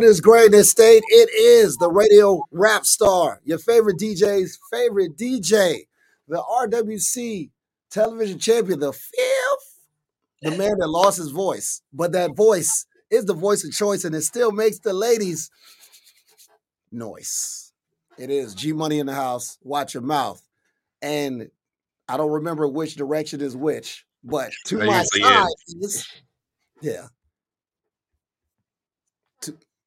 What 0.00 0.08
is 0.08 0.22
greatness 0.22 0.70
state? 0.70 1.02
It 1.08 1.28
is 1.30 1.76
the 1.76 1.90
radio 1.90 2.42
rap 2.50 2.86
star, 2.86 3.42
your 3.44 3.58
favorite 3.58 3.98
DJ's 3.98 4.58
favorite 4.72 5.18
DJ, 5.18 5.80
the 6.26 6.42
RWC 6.42 7.50
television 7.90 8.38
champion, 8.38 8.80
the 8.80 8.94
fifth, 8.94 9.78
the 10.40 10.52
man 10.52 10.78
that 10.78 10.88
lost 10.88 11.18
his 11.18 11.28
voice, 11.28 11.82
but 11.92 12.12
that 12.12 12.34
voice 12.34 12.86
is 13.10 13.26
the 13.26 13.34
voice 13.34 13.62
of 13.62 13.72
choice 13.72 14.04
and 14.04 14.14
it 14.14 14.22
still 14.22 14.52
makes 14.52 14.78
the 14.78 14.94
ladies 14.94 15.50
noise. 16.90 17.74
It 18.16 18.30
is 18.30 18.54
G 18.54 18.72
Money 18.72 19.00
in 19.00 19.06
the 19.06 19.14
house. 19.14 19.58
Watch 19.60 19.92
your 19.92 20.02
mouth. 20.02 20.42
And 21.02 21.50
I 22.08 22.16
don't 22.16 22.32
remember 22.32 22.66
which 22.66 22.94
direction 22.94 23.42
is 23.42 23.54
which, 23.54 24.06
but 24.24 24.50
to 24.64 24.78
my 24.78 25.02
side 25.02 25.46
is, 25.78 26.08
yeah. 26.80 27.08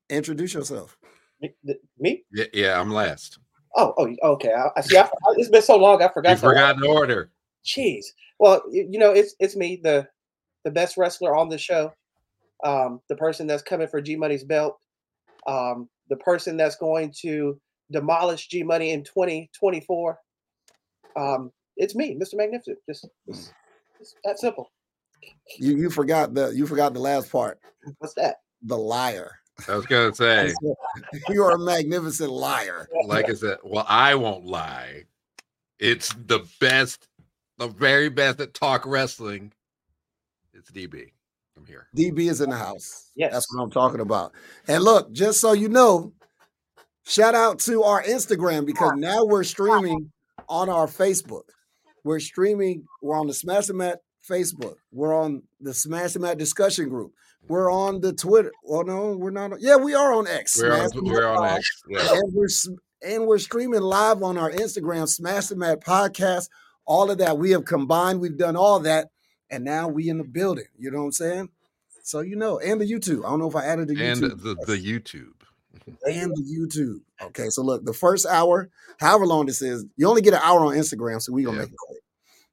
To 0.09 0.15
introduce 0.15 0.53
yourself. 0.53 0.97
Me? 1.41 1.53
me? 1.99 2.23
Yeah, 2.31 2.45
yeah, 2.53 2.79
I'm 2.79 2.91
last. 2.91 3.39
Oh, 3.75 3.93
oh, 3.97 4.15
okay. 4.33 4.53
I, 4.53 4.69
I 4.77 4.81
see. 4.81 4.97
I, 4.97 5.03
I- 5.03 5.09
it's 5.37 5.49
been 5.49 5.61
so 5.61 5.77
long. 5.77 6.01
I 6.01 6.09
forgot. 6.09 6.31
You 6.31 6.35
the- 6.35 6.41
forgot 6.41 6.77
the 6.79 6.87
order. 6.87 7.31
Jeez. 7.65 8.05
Well, 8.39 8.61
you 8.71 8.99
know, 8.99 9.11
it's 9.11 9.35
it's 9.39 9.55
me, 9.55 9.79
the 9.81 10.07
the 10.65 10.71
best 10.71 10.97
wrestler 10.97 11.35
on 11.35 11.49
the 11.49 11.57
show, 11.57 11.93
um, 12.63 13.01
the 13.09 13.15
person 13.15 13.47
that's 13.47 13.63
coming 13.63 13.87
for 13.87 14.01
G 14.01 14.15
Money's 14.15 14.43
belt, 14.43 14.77
um, 15.47 15.89
the 16.09 16.17
person 16.17 16.57
that's 16.57 16.75
going 16.75 17.13
to 17.21 17.59
demolish 17.91 18.47
G 18.47 18.63
Money 18.63 18.91
in 18.91 19.03
2024. 19.03 20.19
Um, 21.15 21.51
it's 21.77 21.95
me, 21.95 22.15
Mr. 22.15 22.35
Magnificent. 22.35 22.77
Just, 22.89 23.07
just, 23.27 23.53
just 23.97 24.15
that 24.25 24.39
simple. 24.39 24.71
You 25.57 25.77
you 25.77 25.89
forgot 25.89 26.33
the 26.33 26.49
you 26.49 26.67
forgot 26.67 26.93
the 26.93 26.99
last 26.99 27.31
part. 27.31 27.59
What's 27.99 28.13
that? 28.15 28.37
The 28.63 28.77
liar. 28.77 29.31
I 29.67 29.75
was 29.75 29.85
gonna 29.85 30.13
say, 30.13 30.53
you 31.29 31.43
are 31.43 31.51
a 31.51 31.59
magnificent 31.59 32.31
liar. 32.31 32.87
like 33.05 33.29
I 33.29 33.33
said, 33.33 33.57
well, 33.63 33.85
I 33.87 34.15
won't 34.15 34.45
lie. 34.45 35.03
It's 35.79 36.13
the 36.13 36.47
best, 36.59 37.07
the 37.57 37.67
very 37.67 38.09
best 38.09 38.39
at 38.39 38.53
talk 38.53 38.85
wrestling. 38.85 39.53
It's 40.53 40.71
DB. 40.71 41.11
I'm 41.57 41.65
here. 41.65 41.87
DB 41.95 42.29
is 42.29 42.41
in 42.41 42.49
the 42.49 42.57
house. 42.57 43.11
Yes. 43.15 43.33
That's 43.33 43.53
what 43.53 43.63
I'm 43.63 43.71
talking 43.71 43.99
about. 43.99 44.33
And 44.67 44.83
look, 44.83 45.11
just 45.11 45.39
so 45.39 45.53
you 45.53 45.69
know, 45.69 46.13
shout 47.05 47.35
out 47.35 47.59
to 47.59 47.83
our 47.83 48.01
Instagram 48.03 48.65
because 48.65 48.93
now 48.95 49.23
we're 49.23 49.43
streaming 49.43 50.11
on 50.49 50.69
our 50.69 50.87
Facebook. 50.87 51.43
We're 52.03 52.19
streaming, 52.19 52.85
we're 53.01 53.17
on 53.17 53.27
the 53.27 53.33
Smash 53.33 53.67
the 53.67 53.73
Mat 53.73 53.99
Facebook. 54.27 54.75
We're 54.91 55.13
on 55.13 55.43
the 55.61 55.73
Smash 55.73 56.13
the 56.13 56.19
Mat 56.19 56.37
discussion 56.37 56.89
group. 56.89 57.13
We're 57.47 57.71
on 57.71 58.01
the 58.01 58.13
Twitter. 58.13 58.51
Well, 58.63 58.83
no, 58.85 59.15
we're 59.17 59.31
not. 59.31 59.53
on- 59.53 59.59
Yeah, 59.61 59.75
we 59.75 59.93
are 59.93 60.13
on 60.13 60.27
X. 60.27 60.57
We're 60.61 60.71
on, 60.73 60.89
we're 60.95 61.25
on 61.27 61.45
X. 61.57 61.83
Yeah. 61.89 62.13
and 62.13 62.33
we're 62.33 62.47
and 63.05 63.27
we're 63.27 63.37
streaming 63.37 63.81
live 63.81 64.23
on 64.23 64.37
our 64.37 64.49
Instagram, 64.51 65.07
Smash 65.09 65.47
the 65.47 65.55
Mat 65.57 65.83
podcast. 65.83 66.47
All 66.85 67.11
of 67.11 67.17
that 67.17 67.37
we 67.37 67.51
have 67.51 67.65
combined. 67.65 68.21
We've 68.21 68.37
done 68.37 68.55
all 68.55 68.79
that, 68.81 69.09
and 69.49 69.63
now 69.65 69.87
we 69.89 70.09
in 70.09 70.17
the 70.19 70.23
building. 70.23 70.65
You 70.77 70.91
know 70.91 70.99
what 70.99 71.05
I'm 71.05 71.11
saying? 71.11 71.49
So 72.03 72.21
you 72.21 72.35
know, 72.35 72.59
and 72.59 72.79
the 72.79 72.89
YouTube. 72.89 73.25
I 73.25 73.29
don't 73.29 73.39
know 73.39 73.49
if 73.49 73.55
I 73.55 73.65
added 73.65 73.87
the 73.89 73.95
YouTube. 73.95 74.11
And 74.11 74.21
the, 74.41 74.55
the 74.65 74.77
YouTube. 74.77 75.33
and 76.05 76.31
the 76.31 76.43
YouTube. 76.43 77.01
Okay, 77.27 77.49
so 77.49 77.61
look, 77.61 77.83
the 77.85 77.93
first 77.93 78.25
hour, 78.25 78.69
however 78.99 79.25
long 79.25 79.45
this 79.47 79.61
is, 79.61 79.85
you 79.97 80.07
only 80.07 80.21
get 80.21 80.33
an 80.33 80.41
hour 80.43 80.59
on 80.61 80.75
Instagram, 80.75 81.21
so 81.21 81.33
we're 81.33 81.45
gonna 81.45 81.57
Yeah. 81.57 81.63
make 81.63 81.71
it 81.71 81.77
quick. 81.87 81.99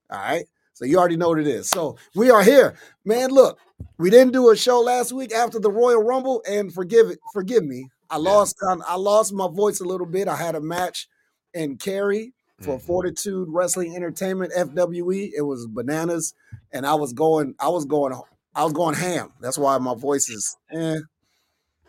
All 0.09 0.17
right. 0.19 0.45
So 0.81 0.87
you 0.87 0.97
already 0.97 1.15
know 1.15 1.29
what 1.29 1.37
it 1.37 1.47
is. 1.47 1.69
So 1.69 1.95
we 2.15 2.31
are 2.31 2.41
here, 2.41 2.73
man. 3.05 3.29
Look, 3.29 3.59
we 3.99 4.09
didn't 4.09 4.33
do 4.33 4.49
a 4.49 4.55
show 4.55 4.81
last 4.81 5.11
week 5.13 5.31
after 5.31 5.59
the 5.59 5.69
Royal 5.69 6.01
Rumble, 6.01 6.41
and 6.49 6.73
forgive 6.73 7.11
it, 7.11 7.19
forgive 7.33 7.63
me. 7.63 7.87
I 8.09 8.15
Yeah. 8.15 8.31
lost, 8.31 8.55
I 8.87 8.95
lost 8.95 9.31
my 9.31 9.47
voice 9.47 9.79
a 9.79 9.83
little 9.83 10.07
bit. 10.07 10.27
I 10.27 10.35
had 10.35 10.55
a 10.55 10.59
match 10.59 11.07
in 11.53 11.77
Cary 11.77 12.33
for 12.59 12.79
Mhm. 12.79 12.81
Fortitude 12.81 13.47
Wrestling 13.51 13.95
Entertainment 13.95 14.53
(FWE). 14.55 15.31
It 15.35 15.43
was 15.43 15.67
bananas, 15.67 16.33
and 16.71 16.87
I 16.87 16.95
was 16.95 17.13
going, 17.13 17.53
I 17.59 17.67
was 17.67 17.85
going, 17.85 18.19
I 18.55 18.63
was 18.63 18.73
going 18.73 18.95
ham. 18.95 19.33
That's 19.39 19.59
why 19.59 19.77
my 19.77 19.93
voice 19.93 20.29
is, 20.29 20.57
eh. 20.71 20.97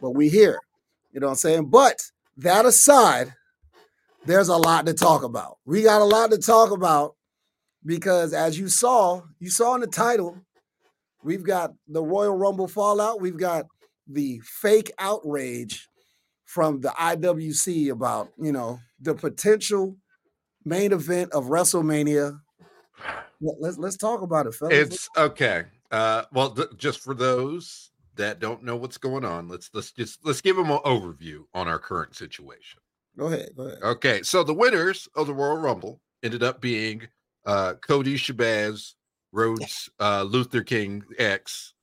But 0.03 0.11
we 0.11 0.29
here. 0.29 0.61
You 1.13 1.21
know 1.21 1.29
what 1.29 1.33
I'm 1.33 1.37
saying? 1.39 1.71
But 1.71 2.11
that 2.37 2.67
aside, 2.67 3.33
there's 4.27 4.49
a 4.49 4.59
lot 4.59 4.85
to 4.85 4.93
talk 4.93 5.23
about. 5.23 5.57
We 5.65 5.83
got 5.83 6.03
a 6.03 6.05
lot 6.05 6.31
to 6.31 6.39
talk 6.39 6.71
about 6.73 7.17
because 7.85 8.33
as 8.33 8.59
you 8.59 8.69
saw, 8.69 9.23
you 9.39 9.51
saw 9.51 9.75
in 9.75 9.81
the 9.81 9.87
title, 9.87 10.39
we've 11.23 11.45
got 11.45 11.73
the 11.89 12.03
Royal 12.03 12.37
Rumble 12.37 12.69
fallout, 12.69 13.21
we've 13.21 13.37
got 13.39 13.67
the 14.07 14.41
fake 14.45 14.91
outrage 14.99 15.89
from 16.45 16.81
the 16.81 16.91
IWC 16.91 17.91
about, 17.91 18.29
you 18.39 18.53
know, 18.53 18.79
the 19.01 19.15
potential 19.15 19.97
main 20.65 20.93
event 20.93 21.33
of 21.33 21.45
WrestleMania. 21.47 22.39
Let- 23.41 23.57
Let's 23.61 23.79
let's 23.79 23.97
talk 23.97 24.23
about 24.23 24.47
it, 24.47 24.55
fellas. 24.55 24.75
It's 24.75 25.09
okay. 25.17 25.65
Uh, 25.91 26.25
well, 26.33 26.51
th- 26.51 26.69
just 26.77 27.01
for 27.01 27.13
those 27.15 27.91
that 28.15 28.39
don't 28.39 28.63
know 28.63 28.77
what's 28.77 28.99
going 28.99 29.25
on, 29.25 29.49
let's 29.49 29.71
let's 29.75 29.91
just 29.91 30.25
let's 30.25 30.41
give 30.41 30.55
them 30.57 30.71
an 30.71 30.79
overview 30.85 31.41
on 31.55 31.67
our 31.67 31.79
current 31.81 32.15
situation. 32.15 32.79
go 33.19 33.27
ahead, 33.27 33.51
go 33.57 33.65
ahead. 33.65 33.83
Okay, 33.83 34.23
so 34.23 34.45
the 34.45 34.55
winners 34.55 35.09
of 35.17 35.27
the 35.27 35.35
Royal 35.35 35.57
Rumble 35.57 36.01
ended 36.23 36.43
up 36.45 36.61
being 36.61 37.09
uh, 37.45 37.75
Cody 37.75 38.17
Shabazz, 38.17 38.95
Rhodes, 39.33 39.89
uh, 40.01 40.23
Luther 40.23 40.63
King 40.63 41.03
X, 41.19 41.75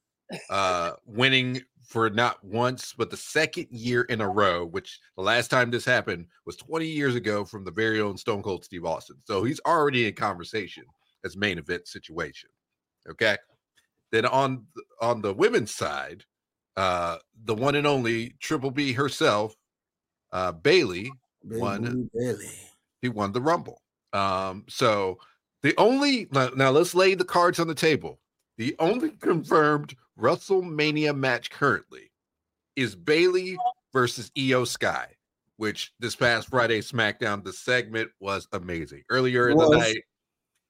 uh, 0.50 0.92
winning 1.06 1.62
for 1.84 2.10
not 2.10 2.44
once 2.44 2.94
but 2.96 3.10
the 3.10 3.18
second 3.18 3.66
year 3.72 4.04
in 4.04 4.22
a 4.22 4.30
row. 4.30 4.66
Which 4.66 5.00
the 5.16 5.24
last 5.24 5.50
time 5.50 5.72
this 5.72 5.86
happened 5.86 6.28
was 6.46 6.56
20 6.56 6.86
years 6.86 7.16
ago 7.16 7.44
from 7.44 7.64
the 7.64 7.72
very 7.72 8.00
own 8.00 8.18
Stone 8.18 8.44
Cold 8.44 8.64
Steve 8.64 8.86
Austin. 8.86 9.18
So 9.26 9.44
he's 9.44 9.60
already 9.66 10.08
in 10.08 10.14
conversation 10.14 10.84
as 11.26 11.36
main 11.36 11.58
event 11.58 11.88
situation. 11.88 12.50
Okay, 13.10 13.38
then 14.12 14.26
on 14.26 14.66
on 15.02 15.22
the 15.22 15.34
women's 15.34 15.74
side, 15.74 16.24
uh, 16.78 17.18
the 17.46 17.56
one 17.56 17.76
and 17.76 17.88
only 17.88 18.36
Triple 18.40 18.72
B 18.72 18.94
herself, 18.94 19.56
uh, 20.32 20.52
Bayley 20.52 21.12
one. 21.42 22.10
Bayley. 22.14 22.50
he 23.02 23.10
won 23.10 23.32
the 23.32 23.42
rumble 23.42 23.82
um 24.14 24.66
so 24.68 25.18
the 25.64 25.74
only 25.78 26.28
now, 26.32 26.50
now 26.56 26.70
let's 26.72 26.96
lay 26.96 27.16
the 27.16 27.26
cards 27.26 27.60
on 27.60 27.68
the 27.68 27.76
table. 27.76 28.20
The 28.58 28.76
only 28.80 29.12
confirmed 29.12 29.96
wrestlemania 30.20 31.16
match 31.16 31.50
currently 31.50 32.12
is 32.76 32.96
Bayley 32.96 33.58
versus 33.94 34.32
Io 34.38 34.66
Sky 34.66 35.08
which 35.60 35.92
this 36.00 36.16
past 36.16 36.48
friday 36.50 36.80
smackdown 36.80 37.44
the 37.44 37.52
segment 37.52 38.10
was 38.22 38.48
amazing. 38.54 39.04
Earlier 39.10 39.50
in 39.50 39.58
the 39.58 39.78
night 39.78 40.04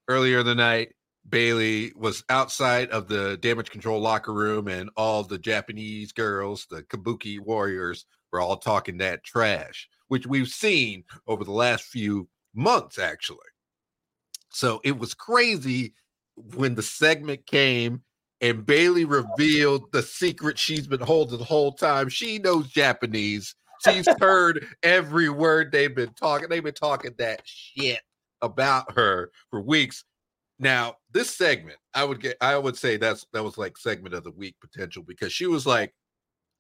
earlier 0.08 0.40
in 0.40 0.46
the 0.48 0.56
night 0.56 0.96
Bayley 1.30 1.94
was 1.96 2.24
outside 2.30 2.90
of 2.90 3.08
the 3.08 3.38
damage 3.40 3.70
control 3.70 4.02
locker 4.02 4.34
room 4.34 4.68
and 4.68 4.90
all 4.98 5.24
the 5.24 5.38
japanese 5.38 6.12
girls 6.12 6.66
the 6.72 6.82
kabuki 6.84 7.40
warriors 7.40 8.08
were 8.32 8.42
all 8.42 8.58
talking 8.58 8.98
that 8.98 9.24
trash 9.24 9.88
which 10.08 10.26
we've 10.26 10.48
seen 10.48 11.04
over 11.28 11.44
the 11.44 11.52
last 11.52 11.84
few 11.84 12.28
months 12.56 12.98
actually 12.98 13.38
so 14.52 14.82
it 14.84 14.98
was 14.98 15.14
crazy 15.14 15.94
when 16.36 16.76
the 16.76 16.82
segment 16.82 17.46
came 17.46 18.02
and 18.42 18.66
Bayley 18.66 19.06
revealed 19.06 19.92
the 19.92 20.02
secret 20.02 20.58
she's 20.58 20.88
been 20.88 21.02
holding 21.02 21.38
the 21.38 21.44
whole 21.44 21.74
time. 21.74 22.08
She 22.10 22.40
knows 22.40 22.70
japanese. 22.70 23.56
She's 23.84 24.08
heard 24.20 24.66
every 24.82 25.30
word 25.30 25.72
they've 25.72 25.94
been 25.94 26.14
talking 26.14 26.50
they've 26.50 26.64
been 26.64 26.74
talking 26.74 27.14
that 27.18 27.42
shit 27.44 28.02
about 28.42 28.92
her 28.96 29.32
for 29.50 29.62
weeks. 29.62 30.04
Now 30.58 30.96
this 31.12 31.30
segment 31.36 31.78
i 31.94 32.04
would 32.04 32.22
get 32.22 32.38
i 32.42 32.58
would 32.58 32.78
say 32.78 32.98
that's 32.98 33.26
that 33.34 33.44
was 33.44 33.58
like 33.58 33.78
segment 33.78 34.14
of 34.14 34.24
the 34.24 34.32
week 34.32 34.56
potential 34.62 35.04
because 35.04 35.34
she 35.34 35.48
was 35.48 35.66
like 35.66 35.94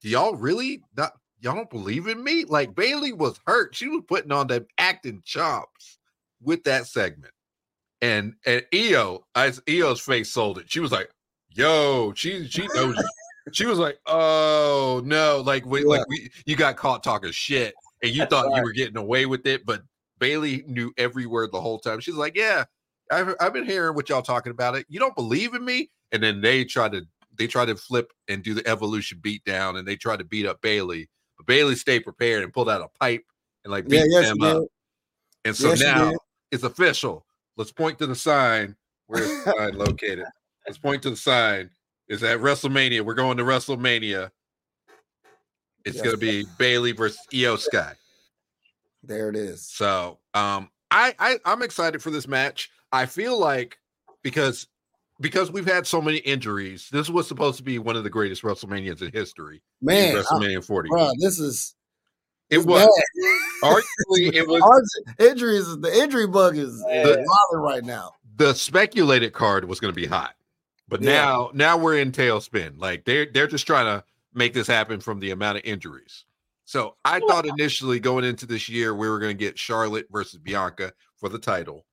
do 0.01 0.09
y'all 0.09 0.35
really 0.35 0.81
not 0.95 1.13
y'all 1.41 1.55
don't 1.55 1.69
believe 1.69 2.07
in 2.07 2.23
me? 2.23 2.45
Like 2.45 2.75
Bayley 2.75 3.13
was 3.13 3.39
hurt. 3.45 3.75
She 3.75 3.87
was 3.87 4.03
putting 4.07 4.31
on 4.31 4.47
them 4.47 4.65
acting 4.77 5.21
chops 5.25 5.99
with 6.41 6.63
that 6.63 6.87
segment 6.87 7.33
and 8.01 8.33
and 8.45 8.63
Io 8.73 9.25
as 9.35 9.61
Io's 9.67 10.01
face 10.01 10.31
sold 10.31 10.57
it. 10.57 10.71
She 10.71 10.79
was 10.79 10.91
like 10.91 11.09
yo 11.51 12.13
she 12.15 12.47
she 12.47 12.67
knows 12.75 12.95
she 13.51 13.65
was 13.65 13.79
like 13.79 13.97
oh 14.05 15.01
no. 15.05 15.41
Like 15.45 15.65
we 15.65 15.83
like 15.83 16.07
we 16.07 16.29
you 16.45 16.55
got 16.55 16.77
caught 16.77 17.03
talking 17.03 17.31
shit 17.31 17.73
and 18.01 18.11
you 18.11 18.25
thought 18.25 18.55
you 18.55 18.63
were 18.63 18.71
getting 18.71 18.97
away 18.97 19.25
with 19.25 19.45
it 19.45 19.65
but 19.65 19.81
Bayley 20.19 20.63
knew 20.67 20.93
every 20.97 21.25
word 21.25 21.51
the 21.51 21.61
whole 21.61 21.79
time. 21.79 21.99
She's 21.99 22.15
like 22.15 22.35
yeah 22.35 22.65
I've, 23.11 23.35
I've 23.39 23.53
been 23.53 23.65
hearing 23.65 23.95
what 23.95 24.07
y'all 24.09 24.21
talking 24.21 24.51
about 24.51 24.75
it. 24.75 24.85
You 24.87 24.99
don't 24.99 25.15
believe 25.15 25.55
in 25.55 25.65
me? 25.65 25.89
And 26.11 26.21
then 26.21 26.41
they 26.41 26.63
try 26.63 26.89
to 26.89 27.05
they 27.37 27.47
try 27.47 27.65
to 27.65 27.75
flip 27.75 28.11
and 28.27 28.43
do 28.43 28.53
the 28.53 28.67
evolution 28.67 29.19
beat 29.21 29.43
down 29.45 29.77
and 29.77 29.87
they 29.87 29.95
tried 29.95 30.19
to 30.19 30.25
beat 30.25 30.45
up 30.45 30.61
Bayley. 30.61 31.09
But 31.37 31.47
Bayley 31.47 31.75
stayed 31.75 32.03
prepared 32.03 32.43
and 32.43 32.53
pulled 32.53 32.69
out 32.69 32.81
a 32.81 32.87
pipe 32.99 33.23
and 33.63 33.71
like 33.71 33.87
beat 33.87 33.97
Yeah, 33.97 34.03
yes, 34.07 34.29
them 34.29 34.41
up. 34.41 34.63
and 35.45 35.55
so 35.55 35.69
Yes, 35.69 35.81
now 35.81 36.13
it's 36.51 36.63
official. 36.63 37.25
Let's 37.59 37.73
point 37.73 37.99
to 37.99 38.07
the 38.07 38.15
sign. 38.15 38.77
Where's 39.07 39.27
the 39.43 39.53
sign 39.57 39.77
located? 39.77 40.23
Let's 40.65 40.77
point 40.77 41.03
to 41.03 41.09
the 41.09 41.17
sign. 41.17 41.69
Is 42.07 42.23
at 42.23 42.39
WrestleMania. 42.39 43.01
We're 43.01 43.13
going 43.15 43.35
to 43.37 43.43
WrestleMania. 43.43 44.31
It's 45.83 45.97
Yes. 45.97 46.05
going 46.05 46.15
to 46.15 46.17
be 46.17 46.45
Bayley 46.57 46.93
versus 46.93 47.19
Io 47.35 47.57
Sky. 47.57 47.93
There 49.03 49.29
it 49.29 49.35
is. 49.35 49.67
So, 49.67 50.19
um, 50.33 50.69
I, 50.89 51.13
I 51.19 51.37
I'm 51.45 51.61
excited 51.61 52.01
for 52.01 52.11
this 52.11 52.27
match. 52.29 52.69
I 52.93 53.05
feel 53.05 53.37
like 53.37 53.77
because 54.23 54.67
because 55.19 55.51
we've 55.51 55.67
had 55.67 55.85
so 55.85 56.01
many 56.01 56.17
injuries, 56.19 56.87
this 56.91 57.09
was 57.09 57.27
supposed 57.27 57.57
to 57.57 57.63
be 57.63 57.77
one 57.77 57.97
of 57.97 58.03
the 58.05 58.09
greatest 58.09 58.41
WrestleManias 58.41 59.01
in 59.01 59.11
history. 59.11 59.61
Man, 59.81 60.15
WrestleMania 60.15 60.65
40. 60.65 60.89
bro, 60.89 61.11
this 61.19 61.39
is 61.39 61.75
it 62.49 62.65
was 62.65 62.87
arguably 63.63 64.33
it 64.33 64.47
was 64.47 64.61
Our 64.61 65.27
injuries. 65.27 65.65
The 65.77 65.91
injury 66.01 66.27
bug 66.27 66.57
is 66.57 66.83
Yeah. 66.89 67.03
bothering 67.03 67.63
right 67.63 67.83
now. 67.83 68.13
the 68.37 68.53
speculated 68.53 69.33
card 69.33 69.65
was 69.65 69.79
going 69.81 69.93
to 69.93 69.99
be 69.99 70.07
hot, 70.07 70.35
but 70.87 71.01
Yeah. 71.01 71.11
now 71.25 71.51
now 71.53 71.77
we're 71.77 71.97
in 71.97 72.11
tailspin. 72.11 72.79
Like 72.79 73.05
they're 73.05 73.25
they're 73.31 73.47
just 73.47 73.67
trying 73.67 73.85
to 73.85 74.03
make 74.33 74.53
this 74.53 74.67
happen 74.67 74.99
from 74.99 75.19
the 75.19 75.31
amount 75.31 75.57
of 75.57 75.63
injuries. 75.65 76.25
So 76.65 76.95
I 77.03 77.19
thought 77.19 77.45
initially 77.47 77.99
going 77.99 78.23
into 78.23 78.45
this 78.45 78.69
year 78.69 78.93
we 78.93 79.09
were 79.09 79.19
going 79.19 79.35
to 79.35 79.43
get 79.43 79.57
Charlotte 79.57 80.05
versus 80.11 80.39
Bianca 80.39 80.93
for 81.17 81.27
the 81.27 81.39
title, 81.39 81.85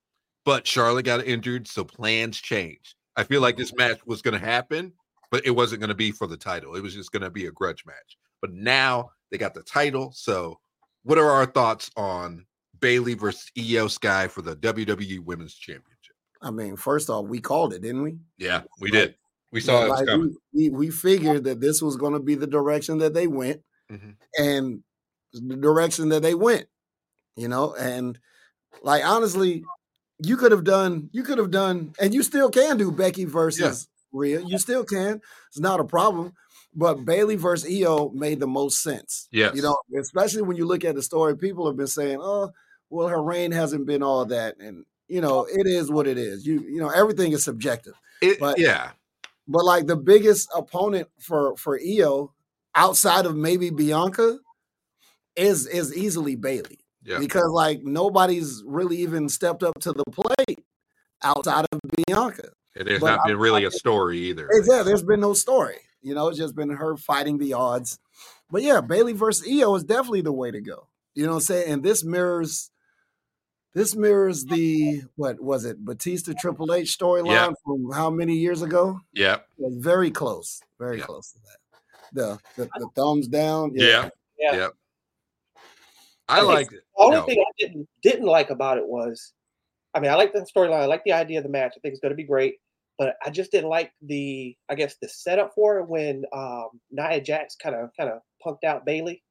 but 0.44 0.67
Charlotte 0.67 1.05
got 1.06 1.25
injured, 1.25 1.67
so 1.67 1.82
plans 1.82 2.38
changed. 2.41 2.94
I 3.17 3.25
feel 3.25 3.41
like 3.41 3.56
this 3.56 3.75
match 3.75 4.00
was 4.06 4.20
going 4.20 4.38
to 4.38 4.44
happen, 4.47 4.93
but 5.31 5.47
it 5.47 5.50
wasn't 5.53 5.81
going 5.81 5.88
to 5.88 5.94
be 5.94 6.12
for 6.12 6.26
the 6.26 6.37
title. 6.37 6.76
It 6.76 6.82
was 6.82 6.94
just 6.94 7.11
going 7.11 7.23
to 7.23 7.31
be 7.31 7.47
a 7.47 7.50
grudge 7.50 7.87
match. 7.87 8.19
But 8.43 8.53
now 8.53 9.12
they 9.31 9.38
got 9.38 9.55
the 9.55 9.62
title. 9.62 10.12
So, 10.14 10.58
what 11.02 11.19
are 11.19 11.31
our 11.31 11.46
thoughts 11.46 11.90
on 11.96 12.46
Bayley 12.81 13.14
versus 13.14 13.50
Io 13.58 13.88
Sky 13.88 14.28
for 14.28 14.43
the 14.43 14.56
WWE 14.56 15.20
Women's 15.20 15.55
Championship? 15.55 16.14
I 16.43 16.50
mean, 16.50 16.76
first 16.76 17.08
off, 17.11 17.26
we 17.26 17.40
called 17.40 17.73
it, 17.73 17.82
didn't 17.82 18.02
we? 18.02 18.19
Yeah, 18.38 18.62
we 18.81 18.90
did. 18.90 19.14
We 19.52 19.61
saw 19.61 19.84
it 19.84 19.88
was 19.90 20.00
Like, 20.00 20.08
coming. 20.08 20.37
we, 20.52 20.69
we 20.70 20.90
figured 20.90 21.44
that 21.44 21.61
this 21.61 21.81
was 21.81 21.96
going 21.96 22.12
to 22.12 22.19
be 22.20 22.34
the 22.34 22.46
direction 22.46 22.99
that 22.99 23.14
they 23.14 23.26
went, 23.26 23.62
Mhm. 23.90 24.17
and 24.38 24.82
the 25.32 25.56
direction 25.56 26.08
that 26.11 26.22
they 26.22 26.34
went. 26.34 26.67
You 27.37 27.49
know, 27.49 27.75
and 27.75 28.19
like 28.82 29.05
honestly, 29.05 29.64
you 30.19 30.37
could 30.37 30.52
have 30.52 30.64
done, 30.64 31.08
you 31.12 31.22
could 31.22 31.38
have 31.38 31.50
done, 31.50 31.94
and 32.00 32.12
you 32.14 32.22
still 32.22 32.50
can 32.50 32.76
do 32.79 32.90
Becky 32.90 33.25
versus 33.25 33.88
Rhea. 34.12 34.40
You 34.40 34.58
still 34.58 34.84
can. 34.84 35.20
It's 35.49 35.58
not 35.61 35.81
a 35.81 35.84
problem. 35.84 36.32
But 36.78 37.06
Bayley 37.06 37.37
versus 37.37 37.69
Io 37.82 38.11
made 38.11 38.38
the 38.38 38.46
most 38.46 38.82
sense. 38.82 39.28
Yes. 39.32 39.56
You 39.56 39.62
know, 39.62 39.78
especially 39.99 40.43
when 40.43 40.58
you 40.58 40.67
look 40.67 40.84
at 40.84 40.94
the 40.94 41.02
story, 41.02 41.37
people 41.37 41.67
have 41.67 41.76
been 41.76 41.87
saying, 41.87 42.19
"Oh, 42.20 42.52
well, 42.90 43.08
her 43.08 43.23
reign 43.23 43.50
hasn't 43.50 43.87
been 43.87 44.02
all 44.02 44.26
that," 44.26 44.56
and 44.61 44.84
you 45.08 45.23
know, 45.23 45.46
it 45.50 45.67
is 45.67 45.90
what 45.90 46.06
it 46.06 46.19
is. 46.19 46.46
You 46.46 46.61
you 46.61 46.78
know, 46.78 46.90
everything 46.90 47.32
is 47.32 47.43
subjective. 47.43 47.94
It, 48.20 48.38
but- 48.38 48.58
yeah, 48.58 48.90
But 49.49 49.64
like 49.64 49.87
the 49.87 49.96
biggest 49.96 50.50
opponent 50.55 51.08
for 51.19 51.56
for 51.56 51.81
Io 51.81 52.34
outside 52.75 53.25
of 53.25 53.34
maybe 53.34 53.70
Bianca 53.70 54.38
is 55.34 55.67
is 55.67 55.96
easily 55.96 56.37
Bayley 56.37 56.81
yeah, 57.02 57.19
because 57.19 57.49
like 57.50 57.82
nobody's 57.82 58.62
really 58.67 58.99
even 58.99 59.29
stepped 59.31 59.62
up 59.62 59.79
to 59.81 59.93
the 59.93 60.05
plate 60.05 60.64
outside 61.22 61.67
of 61.72 61.81
Bianca. 62.06 62.50
And 62.75 62.87
there's 62.87 63.00
but 63.00 63.17
not 63.17 63.26
been 63.26 63.38
really 63.38 63.64
a 63.64 63.70
story 63.70 64.19
either. 64.19 64.49
Yeah, 64.67 64.82
there's 64.82 65.02
been 65.02 65.20
no 65.20 65.32
story. 65.32 65.76
You 66.06 66.14
know, 66.14 66.29
it's 66.29 66.38
just 66.38 66.55
been 66.55 66.70
her 66.70 66.97
fighting 66.97 67.37
the 67.37 67.55
odds. 67.55 67.99
But 68.49 68.62
yeah, 68.62 68.81
Bayley 68.81 69.12
versus 69.12 69.44
Io 69.50 69.75
is 69.75 69.82
definitely 69.82 70.20
the 70.20 70.32
way 70.32 70.53
to 70.53 70.61
go. 70.61 70.87
You 71.17 71.25
know 71.25 71.31
what 71.32 71.37
I'm 71.38 71.41
saying? 71.43 71.73
And 71.73 71.82
this 71.82 72.05
mirrors 72.05 72.70
this 73.75 73.97
mirrors 73.97 74.44
the 74.44 75.03
what 75.17 75.41
was 75.41 75.64
it, 75.64 75.85
Batista 75.85 76.32
Triple 76.38 76.73
H 76.73 76.97
storyline 76.97 77.26
Yeah. 77.31 77.50
from 77.64 77.91
how 77.91 78.08
many 78.08 78.35
years 78.35 78.62
ago? 78.62 79.00
Yeah, 79.12 79.38
very 79.58 80.11
close, 80.12 80.62
very 80.79 80.99
Yeah. 80.99 81.05
close 81.06 81.32
to 81.32 81.38
that. 81.41 81.58
The, 82.12 82.38
the 82.56 82.70
the 82.79 82.88
thumbs 82.94 83.26
down. 83.26 83.73
yeah, 83.75 84.08
Yeah. 84.38 84.56
yeah. 84.56 84.69
I 86.29 86.37
I 86.37 86.41
think 86.41 86.49
like 86.53 86.73
it. 86.73 86.85
The 86.97 87.03
only 87.03 87.17
No. 87.17 87.25
thing 87.26 87.41
I 87.47 87.53
didn't 87.58 87.88
didn't 88.03 88.26
like 88.26 88.50
about 88.50 88.79
it 88.79 88.87
was, 88.87 89.32
I 89.93 89.99
mean, 90.00 90.11
I 90.12 90.14
like 90.14 90.32
the 90.32 90.47
storyline. 90.55 90.82
I 90.82 90.87
like 90.87 91.03
the 91.05 91.12
idea 91.12 91.38
of 91.38 91.43
the 91.44 91.50
match. 91.50 91.75
I 91.76 91.81
think 91.81 91.93
it's 91.93 92.00
going 92.00 92.11
to 92.11 92.17
be 92.17 92.23
great. 92.25 92.61
But 92.98 93.16
I 93.25 93.31
just 93.31 93.50
didn't 93.52 93.69
like 93.69 93.93
the, 94.02 94.56
I 94.70 94.75
guess, 94.75 94.96
the 95.02 95.08
setup 95.08 95.52
for 95.54 95.78
it 95.78 95.88
when 95.88 96.25
um, 96.32 96.69
Nia 96.90 97.20
Jax 97.20 97.54
kind 97.56 97.75
of 97.76 97.90
kind 97.98 98.10
of 98.10 98.20
punked 98.44 98.64
out 98.64 98.87
Bayley. 98.87 99.22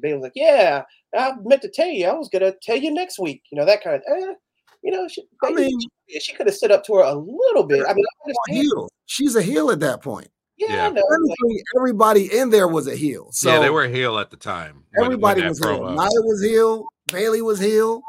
Bayley 0.00 0.14
was 0.14 0.22
like, 0.22 0.32
"Yeah, 0.34 0.82
I 1.16 1.32
meant 1.44 1.62
to 1.62 1.68
tell 1.70 1.86
you. 1.88 2.06
I 2.08 2.14
was 2.14 2.28
gonna 2.28 2.54
tell 2.62 2.76
you 2.76 2.92
next 2.92 3.18
week." 3.18 3.42
You 3.52 3.58
know 3.58 3.66
that 3.66 3.84
kind 3.84 3.96
of. 3.96 4.02
Eh, 4.06 4.34
you 4.82 4.90
know, 4.90 5.06
she, 5.08 5.22
I 5.42 5.50
mean, 5.50 5.78
she, 6.08 6.20
she 6.20 6.34
could 6.34 6.46
have 6.46 6.54
stood 6.56 6.70
up 6.72 6.84
to 6.84 6.94
her 6.94 7.02
a 7.02 7.14
little 7.14 7.64
bit. 7.64 7.84
I 7.88 7.94
mean, 7.94 8.04
I 8.04 8.30
a 8.30 8.32
understand. 8.50 8.66
heel. 8.66 8.88
She's 9.06 9.34
a 9.36 9.42
heel 9.42 9.70
at 9.70 9.80
that 9.80 10.02
point. 10.02 10.28
Yeah, 10.56 10.68
Yeah. 10.74 10.86
I 10.86 10.90
know. 10.90 11.02
like, 11.02 11.62
everybody 11.76 12.36
in 12.38 12.50
there 12.50 12.68
was 12.68 12.86
a 12.86 12.94
heel. 12.94 13.30
So 13.32 13.50
yeah, 13.52 13.60
they 13.60 13.70
were 13.70 13.86
heel 13.88 14.18
at 14.18 14.30
the 14.30 14.36
time. 14.36 14.84
when- 14.92 15.02
when 15.02 15.04
everybody 15.06 15.40
that 15.42 15.48
was 15.48 15.58
heel. 15.58 15.80
promo- 15.80 15.90
Nia 15.90 16.22
was 16.22 16.42
heel. 16.42 16.84
Bayley 17.12 17.42
was 17.42 17.60
heel. 17.60 18.02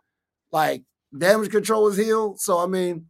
Like 0.52 0.84
damage 1.18 1.52
control 1.52 1.84
was 1.86 1.98
heel. 1.98 2.36
So 2.38 2.58
I 2.60 2.66
mean, 2.68 3.06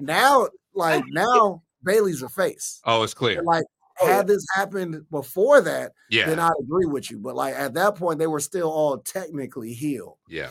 now 0.00 0.48
like 0.74 1.04
now 1.08 1.62
Bayley's 1.84 2.22
a 2.22 2.28
face. 2.28 2.80
Oh, 2.84 3.02
it's 3.02 3.14
clear. 3.14 3.42
Like 3.42 3.64
Oh, 4.00 4.08
yeah. 4.08 4.16
had 4.16 4.26
this 4.26 4.44
happened 4.56 5.08
before 5.08 5.60
that, 5.60 5.92
Yeah, 6.10 6.26
then 6.26 6.40
I'd 6.40 6.50
agree 6.60 6.86
with 6.86 7.12
you. 7.12 7.18
But 7.18 7.36
like 7.36 7.54
at 7.54 7.74
that 7.74 7.94
point, 7.94 8.18
they 8.18 8.26
were 8.26 8.40
still 8.40 8.68
all 8.68 8.98
technically 8.98 9.72
heel. 9.72 10.18
yeah. 10.28 10.48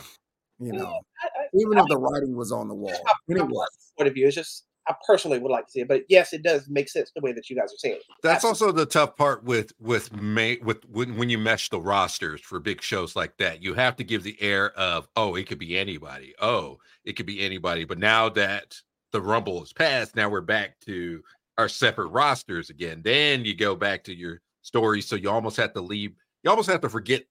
You 0.58 0.72
know, 0.72 0.86
I, 0.86 1.26
I, 1.26 1.46
even 1.52 1.76
if 1.76 1.86
the 1.88 1.98
writing 1.98 2.34
was 2.36 2.52
on 2.52 2.68
the 2.68 2.74
wall, 2.74 2.96
and 3.28 3.36
it 3.36 3.42
was. 3.46 3.68
point 3.98 4.08
of 4.08 4.14
view, 4.14 4.26
it's 4.28 4.36
just 4.36 4.64
I 4.88 4.94
personally 5.06 5.38
would 5.40 5.50
like 5.50 5.66
to 5.66 5.70
see 5.72 5.80
it. 5.80 5.88
But 5.88 6.04
yes, 6.08 6.32
it 6.32 6.42
does 6.42 6.68
make 6.70 6.88
sense 6.88 7.10
the 7.14 7.20
way 7.20 7.32
that 7.32 7.50
you 7.50 7.56
guys 7.56 7.66
are 7.72 7.76
saying. 7.78 7.96
it. 7.96 8.02
That's 8.22 8.44
Absolutely. 8.44 8.80
also 8.80 8.84
the 8.84 8.86
tough 8.90 9.16
part 9.16 9.44
with 9.44 9.72
with 9.80 10.12
May 10.14 10.56
with 10.62 10.78
when, 10.88 11.16
when 11.18 11.28
you 11.28 11.36
mesh 11.36 11.68
the 11.68 11.80
rosters 11.80 12.40
for 12.40 12.60
big 12.60 12.80
shows 12.80 13.14
like 13.16 13.36
that. 13.38 13.62
You 13.62 13.74
have 13.74 13.96
to 13.96 14.04
give 14.04 14.22
the 14.22 14.40
air 14.40 14.70
of 14.78 15.06
oh, 15.16 15.34
it 15.34 15.48
could 15.48 15.58
be 15.58 15.76
anybody. 15.76 16.34
Oh, 16.40 16.78
it 17.04 17.14
could 17.16 17.26
be 17.26 17.44
anybody. 17.44 17.84
But 17.84 17.98
now 17.98 18.28
that 18.30 18.76
the 19.14 19.22
Rumble 19.22 19.62
is 19.62 19.72
passed, 19.72 20.16
now 20.16 20.28
we're 20.28 20.40
back 20.40 20.78
to 20.80 21.22
our 21.56 21.68
separate 21.68 22.08
rosters 22.08 22.68
again. 22.68 23.00
Then 23.02 23.44
you 23.44 23.54
go 23.54 23.76
back 23.76 24.02
to 24.04 24.14
your 24.14 24.40
story. 24.62 25.00
So 25.00 25.14
you 25.14 25.30
almost 25.30 25.56
have 25.56 25.72
to 25.74 25.80
leave. 25.80 26.14
You 26.42 26.50
almost 26.50 26.68
have 26.68 26.80
to 26.80 26.88
forget 26.88 27.24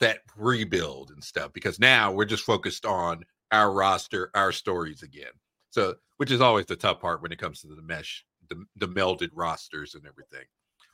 that 0.00 0.20
rebuild 0.34 1.10
and 1.10 1.22
stuff 1.22 1.52
because 1.52 1.78
now 1.78 2.10
we're 2.10 2.24
just 2.24 2.44
focused 2.44 2.86
on 2.86 3.22
our 3.52 3.70
roster, 3.70 4.30
our 4.34 4.50
stories 4.50 5.02
again. 5.02 5.30
So, 5.72 5.94
which 6.16 6.30
is 6.30 6.40
always 6.40 6.64
the 6.64 6.74
tough 6.74 7.00
part 7.00 7.20
when 7.20 7.32
it 7.32 7.38
comes 7.38 7.60
to 7.60 7.68
the 7.68 7.82
mesh, 7.82 8.24
the, 8.48 8.64
the 8.76 8.88
melded 8.88 9.30
rosters 9.34 9.94
and 9.94 10.06
everything. 10.06 10.46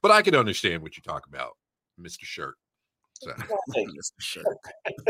But 0.03 0.11
I 0.11 0.23
can 0.23 0.35
understand 0.35 0.83
what 0.83 0.97
you 0.97 1.05
talk 1.05 1.27
about, 1.29 1.53
Mr. 2.01 2.25
Shirt. 2.25 2.57
So, 3.15 3.31
Mr. 3.77 4.11
Shirt. 4.19 4.45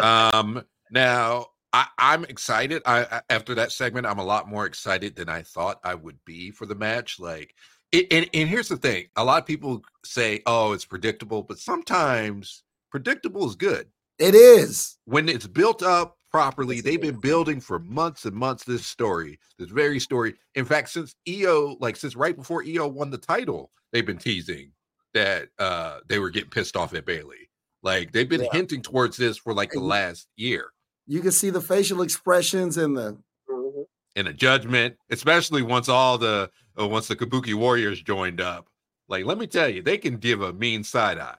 um, 0.02 0.62
now 0.90 1.46
I, 1.72 1.86
I'm 1.98 2.24
excited. 2.24 2.82
I, 2.86 3.04
I 3.10 3.20
after 3.30 3.54
that 3.56 3.72
segment, 3.72 4.06
I'm 4.06 4.18
a 4.18 4.24
lot 4.24 4.48
more 4.48 4.66
excited 4.66 5.16
than 5.16 5.28
I 5.28 5.42
thought 5.42 5.80
I 5.84 5.94
would 5.94 6.18
be 6.24 6.50
for 6.50 6.66
the 6.66 6.74
match. 6.74 7.18
Like, 7.20 7.54
it, 7.92 8.06
and, 8.12 8.28
and 8.32 8.48
here's 8.48 8.68
the 8.68 8.76
thing: 8.76 9.06
a 9.16 9.24
lot 9.24 9.40
of 9.42 9.46
people 9.46 9.82
say, 10.04 10.42
"Oh, 10.46 10.72
it's 10.72 10.84
predictable," 10.84 11.42
but 11.42 11.58
sometimes 11.58 12.62
predictable 12.90 13.46
is 13.46 13.56
good 13.56 13.88
It 14.18 14.34
is. 14.34 14.96
when 15.04 15.28
it's 15.28 15.46
built 15.46 15.82
up 15.82 16.16
properly. 16.30 16.80
They've 16.80 17.00
been 17.00 17.20
building 17.20 17.60
for 17.60 17.78
months 17.78 18.24
and 18.24 18.34
months. 18.34 18.64
This 18.64 18.86
story, 18.86 19.38
this 19.58 19.70
very 19.70 20.00
story. 20.00 20.34
In 20.54 20.64
fact, 20.64 20.90
since 20.90 21.14
Io, 21.28 21.76
like 21.80 21.96
since 21.96 22.16
right 22.16 22.36
before 22.36 22.64
Io 22.66 22.86
won 22.88 23.10
the 23.10 23.18
title, 23.18 23.70
they've 23.92 24.06
been 24.06 24.18
teasing 24.18 24.72
that 25.14 25.48
uh 25.58 25.98
they 26.08 26.18
were 26.18 26.30
getting 26.30 26.50
pissed 26.50 26.76
off 26.76 26.94
at 26.94 27.06
Bayley. 27.06 27.48
Like 27.82 28.12
they've 28.12 28.28
been 28.28 28.42
Yeah. 28.44 28.48
hinting 28.52 28.82
towards 28.82 29.16
this 29.16 29.36
for 29.38 29.54
like 29.54 29.70
the 29.72 29.80
last 29.80 30.28
year. 30.36 30.70
You 31.06 31.20
can 31.20 31.32
see 31.32 31.50
the 31.50 31.60
facial 31.60 32.02
expressions 32.02 32.76
and 32.76 32.96
the 32.96 33.16
Mhm. 33.48 33.86
in 34.16 34.26
a 34.26 34.32
judgment, 34.32 34.96
especially 35.10 35.62
once 35.62 35.88
all 35.88 36.18
the 36.18 36.50
uh, 36.78 36.86
once 36.86 37.08
the 37.08 37.16
Kabuki 37.16 37.54
Warriors 37.54 38.02
joined 38.02 38.40
up. 38.40 38.68
Like, 39.08 39.24
let 39.24 39.38
me 39.38 39.46
tell 39.46 39.68
you, 39.68 39.82
they 39.82 39.98
can 39.98 40.16
give 40.16 40.42
a 40.42 40.52
mean 40.52 40.82
side 40.84 41.18
eye. 41.18 41.36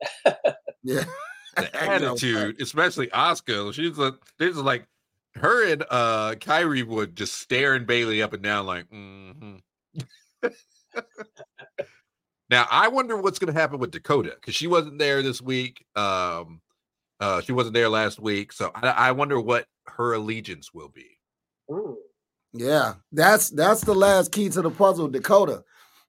yeah. 0.82 1.04
The 1.56 1.74
attitude, 1.82 2.60
especially 2.60 3.08
Asuka, 3.08 3.72
she's 3.72 3.98
a, 3.98 4.18
there's 4.38 4.56
like 4.56 4.86
her 5.36 5.66
and 5.72 5.84
uh 5.90 6.34
Kairi 6.38 6.86
would 6.86 7.16
just 7.16 7.34
staring 7.38 7.84
Bayley 7.86 8.22
up 8.22 8.32
and 8.34 8.42
down, 8.42 8.66
like, 8.66 8.88
mm-hmm. 8.90 9.56
now 12.50 12.66
I 12.70 12.88
wonder 12.88 13.16
what's 13.16 13.38
gonna 13.38 13.52
happen 13.52 13.78
with 13.78 13.90
Dakota 13.90 14.32
because 14.34 14.54
she 14.54 14.66
wasn't 14.66 14.98
there 14.98 15.22
this 15.22 15.40
week. 15.40 15.84
Um, 15.96 16.60
uh, 17.22 17.40
she 17.40 17.52
wasn't 17.52 17.74
there 17.74 17.88
last 17.88 18.18
week, 18.20 18.52
so 18.52 18.72
I, 18.74 18.88
I 18.88 19.12
wonder 19.12 19.40
what 19.40 19.66
her 19.86 20.14
allegiance 20.14 20.74
will 20.74 20.88
be. 20.88 21.18
Mm. 21.70 21.94
Yeah, 22.52 22.94
that's 23.12 23.48
that's 23.50 23.80
the 23.82 23.94
last 23.94 24.32
key 24.32 24.48
to 24.50 24.60
the 24.60 24.70
puzzle. 24.70 25.08
Dakota, 25.08 25.62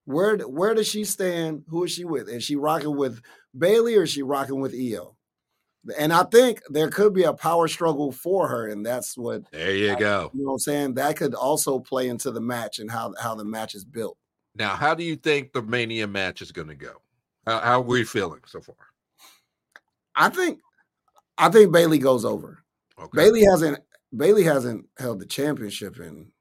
where 0.06 0.38
where 0.40 0.74
does 0.74 0.88
she 0.88 1.04
stand? 1.06 1.64
Who 1.70 1.84
is 1.84 1.92
she 1.92 2.04
with? 2.04 2.28
Is 2.30 2.44
she 2.44 2.56
rocking 2.56 2.98
with 2.98 3.22
Bayley 3.58 3.96
or 3.96 4.04
is 4.04 4.10
she 4.12 4.24
rocking 4.24 4.60
with 4.60 4.74
Io? 4.74 5.16
And 6.00 6.12
I 6.14 6.24
think 6.24 6.62
there 6.70 6.90
could 6.90 7.14
be 7.14 7.24
a 7.24 7.34
power 7.34 7.68
struggle 7.68 8.12
for 8.12 8.48
her, 8.48 8.68
and 8.68 8.86
that's 8.86 9.18
what 9.18 9.44
There 9.52 9.76
you 9.76 9.96
go. 9.98 10.32
you 10.34 10.42
know. 10.42 10.48
what 10.48 10.54
I'm 10.54 10.60
saying 10.60 10.94
that 10.96 11.16
could 11.16 11.36
also 11.36 11.80
play 11.80 12.08
into 12.10 12.32
the 12.32 12.42
match 12.42 12.80
and 12.80 12.90
how 12.90 13.14
how 13.20 13.36
the 13.36 13.46
match 13.46 13.76
is 13.76 13.86
built. 13.86 14.18
Now, 14.56 14.76
how 14.76 14.96
do 14.96 15.04
you 15.04 15.16
think 15.16 15.54
the 15.54 15.62
Mania 15.62 16.08
match 16.08 16.42
is 16.42 16.52
going 16.52 16.68
to 16.70 16.76
go? 16.76 16.94
How, 17.46 17.60
how 17.60 17.80
are 17.80 17.82
we 17.82 18.04
feeling 18.04 18.42
so 18.46 18.62
far? 18.62 18.76
I 20.16 20.30
think 20.30 20.60
I 21.38 21.50
think 21.50 21.72
Bayley 21.72 21.98
goes 21.98 22.26
over. 22.26 22.64
Okay. 23.00 23.10
Bayley 23.16 23.44
hasn't 23.44 23.80
Bayley 24.16 24.44
hasn't 24.44 24.86
held 24.98 25.20
the 25.20 25.26
championship 25.26 26.00
in 26.00 26.32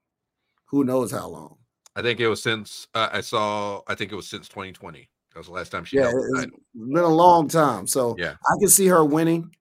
who 0.66 0.84
knows 0.84 1.10
how 1.10 1.28
long. 1.28 1.56
I 1.96 2.02
think 2.02 2.20
it 2.20 2.28
was 2.28 2.42
since 2.42 2.86
uh, 2.94 3.08
I 3.12 3.20
saw. 3.20 3.80
I 3.88 3.94
think 3.94 4.12
it 4.12 4.16
was 4.16 4.28
since 4.28 4.48
2020. 4.48 5.08
That 5.32 5.38
was 5.38 5.46
the 5.46 5.52
last 5.52 5.70
time 5.72 5.84
she 5.84 5.96
Yeah, 5.96 6.04
held 6.04 6.14
the 6.14 6.28
it's 6.34 6.40
title. 6.44 6.58
been 6.74 7.04
a 7.04 7.08
long 7.08 7.48
time. 7.48 7.86
So 7.86 8.16
Yeah. 8.18 8.32
I 8.32 8.54
can 8.60 8.68
see 8.68 8.86
her 8.88 9.04
winning. 9.04 9.54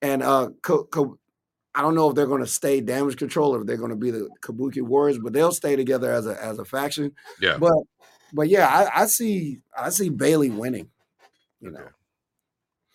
And 0.00 0.22
uh 0.22 0.50
Co- 0.62 0.84
Co- 0.84 1.18
I 1.74 1.82
don't 1.82 1.94
know 1.94 2.08
if 2.08 2.14
they're 2.16 2.26
going 2.26 2.40
to 2.40 2.46
stay 2.46 2.80
damage 2.80 3.16
control 3.16 3.54
or 3.54 3.60
if 3.60 3.66
they're 3.66 3.76
going 3.76 3.90
to 3.90 3.96
be 3.96 4.10
the 4.10 4.28
Kabuki 4.42 4.80
Warriors, 4.82 5.18
but 5.18 5.32
they'll 5.32 5.52
stay 5.52 5.76
together 5.76 6.10
as 6.12 6.26
a 6.26 6.42
as 6.42 6.58
a 6.58 6.64
faction. 6.64 7.12
Yeah. 7.40 7.58
But 7.58 7.72
but 8.32 8.48
yeah, 8.48 8.66
I, 8.68 9.02
I 9.02 9.06
see 9.06 9.58
I 9.76 9.90
see 9.90 10.08
Bayley 10.08 10.50
winning. 10.50 10.88
You 11.60 11.72
know, 11.72 11.80
Okay. 11.80 11.88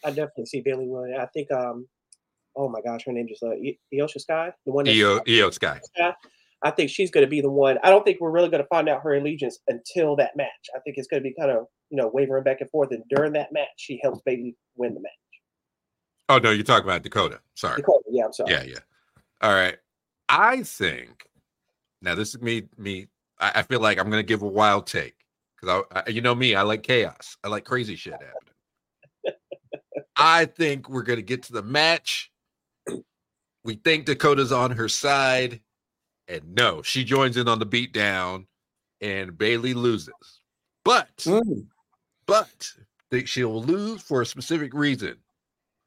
I 0.04 0.10
definitely 0.10 0.46
see 0.46 0.62
Bayley 0.62 0.88
winning. 0.88 1.18
I 1.20 1.26
think 1.28 1.52
um 1.52 1.88
oh 2.56 2.70
my 2.70 2.82
gosh, 2.82 3.04
her 3.06 3.12
name 3.12 3.28
is 3.30 3.40
uh 3.44 3.56
Iosha 3.94 4.20
Sky, 4.20 4.52
the 4.66 4.72
one 4.72 4.88
Io, 4.88 5.20
Io 5.28 5.50
Sky. 5.50 5.80
Sky. 5.96 6.14
I 6.64 6.72
think 6.72 6.90
she's 6.90 7.12
going 7.12 7.26
to 7.26 7.30
be 7.30 7.42
the 7.42 7.52
one. 7.52 7.78
I 7.84 7.90
don't 7.90 8.06
think 8.06 8.22
we're 8.22 8.32
really 8.32 8.48
going 8.48 8.64
to 8.64 8.68
find 8.70 8.88
out 8.88 9.02
her 9.04 9.16
allegiance 9.16 9.60
until 9.68 10.16
that 10.16 10.32
match. 10.38 10.48
I 10.74 10.80
think 10.80 10.98
it's 10.98 11.10
going 11.10 11.22
to 11.22 11.30
be 11.30 11.36
kind 11.38 11.52
of 11.52 11.66
you 11.90 11.98
know 11.98 12.10
wavering 12.14 12.44
back 12.44 12.62
and 12.62 12.70
forth, 12.70 12.92
and 12.92 13.04
during 13.10 13.34
that 13.34 13.52
match, 13.52 13.68
she 13.78 14.00
helps 14.02 14.22
Bayley 14.26 14.56
win 14.76 14.94
the 14.94 15.02
match. 15.02 15.12
Oh 16.30 16.38
no, 16.38 16.52
you're 16.52 16.64
talking 16.64 16.86
about 16.86 17.04
Dakota. 17.04 17.40
Sorry. 17.56 17.78
Dakota, 17.78 18.04
yeah, 18.10 18.26
I'm 18.26 18.34
sorry. 18.34 18.52
Yeah, 18.52 18.64
yeah. 18.64 18.80
All 19.42 19.54
right. 19.54 19.78
I 20.30 20.64
think 20.64 21.28
now 22.02 22.16
this 22.16 22.30
is 22.30 22.42
me. 22.42 22.64
Me. 22.78 23.08
I, 23.40 23.52
I 23.56 23.62
feel 23.64 23.82
like 23.82 24.00
I'm 24.00 24.10
gonna 24.10 24.24
give 24.24 24.42
a 24.42 24.48
wild 24.48 24.88
take 24.88 25.16
because 25.60 25.84
I, 25.92 26.02
I, 26.06 26.10
you 26.10 26.22
know 26.22 26.34
me. 26.34 26.56
I 26.56 26.62
like 26.62 26.82
chaos. 26.82 27.36
I 27.44 27.50
like 27.50 27.66
crazy 27.66 27.96
shit 27.96 28.14
happening. 28.14 28.53
I 30.16 30.46
think 30.46 30.90
we're 30.90 31.04
gonna 31.04 31.22
get 31.22 31.44
to 31.44 31.54
the 31.54 31.64
match. 31.64 32.32
We 33.64 33.76
think 33.76 34.06
Dakota's 34.06 34.52
on 34.52 34.72
her 34.72 34.90
side, 34.90 35.62
and 36.28 36.54
no, 36.54 36.82
she 36.82 37.04
joins 37.04 37.38
in 37.38 37.48
on 37.48 37.60
the 37.60 37.66
beatdown, 37.66 38.46
and 39.02 39.38
Bayley 39.38 39.74
loses. 39.74 40.14
But 40.84 41.16
Mm. 41.18 41.68
but 42.26 42.74
she'll 43.26 43.62
lose 43.64 44.02
for 44.02 44.22
a 44.22 44.26
specific 44.26 44.74
reason. 44.74 45.18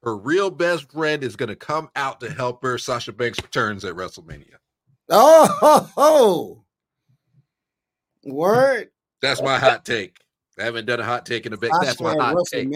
Her 0.03 0.15
real 0.15 0.49
best 0.49 0.91
friend 0.91 1.23
is 1.23 1.35
going 1.35 1.49
to 1.49 1.55
come 1.55 1.89
out 1.95 2.19
to 2.21 2.29
help 2.31 2.63
her. 2.63 2.77
Sasha 2.77 3.11
Banks 3.11 3.41
returns 3.41 3.83
at 3.83 3.95
WrestleMania. 3.95 4.55
Oh, 5.09 5.47
ho, 5.59 5.79
ho. 5.95 6.65
word. 8.23 8.89
That's 9.21 9.41
my 9.41 9.57
hot 9.57 9.83
take. 9.85 10.19
I 10.59 10.63
haven't 10.63 10.85
done 10.85 10.99
a 10.99 11.03
hot 11.03 11.25
take 11.25 11.45
in 11.45 11.53
a 11.53 11.57
bit. 11.57 11.71
That's 11.81 11.97
Sasha 11.97 12.03
my 12.03 12.13
at 12.13 12.19
hot 12.19 12.37
take. 12.51 12.69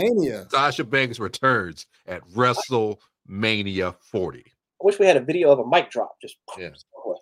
Sasha 0.49 0.83
Banks 0.83 1.19
returns 1.19 1.87
at 2.07 2.21
WrestleMania 2.29 3.95
40. 3.99 4.43
I 4.45 4.51
wish 4.83 4.99
we 4.99 5.05
had 5.05 5.17
a 5.17 5.21
video 5.21 5.51
of 5.51 5.59
a 5.59 5.67
mic 5.67 5.91
drop. 5.91 6.15
Just 6.21 6.37
Yeah. 6.57 6.69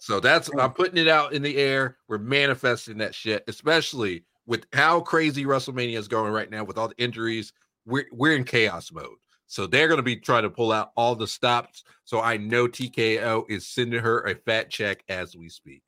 So 0.02 0.20
that's 0.20 0.50
I'm 0.58 0.72
putting 0.74 0.98
it 0.98 1.08
out 1.08 1.34
in 1.34 1.42
the 1.42 1.58
air. 1.58 1.98
We're 2.08 2.20
manifesting 2.20 2.98
that 3.00 3.14
shit, 3.14 3.44
especially 3.48 4.24
with 4.46 4.66
how 4.74 5.02
crazy 5.02 5.46
WrestleMania 5.46 5.98
is 5.98 6.08
going 6.08 6.32
right 6.32 6.50
now 6.50 6.64
with 6.64 6.78
all 6.78 6.88
the 6.88 6.98
injuries. 6.98 7.54
We're 7.86 8.08
we're 8.12 8.36
in 8.36 8.44
chaos 8.44 8.92
mode. 8.92 9.18
So 9.48 9.66
they're 9.66 9.88
going 9.88 9.98
to 9.98 10.04
be 10.04 10.16
trying 10.16 10.44
to 10.44 10.50
pull 10.50 10.72
out 10.72 10.92
all 10.96 11.16
the 11.16 11.28
stops. 11.28 11.84
So 12.06 12.22
I 12.22 12.38
know 12.38 12.68
TKO 12.68 13.50
is 13.50 13.68
sending 13.68 14.00
her 14.00 14.22
a 14.22 14.36
fat 14.36 14.70
check 14.70 15.04
as 15.10 15.36
we 15.36 15.50
speak. 15.50 15.82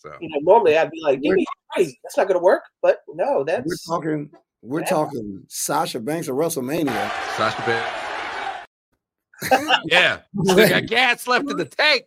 So 0.00 0.12
you 0.20 0.28
know, 0.30 0.38
normally 0.40 0.76
I'd 0.78 0.90
be 0.90 1.00
like, 1.02 1.20
"Give 1.20 1.34
me 1.34 1.44
crazy." 1.72 1.98
That's 2.02 2.16
not 2.16 2.26
going 2.26 2.38
to 2.38 2.42
work. 2.44 2.62
But 2.82 3.00
no, 3.08 3.44
that's 3.44 3.64
We're 3.66 3.70
that's 3.72 3.84
talking. 3.86 4.30
We're 4.62 4.80
Yeah. 4.80 4.86
talking 4.86 5.44
Sasha 5.48 6.00
Banks 6.00 6.28
at 6.28 6.34
WrestleMania. 6.34 7.10
Sasha 7.36 7.62
Banks. 7.62 8.66
yeah, 9.86 10.20
still 10.44 10.68
got 10.68 10.86
gas 10.86 11.26
left 11.26 11.50
in 11.50 11.56
the 11.56 11.64
tank. 11.64 12.04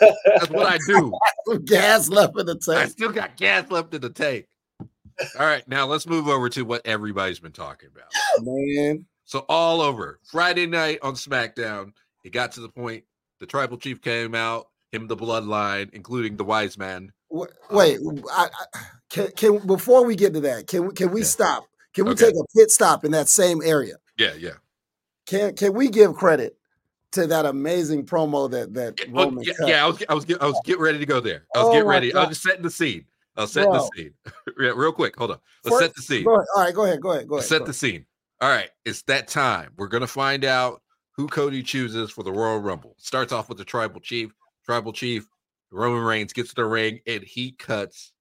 That's 0.00 0.50
what 0.50 0.66
I 0.66 0.78
do. 0.86 1.12
Gas 1.64 2.08
left 2.08 2.38
in 2.38 2.46
the 2.46 2.54
tank. 2.54 2.68
I 2.76 2.80
tank. 2.82 2.90
still 2.92 3.12
got 3.12 3.36
gas 3.36 3.70
left 3.70 3.94
in 3.94 4.00
the 4.00 4.10
tank. 4.10 4.46
All 5.38 5.46
right, 5.46 5.66
now 5.68 5.86
let's 5.86 6.06
move 6.06 6.28
over 6.28 6.48
to 6.50 6.62
what 6.62 6.82
everybody's 6.84 7.38
been 7.40 7.52
talking 7.52 7.88
about. 7.94 8.08
Man, 8.44 9.06
So 9.24 9.44
all 9.48 9.80
over 9.80 10.18
Friday 10.24 10.66
night 10.66 10.98
on 11.02 11.14
SmackDown, 11.14 11.92
it 12.24 12.32
got 12.32 12.52
to 12.52 12.60
the 12.60 12.68
point 12.68 13.04
the 13.40 13.46
tribal 13.46 13.76
chief 13.76 14.00
came 14.00 14.34
out, 14.34 14.68
him 14.92 15.08
the 15.08 15.16
bloodline, 15.16 15.90
including 15.92 16.36
the 16.36 16.44
wise 16.44 16.78
man. 16.78 17.12
Wait, 17.30 17.50
um, 17.70 17.76
wait 17.76 17.98
I, 18.30 18.48
I, 18.74 18.78
can, 19.10 19.30
can 19.32 19.66
before 19.66 20.04
we 20.04 20.14
get 20.14 20.34
to 20.34 20.40
that, 20.42 20.66
can 20.66 20.86
we 20.86 20.92
can 20.92 21.10
we 21.10 21.20
Yeah. 21.20 21.26
stop? 21.26 21.64
Can 21.94 22.04
we 22.04 22.12
Okay. 22.12 22.26
take 22.26 22.34
a 22.34 22.44
pit 22.56 22.70
stop 22.70 23.04
in 23.04 23.10
that 23.12 23.28
same 23.28 23.60
area? 23.62 23.96
Yeah, 24.16 24.34
yeah. 24.34 24.54
Can 25.26 25.54
can 25.56 25.72
we 25.72 25.88
give 25.88 26.14
credit 26.14 26.56
to 27.12 27.26
that 27.26 27.46
amazing 27.46 28.06
promo 28.06 28.50
that 28.50 28.74
that 28.74 28.98
Yeah, 28.98 29.06
oh, 29.08 29.24
Roman 29.24 29.44
yeah, 29.44 29.52
yeah, 29.66 29.84
I 29.84 29.88
was 29.88 30.02
I 30.08 30.14
was 30.14 30.26
I 30.40 30.46
was 30.46 30.60
getting 30.64 30.82
ready 30.82 30.98
to 30.98 31.06
go 31.06 31.20
there. 31.20 31.46
I 31.54 31.60
was 31.60 31.68
Oh 31.68 31.72
getting 31.72 31.88
ready. 31.88 32.14
I 32.14 32.20
was 32.20 32.28
just 32.30 32.42
setting 32.42 32.62
the 32.62 32.70
scene. 32.70 33.06
I 33.36 33.42
was 33.42 33.52
setting 33.52 33.70
Bro. 33.70 33.80
the 33.80 33.90
scene. 33.96 34.14
yeah, 34.60 34.72
real 34.76 34.92
quick. 34.92 35.16
Hold 35.16 35.32
on. 35.32 35.38
Let's 35.64 35.78
set 35.78 35.94
the 35.94 36.02
scene. 36.02 36.26
All 36.26 36.44
right, 36.56 36.74
go 36.74 36.84
ahead. 36.84 37.00
Go 37.00 37.12
ahead. 37.12 37.26
Go 37.26 37.36
ahead. 37.36 37.48
set 37.48 37.60
go 37.60 37.66
the 37.66 37.72
scene. 37.72 38.04
All 38.42 38.50
right, 38.50 38.70
it's 38.84 39.02
that 39.02 39.28
time. 39.28 39.72
We're 39.76 39.88
gonna 39.88 40.06
find 40.06 40.44
out 40.44 40.82
who 41.12 41.28
Cody 41.28 41.62
chooses 41.62 42.10
for 42.10 42.24
the 42.24 42.32
Royal 42.32 42.58
Rumble. 42.58 42.94
Starts 42.98 43.32
off 43.32 43.48
with 43.48 43.58
the 43.58 43.64
tribal 43.64 44.00
chief. 44.00 44.32
Tribal 44.64 44.92
chief 44.92 45.26
Roman 45.70 46.02
Reigns 46.04 46.32
gets 46.32 46.50
to 46.50 46.54
the 46.56 46.64
ring 46.64 47.00
and 47.06 47.22
he 47.22 47.52
cuts 47.52 48.12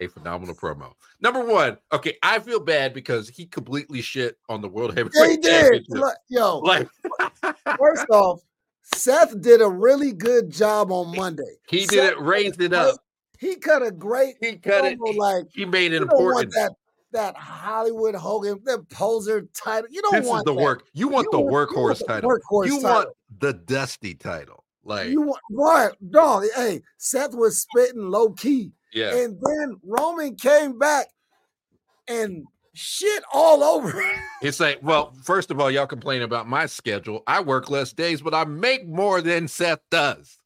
a 0.00 0.06
phenomenal 0.06 0.54
promo. 0.54 0.92
Number 1.20 1.44
one, 1.44 1.78
okay, 1.92 2.16
I 2.22 2.38
feel 2.38 2.60
bad 2.60 2.94
because 2.94 3.28
he 3.28 3.46
completely 3.46 4.00
shit 4.02 4.36
on 4.48 4.60
the 4.60 4.68
World. 4.68 4.96
Heavyweight 4.96 5.30
he 5.30 5.36
did. 5.38 5.86
Look, 5.88 6.14
yo, 6.28 6.58
Like 6.58 6.88
first 7.78 8.06
off, 8.10 8.40
Seth 8.94 9.40
did 9.40 9.60
a 9.60 9.68
really 9.68 10.12
good 10.12 10.50
job 10.50 10.92
on 10.92 11.16
Monday. 11.16 11.56
he 11.68 11.80
Seth 11.80 11.90
did 11.90 12.04
it, 12.12 12.20
raised 12.20 12.60
it 12.62 12.72
up. 12.72 12.96
He 13.40 13.56
cut 13.56 13.82
a 13.84 13.90
great 13.90 14.34
He 14.40 14.56
cut 14.56 14.84
it. 14.84 14.98
promo, 14.98 15.16
like 15.16 15.46
He 15.52 15.64
made 15.64 15.92
it 15.92 16.00
you 16.02 16.06
don't 16.06 16.24
want 16.24 16.44
important. 16.44 16.54
that 16.54 16.72
that 17.12 17.36
Hollywood 17.36 18.14
Hogan, 18.14 18.60
that 18.64 18.88
poser 18.90 19.48
title. 19.54 19.88
You 19.90 20.02
don't 20.02 20.14
This 20.16 20.24
is 20.24 20.28
want 20.30 20.44
the 20.44 20.54
that. 20.54 20.60
work. 20.62 20.84
You 20.92 21.08
want 21.08 21.24
You 21.24 21.30
the 21.32 21.40
want- 21.40 21.70
you 21.70 21.76
want 21.80 21.98
workhorse 21.98 22.06
title. 22.06 22.30
workhorse 22.30 22.66
you 22.66 22.80
title. 22.80 22.90
want 22.92 23.08
the 23.40 23.52
dusty 23.54 24.14
title. 24.14 24.64
Like, 24.88 25.08
You 25.10 25.20
want 25.22 25.40
right, 25.50 26.10
dog. 26.10 26.44
Hey, 26.56 26.82
Seth 26.96 27.34
was 27.34 27.60
spitting 27.60 28.10
low 28.10 28.30
key. 28.30 28.72
yeah. 28.92 29.14
And 29.14 29.38
then 29.40 29.76
Roman 29.84 30.34
came 30.36 30.78
back 30.78 31.06
and 32.08 32.44
shit 32.74 33.22
all 33.32 33.62
over. 33.62 34.02
It's 34.40 34.60
like, 34.60 34.78
well, 34.84 35.12
first 35.24 35.50
of 35.50 35.58
all, 35.58 35.68
y'all 35.68 35.88
complain 35.88 36.22
about 36.22 36.48
my 36.48 36.66
schedule. 36.66 37.24
I 37.26 37.40
work 37.40 37.68
less 37.70 37.92
days, 37.92 38.20
but 38.22 38.34
I 38.34 38.44
make 38.44 38.86
more 38.86 39.20
than 39.20 39.48
Seth 39.48 39.80
does. 39.90 40.38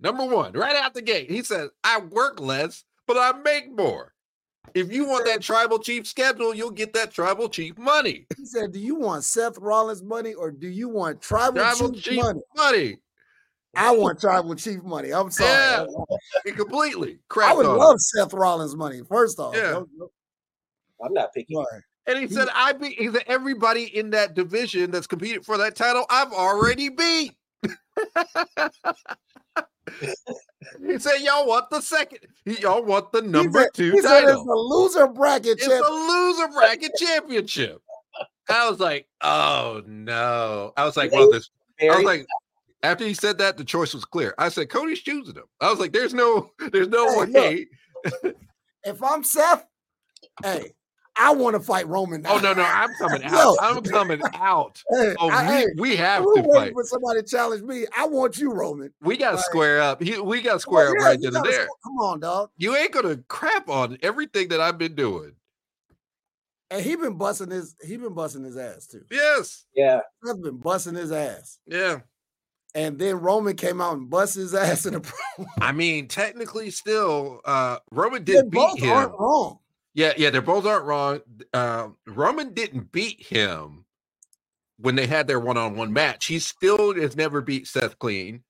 Number 0.00 0.24
one, 0.26 0.52
right 0.54 0.74
out 0.74 0.94
the 0.94 1.00
gate, 1.02 1.30
he 1.30 1.44
says, 1.44 1.70
I 1.84 2.00
work 2.00 2.40
less, 2.40 2.82
but 3.06 3.16
I 3.16 3.38
make 3.38 3.70
more. 3.72 4.12
If 4.74 4.92
you 4.92 5.04
want 5.06 5.26
that 5.26 5.42
tribal 5.42 5.78
chief 5.78 6.08
schedule, 6.08 6.52
you'll 6.56 6.72
get 6.72 6.92
that 6.94 7.12
tribal 7.12 7.48
chief 7.48 7.78
money. 7.78 8.26
He 8.36 8.44
said, 8.46 8.72
Do 8.72 8.80
you 8.80 8.96
want 8.96 9.22
Seth 9.22 9.58
Rollins 9.58 10.02
money 10.02 10.34
or 10.34 10.50
do 10.50 10.66
you 10.66 10.88
want 10.88 11.22
tribal, 11.22 11.62
Tribal 11.62 11.92
chief, 11.92 12.02
chief 12.02 12.22
money? 12.24 12.40
money. 12.56 12.98
I 13.76 13.90
want 13.92 14.20
tribal 14.20 14.54
chief 14.54 14.82
money. 14.82 15.10
I'm 15.12 15.30
sorry. 15.30 15.50
Yeah. 15.50 15.86
He 16.44 16.52
completely 16.52 17.18
I 17.40 17.54
would 17.54 17.66
on 17.66 17.72
him. 17.72 17.78
love 17.78 18.00
Seth 18.00 18.32
Rollins 18.32 18.74
money, 18.76 19.02
first 19.08 19.38
off. 19.38 19.54
Yeah. 19.54 19.70
Don't- 19.72 19.98
don't- 19.98 20.12
I'm 21.04 21.12
not 21.12 21.32
picky. 21.34 21.52
sorry. 21.54 21.82
And 22.06 22.18
he 22.18 22.28
said, 22.32 22.48
I 22.54 22.72
beat 22.72 22.98
he 22.98 23.10
said, 23.10 23.24
everybody 23.26 23.84
in 23.96 24.10
that 24.10 24.34
division 24.34 24.90
that's 24.92 25.06
competed 25.08 25.44
for 25.44 25.58
that 25.58 25.74
title, 25.76 26.06
I've 26.08 26.32
already 26.32 26.88
beat. 26.88 27.32
he 30.80 30.98
said, 30.98 31.18
Y'all 31.20 31.46
want 31.46 31.70
the 31.70 31.80
second, 31.80 32.20
y'all 32.44 32.82
want 32.82 33.12
the 33.12 33.22
He 33.22 33.28
number 33.28 33.62
said- 33.62 33.74
two 33.74 33.90
he 33.92 34.00
said 34.00 34.24
it's 34.24 34.32
a 34.40 34.42
loser 34.42 35.06
bracket 35.08 35.58
It's 35.58 35.66
champ. 35.66 35.84
a 35.86 35.92
loser 35.92 36.48
bracket 36.48 36.92
championship. 36.98 37.82
I 38.48 38.70
was 38.70 38.78
like, 38.80 39.06
oh 39.22 39.82
no. 39.86 40.72
I 40.76 40.84
was 40.84 40.96
like, 40.96 41.12
well, 41.12 41.30
this 41.30 41.50
I 41.82 41.86
was 41.96 42.04
like, 42.04 42.24
after 42.82 43.04
he 43.04 43.14
said 43.14 43.38
that, 43.38 43.56
the 43.56 43.64
choice 43.64 43.94
was 43.94 44.04
clear. 44.04 44.34
I 44.38 44.48
said, 44.48 44.68
Cody's 44.68 45.00
choosing 45.00 45.34
him. 45.34 45.44
I 45.60 45.70
was 45.70 45.78
like, 45.80 45.92
there's 45.92 46.14
no, 46.14 46.50
there's 46.72 46.88
no 46.88 47.24
Hey, 47.24 47.66
way. 48.04 48.32
If 48.84 49.02
I'm 49.02 49.24
Seth, 49.24 49.66
hey, 50.44 50.72
I 51.16 51.32
want 51.34 51.54
to 51.56 51.60
fight 51.60 51.88
Roman. 51.88 52.22
Now. 52.22 52.34
Oh 52.34 52.38
no, 52.38 52.52
no, 52.52 52.62
I'm 52.66 52.94
coming 52.94 53.24
out. 53.24 53.32
Yo. 53.32 53.56
I'm 53.60 53.82
coming 53.82 54.20
out. 54.34 54.80
Hey, 54.90 55.14
Oh, 55.18 55.28
I, 55.28 55.44
hey, 55.44 55.66
we, 55.76 55.90
we 55.90 55.96
have 55.96 56.24
we're 56.24 56.34
to 56.34 56.40
waiting 56.42 56.54
fight. 56.54 56.72
for 56.74 56.84
somebody 56.84 57.22
to 57.22 57.26
challenge 57.26 57.62
me. 57.62 57.86
I 57.96 58.06
want 58.06 58.38
you, 58.38 58.52
Roman. 58.52 58.92
We 59.02 59.16
got 59.16 59.30
to 59.30 59.36
Like- 59.36 59.44
square 59.46 59.80
up. 59.80 60.00
He, 60.00 60.20
we 60.20 60.40
got 60.40 60.52
to 60.54 60.60
square 60.60 60.88
Oh, 60.88 60.90
up 60.92 60.98
right 60.98 61.18
then 61.20 61.34
and 61.34 61.44
there. 61.44 61.64
squ- 61.64 61.82
Come 61.82 61.96
on, 61.98 62.20
dog. 62.20 62.50
You 62.58 62.76
ain't 62.76 62.92
gonna 62.92 63.16
crap 63.28 63.68
on 63.68 63.98
everything 64.02 64.48
that 64.48 64.60
I've 64.60 64.78
been 64.78 64.94
doing. 64.94 65.32
And 66.70 66.84
he 66.84 66.94
been 66.96 67.14
busting 67.16 67.50
his 67.50 67.74
he 67.84 67.96
been 67.96 68.14
busting 68.14 68.44
his 68.44 68.56
ass 68.56 68.86
too. 68.86 69.02
Yes. 69.10 69.66
yeah. 69.74 70.00
Seth 70.24 70.40
been 70.42 70.58
busting 70.58 70.94
his 70.94 71.10
ass. 71.12 71.58
Yeah. 71.66 72.00
And 72.76 72.98
then 72.98 73.16
Roman 73.20 73.56
came 73.56 73.80
out 73.80 73.96
and 73.96 74.08
busted 74.10 74.42
his 74.42 74.54
ass 74.54 74.86
in 74.86 74.92
the 74.92 75.00
promo. 75.38 75.46
I 75.60 75.72
mean, 75.72 76.06
technically, 76.08 76.70
still, 76.70 77.40
uh, 77.44 77.78
Roman 77.90 78.22
They 78.24 78.34
did 78.34 78.50
beat 78.50 78.58
both 78.58 78.78
him. 78.78 78.90
aren't 78.90 79.18
wrong. 79.18 79.58
Yeah, 79.94 80.12
yeah, 80.16 80.30
they 80.30 80.40
both 80.40 80.66
aren't 80.66 80.84
wrong. 80.84 81.20
Uh, 81.54 81.88
Roman 82.06 82.52
didn't 82.52 82.92
beat 82.92 83.26
him 83.26 83.86
when 84.78 84.94
they 84.94 85.06
had 85.06 85.26
their 85.26 85.40
one-on-one 85.40 85.92
match, 85.92 86.26
he 86.26 86.38
still 86.38 86.94
has 86.94 87.16
never 87.16 87.40
beat 87.40 87.66
Seth 87.66 87.98
clean. 87.98 88.42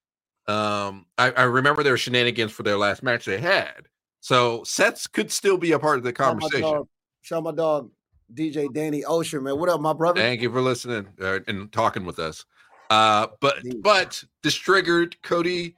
Um, 0.49 1.07
I, 1.19 1.31
I 1.33 1.43
remember 1.45 1.83
their 1.83 1.97
shenanigans 1.97 2.53
for 2.53 2.63
their 2.63 2.77
last 2.77 3.03
match 3.03 3.25
they 3.25 3.39
had. 3.39 3.87
So 4.21 4.65
Seth 4.65 5.11
could 5.13 5.31
still 5.31 5.57
be 5.57 5.73
a 5.73 5.79
part 5.79 5.99
of 5.99 6.05
the 6.05 6.11
Shout 6.11 6.19
my 6.19 6.41
conversation. 6.41 6.63
dog, 6.63 6.89
shout 7.23 7.43
my 7.43 7.53
dog, 7.53 7.91
DJ 8.33 8.73
Danny 8.73 9.05
Ocean, 9.05 9.43
man. 9.45 9.59
What 9.59 9.69
up, 9.69 9.81
my 9.81 9.93
brother? 9.93 10.21
Thank 10.21 10.41
you 10.43 10.51
for 10.51 10.61
listening 10.61 11.09
uh, 11.21 11.41
and 11.47 11.71
talking 11.71 12.05
with 12.05 12.19
us. 12.19 12.45
Uh, 12.91 13.29
but 13.41 13.57
but 13.81 14.23
this 14.43 14.55
triggered 14.55 15.21
Cody, 15.23 15.75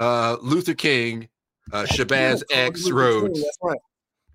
uh, 0.00 0.36
Luther 0.40 0.74
King, 0.74 1.28
uh, 1.72 1.84
Shabazz 1.84 2.42
X 2.50 2.90
Rhodes. 2.90 3.42
That's 3.42 3.58
right. 3.62 3.78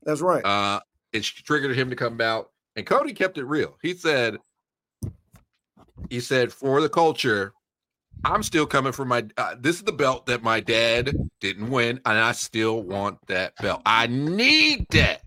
That's 0.04 0.22
right. 0.22 0.46
Uh, 0.46 0.80
it 1.14 1.24
triggered 1.24 1.76
him 1.76 1.90
to 1.90 1.96
come 1.96 2.20
out, 2.22 2.52
and 2.76 2.86
Cody 2.86 3.14
kept 3.14 3.38
it 3.38 3.46
real. 3.46 3.78
He 3.82 3.94
said, 3.94 4.38
he 6.10 6.20
said 6.20 6.52
for 6.52 6.82
the 6.82 6.90
culture, 6.90 7.54
I'm 8.24 8.44
still 8.44 8.66
coming 8.66 8.92
for 8.92 9.06
my. 9.06 9.26
Uh, 9.38 9.56
this 9.60 9.78
is 9.78 9.84
the 9.84 9.92
belt 9.92 10.26
that 10.26 10.44
my 10.44 10.60
dad 10.60 11.16
didn't 11.40 11.70
win, 11.70 12.00
and 12.06 12.18
I 12.18 12.34
still 12.34 12.84
want 12.84 13.18
that 13.28 13.54
belt. 13.62 13.82
I 13.86 14.08
need 14.08 14.88
that. 14.92 15.22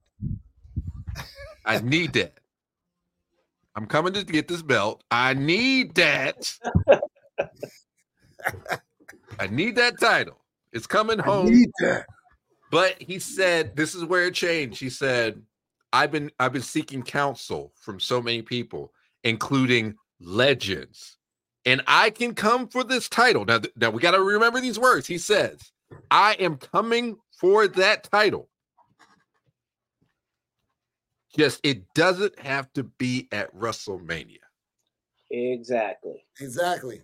I 1.64 1.78
need 1.78 2.12
that. 2.14 2.38
I'm 3.74 3.86
coming 3.86 4.12
to 4.14 4.24
get 4.24 4.48
this 4.48 4.62
belt. 4.62 5.02
I 5.10 5.34
need 5.34 5.94
that. 5.94 6.52
I 9.38 9.46
need 9.46 9.76
that 9.76 9.98
title. 9.98 10.44
It's 10.72 10.86
coming 10.86 11.18
home. 11.18 11.64
But 12.70 13.00
he 13.00 13.18
said 13.18 13.76
this 13.76 13.94
is 13.94 14.04
where 14.04 14.26
it 14.26 14.34
changed. 14.34 14.80
He 14.80 14.90
said, 14.90 15.42
I've 15.92 16.10
been 16.10 16.30
I've 16.38 16.52
been 16.52 16.62
seeking 16.62 17.02
counsel 17.02 17.72
from 17.76 18.00
so 18.00 18.22
many 18.22 18.42
people, 18.42 18.92
including 19.24 19.94
legends. 20.20 21.18
And 21.64 21.82
I 21.86 22.10
can 22.10 22.34
come 22.34 22.68
for 22.68 22.82
this 22.82 23.08
title. 23.08 23.44
Now, 23.44 23.60
now 23.76 23.90
we 23.90 24.00
got 24.00 24.12
to 24.12 24.22
remember 24.22 24.60
these 24.60 24.78
words. 24.78 25.06
He 25.06 25.18
says, 25.18 25.60
I 26.10 26.34
am 26.34 26.56
coming 26.56 27.16
for 27.38 27.68
that 27.68 28.04
title. 28.04 28.48
Just 31.36 31.60
it 31.62 31.92
doesn't 31.94 32.38
have 32.38 32.72
to 32.74 32.84
be 32.84 33.28
at 33.32 33.54
WrestleMania. 33.56 34.38
Exactly. 35.30 36.24
Exactly. 36.40 37.00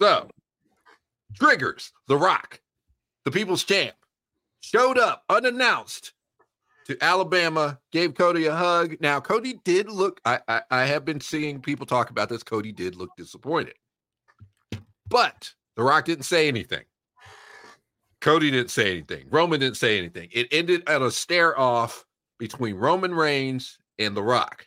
So, 0.00 0.28
Triggers, 1.34 1.92
The 2.06 2.16
Rock, 2.16 2.60
the 3.24 3.30
People's 3.30 3.64
Champ, 3.64 3.96
showed 4.60 4.98
up 4.98 5.24
unannounced 5.28 6.12
to 6.86 7.02
Alabama, 7.02 7.78
gave 7.92 8.14
Cody 8.14 8.46
a 8.46 8.54
hug. 8.54 8.96
Now, 9.00 9.18
Cody 9.18 9.58
did 9.64 9.88
look, 9.88 10.20
I, 10.24 10.40
I, 10.46 10.62
I 10.70 10.84
have 10.84 11.04
been 11.04 11.20
seeing 11.20 11.60
people 11.60 11.86
talk 11.86 12.10
about 12.10 12.28
this. 12.28 12.42
Cody 12.42 12.72
did 12.72 12.94
look 12.94 13.10
disappointed. 13.16 13.74
But 15.08 15.52
The 15.76 15.82
Rock 15.82 16.04
didn't 16.04 16.24
say 16.24 16.46
anything. 16.46 16.84
Cody 18.20 18.50
didn't 18.50 18.70
say 18.70 18.90
anything. 18.90 19.26
Roman 19.30 19.60
didn't 19.60 19.76
say 19.76 19.98
anything. 19.98 20.28
It 20.32 20.48
ended 20.50 20.82
at 20.88 21.02
a 21.02 21.10
stare 21.10 21.58
off 21.58 22.04
between 22.38 22.76
Roman 22.76 23.14
Reigns 23.14 23.78
and 23.98 24.16
The 24.16 24.22
Rock. 24.22 24.66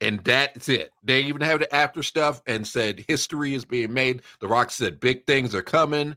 And 0.00 0.20
that's 0.24 0.68
it. 0.68 0.90
They 1.02 1.20
even 1.22 1.42
had 1.42 1.60
the 1.60 1.74
after 1.74 2.02
stuff 2.02 2.40
and 2.46 2.66
said 2.66 3.04
history 3.06 3.54
is 3.54 3.64
being 3.64 3.92
made. 3.92 4.22
The 4.40 4.48
Rock 4.48 4.70
said 4.70 4.98
big 4.98 5.26
things 5.26 5.54
are 5.54 5.62
coming. 5.62 6.16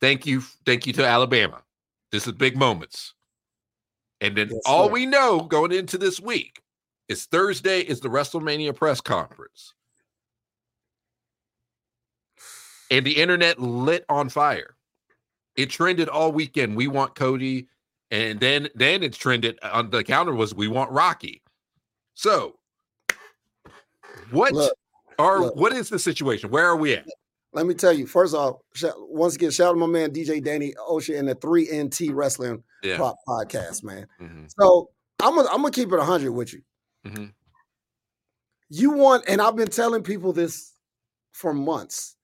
Thank 0.00 0.26
you. 0.26 0.40
Thank 0.64 0.86
you 0.86 0.92
to 0.94 1.06
Alabama. 1.06 1.62
This 2.10 2.26
is 2.26 2.32
big 2.32 2.56
moments. 2.56 3.14
And 4.20 4.36
then 4.36 4.48
Yes, 4.50 4.62
all 4.64 4.86
sir. 4.86 4.92
we 4.92 5.04
know 5.04 5.40
going 5.40 5.72
into 5.72 5.98
this 5.98 6.20
week 6.20 6.62
is 7.08 7.26
Thursday 7.26 7.80
is 7.80 8.00
the 8.00 8.08
WrestleMania 8.08 8.74
press 8.74 9.00
conference. 9.00 9.74
And 12.90 13.04
the 13.04 13.16
internet 13.16 13.60
lit 13.60 14.04
on 14.08 14.28
fire. 14.28 14.76
It 15.56 15.70
trended 15.70 16.08
all 16.08 16.32
weekend. 16.32 16.76
We 16.76 16.88
want 16.88 17.14
Cody. 17.14 17.68
And 18.10 18.38
then 18.40 18.68
then 18.74 19.02
it's 19.02 19.16
trended 19.18 19.58
on 19.62 19.90
the 19.90 20.04
counter 20.04 20.32
was 20.34 20.54
we 20.54 20.68
want 20.68 20.90
Rocky. 20.92 21.42
So 22.14 22.56
what 24.30 24.52
Look, 24.52 24.72
are 25.18 25.40
look. 25.40 25.56
what 25.56 25.72
is 25.72 25.88
the 25.88 25.98
situation? 25.98 26.50
Where 26.50 26.66
are 26.66 26.76
we 26.76 26.94
at? 26.94 27.06
Let 27.52 27.66
me 27.66 27.74
tell 27.74 27.92
you. 27.92 28.06
First 28.06 28.34
off, 28.34 28.56
shout, 28.74 28.94
once 28.98 29.34
again, 29.34 29.50
shout 29.50 29.68
out 29.68 29.72
to 29.72 29.78
my 29.78 29.86
man 29.86 30.10
DJ 30.12 30.42
Danny 30.42 30.74
Ocean 30.86 31.14
and 31.16 31.28
the 31.28 31.34
Three 31.34 31.68
NT 31.72 32.12
Wrestling 32.12 32.62
Yeah. 32.82 32.96
Prop 32.96 33.16
Podcast, 33.26 33.82
man. 33.82 34.06
Mhm, 34.20 34.50
So 34.58 34.90
I'm 35.20 35.34
gonna 35.34 35.48
I'm 35.48 35.62
gonna 35.62 35.70
keep 35.70 35.92
it 35.92 36.00
hundred 36.00 36.32
with 36.32 36.52
you. 36.52 36.62
mhm. 37.06 37.32
You 38.68 38.90
want, 38.90 39.24
and 39.28 39.40
I've 39.40 39.54
been 39.56 39.68
telling 39.68 40.02
people 40.02 40.32
this 40.32 40.72
for 41.32 41.54
months. 41.54 42.16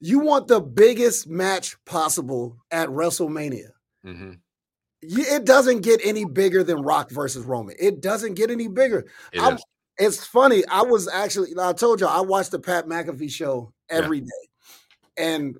You 0.00 0.20
want 0.20 0.46
the 0.46 0.60
biggest 0.60 1.26
match 1.26 1.76
possible 1.86 2.58
at 2.70 2.88
WrestleMania. 2.90 3.70
Mhm. 4.04 4.38
It 5.00 5.44
doesn't 5.44 5.82
get 5.82 6.00
any 6.04 6.24
bigger 6.24 6.64
than 6.64 6.82
Rock 6.82 7.10
versus 7.10 7.44
Roman. 7.44 7.76
It 7.78 8.00
doesn't 8.00 8.34
get 8.34 8.50
any 8.50 8.68
bigger. 8.68 9.06
It 9.32 9.40
It's 9.98 10.24
funny. 10.24 10.64
I 10.70 10.82
was 10.82 11.08
actually, 11.08 11.50
I 11.58 11.72
told 11.72 12.00
you, 12.00 12.06
I 12.06 12.20
watched 12.20 12.52
the 12.52 12.58
Pat 12.58 12.86
McAfee 12.86 13.30
show 13.30 13.72
every 13.88 14.20
day, 14.20 14.48
And 15.16 15.56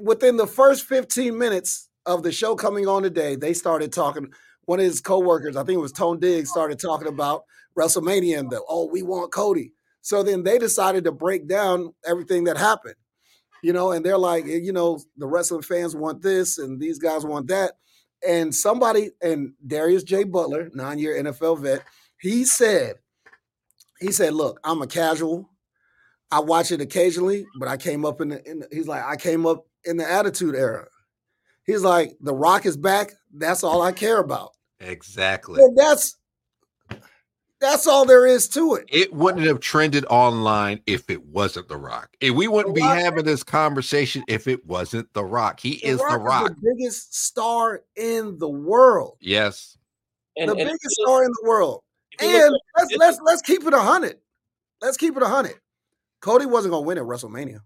within 0.00 0.36
the 0.36 0.46
first 0.46 0.86
15 0.86 1.36
minutes 1.36 1.88
of 2.06 2.22
the 2.22 2.32
show 2.32 2.56
coming 2.56 2.88
on 2.88 3.02
today, 3.02 3.36
they 3.36 3.52
started 3.52 3.92
talking. 3.92 4.28
One 4.66 4.78
of 4.78 4.84
his 4.84 5.00
coworkers, 5.00 5.56
I 5.56 5.64
think 5.64 5.78
it 5.78 5.82
was 5.82 5.92
Tone 5.92 6.20
Digz, 6.20 6.46
started 6.46 6.78
talking 6.78 7.08
about 7.08 7.42
WrestleMania 7.76 8.38
and 8.38 8.48
the, 8.48 8.62
oh, 8.68 8.86
we 8.86 9.02
want 9.02 9.32
Cody. 9.32 9.72
So 10.02 10.22
then 10.22 10.44
they 10.44 10.56
decided 10.56 11.04
to 11.04 11.12
break 11.12 11.48
down 11.48 11.92
everything 12.06 12.44
that 12.44 12.56
happened, 12.56 12.94
you 13.62 13.72
know, 13.72 13.90
and 13.90 14.06
they're 14.06 14.16
like, 14.16 14.46
you 14.46 14.72
know, 14.72 15.00
the 15.16 15.26
wrestling 15.26 15.62
fans 15.62 15.96
want 15.96 16.22
this 16.22 16.58
and 16.58 16.80
these 16.80 16.98
guys 16.98 17.24
want 17.24 17.48
that. 17.48 17.72
And 18.26 18.54
somebody, 18.54 19.10
and 19.20 19.52
Darius 19.66 20.02
J. 20.02 20.24
Butler, 20.24 20.70
nine 20.74 20.98
year 20.98 21.22
NFL 21.22 21.60
vet, 21.60 21.82
he 22.20 22.44
said, 22.44 22.96
he 23.98 24.12
said, 24.12 24.34
look, 24.34 24.60
I'm 24.64 24.82
a 24.82 24.86
casual. 24.86 25.48
I 26.30 26.40
watch 26.40 26.72
it 26.72 26.80
occasionally, 26.80 27.46
but 27.58 27.68
I 27.68 27.76
came 27.76 28.04
up 28.04 28.20
in 28.20 28.30
the, 28.30 28.50
in 28.50 28.60
the 28.60 28.68
he's 28.72 28.88
like, 28.88 29.04
I 29.04 29.16
came 29.16 29.44
up 29.44 29.66
in 29.84 29.96
the 29.96 30.10
attitude 30.10 30.54
era. 30.54 30.86
He's 31.64 31.82
like, 31.82 32.16
The 32.20 32.34
Rock 32.34 32.66
is 32.66 32.76
back. 32.76 33.12
That's 33.32 33.62
all 33.62 33.82
I 33.82 33.92
care 33.92 34.18
about. 34.18 34.50
Exactly. 34.80 35.62
And 35.62 35.76
that's 35.76 36.16
that's 37.62 37.86
all 37.86 38.04
there 38.04 38.26
is 38.26 38.48
to 38.48 38.74
it. 38.74 38.84
It 38.90 39.12
wouldn't 39.14 39.46
have 39.46 39.60
trended 39.60 40.04
online 40.10 40.80
if 40.86 41.08
it 41.08 41.24
wasn't 41.26 41.68
The 41.68 41.76
Rock. 41.78 42.10
If 42.20 42.34
we 42.34 42.48
wouldn't 42.48 42.74
The 42.74 42.80
be 42.80 42.86
Rock- 42.86 42.98
having 42.98 43.24
this 43.24 43.42
conversation 43.42 44.22
if 44.28 44.46
it 44.48 44.66
wasn't 44.66 45.10
The 45.14 45.24
Rock. 45.24 45.60
He 45.60 45.72
is 45.84 45.98
The 45.98 46.18
Rock. 46.18 46.48
the 46.48 46.74
biggest 46.76 47.14
star 47.14 47.82
in 47.96 48.38
the 48.38 48.48
world. 48.48 49.16
Yes. 49.20 49.78
And, 50.36 50.50
the 50.50 50.54
and 50.54 50.64
biggest 50.66 50.90
star 51.02 51.24
in 51.24 51.30
the 51.30 51.48
world. 51.48 51.82
if 52.12 52.22
you 52.22 52.28
look 52.28 52.42
And 52.42 52.54
at- 52.54 52.60
let's 52.76 52.96
let's 52.96 53.20
let's 53.24 53.42
keep 53.42 53.64
it 53.66 53.72
a 53.74 53.80
hundred. 53.80 54.18
Let's 54.82 54.96
keep 54.96 55.16
it 55.16 55.22
a 55.22 55.28
hundred. 55.28 55.54
Cody 56.20 56.46
wasn't 56.46 56.72
gonna 56.72 56.86
win 56.86 56.98
at 56.98 57.04
WrestleMania. 57.04 57.60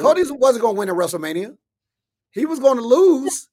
Cody 0.00 0.22
wasn't 0.30 0.62
gonna 0.62 0.78
win 0.78 0.88
at 0.88 0.94
WrestleMania. 0.94 1.56
He 2.32 2.46
was 2.46 2.58
gonna 2.60 2.82
lose. 2.82 3.48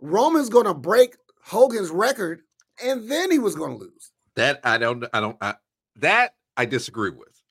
Roman's 0.00 0.48
gonna 0.48 0.74
break 0.74 1.16
Hogan's 1.42 1.90
record, 1.90 2.42
and 2.82 3.10
then 3.10 3.30
he 3.30 3.38
was 3.38 3.54
gonna 3.54 3.76
lose. 3.76 4.12
That 4.38 4.60
I 4.62 4.78
don't 4.78 5.04
I 5.12 5.18
don't 5.18 5.36
I, 5.40 5.54
that 5.96 6.36
I 6.56 6.64
disagree 6.64 7.10
with. 7.10 7.42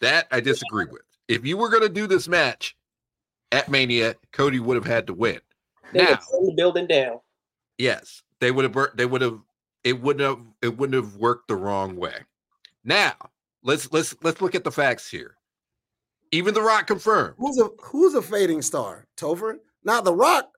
That 0.00 0.26
I 0.32 0.40
disagree 0.40 0.86
with. 0.90 1.02
If 1.28 1.46
you 1.46 1.56
were 1.56 1.68
going 1.68 1.84
to 1.84 1.88
do 1.88 2.08
this 2.08 2.26
match 2.26 2.76
at 3.52 3.68
Mania, 3.68 4.16
Cody 4.32 4.58
would 4.58 4.74
have 4.74 4.84
had 4.84 5.06
to 5.06 5.14
win. 5.14 5.38
they 5.92 6.02
Now, 6.02 6.16
the 6.16 6.54
building 6.56 6.88
down. 6.88 7.20
yes, 7.78 8.24
they 8.40 8.50
would 8.50 8.64
have 8.64 8.72
bur- 8.72 8.92
they 8.96 9.06
would 9.06 9.20
have 9.22 9.38
it 9.84 10.00
wouldn't 10.02 10.28
have 10.28 10.44
it 10.60 10.76
wouldn't 10.76 10.96
have 11.04 11.14
worked 11.18 11.46
the 11.46 11.54
wrong 11.54 11.94
way. 11.94 12.16
Now, 12.82 13.14
let's 13.62 13.92
let's 13.92 14.16
let's 14.24 14.40
look 14.40 14.56
at 14.56 14.64
the 14.64 14.72
facts 14.72 15.08
here. 15.08 15.36
Even 16.32 16.52
The 16.52 16.62
Rock 16.62 16.88
confirmed. 16.88 17.36
Who's 17.38 17.60
a 17.60 17.68
who's 17.80 18.14
a 18.14 18.22
fading 18.22 18.62
star? 18.62 19.06
Topher? 19.16 19.58
Not 19.84 20.02
The 20.04 20.12
Rock. 20.14 20.50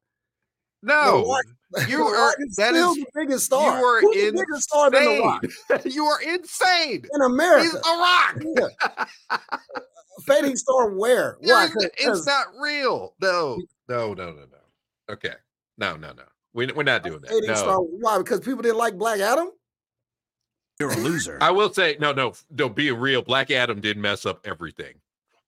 No, 0.82 1.26
Rock- 1.28 1.88
you 1.88 2.02
are 2.02 2.26
Rock 2.28 2.34
is 2.40 2.56
that 2.56 2.70
still 2.70 2.90
is 2.92 2.96
the 2.96 3.06
biggest 3.14 3.44
star. 3.46 3.78
you 3.78 3.84
are 3.84 4.00
Who's 4.00 4.16
a 4.16 4.30
bigger 4.32 4.56
star 4.56 4.90
than 4.90 5.04
The 5.04 5.20
Rock 5.20 5.44
you 5.84 6.04
are 6.04 6.20
insane. 6.22 7.04
in 7.14 7.22
America? 7.22 7.62
He's 7.62 7.72
The 7.72 7.78
Rock. 8.58 8.68
Yeah. 9.30 9.38
Fading 10.26 10.56
star 10.56 10.90
where? 10.90 11.36
Why? 11.40 11.66
There's- 11.66 11.72
'Cause- 11.72 11.84
'cause 12.06 12.18
it's 12.18 12.26
not 12.26 12.46
real. 12.60 13.14
No, 13.20 13.58
no, 13.88 14.14
no, 14.14 14.26
no, 14.32 14.40
no. 14.40 15.12
Okay. 15.14 15.34
No, 15.78 15.96
no, 15.96 16.12
no. 16.12 16.24
We, 16.52 16.66
we're 16.72 16.82
not 16.82 17.02
doing 17.04 17.20
that. 17.22 17.30
fading 17.30 17.54
star. 17.56 17.78
Why? 17.78 18.18
Because 18.18 18.40
people 18.40 18.62
didn't 18.62 18.76
like 18.78 18.98
Black 18.98 19.20
Adam. 19.20 19.50
You're 20.78 20.92
a 20.92 20.96
loser. 20.96 21.38
I 21.40 21.50
will 21.50 21.72
say, 21.72 21.96
no, 22.00 22.12
no, 22.12 22.32
no, 22.50 22.68
being 22.68 22.96
real, 22.98 23.22
Black 23.22 23.50
Adam 23.50 23.80
did 23.80 23.96
mess 23.98 24.24
up 24.26 24.40
everything. 24.46 24.94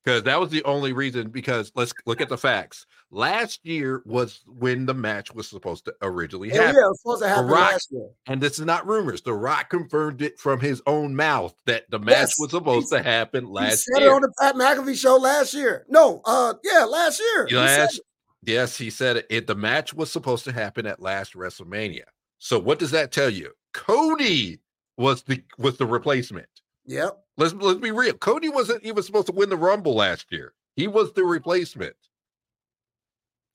Because 0.04 0.22
that 0.24 0.40
was 0.40 0.50
the 0.50 0.62
only 0.64 0.92
reason. 0.92 1.30
Because 1.30 1.72
let's 1.74 1.92
look 2.06 2.20
at 2.20 2.28
the 2.28 2.38
facts. 2.38 2.86
Last 3.14 3.60
year 3.66 4.02
was 4.06 4.40
when 4.46 4.86
the 4.86 4.94
match 4.94 5.34
was 5.34 5.46
supposed 5.46 5.84
to 5.84 5.94
originally 6.00 6.48
happen. 6.48 6.74
yeah, 6.76 6.80
it 6.80 6.88
was 6.88 7.00
supposed 7.02 7.22
to 7.22 7.28
happen 7.28 7.46
Rock- 7.46 7.72
last 7.72 7.88
year. 7.90 8.08
And 8.26 8.40
this 8.40 8.58
is 8.58 8.64
not 8.64 8.86
rumors. 8.86 9.20
The 9.20 9.34
Rock 9.34 9.68
confirmed 9.68 10.22
it 10.22 10.40
from 10.40 10.60
his 10.60 10.80
own 10.86 11.14
mouth 11.14 11.54
that 11.66 11.90
the 11.90 11.98
match 11.98 12.12
Yes, 12.16 12.34
was 12.38 12.50
supposed 12.52 12.88
he- 12.90 12.96
to 12.96 13.02
happen 13.02 13.50
last 13.50 13.64
year. 13.64 13.70
He 13.70 13.76
said 13.76 14.00
year. 14.00 14.10
it 14.10 14.14
on 14.14 14.22
the 14.22 14.32
Pat 14.40 14.54
McAfee 14.54 14.96
show 14.96 15.16
last 15.16 15.52
year. 15.52 15.84
No, 15.90 16.22
uh, 16.24 16.54
yeah, 16.64 16.84
last 16.84 17.20
year. 17.20 17.46
He 17.46 17.54
said 17.54 17.60
last, 17.80 18.00
yes, 18.42 18.78
he 18.78 18.88
said 18.88 19.18
it, 19.18 19.26
it. 19.28 19.46
The 19.46 19.54
match 19.56 19.92
was 19.92 20.10
supposed 20.10 20.44
to 20.44 20.52
happen 20.52 20.86
at 20.86 20.98
last 21.00 21.34
WrestleMania. 21.34 22.04
So 22.38 22.58
what 22.58 22.78
does 22.78 22.92
that 22.92 23.12
tell 23.12 23.28
you? 23.30 23.50
Cody 23.74 24.60
was 24.96 25.22
the 25.24 25.42
was 25.58 25.76
the 25.76 25.86
replacement. 25.86 26.48
Yep. 26.86 27.18
Let's 27.36 27.54
let's 27.54 27.80
be 27.80 27.90
real. 27.92 28.14
Cody 28.14 28.48
wasn't 28.48 28.82
even 28.84 29.02
supposed 29.02 29.26
to 29.26 29.32
win 29.32 29.48
the 29.48 29.56
Rumble 29.56 29.94
last 29.94 30.26
year. 30.30 30.52
He 30.76 30.88
was 30.88 31.12
the 31.12 31.24
replacement. 31.24 31.94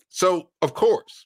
So 0.09 0.49
of 0.61 0.73
course, 0.73 1.25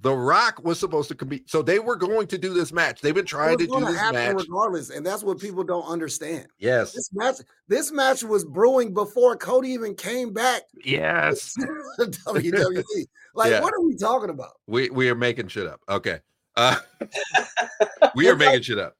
The 0.00 0.12
Rock 0.12 0.62
was 0.62 0.78
supposed 0.78 1.08
to 1.08 1.14
compete. 1.14 1.48
So 1.50 1.62
they 1.62 1.78
were 1.78 1.96
going 1.96 2.26
to 2.28 2.38
do 2.38 2.52
this 2.52 2.72
match. 2.72 3.00
They've 3.00 3.14
been 3.14 3.24
trying 3.24 3.56
to 3.58 3.66
do 3.66 3.80
this 3.80 3.96
happen 3.96 4.14
match. 4.14 4.34
regardless, 4.36 4.90
and 4.90 5.04
that's 5.06 5.22
what 5.24 5.38
people 5.38 5.64
don't 5.64 5.86
understand. 5.86 6.46
Yes. 6.58 6.92
This 6.92 7.10
match, 7.12 7.36
this 7.68 7.90
match 7.92 8.22
was 8.22 8.44
brewing 8.44 8.92
before 8.94 9.36
Cody 9.36 9.70
even 9.70 9.94
came 9.94 10.32
back 10.32 10.62
Yes. 10.84 11.54
WWE. 12.00 12.82
Like, 13.34 13.50
Yeah. 13.50 13.62
what 13.62 13.72
are 13.72 13.80
we 13.80 13.96
talking 13.96 14.28
about? 14.28 14.52
We 14.66 14.90
we 14.90 15.08
are 15.08 15.14
making 15.14 15.48
shit 15.48 15.66
up. 15.66 15.80
Okay. 15.88 16.20
Uh 16.54 16.76
we 18.14 18.28
are 18.28 18.36
making 18.36 18.60
shit 18.62 18.78
up. 18.78 18.94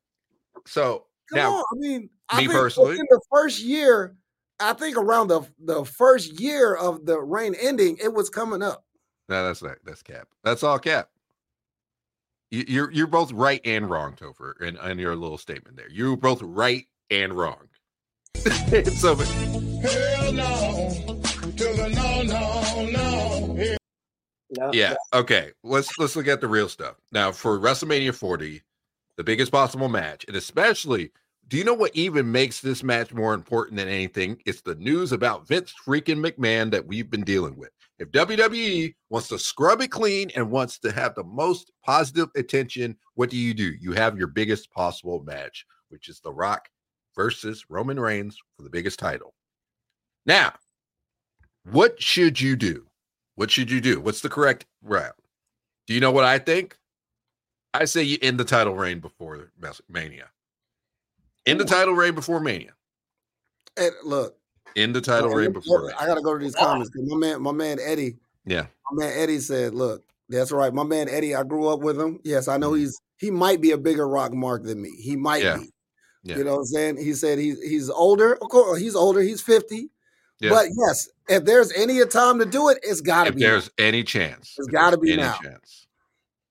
So 0.67 1.05
Come 1.29 1.37
now 1.39 1.53
on, 1.57 1.65
I 1.71 1.77
mean, 1.79 2.09
I 2.33 2.41
me 2.41 2.47
think 2.47 2.59
personally- 2.59 2.99
in 2.99 3.07
the 3.09 3.21
first 3.31 3.61
year, 3.61 4.17
I 4.61 4.73
think 4.73 4.97
around 4.97 5.29
the 5.29 5.43
the 5.59 5.85
first 5.85 6.41
year 6.41 6.75
of 6.75 7.05
the 7.07 7.21
reign 7.21 7.55
ending, 7.61 7.99
it 8.03 8.13
was 8.13 8.31
coming 8.31 8.63
up. 8.63 8.85
no, 9.29 9.45
that's 9.47 9.63
not 9.63 9.77
that's 9.85 10.03
cap. 10.03 10.29
That's 10.45 10.63
all 10.63 10.79
cap. 10.79 11.11
You, 12.51 12.65
you're 12.69 12.91
you're 12.93 13.07
both 13.07 13.33
right 13.33 13.61
and 13.65 13.89
wrong, 13.89 14.15
Topher, 14.15 14.61
in, 14.61 14.77
in 14.79 14.99
your 14.99 15.17
little 15.17 15.39
statement 15.39 15.77
there. 15.77 15.91
You're 15.91 16.17
both 16.17 16.43
right 16.43 16.87
and 17.11 17.33
wrong. 17.33 17.69
so 18.37 19.15
Hell 19.17 20.33
no. 20.33 21.21
To 21.43 21.65
the 21.65 21.89
no, 21.95 22.23
no, 22.23 23.57
no. 23.57 23.77
No, 24.55 24.71
yeah 24.75 24.97
okay 25.15 25.51
let's 25.65 25.89
let's 25.99 26.15
look 26.15 26.29
at 26.29 26.43
the 26.43 26.47
real 26.47 26.69
stuff 26.69 26.97
now 27.11 27.33
for 27.33 27.59
wrestlemania 27.59 28.15
40 28.15 28.61
the 29.17 29.25
biggest 29.25 29.51
possible 29.51 29.89
match 29.89 30.27
and 30.29 30.37
especially 30.37 31.11
do 31.49 31.57
you 31.57 31.65
know 31.65 31.75
what 31.75 31.95
even 31.95 32.31
makes 32.31 32.61
this 32.61 32.83
match 32.83 33.13
more 33.13 33.35
important 33.35 33.77
than 33.77 33.89
anything 33.89 34.41
it's 34.47 34.61
the 34.63 34.75
news 34.77 35.13
about 35.13 35.47
vince 35.47 35.75
freaking 35.87 36.25
mcmahon 36.25 36.71
that 36.71 36.87
we've 36.87 37.11
been 37.11 37.25
dealing 37.25 37.57
with 37.57 37.71
if 37.99 38.11
wwe 38.11 38.95
wants 39.11 39.29
to 39.29 39.39
scrub 39.39 39.81
it 39.81 39.91
clean 39.91 40.31
and 40.35 40.51
wants 40.51 40.79
to 40.79 40.93
have 40.93 41.15
the 41.15 41.25
most 41.25 41.71
positive 41.85 42.29
attention 42.37 42.97
what 43.15 43.31
do 43.31 43.37
you 43.37 43.55
do 43.55 43.73
you 43.81 43.93
have 43.93 44.19
your 44.19 44.29
biggest 44.29 44.71
possible 44.73 45.23
match 45.25 45.67
which 45.89 46.09
is 46.09 46.21
the 46.21 46.33
rock 46.33 46.69
versus 47.15 47.65
roman 47.69 47.99
reigns 47.99 48.37
for 48.57 48.63
the 48.63 48.71
biggest 48.71 48.99
title 48.99 49.35
now 50.27 50.53
what 51.65 52.01
should 52.03 52.41
you 52.41 52.57
do 52.57 52.87
what 53.35 53.51
should 53.51 53.71
you 53.71 53.81
do? 53.81 54.01
What's 54.01 54.21
the 54.21 54.29
correct 54.29 54.67
route? 54.83 55.17
Do 55.87 55.95
you 55.95 56.01
know 56.01 56.11
what 56.11 56.25
I 56.25 56.39
think? 56.39 56.77
I 57.75 57.87
say 57.87 58.03
you 58.03 58.19
end 58.21 58.39
the 58.39 58.45
title 58.45 58.75
reign 58.75 59.01
before 59.01 59.51
Mania. 59.89 60.29
End 61.47 61.59
the 61.61 61.65
title 61.65 61.95
reign 61.95 62.15
before 62.15 62.41
Mania. 62.41 62.73
And 63.77 63.93
look, 64.05 64.37
In 64.77 64.93
the 64.93 65.01
title 65.01 65.31
reign 65.31 65.53
before 65.53 65.83
look, 65.83 65.91
Mania. 65.93 65.97
I 66.01 66.07
gotta 66.07 66.23
go 66.23 66.37
to 66.37 66.45
these 66.45 66.55
comments. 66.55 66.91
My 66.95 67.17
man, 67.17 67.43
my 67.43 67.53
man 67.53 67.79
Eddie, 67.81 68.17
Yeah. 68.47 68.67
my 68.91 69.05
man 69.07 69.13
Eddie 69.19 69.41
said, 69.41 69.75
"Look, 69.75 70.03
that's 70.29 70.53
right. 70.53 70.73
My 70.73 70.85
man 70.85 71.09
Eddie, 71.09 71.35
I 71.35 71.43
grew 71.43 71.69
up 71.69 71.81
with 71.81 72.01
him. 72.01 72.21
Yes, 72.25 72.49
I 72.49 72.57
know 72.59 72.71
Mhm. 72.73 72.79
he's 72.79 73.01
he 73.19 73.31
might 73.31 73.61
be 73.61 73.71
a 73.71 73.79
bigger 73.79 74.09
rock 74.09 74.33
mark 74.33 74.65
than 74.65 74.81
me. 74.83 74.91
He 74.99 75.15
might 75.17 75.43
Yeah. 75.45 75.59
be. 75.59 75.73
Yeah. 76.25 76.39
You 76.39 76.45
know 76.45 76.53
what 76.55 76.59
I'm 76.61 76.65
saying? 76.67 76.97
He 76.99 77.15
said 77.15 77.39
he's 77.39 77.61
he's 77.63 77.89
older. 77.91 78.35
Of 78.35 78.49
course, 78.49 78.79
he's 78.81 78.95
older. 78.97 79.21
He's 79.21 79.41
50. 79.41 79.91
Yeah. 80.41 80.51
But 80.51 80.67
yes, 80.77 81.09
if 81.29 81.45
there's 81.45 81.71
any 81.73 82.05
time 82.07 82.39
to 82.41 82.45
do 82.47 82.69
it, 82.69 82.79
it's 82.83 83.01
got 83.01 83.25
to 83.25 83.31
If 83.31 83.37
be. 83.37 83.43
now. 83.43 83.51
there's 83.51 83.71
any 83.79 84.03
chance. 84.03 84.55
It's 84.59 84.67
gotta 84.69 84.97
there's 84.97 85.07
be 85.07 85.13
any 85.13 85.23
now. 85.23 85.35
chance. 85.41 85.87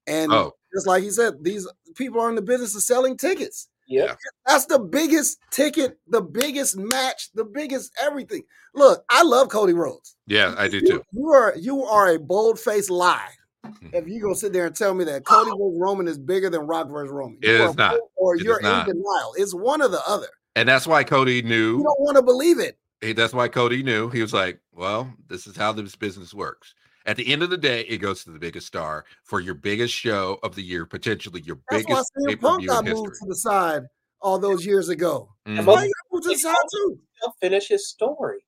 And 0.08 0.32
Oh, 0.32 0.54
just 0.74 0.88
like 0.88 1.04
he 1.04 1.10
said, 1.12 1.44
these 1.44 1.68
people 1.96 2.22
are 2.22 2.30
in 2.30 2.36
the 2.36 2.42
business 2.42 2.74
of 2.76 2.84
selling 2.84 3.18
tickets. 3.18 3.68
Yep. 3.92 4.08
Yeah. 4.10 4.16
That's 4.48 4.66
the 4.66 4.80
biggest 4.80 5.38
ticket, 5.52 6.00
the 6.08 6.22
biggest 6.22 6.78
match, 6.78 7.30
the 7.34 7.44
biggest 7.46 7.92
everything. 8.02 8.44
Look, 8.74 9.04
I 9.10 9.24
love 9.24 9.50
Cody 9.50 9.74
Rhodes. 9.74 10.16
yeah, 10.28 10.56
I 10.58 10.68
do 10.68 10.78
You- 10.78 10.88
too. 10.88 11.04
You 11.12 11.30
are 11.30 11.54
you 11.58 11.84
are 11.84 12.10
a 12.10 12.18
bold 12.20 12.60
faced 12.60 12.90
lie. 12.90 13.30
Mhm. 13.66 13.94
If 13.94 14.08
you 14.08 14.22
gonna 14.22 14.34
sit 14.36 14.54
there 14.54 14.66
and 14.66 14.76
tell 14.76 14.94
me 14.94 15.04
that 15.06 15.26
Cody 15.26 15.52
versus 15.52 15.78
Roman 15.80 16.08
is 16.08 16.18
bigger 16.18 16.50
than 16.50 16.62
Rock 16.62 16.90
versus 16.90 17.12
Roman, 17.12 17.38
It 17.42 17.50
is 17.62 17.76
not. 17.76 17.92
bold 17.92 18.10
or 18.16 18.36
It 18.36 18.44
you're 18.44 18.58
in 18.58 18.64
not. 18.64 18.88
denial. 18.88 19.34
It's 19.38 19.54
one 19.54 19.82
or 19.82 19.88
the 19.88 20.02
other. 20.08 20.28
And 20.56 20.68
that's 20.68 20.88
why 20.88 21.04
Cody 21.04 21.42
knew. 21.42 21.78
You 21.78 21.84
don't 21.84 22.00
want 22.00 22.18
to 22.18 22.24
believe 22.24 22.60
it. 22.60 22.78
he- 23.02 23.14
That's 23.14 23.34
why 23.34 23.48
Cody 23.48 23.84
knew. 23.84 24.10
He 24.10 24.22
was 24.22 24.34
like, 24.34 24.60
well, 24.74 25.12
this 25.28 25.48
is 25.48 25.56
how 25.56 25.72
this 25.74 25.96
business 25.96 26.34
works. 26.34 26.74
At 27.06 27.18
the 27.18 27.32
end 27.34 27.42
of 27.44 27.50
the 27.50 27.58
day, 27.58 27.82
it 27.82 27.98
goes 27.98 28.24
to 28.24 28.32
the 28.32 28.40
biggest 28.40 28.68
star 28.68 29.06
for 29.24 29.40
your 29.40 29.56
biggest 29.56 29.94
show 29.94 30.38
of 30.44 30.56
the 30.56 30.62
year, 30.62 30.86
potentially 30.86 31.42
your 31.42 31.58
That's 31.70 31.84
why 31.86 31.96
biggest 31.96 32.12
CM 32.18 32.28
pay 32.28 32.36
per 32.36 32.48
Punk 32.48 32.60
view 32.62 32.70
got 32.70 32.86
in 32.88 32.94
moved 32.94 33.10
history. 33.10 33.18
to 33.22 33.30
the 33.30 33.36
side 33.36 33.84
all 34.22 34.38
those 34.40 34.66
years 34.66 34.90
ago. 34.90 35.30
Mhm. 35.48 35.66
Why 35.66 35.84
you 35.86 35.92
got 35.92 36.14
moved 36.14 36.24
to 36.26 36.30
the 36.30 36.38
side 36.40 36.56
too? 36.74 37.00
He'll 37.22 37.34
finish 37.42 37.68
his 37.70 37.90
story. 37.90 38.46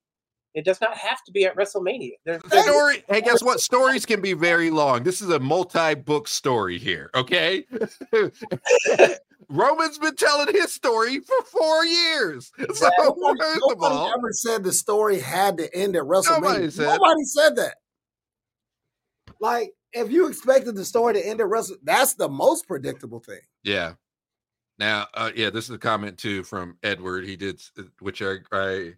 It 0.53 0.65
does 0.65 0.79
not 0.79 0.95
have 0.95 1.17
to 1.25 1.31
be 1.31 1.45
at 1.45 1.55
WrestleMania. 1.55 2.11
There's, 2.25 2.41
The 2.43 2.47
there's 2.49 2.65
story. 2.65 3.03
Hey, 3.09 3.21
guess 3.21 3.41
what? 3.41 3.59
Stories 3.71 4.05
can 4.05 4.21
be 4.21 4.33
very 4.33 4.69
long. 4.69 5.01
This 5.01 5.19
is 5.19 5.29
a 5.29 5.39
multi-book 5.39 6.27
story 6.27 6.77
here. 6.77 7.09
Okay. 7.15 7.65
Roman's 9.49 9.97
been 9.97 10.15
telling 10.15 10.47
his 10.53 10.71
story 10.73 11.19
for 11.19 11.35
four 11.45 11.85
years. 11.85 12.51
So 12.75 12.89
Nobody, 12.99 13.39
first 13.39 13.55
of 13.55 13.61
nobody 13.69 13.95
all, 13.95 14.07
ever 14.15 14.31
said 14.31 14.63
the 14.63 14.71
story 14.73 15.19
had 15.19 15.57
to 15.57 15.75
end 15.75 15.95
at 15.95 16.03
WrestleMania. 16.03 16.41
Nobody 16.41 16.69
said- 16.69 16.85
Nobody 16.99 17.23
said 17.25 17.55
that. 17.57 17.75
Like, 19.43 19.73
if 19.91 20.09
you 20.09 20.27
expected 20.27 20.75
the 20.75 20.85
story 20.85 21.13
to 21.15 21.19
end 21.27 21.41
at 21.41 21.47
Wrestle, 21.49 21.75
that's 21.83 22.13
the 22.15 22.29
most 22.29 22.65
predictable 22.67 23.19
thing. 23.19 23.41
yeah. 23.63 23.93
Now, 24.79 25.05
uh, 25.13 25.31
yeah, 25.35 25.51
this 25.51 25.65
is 25.65 25.71
a 25.75 25.77
comment 25.77 26.17
too 26.17 26.43
from 26.43 26.77
Edward. 26.81 27.25
He 27.25 27.35
did, 27.35 27.61
uh, 27.77 27.83
which 27.99 28.23
I, 28.23 28.37
I 28.51 28.93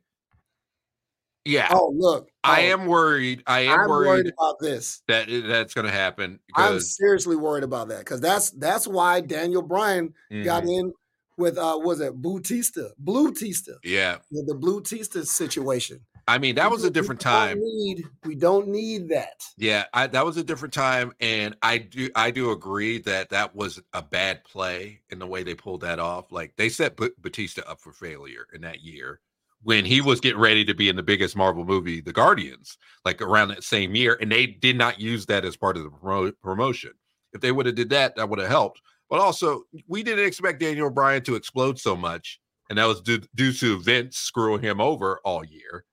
yeah, 1.44 1.68
Oh, 1.72 1.94
look, 1.96 2.30
I 2.44 2.68
oh, 2.70 2.74
am 2.74 2.86
worried. 2.88 3.44
I 3.46 3.62
am 3.62 3.82
I'm 3.82 3.90
worried, 3.90 4.08
worried 4.08 4.34
about 4.40 4.56
this. 4.62 5.02
that 5.10 5.28
that's 5.48 5.74
going 5.74 5.86
to 5.86 5.92
happen 5.92 6.40
I'm 6.56 6.80
seriously 6.80 7.36
worried 7.36 7.64
about 7.66 7.90
that 7.90 8.00
because 8.00 8.22
that's 8.22 8.52
that's 8.52 8.88
why 8.88 9.20
Daniel 9.22 9.62
Bryan 9.62 10.14
got 10.44 10.64
Mhm. 10.64 10.80
in 10.80 10.94
with 11.38 11.58
uh 11.58 11.78
was 11.84 12.00
it 12.00 12.16
Blue 12.16 12.40
Tista, 12.40 12.92
Blue 12.98 13.34
Tista, 13.34 13.76
yeah. 13.84 14.20
with 14.32 14.48
the 14.48 14.56
Blue 14.56 14.82
Tista 14.82 15.26
situation. 15.26 16.00
I 16.28 16.40
mean, 16.40 16.56
that 16.56 16.72
was 16.72 16.84
a 16.84 16.90
different 16.90 17.24
we 17.24 17.30
don't 17.30 17.48
time. 17.48 17.60
Need, 17.60 18.04
we 18.26 18.36
don't 18.36 18.68
need 18.68 19.10
that. 19.10 19.44
Yeah, 19.58 19.86
I, 19.94 20.08
that 20.08 20.26
was 20.26 20.38
a 20.38 20.44
different 20.44 20.74
time, 20.74 21.14
and 21.20 21.56
I 21.62 21.78
do 21.78 22.10
I 22.16 22.32
do 22.32 22.52
agree 22.52 23.00
that 23.02 23.30
that 23.30 23.56
was 23.56 23.80
a 23.94 24.02
bad 24.02 24.44
play 24.44 25.02
in 25.10 25.20
the 25.20 25.28
way 25.28 25.44
they 25.44 25.54
pulled 25.54 25.82
that 25.82 26.00
off. 26.00 26.32
Like 26.32 26.56
they 26.56 26.70
set 26.70 26.98
B- 26.98 27.12
Batista 27.20 27.62
up 27.68 27.80
for 27.80 27.92
failure 27.92 28.48
in 28.54 28.62
that 28.62 28.82
year 28.82 29.22
when 29.66 29.84
he 29.84 30.00
was 30.00 30.20
getting 30.20 30.40
ready 30.40 30.64
to 30.64 30.76
be 30.76 30.90
in 30.90 30.96
the 30.96 31.04
biggest 31.04 31.36
Marvel 31.36 31.66
movie, 31.66 32.00
The 32.00 32.14
Guardians, 32.14 32.78
like 33.04 33.20
around 33.20 33.48
that 33.50 33.64
same 33.64 33.96
year, 33.96 34.18
and 34.22 34.32
they 34.32 34.46
did 34.46 34.78
not 34.78 35.00
use 35.00 35.26
that 35.26 35.44
as 35.44 35.58
part 35.58 35.76
of 35.76 35.84
the 35.84 35.90
promo- 35.90 36.34
promotion. 36.44 36.92
If 37.34 37.42
they 37.42 37.52
would 37.52 37.66
have 37.66 37.74
did 37.76 37.90
that, 37.90 38.16
that 38.16 38.30
would 38.30 38.40
have 38.40 38.48
helped. 38.48 38.82
But 39.10 39.20
also, 39.20 39.64
we 39.88 40.04
didn't 40.04 40.26
expect 40.26 40.60
Daniel 40.60 40.90
Bryan 40.90 41.24
to 41.24 41.36
explode 41.36 41.80
so 41.80 41.96
much, 41.96 42.40
and 42.70 42.78
that 42.78 42.86
was 42.86 43.02
due, 43.02 43.22
due 43.34 43.54
to 43.54 43.82
Vince 43.82 44.18
screwing 44.18 44.62
him 44.62 44.80
over 44.80 45.20
all 45.26 45.44
year. 45.44 45.86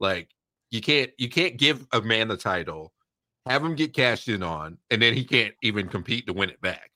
Like 0.00 0.30
you 0.70 0.80
can't 0.80 1.10
you 1.18 1.28
can't 1.28 1.56
give 1.56 1.86
a 1.92 2.00
man 2.00 2.28
the 2.28 2.36
title, 2.36 2.92
have 3.46 3.62
him 3.62 3.74
get 3.74 3.94
cashed 3.94 4.28
in 4.28 4.42
on, 4.42 4.78
and 4.90 5.00
then 5.00 5.14
he 5.14 5.24
can't 5.24 5.54
even 5.62 5.88
compete 5.88 6.26
to 6.26 6.32
win 6.32 6.50
it 6.50 6.60
back, 6.60 6.90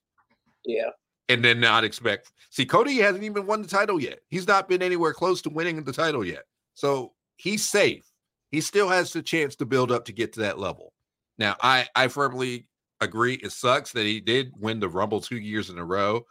yeah. 0.64 0.90
and 1.28 1.44
then 1.44 1.60
not 1.60 1.84
expect. 1.84 2.32
See, 2.50 2.64
Cody 2.64 2.96
hasn't 2.96 3.24
even 3.24 3.46
won 3.46 3.62
the 3.62 3.68
title 3.68 4.00
yet. 4.00 4.20
He's 4.28 4.48
not 4.48 4.68
been 4.68 4.82
anywhere 4.82 5.12
close 5.12 5.42
to 5.42 5.50
winning 5.50 5.82
the 5.84 5.92
title 5.92 6.24
yet, 6.24 6.44
so 6.74 7.12
he's 7.36 7.64
safe. 7.64 8.10
He 8.50 8.60
still 8.60 8.88
has 8.88 9.12
the 9.12 9.22
chance 9.22 9.56
to 9.56 9.66
build 9.66 9.92
up 9.92 10.04
to 10.06 10.12
get 10.12 10.32
to 10.34 10.40
that 10.40 10.58
level. 10.58 10.92
Now, 11.38 11.56
I 11.60 11.86
I 11.94 12.08
firmly 12.08 12.68
agree. 13.00 13.34
It 13.34 13.52
sucks 13.52 13.92
that 13.92 14.06
he 14.06 14.20
did 14.20 14.52
win 14.56 14.80
the 14.80 14.88
Rumble 14.88 15.20
two 15.20 15.36
years 15.36 15.68
in 15.68 15.78
a 15.78 15.84
row, 15.84 16.24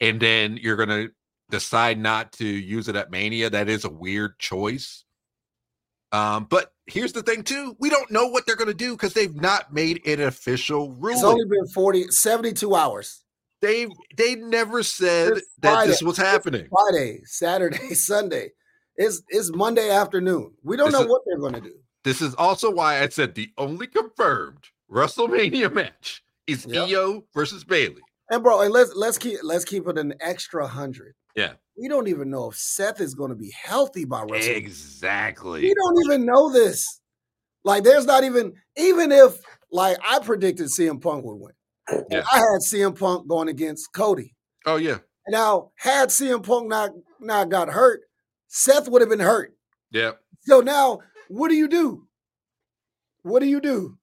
and 0.00 0.18
then 0.20 0.56
you're 0.56 0.76
gonna 0.76 1.08
decide 1.50 1.98
not 1.98 2.32
to 2.32 2.46
use 2.46 2.88
it 2.88 2.96
at 2.96 3.10
Mania. 3.10 3.50
That 3.50 3.68
is 3.68 3.84
a 3.84 3.90
weird 3.90 4.38
choice. 4.38 5.03
Um, 6.14 6.46
but 6.48 6.72
here's 6.86 7.12
the 7.12 7.22
thing, 7.22 7.42
too. 7.42 7.76
We 7.80 7.90
don't 7.90 8.10
know 8.10 8.26
what 8.28 8.46
they're 8.46 8.56
going 8.56 8.68
to 8.68 8.74
do 8.74 8.92
because 8.92 9.14
they've 9.14 9.34
not 9.34 9.72
made 9.72 10.06
an 10.06 10.20
official 10.20 10.92
ruling. 10.92 11.16
It's 11.16 11.24
only 11.24 11.44
been 11.46 11.66
40, 11.68 12.04
72 12.10 12.74
hours. 12.74 13.24
they 13.60 13.86
they 14.16 14.34
never 14.36 14.82
said 14.82 15.32
It's 15.32 15.46
that 15.60 15.86
this 15.86 16.02
was 16.02 16.18
It's 16.18 16.26
happening. 16.28 16.68
Friday, 16.70 17.20
Saturday, 17.24 17.94
Sunday. 17.94 18.52
It's 18.96 19.22
it's 19.28 19.50
Monday 19.54 19.90
afternoon. 19.90 20.52
We 20.62 20.76
don't 20.76 20.86
This 20.92 21.00
know 21.00 21.04
is- 21.04 21.10
what 21.10 21.22
they're 21.26 21.38
going 21.38 21.54
to 21.54 21.60
do. 21.60 21.74
This 22.04 22.20
is 22.20 22.34
also 22.34 22.70
why 22.70 23.00
I 23.02 23.08
said 23.08 23.34
the 23.34 23.48
only 23.56 23.86
confirmed 23.86 24.64
WrestleMania 24.90 25.72
match 25.80 26.22
is 26.46 26.66
Yep. 26.66 26.88
Io 26.90 27.24
versus 27.34 27.64
Bayley. 27.64 28.02
And 28.30 28.42
bro, 28.42 28.60
and 28.60 28.72
let's 28.72 28.94
let's 28.94 29.18
keep 29.18 29.38
let's 29.42 29.64
keep 29.64 29.88
it 29.88 29.96
an 29.98 30.14
extra 30.20 30.66
hundred. 30.68 31.14
Yeah. 31.34 31.54
We 31.76 31.88
don't 31.88 32.08
even 32.08 32.30
know 32.30 32.50
if 32.50 32.56
Seth 32.56 33.00
is 33.00 33.14
going 33.14 33.30
to 33.30 33.36
be 33.36 33.50
healthy 33.50 34.04
by 34.04 34.24
WrestleMania. 34.24 34.56
Exactly. 34.56 35.62
We 35.62 35.74
don't 35.74 36.04
even 36.06 36.26
know 36.26 36.52
this. 36.52 37.00
Like, 37.64 37.82
there's 37.82 38.06
not 38.06 38.24
even 38.24 38.52
even 38.76 39.10
if 39.10 39.38
like 39.72 39.96
I 40.06 40.20
predicted 40.20 40.66
CM 40.66 41.00
Punk 41.00 41.24
would 41.24 41.36
win. 41.36 42.04
Yeah. 42.10 42.22
I 42.32 42.36
had 42.36 42.60
CM 42.60 42.98
Punk 42.98 43.26
going 43.26 43.48
against 43.48 43.92
Cody. 43.92 44.34
Oh 44.66 44.76
yeah. 44.76 44.98
Now, 45.28 45.72
had 45.76 46.10
CM 46.10 46.46
Punk 46.46 46.68
not 46.68 46.90
not 47.20 47.48
got 47.48 47.68
hurt, 47.68 48.02
Seth 48.48 48.88
would 48.88 49.02
have 49.02 49.10
been 49.10 49.20
hurt. 49.20 49.56
Yeah. 49.90 50.12
So 50.42 50.60
now, 50.60 51.00
what 51.28 51.48
do 51.48 51.54
you 51.54 51.68
do? 51.68 52.06
What 53.22 53.40
do 53.40 53.46
you 53.46 53.60
do? 53.60 53.98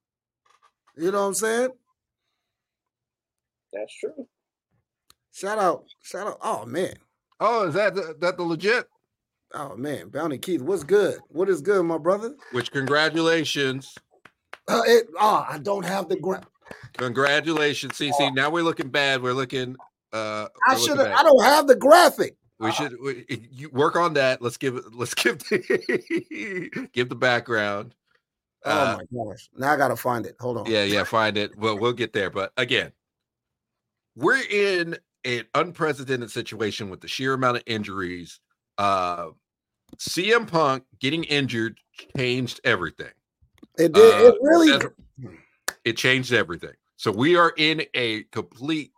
You 0.96 1.10
know 1.10 1.22
what 1.22 1.28
I'm 1.28 1.34
saying? 1.34 1.70
That's 3.72 3.98
true. 3.98 4.26
Shout 5.32 5.58
out, 5.58 5.84
shout 6.02 6.26
out. 6.26 6.38
Oh 6.42 6.66
man, 6.66 6.94
Oh, 7.44 7.66
is 7.66 7.74
that 7.74 7.94
the, 7.94 8.14
that 8.20 8.36
the 8.36 8.42
legit? 8.44 8.86
oh 9.54 9.76
man, 9.76 10.08
Bounty 10.08 10.38
Keith, 10.38 10.62
what's 10.62 10.84
good? 10.84 11.18
What 11.28 11.48
is 11.48 11.60
good, 11.60 11.82
my 11.82 11.98
brother? 11.98 12.34
Which 12.52 12.70
congratulations. 12.70 13.98
Uh, 14.68 14.80
it, 14.86 15.06
oh, 15.18 15.44
I 15.48 15.58
don't 15.58 15.84
have 15.84 16.08
the 16.08 16.16
gra- 16.16 16.46
Congratulations, 16.96 17.94
CC. 17.94 18.32
Now 18.34 18.48
we're 18.48 18.62
looking 18.62 18.88
bad. 18.88 19.22
We're 19.22 19.32
looking 19.34 19.76
uh 20.12 20.46
I 20.68 20.76
should 20.76 20.98
I 21.00 21.22
don't 21.22 21.42
have 21.44 21.66
the 21.66 21.74
graphic. 21.76 22.36
We 22.58 22.70
should 22.70 22.96
we, 23.02 23.24
you 23.50 23.70
work 23.70 23.96
on 23.96 24.14
that. 24.14 24.40
Let's 24.40 24.56
give 24.56 24.76
it 24.76 24.84
let's 24.94 25.14
give 25.22 25.38
the 25.40 26.88
give 26.92 27.08
the 27.08 27.16
background. 27.16 27.94
Oh 28.64 28.70
Uh, 28.70 28.98
my 28.98 29.24
gosh! 29.30 29.50
Now 29.56 29.72
I 29.72 29.76
gotta 29.76 29.96
find 29.96 30.24
it. 30.24 30.36
Hold 30.38 30.58
on. 30.58 30.66
yeah, 30.66 30.84
yeah, 30.84 31.02
find 31.02 31.36
it. 31.36 31.58
Well, 31.58 31.76
we'll 31.76 31.92
get 31.92 32.12
there. 32.12 32.30
But 32.30 32.52
again, 32.56 32.92
we're 34.14 34.42
in 34.48 34.96
an 35.24 35.44
unprecedented 35.54 36.30
situation 36.30 36.90
with 36.90 37.00
the 37.00 37.08
sheer 37.08 37.34
amount 37.34 37.56
of 37.58 37.62
injuries. 37.66 38.40
Uh 38.78 39.28
CM 39.98 40.46
Punk 40.50 40.84
getting 41.00 41.24
injured 41.24 41.78
changed 42.16 42.60
everything. 42.64 43.12
it 43.78 43.92
did. 43.92 44.20
it 44.22 44.34
uh, 44.34 44.36
really. 44.40 44.68
Seth- 44.80 45.34
It 45.84 45.96
changed 45.96 46.32
everything. 46.32 46.72
So 46.96 47.10
we 47.10 47.36
are 47.36 47.52
in 47.56 47.82
a 47.94 48.22
complete 48.32 48.92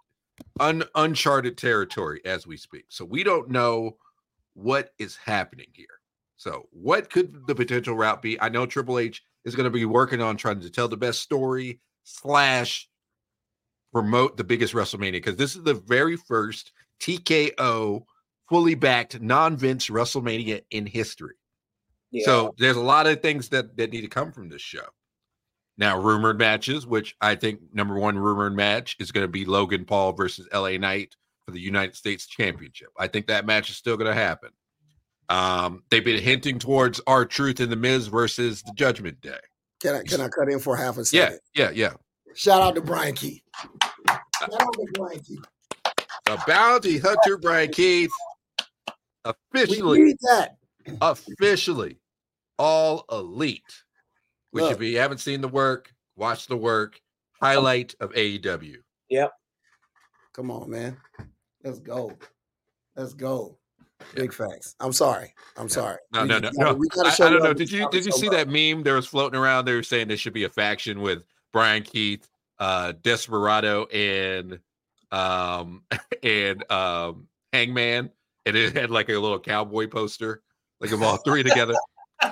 un- 0.60 0.84
uncharted 0.94 1.56
territory 1.58 2.20
as 2.24 2.46
we 2.46 2.56
speak. 2.56 2.84
So 2.90 3.04
we 3.04 3.24
don't 3.24 3.48
know 3.50 3.96
what 4.54 4.90
is 4.98 5.16
happening 5.16 5.66
here. 5.72 5.86
So 6.36 6.68
what 6.70 7.10
could 7.10 7.46
the 7.46 7.54
potential 7.54 7.96
route 7.96 8.20
be? 8.22 8.40
I 8.40 8.48
know 8.50 8.66
Triple 8.66 8.98
H 8.98 9.22
is 9.44 9.54
going 9.56 9.64
to 9.64 9.70
be 9.70 9.84
working 9.86 10.20
on 10.20 10.36
trying 10.36 10.60
to 10.60 10.70
tell 10.70 10.88
the 10.88 10.96
best 10.96 11.20
story 11.22 11.80
slash 12.04 12.88
promote 13.94 14.36
the 14.36 14.44
biggest 14.44 14.74
WrestleMania 14.74 15.12
because 15.12 15.36
this 15.36 15.54
is 15.54 15.62
the 15.62 15.74
very 15.74 16.16
first 16.16 16.72
TKO 17.00 18.02
fully 18.48 18.74
backed 18.74 19.20
non-Vince 19.20 19.88
WrestleMania 19.88 20.62
in 20.70 20.84
history. 20.84 21.36
Yeah. 22.10 22.24
So 22.24 22.54
there's 22.58 22.76
a 22.76 22.82
lot 22.82 23.06
of 23.06 23.22
things 23.22 23.48
that 23.50 23.76
that 23.76 23.92
need 23.92 24.02
to 24.02 24.08
come 24.08 24.32
from 24.32 24.48
this 24.48 24.62
show. 24.62 24.86
Now, 25.76 25.98
rumored 25.98 26.38
matches, 26.38 26.86
which 26.86 27.16
I 27.20 27.34
think 27.34 27.60
number 27.72 27.98
one 27.98 28.18
rumored 28.18 28.54
match 28.54 28.96
is 29.00 29.10
going 29.10 29.24
to 29.24 29.30
be 29.30 29.44
Logan 29.44 29.84
Paul 29.84 30.12
versus 30.12 30.48
LA 30.52 30.76
Knight 30.76 31.16
for 31.44 31.52
the 31.52 31.60
United 31.60 31.96
States 31.96 32.26
Championship. 32.26 32.88
I 32.98 33.08
think 33.08 33.26
that 33.26 33.46
match 33.46 33.70
is 33.70 33.76
still 33.76 33.96
going 33.96 34.10
to 34.10 34.14
happen. 34.14 34.50
Um, 35.28 35.82
they've 35.90 36.04
been 36.04 36.22
hinting 36.22 36.58
towards 36.58 37.00
R-Truth 37.06 37.58
in 37.58 37.70
the 37.70 37.76
Miz 37.76 38.06
versus 38.06 38.62
the 38.62 38.72
Judgment 38.74 39.20
Day. 39.20 39.38
Can 39.80 39.96
I 39.96 40.02
can 40.02 40.20
I 40.20 40.28
cut 40.28 40.48
in 40.48 40.60
for 40.60 40.76
half 40.76 40.96
a 40.98 41.04
second? 41.04 41.18
Yeah, 41.54 41.64
second? 41.64 41.76
yeah, 41.76 41.88
yeah. 41.90 41.94
Shout 42.34 42.62
out 42.62 42.74
to 42.74 42.80
Brian 42.80 43.14
Keith. 43.14 43.42
Shout 44.08 44.20
out 44.60 44.72
to 44.74 44.86
Brian 44.94 45.20
Keith. 45.20 45.44
The 46.26 46.42
bounty 46.46 46.98
hunter 46.98 47.36
Brian 47.36 47.70
Keith 47.70 48.10
We 49.26 49.32
officially, 49.62 50.02
need 50.02 50.16
that. 50.22 50.56
officially 51.00 51.98
all 52.58 53.04
elite. 53.10 53.62
Which, 54.50 54.62
Look. 54.62 54.72
if 54.72 54.82
you 54.82 54.98
haven't 54.98 55.18
seen 55.18 55.40
the 55.40 55.48
work, 55.48 55.92
watch 56.16 56.46
the 56.46 56.56
work. 56.56 57.00
Highlight 57.40 57.94
of 58.00 58.10
AEW. 58.12 58.76
Yep. 59.10 59.32
Come 60.32 60.50
on, 60.50 60.70
man. 60.70 60.96
Let's 61.62 61.78
go. 61.78 62.12
Let's 62.96 63.12
go. 63.12 63.58
Big 64.14 64.32
facts. 64.32 64.76
I'm 64.80 64.92
sorry. 64.92 65.34
I'm 65.56 65.68
sorry. 65.68 65.98
No, 66.12 66.22
We 66.22 66.28
no, 66.28 66.40
just 66.40 66.58
no, 66.58 66.64
gotta- 66.64 66.72
no. 66.74 66.78
we 66.78 66.88
gotta 66.88 67.22
I, 67.22 67.26
I 67.26 67.30
don't 67.30 67.42
know. 67.42 67.52
Did 67.54 67.70
you 67.70 67.88
did 67.90 68.06
you 68.06 68.12
see 68.12 68.28
love. 68.28 68.36
that 68.36 68.48
meme? 68.48 68.82
There 68.82 68.94
was 68.94 69.06
floating 69.06 69.38
around. 69.38 69.64
They 69.66 69.74
were 69.74 69.82
saying 69.82 70.08
there 70.08 70.16
should 70.16 70.32
be 70.32 70.44
a 70.44 70.48
faction 70.48 71.00
with 71.00 71.22
Brian 71.54 71.84
Keith, 71.84 72.28
uh, 72.58 72.92
Desperado, 73.00 73.86
and 73.86 74.58
um 75.10 75.84
and 76.22 76.70
um 76.70 77.28
Hangman, 77.54 78.10
and 78.44 78.56
it 78.56 78.76
had 78.76 78.90
like 78.90 79.08
a 79.08 79.12
little 79.12 79.38
cowboy 79.38 79.86
poster, 79.86 80.42
like 80.80 80.90
of 80.90 81.02
all 81.02 81.16
three 81.18 81.42
together. 81.42 81.74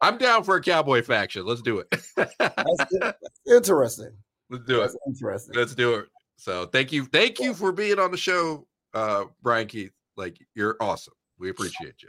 I'm 0.00 0.16
down 0.16 0.44
for 0.44 0.56
a 0.56 0.62
cowboy 0.62 1.02
faction. 1.02 1.44
Let's 1.44 1.60
do 1.60 1.80
it. 1.80 1.88
That's, 2.16 2.34
that's 3.00 3.24
interesting. 3.46 4.12
Let's 4.48 4.64
do 4.64 4.82
it. 4.82 4.92
Interesting. 5.06 5.54
Let's 5.54 5.74
do 5.74 5.94
it. 5.96 6.06
So 6.36 6.66
thank 6.66 6.92
you, 6.92 7.04
thank 7.04 7.38
you 7.40 7.52
for 7.52 7.72
being 7.72 7.98
on 7.98 8.12
the 8.12 8.16
show, 8.16 8.66
uh, 8.94 9.24
Brian 9.42 9.66
Keith. 9.66 9.92
Like 10.16 10.38
you're 10.54 10.76
awesome. 10.80 11.14
We 11.38 11.50
appreciate 11.50 12.02
you. 12.02 12.08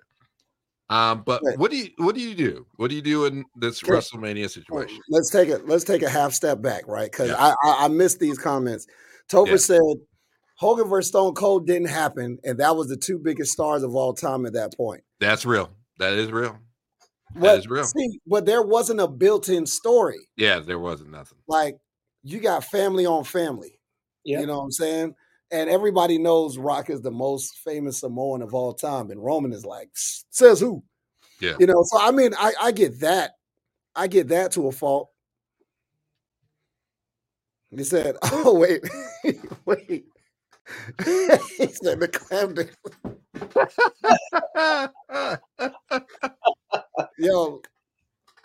Um, 0.89 1.21
but 1.25 1.41
Right. 1.43 1.57
what 1.57 1.69
do 1.69 1.77
you 1.77 1.89
what 1.97 2.15
do 2.15 2.21
you 2.21 2.33
do? 2.33 2.65
What 2.77 2.89
do 2.89 2.95
you 2.95 3.01
do 3.01 3.25
in 3.25 3.45
this 3.55 3.83
Okay. 3.83 3.93
WrestleMania 3.93 4.49
situation? 4.49 4.99
Let's 5.09 5.29
take 5.29 5.49
it. 5.49 5.67
Let's 5.67 5.83
take 5.83 6.01
a 6.01 6.09
half 6.09 6.33
step 6.33 6.61
back, 6.61 6.87
right? 6.87 7.11
Because 7.11 7.29
Yeah. 7.29 7.37
I, 7.37 7.53
I 7.63 7.85
I 7.85 7.87
missed 7.89 8.19
these 8.19 8.39
comments. 8.39 8.87
Tober 9.27 9.51
Yeah. 9.51 9.57
said 9.57 9.79
Hogan 10.55 10.87
versus 10.89 11.09
Stone 11.09 11.35
Cold 11.35 11.67
didn't 11.67 11.89
happen, 11.89 12.39
and 12.43 12.57
that 12.59 12.75
was 12.75 12.87
the 12.89 12.97
two 12.97 13.19
biggest 13.19 13.51
stars 13.51 13.83
of 13.83 13.95
all 13.95 14.13
time 14.13 14.45
at 14.45 14.53
that 14.53 14.75
point. 14.75 15.03
That's 15.19 15.45
real. 15.45 15.69
That 15.99 16.13
is 16.13 16.31
real. 16.31 16.57
But 17.35 17.59
is 17.59 17.67
real. 17.67 17.83
see, 17.85 18.19
but 18.25 18.45
there 18.47 18.63
wasn't 18.63 18.99
a 18.99 19.07
built-in 19.07 19.67
story. 19.67 20.17
Yeah, 20.35 20.59
there 20.59 20.79
wasn't 20.79 21.11
nothing. 21.11 21.37
Like 21.47 21.75
you 22.23 22.39
got 22.39 22.63
family 22.63 23.05
on 23.05 23.23
family. 23.23 23.79
Yeah. 24.25 24.39
You 24.41 24.47
know 24.47 24.57
what 24.57 24.63
I'm 24.65 24.71
saying? 24.71 25.15
And 25.51 25.69
everybody 25.69 26.19
knows 26.19 26.57
Rock 26.57 26.89
is 26.89 27.01
the 27.01 27.11
most 27.11 27.57
famous 27.59 28.01
Samoan 28.01 28.41
of 28.41 28.53
all 28.53 28.73
time, 28.73 29.09
and 29.09 29.23
Roman 29.23 29.51
is 29.51 29.65
like 29.65 29.89
says 29.93 30.59
who? 30.59 30.83
Yeah. 31.39 31.55
You 31.59 31.67
know, 31.67 31.83
so 31.85 31.99
I 31.99 32.11
mean, 32.11 32.33
I 32.37 32.53
I 32.61 32.71
get 32.71 32.99
that. 32.99 33.31
I 33.95 34.07
get 34.07 34.27
that 34.29 34.51
to 34.53 34.67
a 34.67 34.71
fault. 34.71 35.09
He 37.71 37.83
said, 37.83 38.15
"Oh 38.23 38.57
wait, 38.59 38.81
wait." 39.65 40.05
he 41.05 41.67
said 41.67 41.99
the 41.99 42.07
clam. 42.11 42.55
Yo, 47.17 47.61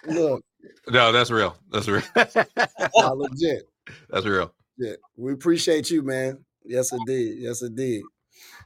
look, 0.06 0.42
no, 0.88 1.12
that's 1.12 1.30
real. 1.30 1.56
That's 1.70 1.88
real. 1.88 2.02
nah, 2.16 3.12
legit, 3.12 3.68
that's 4.08 4.26
real. 4.26 4.52
legit. 4.78 5.00
We 5.16 5.32
appreciate 5.32 5.90
you, 5.90 6.02
man. 6.02 6.44
Yes, 6.64 6.92
it 6.92 7.00
did. 7.07 7.38
Yes, 7.38 7.62
it 7.62 7.74
did. 7.74 8.03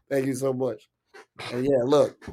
Thank 0.08 0.26
you 0.26 0.34
so 0.34 0.52
much. 0.52 0.88
And 1.52 1.64
yeah, 1.64 1.82
look, 1.84 2.16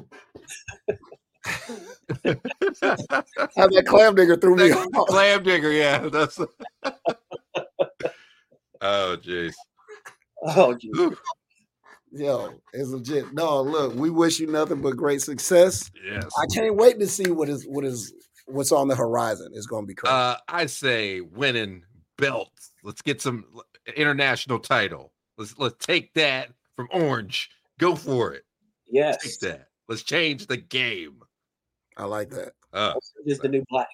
how 2.24 3.66
that 3.68 3.84
clam 3.86 4.14
digger 4.14 4.36
threw 4.36 4.56
me 4.56 4.72
off. 4.72 4.88
Clam 5.08 5.42
digger, 5.42 5.72
yeah. 5.72 5.98
That's 6.08 6.38
oh 8.80 9.16
jeez. 9.20 9.54
Oh, 10.42 10.76
jeez. 10.76 11.16
Yo, 12.12 12.52
it's 12.72 12.88
legit. 12.88 13.32
No, 13.32 13.62
look, 13.62 13.94
we 13.94 14.10
wish 14.10 14.38
you 14.40 14.46
nothing 14.46 14.80
but 14.80 14.96
great 14.96 15.20
success. 15.22 15.90
Yes. 16.04 16.28
I 16.38 16.46
can't 16.54 16.76
wait 16.76 16.98
to 17.00 17.06
see 17.06 17.30
what 17.30 17.48
is 17.48 17.64
what 17.66 17.84
is 17.84 18.12
what's 18.46 18.72
on 18.72 18.88
the 18.88 18.96
horizon. 18.96 19.52
It's 19.54 19.66
going 19.66 19.84
to 19.84 19.86
be 19.86 19.94
crazy. 19.94 20.14
Uh, 20.14 20.36
I 20.48 20.66
say 20.66 21.20
winning 21.20 21.82
belts. 22.16 22.72
Let's 22.82 23.02
get 23.02 23.20
some 23.20 23.44
international 23.96 24.58
title. 24.58 25.12
Let's 25.38 25.58
let's 25.58 25.84
take 25.84 26.12
that 26.14 26.48
from 26.76 26.88
Orange. 26.92 27.50
Go 27.78 27.94
for 27.94 28.32
it. 28.34 28.44
yes. 28.90 29.22
Take 29.22 29.38
that. 29.40 29.68
Let's 29.88 30.02
change 30.02 30.46
the 30.46 30.56
game. 30.56 31.20
I 31.96 32.04
like 32.04 32.30
that. 32.30 32.52
Uh, 32.72 32.92
Orange 32.94 33.02
is 33.26 33.38
the 33.38 33.48
new 33.48 33.64
black. 33.70 33.88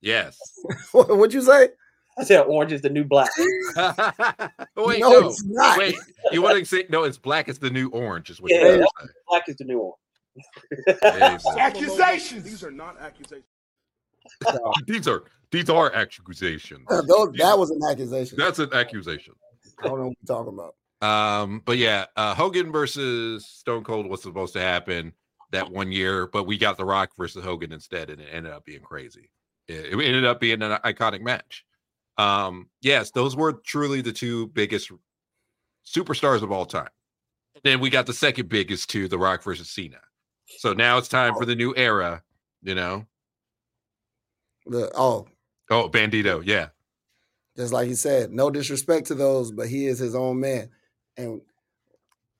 yes. 0.00 0.38
What, 0.92 1.08
what'd 1.16 1.34
you 1.34 1.42
say? 1.42 1.68
I 2.18 2.24
said 2.24 2.40
orange 2.42 2.72
is 2.72 2.82
the 2.82 2.90
new 2.90 3.04
black. 3.04 3.30
Wait, 3.38 4.98
no, 5.00 5.20
no. 5.20 5.28
it's 5.28 5.44
not. 5.44 5.78
Wait, 5.78 5.94
you 6.32 6.42
want 6.42 6.58
to 6.58 6.64
say 6.64 6.84
no? 6.88 7.04
It's 7.04 7.16
black. 7.16 7.48
is 7.48 7.60
the 7.60 7.70
new 7.70 7.88
orange. 7.90 8.28
Is 8.30 8.40
what 8.40 8.50
Yeah, 8.50 8.74
you're. 8.74 8.86
Black 9.28 9.48
is 9.48 9.54
the 9.56 9.64
new 9.64 9.78
orange. 9.78 10.96
There 11.00 11.32
you 11.32 11.38
go. 11.38 11.58
Accusations. 11.58 12.42
These 12.42 12.64
are 12.64 12.72
not 12.72 13.00
accusations. 13.00 13.44
These 14.86 15.06
are 15.08 15.24
these 15.52 15.70
are 15.70 15.92
accusations. 15.94 16.86
Those- 16.88 17.32
that 17.38 17.56
was 17.58 17.70
an 17.70 17.80
accusation. 17.88 18.36
That's 18.36 18.58
an 18.58 18.72
accusation. 18.74 19.34
I 19.82 19.86
don't 19.86 19.98
know 19.98 20.06
what 20.08 20.16
you're 20.26 20.36
talking 20.36 20.54
about. 20.54 20.74
Um, 21.00 21.62
but 21.64 21.78
yeah, 21.78 22.06
uh 22.16 22.34
Hogan 22.34 22.72
versus 22.72 23.46
Stone 23.46 23.84
Cold 23.84 24.08
was 24.08 24.22
supposed 24.22 24.52
to 24.54 24.60
happen. 24.60 25.12
that 25.52 25.70
one 25.70 25.90
year, 25.92 26.26
but 26.26 26.44
we 26.44 26.58
got 26.58 26.76
The 26.76 26.84
Rock 26.84 27.10
versus 27.16 27.42
Hogan 27.44 27.72
instead, 27.72 28.10
and 28.10 28.20
it 28.20 28.28
ended 28.32 28.52
up 28.52 28.64
being 28.64 28.82
crazy. 28.82 29.30
It, 29.66 29.92
it 29.92 30.04
ended 30.04 30.24
up 30.26 30.40
being 30.40 30.60
an 30.62 30.78
iconic 30.84 31.20
match. 31.22 31.64
Um, 32.18 32.68
yes, 32.82 33.12
those 33.12 33.36
were 33.36 33.52
truly 33.52 34.00
the 34.02 34.12
two 34.12 34.48
biggest 34.48 34.90
superstars 35.86 36.42
of 36.42 36.50
all 36.52 36.66
time. 36.66 36.88
Then 37.64 37.80
we 37.80 37.88
got 37.90 38.06
the 38.06 38.12
second 38.12 38.48
biggest 38.48 38.90
two, 38.90 39.08
The 39.08 39.18
Rock 39.18 39.42
versus 39.42 39.70
Cena. 39.70 40.00
So 40.58 40.72
now 40.72 40.98
it's 40.98 41.08
time 41.08 41.34
for 41.34 41.44
the 41.46 41.54
new 41.54 41.74
era, 41.76 42.22
you 42.62 42.74
know. 42.74 43.06
The, 44.66 44.90
oh, 44.94 45.28
Oh, 45.70 45.88
Bandito, 45.88 46.42
yeah. 46.44 46.68
just 47.56 47.72
like 47.72 47.88
he 47.88 47.94
said, 47.94 48.32
no 48.32 48.50
disrespect 48.50 49.06
to 49.08 49.14
those, 49.14 49.50
but 49.52 49.68
he 49.68 49.86
is 49.86 49.98
his 49.98 50.14
own 50.14 50.40
man, 50.40 50.70
and 51.18 51.40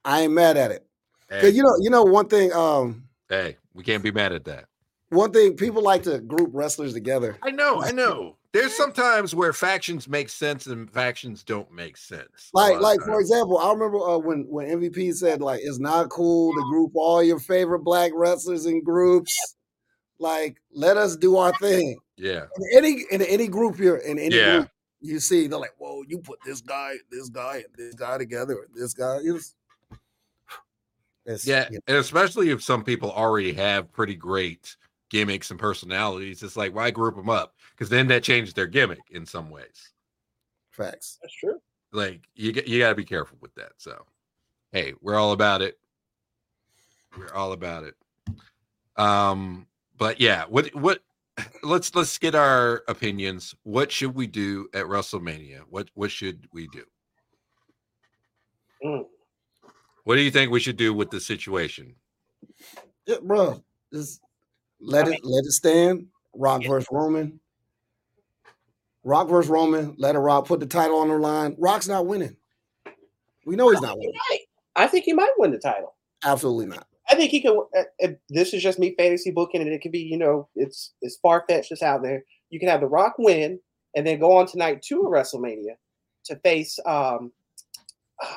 I 0.05 0.23
ain't 0.23 0.33
mad 0.33 0.57
at 0.57 0.71
it. 0.71 0.87
Hey, 1.29 1.41
Cause 1.43 1.55
you 1.57 1.63
know, 1.63 1.75
you 1.81 1.91
know 1.91 2.05
one 2.05 2.29
thing. 2.29 2.53
Um, 2.53 3.05
hey, 3.29 3.57
we 3.75 3.85
can't 3.85 4.03
be 4.03 4.11
mad 4.11 4.33
at 4.33 4.45
that. 4.47 4.65
one 5.11 5.33
thing 5.33 5.57
people 5.57 5.83
like 5.83 6.05
to 6.05 6.19
group 6.21 6.51
wrestlers 6.53 6.95
together. 6.95 7.37
I 7.43 7.51
know, 7.51 7.83
I 7.83 7.91
know. 7.93 8.37
There's 8.55 8.75
sometimes 8.75 9.35
where 9.35 9.53
factions 9.53 10.09
make 10.09 10.31
sense 10.31 10.67
and 10.67 10.91
factions 10.91 11.43
don't 11.45 11.71
make 11.71 11.99
sense. 11.99 12.49
Like, 12.55 12.81
like 12.81 12.99
for 13.03 13.21
example, 13.21 13.59
I 13.59 13.71
remember 13.73 13.99
uh, 13.99 14.17
when 14.17 14.47
when 14.49 14.69
MVP 14.69 15.13
said 15.15 15.43
like 15.43 15.61
it's 15.63 15.79
not 15.79 16.09
cool 16.09 16.55
to 16.55 16.63
group 16.71 16.93
all 16.95 17.23
your 17.23 17.39
favorite 17.41 17.81
black 17.81 18.13
wrestlers 18.15 18.65
in 18.65 18.83
groups. 18.83 19.37
Like, 20.19 20.61
let 20.73 20.97
us 20.97 21.15
do 21.17 21.37
our 21.37 21.53
thing. 21.59 21.99
yeah, 22.17 22.47
In 22.57 22.79
any 22.79 23.05
in 23.11 23.21
any 23.23 23.49
group 23.49 23.77
here, 23.77 23.97
in 23.97 24.19
any 24.19 24.35
Yeah. 24.37 24.57
group, 24.61 24.69
you 25.01 25.21
see 25.21 25.47
they're 25.47 25.59
like, 25.59 25.75
"Whoa, 25.79 26.03
you 26.07 26.19
put 26.19 26.41
this 26.45 26.61
guy, 26.61 26.95
this 27.11 27.29
guy, 27.29 27.65
and 27.65 27.75
this 27.77 27.95
guy 27.95 28.19
together, 28.19 28.55
or 28.55 28.67
this 28.75 28.95
guy." 28.95 29.19
It's, 29.23 29.55
it's 31.25 31.47
yeah, 31.47 31.67
you 31.71 31.77
know, 31.77 31.83
and 31.89 31.97
especially 31.99 32.51
if 32.51 32.63
some 32.63 32.83
people 32.83 33.11
already 33.13 33.53
have 33.53 33.93
pretty 33.93 34.15
great 34.17 34.77
gimmicks 35.11 35.51
and 35.51 35.61
personalities, 35.61 36.43
it's 36.43 36.57
like 36.57 36.75
why 36.75 36.91
group 36.91 37.17
them 37.17 37.31
up? 37.31 37.55
Because 37.71 37.89
then 37.89 38.09
that 38.09 38.23
changes 38.23 38.55
their 38.55 38.67
gimmick 38.67 39.01
in 39.11 39.25
some 39.25 39.51
ways. 39.51 39.93
facts. 40.71 41.19
That's 41.23 41.35
true. 41.35 41.61
Like 41.93 42.23
you, 42.35 42.53
you 42.67 42.79
got 42.79 42.91
to 42.91 42.95
be 42.95 43.05
careful 43.05 43.39
with 43.41 43.55
that. 43.55 43.73
So, 43.79 44.05
hey, 44.73 44.95
we're 45.01 45.17
all 45.17 45.33
about 45.33 45.63
it. 45.63 45.79
We're 47.17 47.33
all 47.33 47.53
about 47.53 47.85
it. 47.85 47.95
Um, 48.97 49.67
but 49.97 50.21
yeah, 50.21 50.45
what 50.49 50.75
what? 50.75 51.03
Let's 51.63 51.95
let's 51.95 52.17
get 52.19 52.35
our 52.35 52.83
opinions. 52.89 53.55
What 53.63 53.93
should 53.93 54.15
we 54.15 54.27
do 54.27 54.69
at 54.75 54.87
WrestleMania? 54.87 55.61
What 55.69 55.89
what 55.95 56.11
should 56.11 56.49
we 56.53 56.69
do? 56.69 56.85
Mm. 58.85 59.05
What 60.05 60.17
do 60.17 60.23
you 60.23 60.31
think 60.31 60.51
we 60.51 60.61
should 60.61 60.77
do 60.77 60.95
with 60.95 61.11
the 61.11 61.21
situation? 61.21 61.95
Yeah, 63.07 63.17
bro, 63.23 63.63
just 63.93 64.21
let 64.81 65.07
I 65.07 65.13
it 65.13 65.21
let 65.23 65.45
it 65.45 65.53
stand. 65.53 66.07
Rock 66.35 66.63
Yeah. 66.63 66.69
versus 66.71 66.89
Roman. 66.91 67.41
Rock 69.05 69.29
versus 69.29 69.51
Roman. 69.51 69.95
Let 69.99 70.15
it 70.15 70.19
rock. 70.21 70.47
Put 70.47 70.61
the 70.61 70.67
title 70.67 70.99
on 70.99 71.09
the 71.09 71.19
line. 71.19 71.57
Rock's 71.59 71.89
not 71.89 72.07
winning. 72.07 72.37
We 73.47 73.57
know 73.57 73.71
he's 73.71 73.81
not 73.81 73.97
winning. 73.99 74.13
might. 74.31 74.41
I 74.77 74.87
think 74.87 75.05
he 75.05 75.13
might 75.13 75.33
win 75.39 75.51
the 75.51 75.59
title. 75.59 75.95
Absolutely 76.25 76.67
not. 76.67 76.87
I 77.11 77.15
think 77.15 77.31
he 77.31 77.41
can. 77.41 77.59
uh, 77.77 78.09
This 78.29 78.53
is 78.55 78.63
just 78.63 78.79
me 78.79 78.95
fantasy 78.97 79.31
booking, 79.31 79.61
and 79.63 79.71
it 79.71 79.81
could 79.81 79.93
be, 79.93 80.01
you 80.01 80.19
know, 80.19 80.49
it's 80.55 80.93
it's 81.03 81.17
far 81.17 81.45
fetched 81.49 81.71
just 81.71 81.83
out 81.83 82.03
there. 82.03 82.25
You 82.51 82.59
can 82.61 82.69
have 82.69 82.81
The 82.81 82.87
Rock 82.87 83.15
win, 83.19 83.59
and 83.97 84.07
then 84.07 84.19
go 84.19 84.37
on 84.37 84.47
tonight 84.47 84.83
to 84.89 85.03
a 85.03 85.09
WrestleMania 85.09 85.77
to 86.27 86.37
face. 86.37 86.79
um 86.87 87.33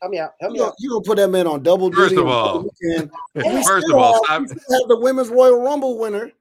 Help 0.00 0.10
me 0.10 0.18
out. 0.18 0.32
Help 0.40 0.50
You 0.50 0.54
me 0.54 0.58
gonna, 0.58 0.70
out. 0.70 0.76
you 0.80 0.90
gonna 0.90 1.02
put 1.04 1.16
that 1.18 1.28
man 1.28 1.46
on 1.46 1.62
double 1.62 1.92
First 1.92 2.10
duty 2.10 2.22
of 2.22 2.28
all- 2.28 2.46
double 2.62 2.74
weekend. 2.82 3.10
And 3.36 3.54
we 3.54 3.62
First 3.64 3.86
of 3.88 3.94
all, 3.94 4.24
have, 4.26 4.48
still 4.48 4.80
have 4.82 4.88
the 4.88 4.98
women's 4.98 5.28
Royal 5.28 5.60
Rumble 5.62 5.96
winner. 5.98 6.32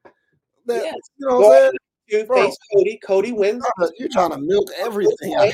That 0.65 0.83
Yes. 0.83 0.95
you 1.17 1.27
know 1.27 1.39
what 1.39 1.63
I'm 1.65 1.71
saying? 2.09 2.25
Bro. 2.25 2.43
face 2.43 2.57
Cody. 2.73 2.99
Cody 3.05 3.31
wins. 3.31 3.63
You're 3.63 3.71
trying 3.77 3.87
to- 3.89 3.95
You're 3.99 4.09
trying 4.09 4.31
to 4.31 4.37
milk 4.39 4.67
everything. 4.79 5.51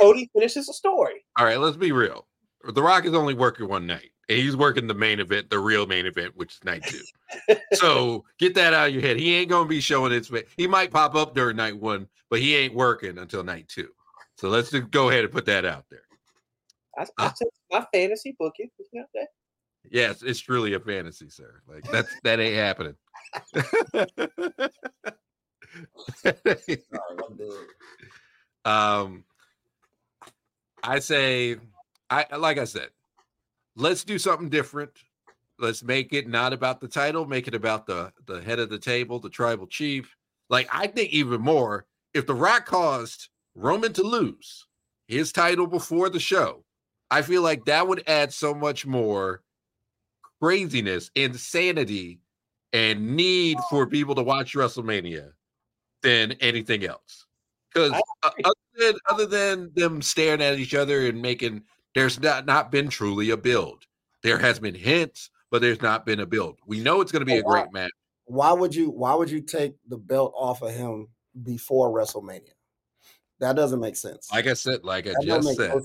Cody 0.00 0.30
finishes 0.32 0.66
the 0.66 0.72
story. 0.72 1.24
All 1.36 1.44
right, 1.44 1.58
let's 1.58 1.76
be 1.76 1.90
real. 1.90 2.26
The 2.72 2.80
Rock 2.82 3.04
is 3.04 3.14
only 3.14 3.34
working 3.34 3.68
one 3.68 3.86
night. 3.86 4.10
And 4.28 4.38
he's 4.38 4.56
working 4.56 4.86
the 4.86 4.94
main 4.94 5.20
event, 5.20 5.48
the 5.48 5.58
real 5.58 5.86
main 5.86 6.04
event, 6.06 6.36
which 6.36 6.54
is 6.54 6.64
night 6.64 6.84
two. 6.84 7.56
so 7.74 8.24
get 8.38 8.54
that 8.56 8.74
out 8.74 8.88
of 8.88 8.92
your 8.94 9.02
head. 9.02 9.18
He 9.18 9.34
ain't 9.34 9.48
gonna 9.48 9.68
be 9.68 9.80
showing 9.80 10.12
his 10.12 10.28
face. 10.28 10.44
He 10.56 10.66
might 10.66 10.90
pop 10.90 11.14
up 11.14 11.34
during 11.34 11.56
night 11.56 11.78
one, 11.78 12.08
but 12.28 12.40
he 12.40 12.54
ain't 12.54 12.74
working 12.74 13.16
until 13.18 13.42
night 13.42 13.68
two. 13.68 13.88
So 14.36 14.50
let's 14.50 14.70
just 14.70 14.90
go 14.90 15.08
ahead 15.08 15.24
and 15.24 15.32
put 15.32 15.46
that 15.46 15.64
out 15.64 15.86
there. 15.90 16.02
I, 16.98 17.06
I 17.16 17.32
said 17.34 17.48
my 17.70 17.86
fantasy 17.92 18.36
booking. 18.38 18.68
You 18.92 19.00
know, 19.00 19.06
that- 19.14 19.28
Yes, 19.90 20.22
it's 20.22 20.40
truly 20.40 20.74
a 20.74 20.80
fantasy, 20.80 21.30
sir. 21.30 21.62
Like 21.66 21.84
that's 21.90 22.14
that 22.22 22.40
ain't 22.40 22.56
happening. 22.56 22.96
um 28.64 29.24
I 30.82 30.98
say 30.98 31.56
I 32.10 32.36
like 32.36 32.58
I 32.58 32.64
said, 32.64 32.88
let's 33.78 34.04
do 34.04 34.18
something 34.18 34.48
different. 34.48 34.90
Let's 35.58 35.82
make 35.82 36.12
it 36.12 36.28
not 36.28 36.52
about 36.52 36.80
the 36.80 36.88
title, 36.88 37.26
make 37.26 37.48
it 37.48 37.54
about 37.54 37.86
the 37.86 38.12
the 38.26 38.42
head 38.42 38.58
of 38.58 38.68
the 38.68 38.78
table, 38.78 39.18
the 39.18 39.30
tribal 39.30 39.66
chief. 39.66 40.14
Like 40.50 40.68
I 40.72 40.86
think 40.86 41.10
even 41.10 41.40
more 41.40 41.86
if 42.14 42.26
the 42.26 42.34
Rock 42.34 42.66
caused 42.66 43.28
Roman 43.54 43.92
to 43.94 44.02
lose 44.02 44.66
his 45.06 45.32
title 45.32 45.66
before 45.66 46.10
the 46.10 46.20
show, 46.20 46.64
I 47.10 47.22
feel 47.22 47.42
like 47.42 47.64
that 47.64 47.88
would 47.88 48.04
add 48.06 48.32
so 48.32 48.54
much 48.54 48.86
more 48.86 49.42
craziness, 50.40 51.10
insanity, 51.14 52.20
and 52.72 53.16
need 53.16 53.58
for 53.70 53.86
people 53.86 54.14
to 54.14 54.22
watch 54.22 54.54
WrestleMania 54.54 55.32
than 56.02 56.32
anything 56.32 56.84
else. 56.84 57.26
Because 57.72 57.92
I 57.92 58.00
uh, 58.22 58.30
other 58.44 58.54
than, 58.76 58.94
other 59.08 59.26
than 59.26 59.70
them 59.74 60.02
staring 60.02 60.42
at 60.42 60.58
each 60.58 60.74
other 60.74 61.06
and 61.06 61.20
making, 61.20 61.62
there's 61.98 62.20
not 62.20 62.46
not 62.46 62.70
been 62.70 62.88
truly 62.88 63.30
a 63.30 63.36
build. 63.36 63.84
There 64.22 64.38
has 64.38 64.58
been 64.58 64.74
hints, 64.74 65.30
but 65.50 65.60
there's 65.60 65.82
not 65.82 66.06
been 66.06 66.20
a 66.20 66.26
build. 66.26 66.58
We 66.66 66.80
know 66.80 67.00
it's 67.00 67.12
going 67.12 67.20
to 67.20 67.26
be 67.26 67.38
a 67.38 67.42
wow. 67.42 67.52
great 67.52 67.72
match. 67.72 67.90
Why 68.26 68.52
would 68.52 68.74
you? 68.74 68.90
Why 68.90 69.14
would 69.14 69.30
you 69.30 69.40
take 69.40 69.74
the 69.88 69.96
belt 69.96 70.32
off 70.36 70.62
of 70.62 70.72
him 70.72 71.08
before 71.42 71.90
WrestleMania? 71.90 72.52
That 73.40 73.56
doesn't 73.56 73.80
make 73.80 73.96
sense. 73.96 74.30
Like 74.32 74.46
I 74.46 74.54
said, 74.54 74.84
like 74.84 75.06
I 75.06 75.10
that 75.10 75.24
just 75.24 75.56
said, 75.56 75.74
no 75.74 75.82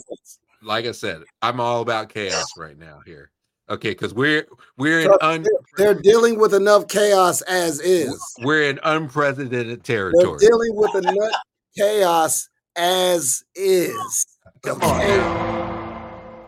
like 0.61 0.85
I 0.85 0.91
said, 0.91 1.23
I'm 1.41 1.59
all 1.59 1.81
about 1.81 2.09
chaos 2.09 2.45
right 2.57 2.77
now 2.77 3.01
here. 3.05 3.31
Okay, 3.69 3.91
because 3.91 4.13
we're 4.13 4.45
we're 4.77 5.01
in 5.01 5.11
un, 5.21 5.45
They're 5.77 5.93
dealing 5.93 6.37
with 6.37 6.53
enough 6.53 6.87
chaos 6.87 7.41
as 7.43 7.79
is. 7.79 8.21
we're 8.41 8.69
in 8.69 8.79
unprecedented 8.83 9.83
territory. 9.83 10.37
They're 10.39 10.49
dealing 10.49 10.75
with 10.75 10.95
enough 10.95 11.33
chaos 11.77 12.49
as 12.75 13.43
is. 13.55 14.25
Come 14.63 14.81
on. 14.81 14.99
now. 14.99 15.62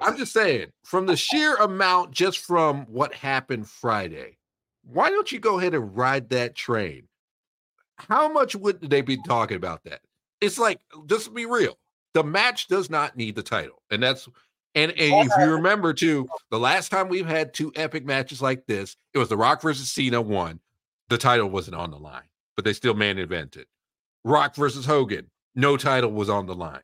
I'm 0.05 0.17
just 0.17 0.33
saying, 0.33 0.67
from 0.83 1.07
the 1.07 1.17
sheer 1.17 1.55
amount, 1.55 2.11
just 2.11 2.39
from 2.39 2.85
what 2.85 3.13
happened 3.13 3.67
Friday, 3.67 4.37
why 4.83 5.09
don't 5.09 5.31
you 5.31 5.39
go 5.39 5.57
ahead 5.57 5.73
and 5.73 5.97
ride 5.97 6.29
that 6.29 6.55
train? 6.55 7.07
How 7.97 8.31
much 8.31 8.55
would 8.55 8.81
they 8.81 9.01
be 9.01 9.17
talking 9.23 9.57
about 9.57 9.83
that? 9.85 10.01
It's 10.41 10.59
like, 10.59 10.79
just 11.07 11.33
be 11.33 11.47
real. 11.47 11.79
The 12.13 12.23
match 12.23 12.67
does 12.67 12.89
not 12.89 13.17
need 13.17 13.35
the 13.35 13.41
title. 13.41 13.81
And 13.89 14.03
that's 14.03 14.29
and, 14.75 14.91
and 14.91 15.25
if 15.25 15.31
you 15.39 15.53
remember 15.53 15.93
too, 15.93 16.27
the 16.51 16.59
last 16.59 16.89
time 16.89 17.07
we've 17.07 17.25
had 17.25 17.53
two 17.53 17.71
epic 17.75 18.05
matches 18.05 18.41
like 18.41 18.65
this, 18.67 18.97
it 19.13 19.17
was 19.17 19.29
The 19.29 19.37
Rock 19.37 19.61
versus 19.61 19.89
Cena 19.89 20.21
one. 20.21 20.59
The 21.09 21.17
title 21.17 21.49
wasn't 21.49 21.77
on 21.77 21.91
the 21.91 21.97
line, 21.97 22.27
but 22.55 22.63
they 22.63 22.73
still 22.73 22.93
man 22.93 23.17
invented. 23.17 23.65
Rock 24.23 24.55
versus 24.55 24.85
Hogan, 24.85 25.31
no 25.55 25.77
title 25.77 26.11
was 26.11 26.29
on 26.29 26.45
the 26.45 26.55
line. 26.55 26.81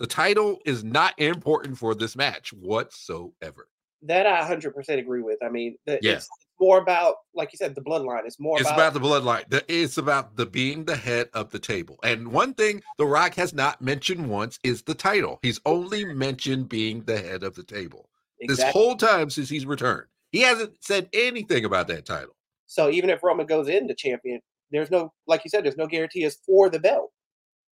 The 0.00 0.06
title 0.06 0.58
is 0.64 0.82
not 0.82 1.12
important 1.20 1.76
for 1.76 1.94
this 1.94 2.16
match 2.16 2.52
whatsoever. 2.54 3.68
That 4.02 4.26
I 4.26 4.40
100% 4.48 4.98
agree 4.98 5.20
with. 5.20 5.36
I 5.44 5.50
mean, 5.50 5.76
the, 5.84 5.98
Yeah. 6.00 6.12
it's 6.14 6.28
more 6.58 6.78
about, 6.78 7.16
like 7.34 7.52
you 7.52 7.58
said, 7.58 7.74
the 7.74 7.82
bloodline. 7.82 8.22
It's 8.24 8.40
more 8.40 8.58
It's 8.58 8.66
about, 8.70 8.78
about 8.78 8.94
the 8.94 9.00
bloodline. 9.00 9.48
The- 9.50 9.64
It's 9.68 9.98
about 9.98 10.36
the 10.36 10.46
being 10.46 10.86
the 10.86 10.96
head 10.96 11.28
of 11.34 11.50
the 11.50 11.58
table. 11.58 11.98
And 12.02 12.32
one 12.32 12.54
thing 12.54 12.82
The 12.96 13.04
Rock 13.04 13.34
has 13.34 13.52
not 13.52 13.82
mentioned 13.82 14.30
once 14.30 14.58
is 14.64 14.82
the 14.82 14.94
title. 14.94 15.38
He's 15.42 15.60
only 15.66 16.06
mentioned 16.06 16.70
being 16.70 17.02
the 17.04 17.18
head 17.20 17.42
of 17.42 17.54
the 17.54 17.62
table 17.62 18.08
this 18.48 18.62
whole 18.62 18.96
time 18.96 19.28
since 19.28 19.50
he's 19.50 19.66
returned. 19.66 20.06
He 20.32 20.40
hasn't 20.40 20.82
said 20.82 21.10
anything 21.12 21.66
about 21.66 21.88
that 21.88 22.06
title. 22.06 22.34
So 22.66 22.88
even 22.88 23.10
if 23.10 23.22
Roman 23.22 23.44
goes 23.44 23.68
into 23.68 23.94
champion, 23.94 24.40
there's 24.70 24.90
no, 24.90 25.12
like 25.26 25.44
you 25.44 25.50
said, 25.50 25.62
there's 25.62 25.76
no 25.76 25.86
guarantee 25.86 26.24
it's 26.24 26.38
for 26.46 26.70
the 26.70 26.78
belt. 26.80 27.10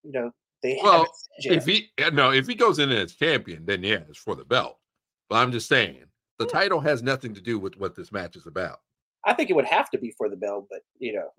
You 0.04 0.14
know, 0.14 0.32
they 0.64 0.80
Well, 0.82 0.92
haven't 0.94 1.10
said 1.16 1.52
yet. 1.52 1.58
If 1.58 1.66
he 1.66 1.92
no, 2.14 2.32
if 2.32 2.48
he 2.48 2.56
goes 2.56 2.80
in 2.80 2.92
as 2.92 3.14
champion, 3.14 3.66
then 3.66 3.84
yeah, 3.84 4.00
it's 4.10 4.18
for 4.18 4.36
the 4.36 4.46
belt. 4.46 4.78
But 5.30 5.36
I'm 5.38 5.52
just 5.52 5.68
saying 5.68 6.04
the 6.40 6.46
title 6.48 6.80
has 6.80 7.04
nothing 7.04 7.34
to 7.36 7.42
do 7.42 7.60
with 7.60 7.78
what 7.78 7.96
this 7.96 8.12
match 8.12 8.36
is 8.36 8.48
about. 8.48 8.80
I 9.26 9.34
think 9.34 9.50
it 9.50 9.54
would 9.54 9.66
have 9.66 9.90
to 9.92 9.98
be 9.98 10.12
for 10.18 10.30
the 10.30 10.36
belt, 10.36 10.68
but 10.70 10.82
you 11.00 11.14
know, 11.14 11.30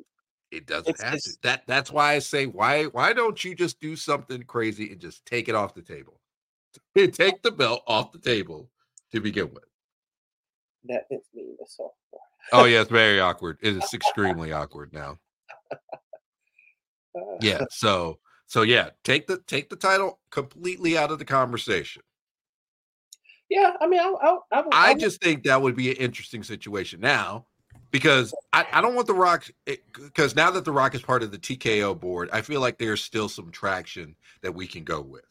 It 0.51 0.66
doesn't 0.66 0.91
It's- 0.95 1.03
have 1.11 1.20
to. 1.20 1.31
That 1.43 1.64
that's 1.66 1.91
why 1.91 2.12
I 2.14 2.18
say 2.20 2.47
why 2.47 2.85
why 2.85 3.12
don't 3.12 3.43
you 3.45 3.55
just 3.55 3.81
do 3.81 3.97
something 3.97 4.43
crazy 4.45 4.91
and 4.93 5.01
just 5.01 5.25
take 5.27 5.49
it 5.49 5.55
off 5.55 5.75
the 5.75 5.83
table? 5.83 6.20
take 6.97 7.43
the 7.43 7.51
belt 7.53 7.83
off 7.87 8.12
the 8.12 8.18
table 8.18 8.70
to 9.12 9.20
begin 9.20 9.53
with. 9.55 9.64
that 10.85 11.05
meme 11.11 11.20
is 11.62 11.75
so. 11.75 11.93
Oh 12.53 12.64
yeah, 12.64 12.83
it's 12.83 12.91
very 12.91 13.20
awkward. 13.20 13.59
It 13.62 13.77
is 13.77 13.89
extremely 13.95 14.53
awkward 14.53 14.93
now. 14.93 15.18
Uh, 17.16 17.20
Yeah. 17.41 17.64
So 17.70 18.18
so 18.55 18.62
yeah, 18.62 18.90
take 19.02 19.26
the 19.26 19.38
take 19.48 19.68
the 19.68 19.74
title 19.74 20.20
completely 20.30 20.96
out 20.96 21.11
of 21.11 21.18
the 21.18 21.24
conversation. 21.24 22.02
yeah. 23.50 23.72
I 23.80 23.88
mean, 23.88 23.98
I, 23.98 24.05
I, 24.07 24.38
I, 24.52 24.61
would- 24.61 24.68
I 24.72 24.94
just 24.94 25.20
think 25.20 25.42
that 25.42 25.61
would 25.61 25.74
be 25.74 25.90
an 25.90 25.96
interesting 25.96 26.44
situation 26.44 27.00
now 27.00 27.46
because 27.90 28.32
I, 28.52 28.64
I 28.72 28.80
don't 28.80 28.94
want 28.94 29.09
the 29.09 29.14
Rock 29.14 29.48
eh, 29.66 29.74
because 29.92 30.36
now 30.36 30.52
that 30.52 30.64
the 30.64 30.70
Rock 30.70 30.94
is 30.94 31.02
part 31.02 31.24
of 31.24 31.32
the 31.32 31.38
TKO 31.38 31.98
board, 31.98 32.30
I 32.32 32.42
feel 32.42 32.61
like 32.61 32.78
there's 32.78 33.02
still 33.02 33.28
some 33.28 33.50
traction 33.50 34.14
that 34.42 34.55
we 34.55 34.68
can 34.68 34.84
go 34.84 35.00
with. 35.00 35.24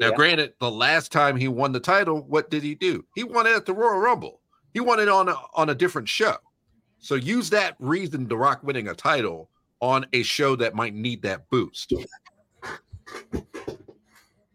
Now, 0.00 0.08
Yeah. 0.08 0.16
granted, 0.16 0.54
the 0.58 0.68
last 0.68 1.12
time 1.12 1.36
he 1.36 1.46
won 1.46 1.70
the 1.70 1.78
title, 1.78 2.20
what 2.24 2.50
did 2.50 2.64
he 2.64 2.74
do? 2.74 3.04
He 3.14 3.22
won 3.22 3.46
it 3.46 3.54
at 3.54 3.64
the 3.66 3.74
Royal 3.74 4.00
Rumble. 4.00 4.40
He 4.74 4.80
won 4.80 4.98
it 4.98 5.08
on 5.08 5.28
a, 5.28 5.36
on 5.54 5.68
a 5.70 5.74
different 5.76 6.08
show. 6.08 6.34
So 6.98 7.14
use 7.14 7.48
that 7.50 7.76
reason, 7.78 8.26
the 8.26 8.36
Rock 8.36 8.64
winning 8.64 8.88
a 8.88 8.94
title 8.96 9.50
on 9.80 10.04
a 10.12 10.24
show 10.24 10.56
that 10.56 10.74
might 10.74 10.94
need 10.94 11.22
that 11.22 11.48
boost. 11.48 11.92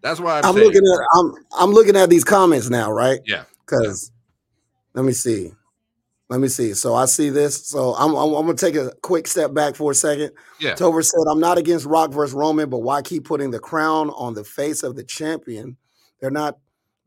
That's 0.01 0.19
why 0.19 0.39
I'm, 0.39 0.45
I'm 0.45 0.55
looking 0.55 0.81
at 0.81 0.99
I'm 1.13 1.33
I'm 1.59 1.71
looking 1.71 1.95
at 1.95 2.09
these 2.09 2.23
comments 2.23 2.69
now, 2.69 2.91
right? 2.91 3.19
Yeah. 3.25 3.43
Because 3.65 4.11
let 4.93 5.05
me 5.05 5.13
see. 5.13 5.51
Let 6.29 6.39
me 6.39 6.47
see. 6.47 6.73
So 6.73 6.95
I 6.95 7.05
see 7.05 7.29
this. 7.29 7.67
So 7.67 7.93
I'm, 7.93 8.15
I'm 8.15 8.33
I'm 8.33 8.45
gonna 8.45 8.55
take 8.55 8.75
a 8.75 8.91
quick 9.01 9.27
step 9.27 9.53
back 9.53 9.75
for 9.75 9.91
a 9.91 9.95
second. 9.95 10.31
Yeah. 10.59 10.75
Tover 10.75 11.01
said, 11.03 11.19
"I'm 11.29 11.39
not 11.39 11.57
against 11.57 11.85
Rock 11.85 12.11
versus 12.11 12.33
Roman, 12.33 12.69
but 12.69 12.79
why 12.79 13.01
keep 13.01 13.25
putting 13.25 13.51
the 13.51 13.59
crown 13.59 14.09
on 14.11 14.33
the 14.33 14.43
face 14.43 14.81
of 14.83 14.95
the 14.95 15.03
champion? 15.03 15.77
They're 16.19 16.31
not 16.31 16.57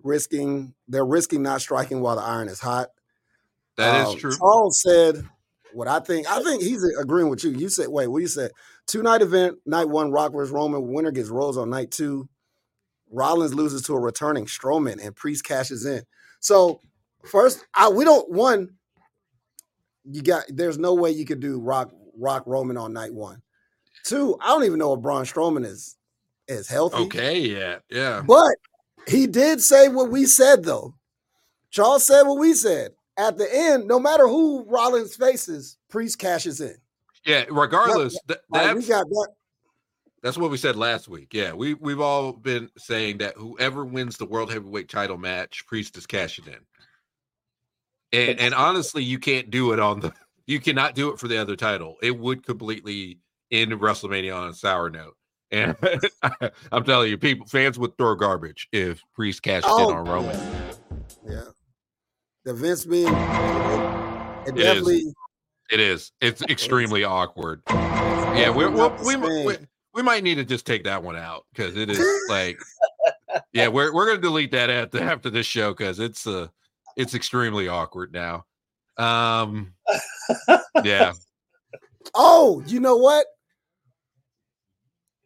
risking. 0.03 0.75
They're 0.89 1.07
risking 1.07 1.43
not 1.43 1.63
striking 1.63 2.01
while 2.01 2.17
the 2.17 2.23
iron 2.23 2.49
is 2.49 2.61
hot." 2.61 2.89
that 3.77 4.03
is 4.03 4.15
Um, 4.15 4.19
true. 4.19 4.37
Charles 4.39 4.81
said, 4.81 5.27
"What 5.73 5.89
I 5.89 6.01
think. 6.01 6.31
I 6.31 6.43
think 6.43 6.63
he's 6.63 6.85
agreeing 7.01 7.29
with 7.29 7.43
you. 7.45 7.51
You 7.51 7.69
said, 7.71 7.89
wait, 7.89 8.07
what 8.07 8.19
you 8.23 8.29
said? 8.29 8.53
Two 8.87 9.03
night 9.03 9.23
event, 9.23 9.59
night 9.67 9.89
one, 9.89 10.11
Rock 10.11 10.33
versus 10.33 10.53
Roman. 10.53 10.93
Winner 10.93 11.11
gets 11.11 11.29
Rhodes 11.29 11.57
on 11.57 11.71
night 11.71 11.91
two. 11.91 12.29
Rollins 13.11 13.55
loses 13.55 13.83
to 13.83 13.95
a 13.95 14.01
returning 14.01 14.47
Strowman, 14.47 15.05
and 15.05 15.15
Priest 15.15 15.45
cashes 15.45 15.87
in. 15.87 16.03
So 16.41 16.81
first, 17.25 17.65
I 17.75 17.89
we 17.89 18.05
don't 18.05 18.31
one. 18.31 18.71
You 20.05 20.23
got. 20.23 20.45
There's 20.49 20.79
no 20.79 20.95
way 20.95 21.11
you 21.11 21.25
could 21.25 21.41
do 21.41 21.61
Rock 21.61 21.93
Rock 22.19 22.45
Roman 22.47 22.77
on 22.77 22.93
night 22.93 23.15
one. 23.15 23.43
Two, 24.05 24.37
I 24.41 24.49
don't 24.49 24.65
even 24.65 24.79
know 24.79 24.93
if 24.93 25.01
Braun 25.01 25.25
Strowman 25.25 25.65
is 25.65 25.97
is 26.47 26.69
healthy. 26.69 27.05
Okay, 27.05 27.41
yeah, 27.41 27.79
yeah. 27.91 28.23
But 28.27 28.55
he 29.09 29.27
did 29.27 29.63
say 29.63 29.89
what 29.89 30.11
we 30.11 30.27
said, 30.27 30.65
though. 30.65 30.95
Charles 31.71 32.07
said 32.07 32.23
what 32.23 32.39
we 32.39 32.55
said. 32.55 32.93
At 33.17 33.39
the 33.39 33.49
end, 33.51 33.87
no 33.87 33.99
matter 33.99 34.27
who 34.27 34.65
Rollins 34.65 35.17
faces, 35.17 35.79
Priest 35.89 36.19
cashes 36.19 36.61
in. 36.61 36.77
Yeah, 37.27 37.45
regardless, 37.51 38.19
th- 38.29 38.39
uh, 38.39 38.43
Like, 38.51 38.77
we 38.77 38.83
got 38.87 39.09
that. 39.09 39.29
that's 40.23 40.37
what 40.37 40.51
we 40.51 40.57
said 40.57 40.77
last 40.77 41.09
week. 41.09 41.33
Yeah, 41.33 41.53
we 41.55 41.75
we've 41.75 42.01
all 42.01 42.33
been 42.33 42.71
saying 42.77 43.19
that 43.19 43.37
whoever 43.37 43.85
wins 43.85 44.17
the 44.17 44.27
world 44.27 44.53
heavyweight 44.53 44.89
title 44.89 45.17
match, 45.17 45.67
Priest 45.67 45.97
is 45.97 46.07
cashing 46.07 46.47
in. 46.47 46.59
And 48.13 48.39
and 48.41 48.55
honestly, 48.55 49.03
you 49.03 49.19
can't 49.19 49.51
do 49.51 49.73
it 49.73 49.81
on 49.81 50.01
the 50.01 50.13
you 50.47 50.61
cannot 50.61 50.95
do 50.95 51.11
it 51.11 51.19
for 51.19 51.27
the 51.29 51.39
other 51.39 51.57
title. 51.57 51.97
It 52.03 52.19
would 52.19 52.45
completely 52.45 53.19
end 53.51 53.73
WrestleMania 53.73 54.37
on 54.37 54.49
a 54.51 54.55
sour 54.55 54.91
note. 54.91 55.17
And 55.51 55.77
I'm 56.73 56.85
telling 56.85 57.11
you, 57.11 57.17
people 57.19 57.47
fans 57.47 57.79
would 57.79 57.97
throw 57.97 58.15
garbage 58.15 58.69
if 58.73 59.01
Priest 59.15 59.43
cashed 59.43 59.67
Oh, 59.69 59.89
in 59.91 59.97
on 59.97 60.05
Roman. 60.05 60.37
Yeah. 61.27 61.45
The 62.45 62.53
Vince 62.53 62.85
being, 62.85 63.07
it, 63.09 64.49
is. 64.59 64.63
definitely. 64.65 65.05
It 65.71 65.81
is. 65.81 66.13
It's 66.21 66.43
extremely 66.43 67.05
awkward. 67.05 67.63
Yeah, 67.69 68.53
not 68.53 68.99
the 68.99 69.05
we 69.05 69.17
we 69.47 69.57
we 69.95 70.03
might 70.03 70.23
need 70.25 70.37
to 70.37 70.45
just 70.45 70.67
take 70.67 70.85
that 70.85 71.03
one 71.03 71.17
out 71.17 71.47
because 71.53 71.77
it 71.77 71.89
is 71.89 72.05
like, 72.29 72.59
yeah, 73.53 73.69
we're 73.69 73.93
we're 73.95 74.07
gonna 74.07 74.21
delete 74.21 74.51
that 74.53 74.71
after 74.71 75.03
after 75.03 75.31
this 75.31 75.47
show 75.47 75.73
because 75.73 76.01
it's 76.01 76.27
uh 76.27 76.49
it's 76.97 77.15
extremely 77.15 77.69
awkward 77.69 78.13
now. 78.13 78.45
Um, 78.97 79.75
yeah, 80.85 81.13
Oh, 82.15 82.63
you 82.67 82.81
know 82.81 82.97
what? 82.97 83.27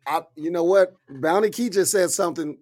I, 0.07 0.23
you 0.37 0.51
know 0.51 0.65
what? 0.65 0.95
Bounty 1.09 1.51
Key 1.51 1.69
just 1.69 1.93
said 1.93 2.11
something 2.11 2.59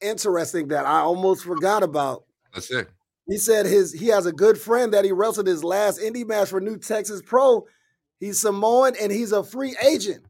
interesting 0.00 0.68
that 0.68 0.84
I 0.84 1.00
almost 1.00 1.44
forgot 1.44 1.82
about. 1.82 2.24
that's 2.52 2.70
it. 2.70 2.88
He 3.28 3.36
said 3.36 3.66
his 3.66 3.92
he 3.92 4.06
has 4.06 4.26
a 4.26 4.32
good 4.32 4.58
friend 4.58 4.92
that 4.94 5.04
he 5.04 5.12
wrestled 5.12 5.46
his 5.46 5.62
last 5.62 6.00
indie 6.00 6.26
match 6.26 6.48
for 6.48 6.60
New 6.60 6.78
Texas 6.78 7.20
Pro. 7.24 7.66
He's 8.20 8.40
Samoan 8.40 8.94
and 9.00 9.12
he's 9.12 9.32
a 9.32 9.44
free 9.44 9.76
agent. 9.86 10.24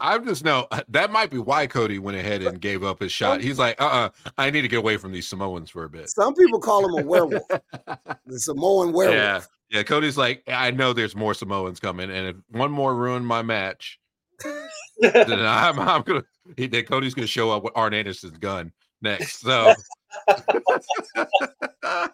I 0.00 0.18
just 0.18 0.44
know 0.44 0.66
uh, 0.70 0.82
that 0.88 1.10
might 1.10 1.30
be 1.30 1.38
why 1.38 1.66
Cody 1.66 1.98
went 1.98 2.16
ahead 2.16 2.42
and 2.42 2.60
gave 2.60 2.84
up 2.84 3.00
his 3.00 3.12
shot. 3.12 3.40
He's 3.40 3.58
like, 3.58 3.80
uh, 3.80 3.86
uh 3.86 4.30
I 4.38 4.48
need 4.50 4.62
to 4.62 4.68
get 4.68 4.78
away 4.78 4.96
from 4.96 5.12
these 5.12 5.26
Samoans 5.26 5.70
for 5.70 5.84
a 5.84 5.88
bit. 5.88 6.08
Some 6.08 6.34
people 6.34 6.60
call 6.60 6.84
him 6.86 7.04
a 7.04 7.06
werewolf, 7.06 7.42
the 8.26 8.38
Samoan 8.38 8.92
werewolf. 8.92 9.16
Yeah, 9.16 9.40
yeah. 9.70 9.82
Cody's 9.82 10.16
like, 10.16 10.42
I 10.46 10.70
know 10.70 10.92
there's 10.92 11.16
more 11.16 11.34
Samoans 11.34 11.80
coming, 11.80 12.10
and 12.10 12.28
if 12.28 12.36
one 12.50 12.70
more 12.70 12.94
ruin 12.94 13.24
my 13.24 13.42
match, 13.42 13.98
then 15.00 15.40
I'm, 15.40 15.78
I'm 15.80 16.02
gonna. 16.02 16.24
He, 16.56 16.68
then 16.68 16.84
Cody's 16.84 17.14
gonna 17.14 17.26
show 17.26 17.50
up 17.50 17.64
with 17.64 17.72
Arn 17.76 17.92
Anderson's 17.92 18.38
gun 18.38 18.72
next. 19.02 19.40
So 19.40 19.74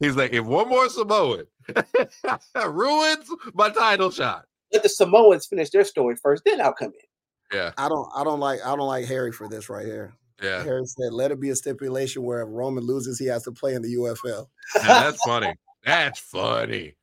he's 0.00 0.16
like, 0.16 0.32
if 0.32 0.44
one 0.44 0.68
more 0.68 0.88
Samoan 0.88 1.44
ruins 2.66 3.28
my 3.54 3.70
title 3.70 4.10
shot, 4.10 4.46
Let 4.72 4.82
the 4.82 4.88
Samoans 4.88 5.46
finish 5.46 5.70
their 5.70 5.84
story 5.84 6.16
first, 6.16 6.44
then 6.44 6.60
I'll 6.60 6.72
come 6.72 6.92
in. 6.92 7.56
yeah, 7.58 7.72
I 7.78 7.88
don't 7.88 8.08
I 8.16 8.24
don't 8.24 8.40
like 8.40 8.60
I 8.64 8.76
don't 8.76 8.86
like 8.88 9.06
Harry 9.06 9.32
for 9.32 9.48
this 9.48 9.68
right 9.68 9.86
here. 9.86 10.14
yeah, 10.42 10.62
Harry 10.62 10.84
said, 10.86 11.12
let 11.12 11.30
it 11.30 11.40
be 11.40 11.50
a 11.50 11.56
stipulation 11.56 12.22
where 12.22 12.42
if 12.42 12.48
Roman 12.50 12.84
loses, 12.84 13.18
he 13.18 13.26
has 13.26 13.44
to 13.44 13.52
play 13.52 13.74
in 13.74 13.82
the 13.82 13.94
UFL. 13.94 14.46
Yeah, 14.76 14.82
that's 14.86 15.22
funny. 15.24 15.54
That's 15.84 16.18
funny. 16.20 16.94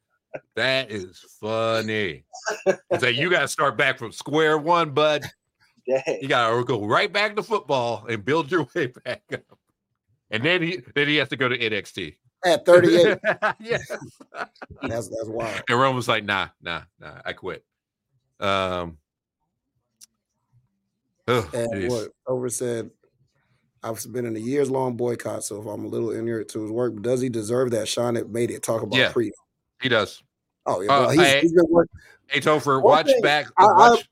That 0.56 0.92
is 0.92 1.24
funny. 1.40 2.26
It's 2.66 3.04
like 3.04 3.16
you 3.16 3.30
got 3.30 3.42
to 3.42 3.48
start 3.48 3.78
back 3.78 4.00
from 4.00 4.12
square 4.12 4.58
one, 4.58 4.90
bud. 4.92 5.24
Dang. 5.88 6.20
You 6.22 6.28
got 6.28 6.50
to 6.56 6.64
go 6.64 6.86
right 6.86 7.12
back 7.12 7.36
to 7.36 7.44
football 7.44 8.06
and 8.08 8.24
build 8.24 8.52
your 8.52 8.68
way 8.76 8.88
back 9.06 9.22
up. 9.34 9.42
And 10.32 10.44
then 10.44 10.62
he 10.62 10.82
then 10.96 11.08
he 11.08 11.18
has 11.18 11.30
to 11.30 11.36
go 11.36 11.48
to 11.50 11.58
NXT. 11.58 12.16
At 12.46 12.66
38. 12.66 13.18
yeah. 13.60 13.78
that's 14.82 15.08
that's 15.10 15.26
wild. 15.28 15.62
And 15.70 15.80
Rome 15.80 15.96
was 15.96 16.08
like, 16.08 16.24
nah, 16.26 16.48
nah, 16.62 16.82
nah, 17.00 17.22
I 17.26 17.34
quit. 17.34 17.64
Um 18.40 18.98
oh, 21.28 21.50
And 21.54 21.90
what 21.90 22.10
over 22.28 22.50
said, 22.50 22.90
I've 23.84 24.02
been 24.12 24.26
in 24.26 24.36
a 24.36 24.40
years 24.40 24.70
long 24.72 24.96
boycott, 24.96 25.44
so 25.44 25.62
if 25.62 25.68
I'm 25.68 25.86
a 25.86 25.88
little 25.88 26.12
ignorant 26.12 26.48
to 26.50 26.62
his 26.64 26.72
work, 26.72 27.02
does 27.02 27.22
he 27.22 27.30
deserve 27.30 27.72
that? 27.72 27.88
Sean 27.88 28.16
had 28.16 28.32
made 28.32 28.50
it 28.52 28.64
talk 28.64 28.82
about 28.82 28.98
Yeah. 28.98 29.12
pre. 29.12 29.32
he 29.82 29.90
does. 29.90 30.24
Oh 30.66 30.80
yeah, 30.82 30.92
Uh, 30.96 31.00
well, 31.02 31.10
he's, 31.12 31.20
I- 31.20 31.40
he's 31.42 31.54
been 31.54 31.66
working. 31.70 32.00
Hey 32.28 32.40
Topher, 32.40 32.82
watch 32.82 33.08
thing, 33.08 33.22
back 33.22 33.48
I- 33.58 33.66
watch, 33.66 34.08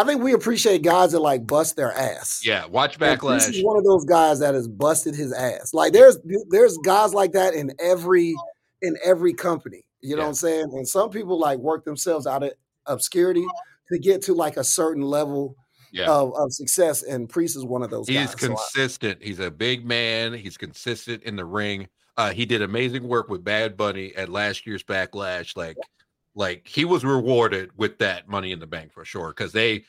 I 0.00 0.04
think 0.04 0.22
we 0.22 0.32
appreciate 0.32 0.82
guys 0.82 1.12
that 1.12 1.20
like 1.20 1.46
bust 1.46 1.76
their 1.76 1.92
ass. 1.92 2.40
yeah, 2.44 2.66
watch 2.66 2.98
backlash. 2.98 3.48
is 3.50 3.62
one 3.64 3.76
of 3.76 3.84
those 3.84 4.04
guys 4.04 4.38
that 4.40 4.54
has 4.54 4.68
busted 4.68 5.14
his 5.14 5.32
ass. 5.32 5.72
Like 5.74 5.92
there's 5.92 6.18
there's 6.50 6.76
guys 6.78 7.14
like 7.14 7.32
that 7.32 7.54
in 7.54 7.72
every 7.80 8.34
in 8.82 8.96
every 9.04 9.32
company. 9.34 9.84
You 10.00 10.10
know 10.14 10.22
Yeah. 10.22 10.24
what 10.24 10.28
I'm 10.28 10.34
saying? 10.34 10.70
And 10.74 10.86
some 10.88 11.10
people 11.10 11.38
like 11.38 11.58
work 11.58 11.84
themselves 11.84 12.26
out 12.26 12.42
of 12.42 12.52
obscurity 12.86 13.44
to 13.92 13.98
get 13.98 14.22
to 14.22 14.34
like 14.34 14.56
a 14.56 14.64
certain 14.64 15.02
level 15.02 15.56
Yeah. 15.92 16.08
of, 16.10 16.32
of 16.36 16.52
success. 16.52 17.02
And 17.02 17.28
Priest 17.28 17.56
is 17.56 17.64
one 17.64 17.82
of 17.82 17.90
those 17.90 18.06
He's 18.06 18.18
guys. 18.18 18.30
So 18.40 18.46
I- 18.46 18.48
consistent. 18.54 19.22
He's 19.22 19.40
a 19.40 19.50
big 19.50 19.84
man. 19.84 20.32
He's 20.34 20.56
consistent 20.56 21.22
in 21.24 21.34
the 21.36 21.44
ring. 21.44 21.88
Uh, 22.16 22.32
he 22.32 22.44
did 22.46 22.62
amazing 22.62 23.06
work 23.08 23.28
with 23.28 23.42
Bad 23.44 23.76
Bunny 23.76 24.14
at 24.16 24.28
last 24.28 24.66
year's 24.66 24.82
Backlash. 24.82 25.56
Like, 25.56 25.76
like 26.38 26.66
he 26.66 26.84
was 26.84 27.04
rewarded 27.04 27.70
with 27.76 27.98
that 27.98 28.28
Money 28.28 28.52
in 28.52 28.60
the 28.60 28.66
Bank 28.66 28.92
for 28.92 29.04
sure. 29.04 29.28
Because 29.28 29.52
they, 29.52 29.84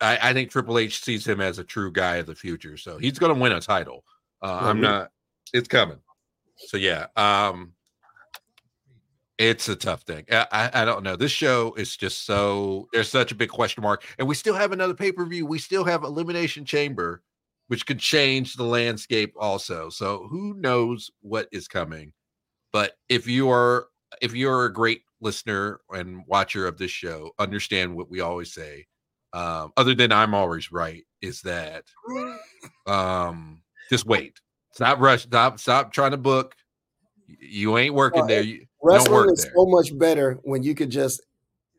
I, 0.00 0.30
I 0.30 0.32
think 0.32 0.50
Triple 0.50 0.78
H 0.78 1.00
sees 1.00 1.26
him 1.26 1.40
as 1.40 1.58
a 1.58 1.64
true 1.64 1.92
guy 1.92 2.16
of 2.16 2.26
the 2.26 2.34
future. 2.34 2.76
So 2.76 2.96
he's 2.98 3.18
going 3.18 3.34
to 3.34 3.40
win 3.40 3.52
a 3.52 3.60
title. 3.60 4.04
Uh, 4.42 4.60
Yeah, 4.62 4.68
I'm 4.68 4.80
not. 4.80 5.10
It's 5.52 5.68
coming. 5.68 5.98
So 6.56 6.78
yeah. 6.78 7.06
Um, 7.16 7.74
it's 9.36 9.68
a 9.68 9.76
tough 9.76 10.02
thing. 10.02 10.24
I, 10.30 10.46
I 10.52 10.82
I 10.82 10.84
don't 10.84 11.02
know. 11.02 11.16
This 11.16 11.32
show 11.32 11.74
is 11.74 11.96
just 11.96 12.26
so 12.26 12.88
there's 12.92 13.08
such 13.08 13.32
a 13.32 13.34
big 13.34 13.48
question 13.48 13.82
mark, 13.82 14.04
and 14.18 14.28
we 14.28 14.34
still 14.34 14.54
have 14.54 14.72
another 14.72 14.94
pay 14.94 15.12
per 15.12 15.24
view. 15.24 15.46
We 15.46 15.58
still 15.58 15.84
have 15.84 16.02
Elimination 16.02 16.64
Chamber, 16.64 17.22
which 17.68 17.86
could 17.86 17.98
change 17.98 18.54
the 18.54 18.64
landscape 18.64 19.34
also. 19.38 19.88
So 19.88 20.26
who 20.28 20.54
knows 20.54 21.10
what 21.20 21.48
is 21.52 21.68
coming? 21.68 22.12
But 22.70 22.98
if 23.08 23.26
you 23.26 23.50
are 23.50 23.86
if 24.20 24.34
you're 24.34 24.66
a 24.66 24.72
great 24.72 25.02
listener 25.20 25.80
and 25.90 26.22
watcher 26.26 26.66
of 26.66 26.78
this 26.78 26.90
show, 26.90 27.30
understand 27.38 27.94
what 27.96 28.10
we 28.10 28.20
always 28.20 28.52
say. 28.52 28.86
Um, 29.32 29.72
other 29.76 29.94
than 29.94 30.10
I'm 30.12 30.34
always 30.34 30.72
right, 30.72 31.04
is 31.22 31.40
that 31.42 31.84
um 32.86 33.62
just 33.88 34.06
wait. 34.06 34.40
Stop 34.72 35.00
rush. 35.00 35.22
Stop. 35.22 35.58
Stop 35.60 35.92
trying 35.92 36.12
to 36.12 36.16
book. 36.16 36.54
You 37.26 37.78
ain't 37.78 37.94
working 37.94 38.26
there. 38.26 38.42
You 38.42 38.58
don't 38.58 38.66
Wrestling 38.82 39.12
work 39.12 39.32
is 39.32 39.42
there. 39.44 39.52
so 39.54 39.66
much 39.66 39.96
better 39.98 40.38
when 40.42 40.62
you 40.62 40.74
could 40.74 40.90
just 40.90 41.22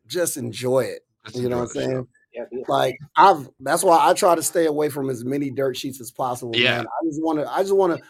just 0.06 0.36
enjoy 0.36 0.80
it. 0.84 1.00
Just 1.26 1.38
You 1.38 1.48
know 1.48 1.58
what 1.58 1.70
I'm 1.74 1.76
enjoy 1.76 1.80
the 1.80 1.84
show. 1.86 1.90
saying? 1.92 2.06
Yeah, 2.34 2.44
yeah. 2.52 2.64
Like 2.68 2.96
I've 3.16 3.48
that's 3.60 3.82
why 3.84 3.98
I 4.08 4.14
try 4.14 4.34
to 4.34 4.42
stay 4.42 4.66
away 4.66 4.88
from 4.88 5.10
as 5.10 5.24
many 5.24 5.50
dirt 5.50 5.76
sheets 5.76 6.00
as 6.00 6.10
possible. 6.10 6.52
Yeah. 6.56 6.78
Man. 6.78 6.86
I 6.86 7.06
just 7.06 7.22
want 7.22 7.38
to. 7.40 7.50
I 7.50 7.62
just 7.62 7.74
want 7.76 7.98
to. 7.98 8.02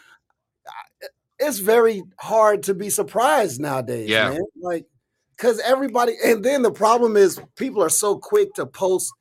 It's 1.39 1.59
very 1.59 2.03
hard 2.19 2.63
to 2.63 2.73
be 2.73 2.89
surprised 2.89 3.59
nowadays, 3.59 4.07
Yeah. 4.09 4.29
man. 4.29 4.41
Like 4.61 4.85
because 5.37 5.59
everybody, 5.59 6.13
and 6.23 6.43
then 6.43 6.61
the 6.61 6.71
problem 6.71 7.17
is 7.17 7.39
people 7.55 7.81
are 7.83 7.89
so 7.89 8.17
quick 8.17 8.53
to 8.55 8.65
post 8.65 9.11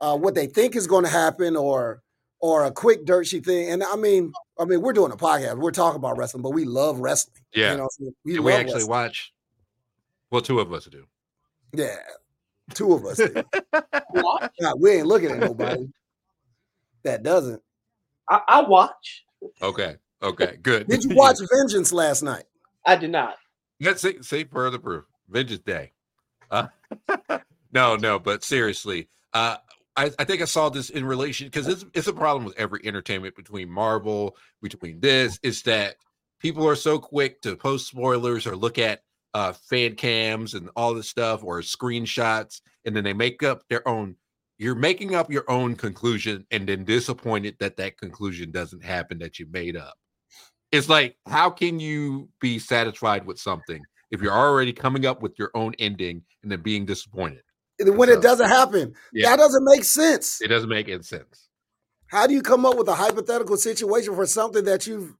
uh, 0.00 0.16
what 0.16 0.34
they 0.34 0.46
think 0.46 0.76
is 0.76 0.86
going 0.86 1.04
to 1.04 1.10
happen 1.10 1.56
or 1.56 2.02
or 2.40 2.64
a 2.64 2.72
quick 2.72 3.04
dirt 3.04 3.26
sheet 3.26 3.44
thing. 3.44 3.70
And 3.70 3.84
I 3.84 3.96
mean, 3.96 4.32
I 4.58 4.64
mean, 4.64 4.80
we're 4.82 4.92
doing 4.92 5.12
a 5.12 5.16
podcast. 5.16 5.58
We're 5.58 5.70
talking 5.70 5.96
about 5.96 6.18
wrestling, 6.18 6.42
but 6.42 6.50
we 6.50 6.64
love 6.64 6.98
wrestling. 6.98 7.36
Yeah. 7.54 7.72
You 7.72 7.76
know, 7.78 7.82
what 7.84 7.92
I'm 8.00 8.04
saying? 8.04 8.14
we, 8.24 8.34
Do 8.34 8.42
we 8.42 8.52
actually 8.52 8.74
wrestling. 8.74 8.90
watch? 8.90 9.32
Well, 10.30 10.42
two 10.42 10.60
of 10.60 10.72
us 10.72 10.86
do. 10.86 11.06
Yeah, 11.74 11.96
two 12.74 12.92
of 12.94 13.04
us. 13.04 13.16
do. 13.18 13.32
Watch. 14.14 14.52
Nah, 14.60 14.74
we 14.78 14.90
ain't 14.92 15.06
looking 15.06 15.30
at 15.30 15.38
nobody 15.38 15.88
that 17.02 17.22
doesn't. 17.22 17.62
I, 18.28 18.40
I 18.48 18.60
watch. 18.62 19.24
Okay. 19.60 19.96
Okay. 20.22 20.58
Good. 20.62 20.86
Did 20.86 21.04
you 21.04 21.10
watch 21.16 21.38
Vengeance 21.50 21.92
last 21.92 22.22
night? 22.22 22.44
I 22.86 22.96
did 22.96 23.10
not. 23.10 23.36
Let's 23.80 24.02
see, 24.02 24.22
see 24.22 24.44
further 24.44 24.78
proof. 24.78 25.04
Vengeance 25.32 25.62
Day. 25.64 25.92
Uh, 26.50 26.68
no, 27.72 27.96
no, 27.96 28.18
but 28.18 28.44
seriously, 28.44 29.08
uh, 29.32 29.56
I, 29.96 30.10
I 30.18 30.24
think 30.24 30.42
I 30.42 30.46
saw 30.46 30.68
this 30.68 30.90
in 30.90 31.04
relation 31.04 31.46
because 31.46 31.68
it's, 31.68 31.84
it's 31.94 32.06
a 32.06 32.12
problem 32.12 32.44
with 32.44 32.58
every 32.58 32.80
entertainment 32.84 33.36
between 33.36 33.70
Marvel, 33.70 34.36
between 34.62 35.00
this, 35.00 35.38
is 35.42 35.62
that 35.62 35.96
people 36.40 36.66
are 36.66 36.76
so 36.76 36.98
quick 36.98 37.40
to 37.42 37.56
post 37.56 37.88
spoilers 37.88 38.46
or 38.46 38.56
look 38.56 38.78
at 38.78 39.02
uh, 39.34 39.52
fan 39.52 39.94
cams 39.94 40.54
and 40.54 40.68
all 40.76 40.94
this 40.94 41.08
stuff 41.08 41.42
or 41.44 41.60
screenshots, 41.60 42.60
and 42.84 42.94
then 42.94 43.04
they 43.04 43.12
make 43.12 43.42
up 43.42 43.62
their 43.68 43.86
own. 43.88 44.16
You're 44.58 44.74
making 44.74 45.14
up 45.14 45.30
your 45.30 45.50
own 45.50 45.74
conclusion 45.74 46.46
and 46.50 46.68
then 46.68 46.84
disappointed 46.84 47.56
that 47.58 47.76
that 47.78 47.98
conclusion 47.98 48.50
doesn't 48.50 48.84
happen 48.84 49.18
that 49.18 49.38
you 49.38 49.46
made 49.50 49.76
up. 49.76 49.94
It's 50.70 50.88
like, 50.88 51.16
how 51.26 51.50
can 51.50 51.80
you 51.80 52.28
be 52.40 52.58
satisfied 52.58 53.26
with 53.26 53.40
something 53.40 53.82
if 54.12 54.20
you're 54.22 54.32
already 54.32 54.72
coming 54.72 55.04
up 55.06 55.20
with 55.22 55.36
your 55.38 55.50
own 55.54 55.74
ending 55.80 56.22
and 56.42 56.52
then 56.52 56.60
being 56.62 56.84
disappointed? 56.86 57.42
When 57.80 58.08
So- 58.08 58.14
it 58.14 58.22
doesn't 58.22 58.48
happen, 58.48 58.94
Yeah. 59.12 59.30
that 59.30 59.36
doesn't 59.38 59.64
make 59.64 59.82
sense. 59.84 60.40
It 60.40 60.48
doesn't 60.48 60.68
make 60.68 60.88
any 60.88 61.02
sense. 61.02 61.48
How 62.06 62.26
do 62.28 62.34
you 62.34 62.42
come 62.42 62.64
up 62.66 62.76
with 62.76 62.86
a 62.88 62.94
hypothetical 62.94 63.56
situation 63.56 64.14
for 64.14 64.26
something 64.26 64.64
that 64.66 64.86
you've 64.86 65.16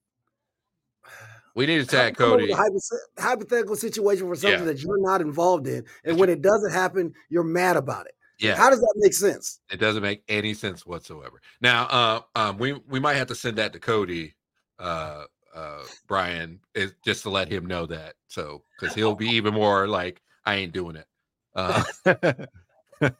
We 1.54 1.66
need 1.66 1.78
to 1.80 1.86
tag 1.86 2.16
come 2.16 2.32
up 2.32 2.36
with 2.40 2.50
Cody. 2.50 2.52
a 2.52 2.56
hypo- 2.56 2.78
hypothetical 3.18 3.76
situation 3.76 4.26
for 4.28 4.36
something 4.36 4.60
Yeah. 4.60 4.64
that 4.66 4.82
you're 4.82 5.00
not 5.02 5.20
involved 5.20 5.66
in, 5.66 5.84
and 6.04 6.18
when 6.18 6.30
it 6.30 6.40
doesn't 6.40 6.70
happen, 6.72 7.12
you're 7.28 7.44
mad 7.44 7.76
about 7.76 8.06
it. 8.06 8.14
Yeah, 8.38 8.56
How 8.56 8.70
does 8.70 8.80
that 8.80 8.92
make 8.96 9.12
sense? 9.14 9.60
it 9.70 9.76
doesn't 9.76 10.02
make 10.02 10.22
any 10.28 10.54
sense 10.54 10.86
whatsoever. 10.86 11.40
Now, 11.60 11.84
uh, 11.86 12.20
um, 12.36 12.58
we 12.58 12.72
we 12.88 13.00
might 13.00 13.14
have 13.14 13.28
to 13.28 13.34
send 13.34 13.58
that 13.58 13.72
to 13.74 13.80
Cody, 13.80 14.34
uh, 14.78 15.24
uh, 15.54 15.82
Brian, 16.06 16.60
is, 16.74 16.92
just 17.04 17.22
to 17.22 17.30
let 17.30 17.50
him 17.50 17.66
know 17.66 17.86
that. 17.86 18.14
So, 18.28 18.62
because 18.78 18.94
he'll 18.96 19.14
be 19.14 19.30
even 19.30 19.54
more 19.54 19.86
like, 19.86 20.20
I 20.44 20.56
ain't 20.56 20.72
doing 20.72 20.96
it. 20.96 21.06
Uh, 21.54 21.84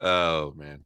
oh 0.00 0.52
man. 0.56 0.84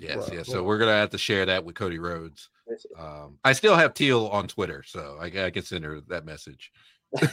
Yes, 0.00 0.28
yes. 0.32 0.46
So 0.46 0.62
we're 0.62 0.78
gonna 0.78 0.92
have 0.92 1.10
to 1.10 1.18
share 1.18 1.46
that 1.46 1.64
with 1.64 1.74
Cody 1.74 1.98
Rhodes. 1.98 2.50
Um, 2.98 3.38
I 3.44 3.52
still 3.52 3.74
have 3.74 3.94
Teil 3.94 4.28
on 4.28 4.46
Twitter, 4.46 4.84
so 4.86 5.18
I, 5.20 5.26
I 5.46 5.50
can 5.50 5.62
send 5.64 5.84
her 5.84 6.00
that 6.08 6.24
message. 6.24 6.70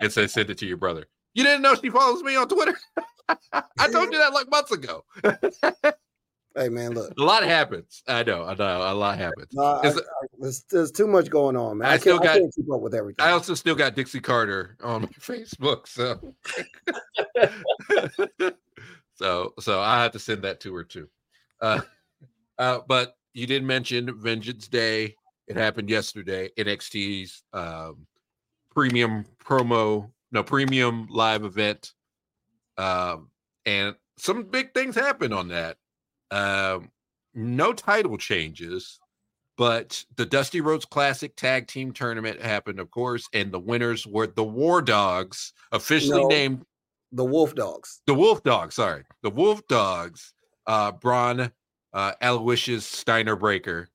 and 0.00 0.12
say 0.12 0.26
send 0.26 0.50
it 0.50 0.58
to 0.58 0.66
your 0.66 0.76
brother. 0.76 1.06
You 1.32 1.44
didn't 1.44 1.62
know 1.62 1.74
she 1.74 1.90
follows 1.90 2.22
me 2.22 2.36
on 2.36 2.48
Twitter? 2.48 2.76
I 3.52 3.88
told 3.88 4.12
you 4.12 4.18
that 4.18 4.32
like 4.34 4.50
months 4.50 4.72
ago. 4.72 5.04
Hey 6.56 6.68
man, 6.68 6.92
look, 6.94 7.12
a 7.16 7.22
lot 7.22 7.44
happens. 7.44 8.02
I 8.08 8.24
know, 8.24 8.44
I 8.44 8.54
know, 8.54 8.92
a 8.92 8.94
lot 8.94 9.16
happens. 9.18 9.48
no, 9.52 9.62
I, 9.62 9.88
I, 9.88 9.92
there's, 10.38 10.64
there's 10.64 10.90
too 10.90 11.06
much 11.06 11.30
going 11.30 11.56
on, 11.56 11.78
man. 11.78 11.88
I 11.88 11.92
I, 11.92 11.98
still 11.98 12.18
got- 12.18 12.38
can't 12.38 12.54
keep 12.54 12.70
up 12.72 12.80
with 12.80 12.94
everything. 12.94 13.24
I 13.24 13.30
also 13.30 13.54
still 13.54 13.76
got 13.76 13.94
Dixie 13.94 14.20
Carter 14.20 14.76
on 14.82 15.02
my 15.02 15.08
Facebook, 15.20 15.86
so 15.86 16.34
so 19.14 19.54
so 19.60 19.80
I 19.80 20.02
have 20.02 20.12
to 20.12 20.18
send 20.18 20.42
that 20.42 20.58
to 20.60 20.74
her 20.74 20.82
too. 20.82 21.08
Uh, 21.60 21.82
uh, 22.58 22.80
but 22.88 23.14
you 23.32 23.46
did 23.46 23.62
mention 23.62 24.18
Vengeance 24.20 24.66
Day. 24.66 25.14
It 25.46 25.56
happened 25.56 25.88
yesterday. 25.88 26.50
NXT's 26.58 27.42
um, 27.52 28.06
premium 28.74 29.24
promo, 29.44 30.10
no 30.32 30.42
premium 30.42 31.06
live 31.10 31.44
event, 31.44 31.92
um, 32.76 33.30
and 33.66 33.94
some 34.16 34.42
big 34.44 34.74
things 34.74 34.96
happened 34.96 35.32
on 35.32 35.48
that. 35.48 35.76
Um, 36.30 36.90
no 37.34 37.72
title 37.72 38.16
changes, 38.18 38.98
but 39.56 40.04
the 40.16 40.26
Dusty 40.26 40.60
Rhodes 40.60 40.84
Classic 40.84 41.34
Tag 41.36 41.66
Team 41.66 41.92
Tournament 41.92 42.40
happened, 42.40 42.80
of 42.80 42.90
course, 42.90 43.28
and 43.32 43.52
the 43.52 43.58
winners 43.58 44.06
were 44.06 44.26
the 44.26 44.44
War 44.44 44.82
Dogs, 44.82 45.52
officially 45.72 46.22
No. 46.22 46.28
named 46.28 46.64
the 47.12 47.24
Wolf 47.24 47.54
Dogs. 47.54 48.00
the 48.06 48.14
Wolf 48.14 48.42
Dogs. 48.42 48.74
Sorry, 48.76 49.04
the 49.22 49.30
Wolf 49.30 49.66
Dogs. 49.68 50.32
Uh, 50.66 50.92
Bron, 50.92 51.50
uh, 51.92 52.12
Aloysius 52.22 52.86
Steiner 52.86 53.34
Breaker, 53.34 53.88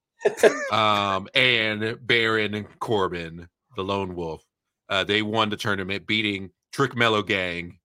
um, 0.71 1.27
and 1.35 1.97
Baron 2.05 2.65
Corbin, 2.79 3.47
the 3.77 3.83
Lone 3.83 4.13
Wolf. 4.15 4.43
Uh, 4.89 5.03
they 5.03 5.21
won 5.21 5.49
the 5.49 5.55
tournament, 5.55 6.05
beating 6.05 6.49
Trick 6.73 6.95
Mellow 6.95 7.23
Gang, 7.23 7.79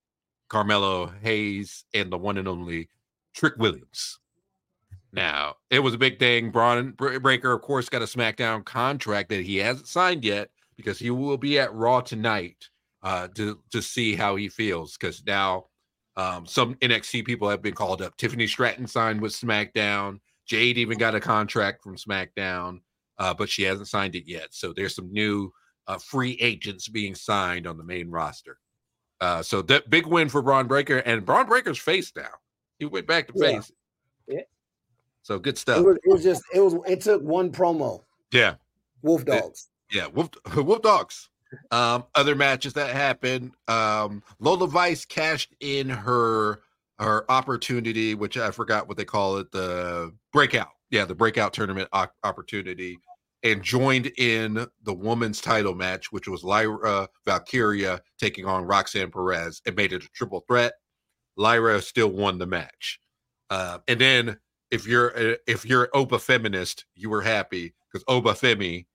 Carmelo 0.49 1.13
Hayes, 1.23 1.85
and 1.95 2.11
the 2.11 2.19
one 2.19 2.37
and 2.39 2.49
only 2.49 2.89
Trick 3.35 3.55
Williams. 3.59 4.19
Now, 5.13 5.57
it 5.71 5.81
was 5.81 5.95
a 5.95 5.99
big 5.99 6.19
thing. 6.19 6.51
Bron 6.51 6.93
Breakker, 6.93 7.53
of 7.53 7.63
course, 7.63 7.89
got 7.89 8.03
a 8.03 8.07
SmackDown 8.07 8.65
contract 8.65 9.29
that 9.31 9.45
he 9.45 9.57
hasn't 9.57 9.89
signed 9.89 10.25
yet 10.25 10.51
because 10.77 10.99
he 10.99 11.11
will 11.11 11.37
be 11.37 11.59
at 11.59 11.75
Raw 11.75 12.01
tonight 12.01 12.69
uh, 13.03 13.29
to 13.35 13.59
to 13.71 13.83
see 13.83 14.15
how 14.15 14.37
he 14.37 14.49
feels. 14.49 14.97
Because 14.97 15.23
now, 15.27 15.67
um, 16.17 16.47
some 16.47 16.77
NXT 16.77 17.25
people 17.25 17.49
have 17.49 17.63
been 17.63 17.75
called 17.75 18.03
up. 18.03 18.17
Tiffany 18.17 18.47
Stratton 18.47 18.87
signed 18.87 19.21
with 19.21 19.33
SmackDown. 19.33 20.21
Jade 20.47 20.79
even 20.79 20.99
got 20.99 21.15
a 21.15 21.21
contract 21.21 21.83
from 21.83 21.97
SmackDown, 21.97 22.81
uh, 23.19 23.35
but 23.35 23.49
she 23.49 23.63
hasn't 23.63 23.89
signed 23.89 24.15
it 24.15 24.25
yet. 24.27 24.49
So 24.51 24.73
there's 24.73 24.95
some 24.95 25.13
new 25.13 25.53
uh, 25.87 25.99
free 25.99 26.37
agents 26.41 26.89
being 26.89 27.15
signed 27.15 27.67
on 27.67 27.77
the 27.77 27.85
main 27.85 28.11
roster. 28.11 28.59
Uh, 29.21 29.43
so 29.43 29.61
that 29.63 29.91
big 29.91 30.07
win 30.07 30.29
for 30.29 30.41
Bron 30.41 30.67
Breakker, 30.67 30.99
and 30.99 31.25
Bron 31.25 31.47
Breakker's 31.47 31.79
face 31.79 32.13
now. 32.17 32.31
He 32.79 32.87
went 32.87 33.07
back 33.07 33.27
to 33.27 33.35
face. 33.35 33.71
So 35.23 35.39
good 35.39 35.55
It 35.55 35.59
stuff. 35.59 35.85
was, 35.85 35.97
it 36.05 36.09
was 36.11 36.23
just 36.23 36.43
it 36.55 36.61
was 36.61 36.75
it 36.87 37.01
took 37.01 37.23
one 37.23 37.51
promo. 37.51 38.03
Yeah. 38.33 38.55
Wolf 39.03 39.23
It- 39.23 39.27
Dogs. 39.27 39.69
Yeah, 39.93 40.07
whoop, 40.07 40.37
whoop 40.55 40.83
dogs. 40.83 41.29
Um, 41.73 42.05
other 42.15 42.37
matches 42.37 42.75
that 42.75 42.95
happened. 42.95 43.53
Um, 43.67 44.23
Lola 44.39 44.69
Vice 44.69 45.05
cashed 45.05 45.55
in 45.61 45.89
her 45.89 46.61
her 47.01 47.29
opportunity, 47.31 48.15
which 48.15 48.37
I 48.37 48.51
forgot 48.53 48.87
what 48.87 48.97
they 48.97 49.05
call 49.05 49.39
it, 49.39 49.51
the 49.51 50.13
breakout. 50.33 50.69
Yeah, 50.91 51.07
the 51.07 51.15
breakout 51.15 51.53
tournament 51.53 51.89
op- 51.93 52.15
opportunity, 52.23 52.99
and 53.43 53.63
joined 53.63 54.13
in 54.19 54.65
the 54.85 54.95
women's 54.95 55.41
title 55.41 55.75
match, 55.75 56.13
which 56.13 56.29
was 56.29 56.45
Lyra 56.45 57.09
Valkyria 57.25 58.01
taking 58.19 58.45
on 58.47 58.65
Roxanne 58.65 59.11
Perez, 59.11 59.61
and 59.67 59.75
made 59.75 59.93
it 59.93 60.05
a 60.05 60.09
triple 60.11 60.45
threat. 60.47 60.75
Lyra 61.37 61.81
still 61.83 62.11
won 62.11 62.39
the 62.39 62.47
match. 62.47 63.01
Uh, 63.49 63.79
and 63.89 64.01
then 64.01 64.37
if 64.71 64.87
you're 64.87 65.37
if 65.47 65.65
you're 65.65 65.89
Oba 65.95 66.19
feminist, 66.19 66.85
you 66.95 67.11
were 67.11 67.23
happy 67.23 67.75
because 67.91 68.05
Oba 68.09 68.33
Femi 68.33 68.87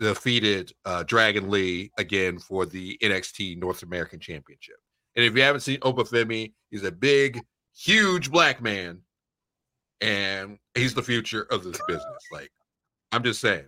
defeated 0.00 0.72
uh, 0.84 1.02
Dragon 1.04 1.50
Lee 1.50 1.90
again 1.98 2.38
for 2.38 2.66
the 2.66 2.98
NXT 3.02 3.58
North 3.58 3.82
American 3.82 4.18
Championship. 4.18 4.76
And 5.16 5.24
if 5.24 5.36
you 5.36 5.42
haven't 5.42 5.60
seen 5.60 5.78
Oba 5.82 6.04
Femi, 6.04 6.52
he's 6.70 6.82
a 6.82 6.90
big, 6.90 7.40
huge 7.76 8.30
black 8.30 8.60
man, 8.60 9.00
and 10.00 10.58
he's 10.74 10.94
the 10.94 11.02
future 11.02 11.46
of 11.50 11.62
this 11.62 11.80
business. 11.86 12.24
Like, 12.32 12.50
I'm 13.12 13.22
just 13.22 13.40
saying, 13.40 13.66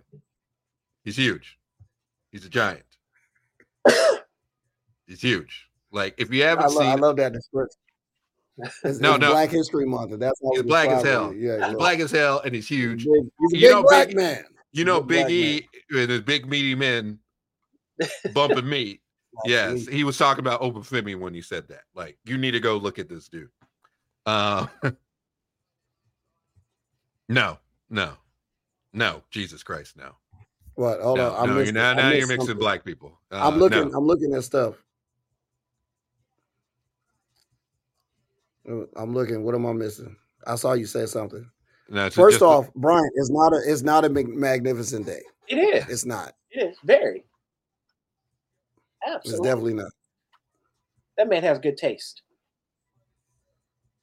he's 1.05 1.15
huge. 1.15 1.57
He's 2.31 2.45
a 2.45 2.49
giant. 2.49 2.83
he's 5.07 5.21
huge. 5.21 5.67
Like, 5.91 6.15
if 6.17 6.33
you 6.33 6.43
haven't 6.43 6.65
I 6.65 6.67
seen, 6.67 6.99
love 6.99 7.15
that 7.15 7.31
description. 7.31 7.79
It's, 8.83 8.99
No, 8.99 9.15
it's 9.15 9.21
no. 9.21 9.31
Black 9.31 9.49
History 9.49 9.85
Month. 9.85 10.17
That's 10.19 10.39
He's 10.53 10.63
black 10.63 10.89
as 10.89 11.03
hell. 11.03 11.33
Yeah, 11.33 11.67
he's 11.67 11.75
black 11.77 11.99
as 11.99 12.11
hell, 12.11 12.41
and 12.43 12.55
he's 12.55 12.67
He's 12.67 12.79
huge. 12.79 13.05
a 13.05 13.09
big, 13.51 13.61
You 13.61 13.69
know, 13.71 13.83
black 13.83 14.07
Big- 14.07 14.17
man. 14.17 14.43
You 14.73 14.83
know, 14.85 15.01
Big 15.01 15.27
Big 15.27 15.63
E 15.63 15.67
and 15.99 16.09
his 16.11 16.21
big 16.21 16.47
meaty 16.47 16.75
men 16.75 17.19
bumping 18.33 18.67
meat. 18.67 19.01
Yes, 19.45 19.87
he 19.87 20.03
was 20.03 20.17
talking 20.17 20.39
about 20.39 20.61
Oba 20.61 20.79
Femi 20.79 21.17
when 21.17 21.33
you 21.33 21.41
said 21.41 21.67
that. 21.69 21.83
Like, 21.95 22.17
you 22.25 22.37
need 22.37 22.51
to 22.51 22.59
go 22.59 22.77
look 22.77 22.97
at 22.99 23.07
this 23.09 23.27
dude. 23.27 23.49
Uh, 24.25 24.67
no, 27.29 27.57
no, 27.89 28.13
no, 28.93 29.23
Jesus 29.31 29.63
Christ, 29.63 29.97
no. 29.97 30.11
What? 30.75 30.99
Hold 31.01 31.17
no, 31.17 31.31
on. 31.33 31.35
I 31.35 31.45
no, 31.45 31.45
you're 31.45 31.55
missed 31.59 31.69
it. 31.69 31.73
now, 31.73 31.93
now 31.93 32.09
you're 32.09 32.27
mixing 32.27 32.39
something. 32.47 32.57
black 32.57 32.83
people. 32.85 33.19
Uh, 33.31 33.47
I'm 33.47 33.57
looking. 33.57 33.89
no. 33.91 33.97
I'm 33.97 34.05
looking 34.05 34.33
at 34.35 34.43
stuff. 34.43 34.75
I'm 38.95 39.13
looking. 39.13 39.43
What 39.43 39.55
am 39.55 39.65
I 39.65 39.73
missing? 39.73 40.15
I 40.45 40.55
saw 40.55 40.73
you 40.73 40.85
say 40.85 41.05
something. 41.05 41.49
No, 41.89 42.09
First 42.09 42.35
just- 42.39 42.43
off, 42.43 42.67
Brian, 42.75 43.09
it's 43.15 43.29
not 43.31 43.53
a 43.53 43.61
it's 43.65 43.81
not 43.81 44.03
a 44.05 44.09
magnificent 44.09 45.05
day. 45.05 45.21
It 45.47 45.55
is. 45.57 45.89
It's 45.89 46.05
not. 46.05 46.33
It 46.51 46.67
is 46.71 46.77
very. 46.83 47.23
It's 49.05 49.15
Absolutely. 49.15 49.47
definitely 49.47 49.73
not. 49.75 49.91
that 51.17 51.29
man 51.29 51.43
has 51.43 51.59
good 51.59 51.77
taste. 51.77 52.21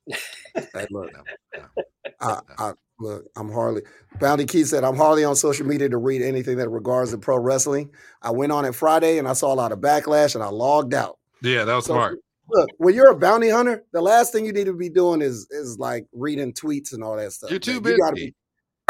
Hey, 0.07 0.87
look, 0.91 1.11
no, 1.55 1.61
no. 1.77 1.85
I, 2.21 2.39
I 2.59 2.73
look. 3.01 3.25
I'm 3.37 3.51
hardly. 3.51 3.83
Bounty 4.21 4.47
Key 4.47 4.65
said 4.65 4.85
I'm 4.85 4.97
hardly 4.97 5.25
on 5.25 5.37
social 5.37 5.67
media 5.67 5.89
to 5.89 5.97
read 5.99 6.23
anything 6.23 6.57
that 6.59 6.69
regards 6.69 7.11
to 7.11 7.19
pro 7.19 7.39
wrestling. 7.39 7.91
I 8.23 8.31
went 8.31 8.53
on 8.53 8.65
it 8.65 8.75
Friday 8.75 9.19
and 9.19 9.27
I 9.29 9.33
saw 9.33 9.53
a 9.53 9.57
lot 9.57 9.73
of 9.73 9.81
backlash 9.81 10.35
and 10.35 10.45
I 10.45 10.49
logged 10.49 10.95
out. 10.95 11.19
Yeah, 11.43 11.65
that 11.65 11.75
was 11.75 11.87
So, 11.87 11.95
smart. 11.95 12.19
Look, 12.49 12.70
when 12.78 12.95
you're 12.95 13.11
a 13.11 13.16
bounty 13.16 13.49
hunter, 13.49 13.84
the 13.92 14.03
last 14.03 14.32
thing 14.32 14.45
you 14.45 14.53
need 14.53 14.66
to 14.66 14.74
be 14.74 14.88
doing 14.88 15.22
is 15.22 15.47
is 15.51 15.78
like 15.78 16.07
reading 16.12 16.53
tweets 16.53 16.92
and 16.92 17.03
all 17.03 17.16
that 17.16 17.32
stuff. 17.32 17.51
You're 17.51 17.59
too 17.59 17.80
man. 17.80 17.92
You 17.92 17.99
gotta 17.99 18.14
busy. 18.14 18.34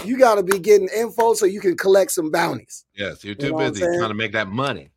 be, 0.03 0.09
you 0.09 0.19
gotta 0.19 0.43
be 0.43 0.59
getting 0.59 0.89
info 0.89 1.35
so 1.35 1.47
you 1.47 1.61
can 1.61 1.77
collect 1.77 2.11
some 2.11 2.31
bounties. 2.31 2.85
Yes, 2.95 3.25
you're 3.25 3.33
You 3.33 3.37
too 3.37 3.51
know 3.53 3.59
busy 3.59 3.81
trying 3.81 4.09
to 4.09 4.15
make 4.15 4.33
that 4.33 4.49
money. 4.49 4.91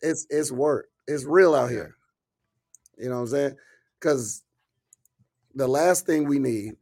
It's 0.00 0.26
it's 0.30 0.50
work. 0.50 0.88
It's 1.06 1.24
real 1.24 1.54
out 1.54 1.70
here. 1.70 1.94
You 2.96 3.08
know 3.08 3.16
what 3.16 3.22
I'm 3.22 3.28
saying? 3.28 3.56
Because 4.00 4.42
the 5.54 5.68
last 5.68 6.06
thing 6.06 6.26
we 6.26 6.38
need, 6.38 6.74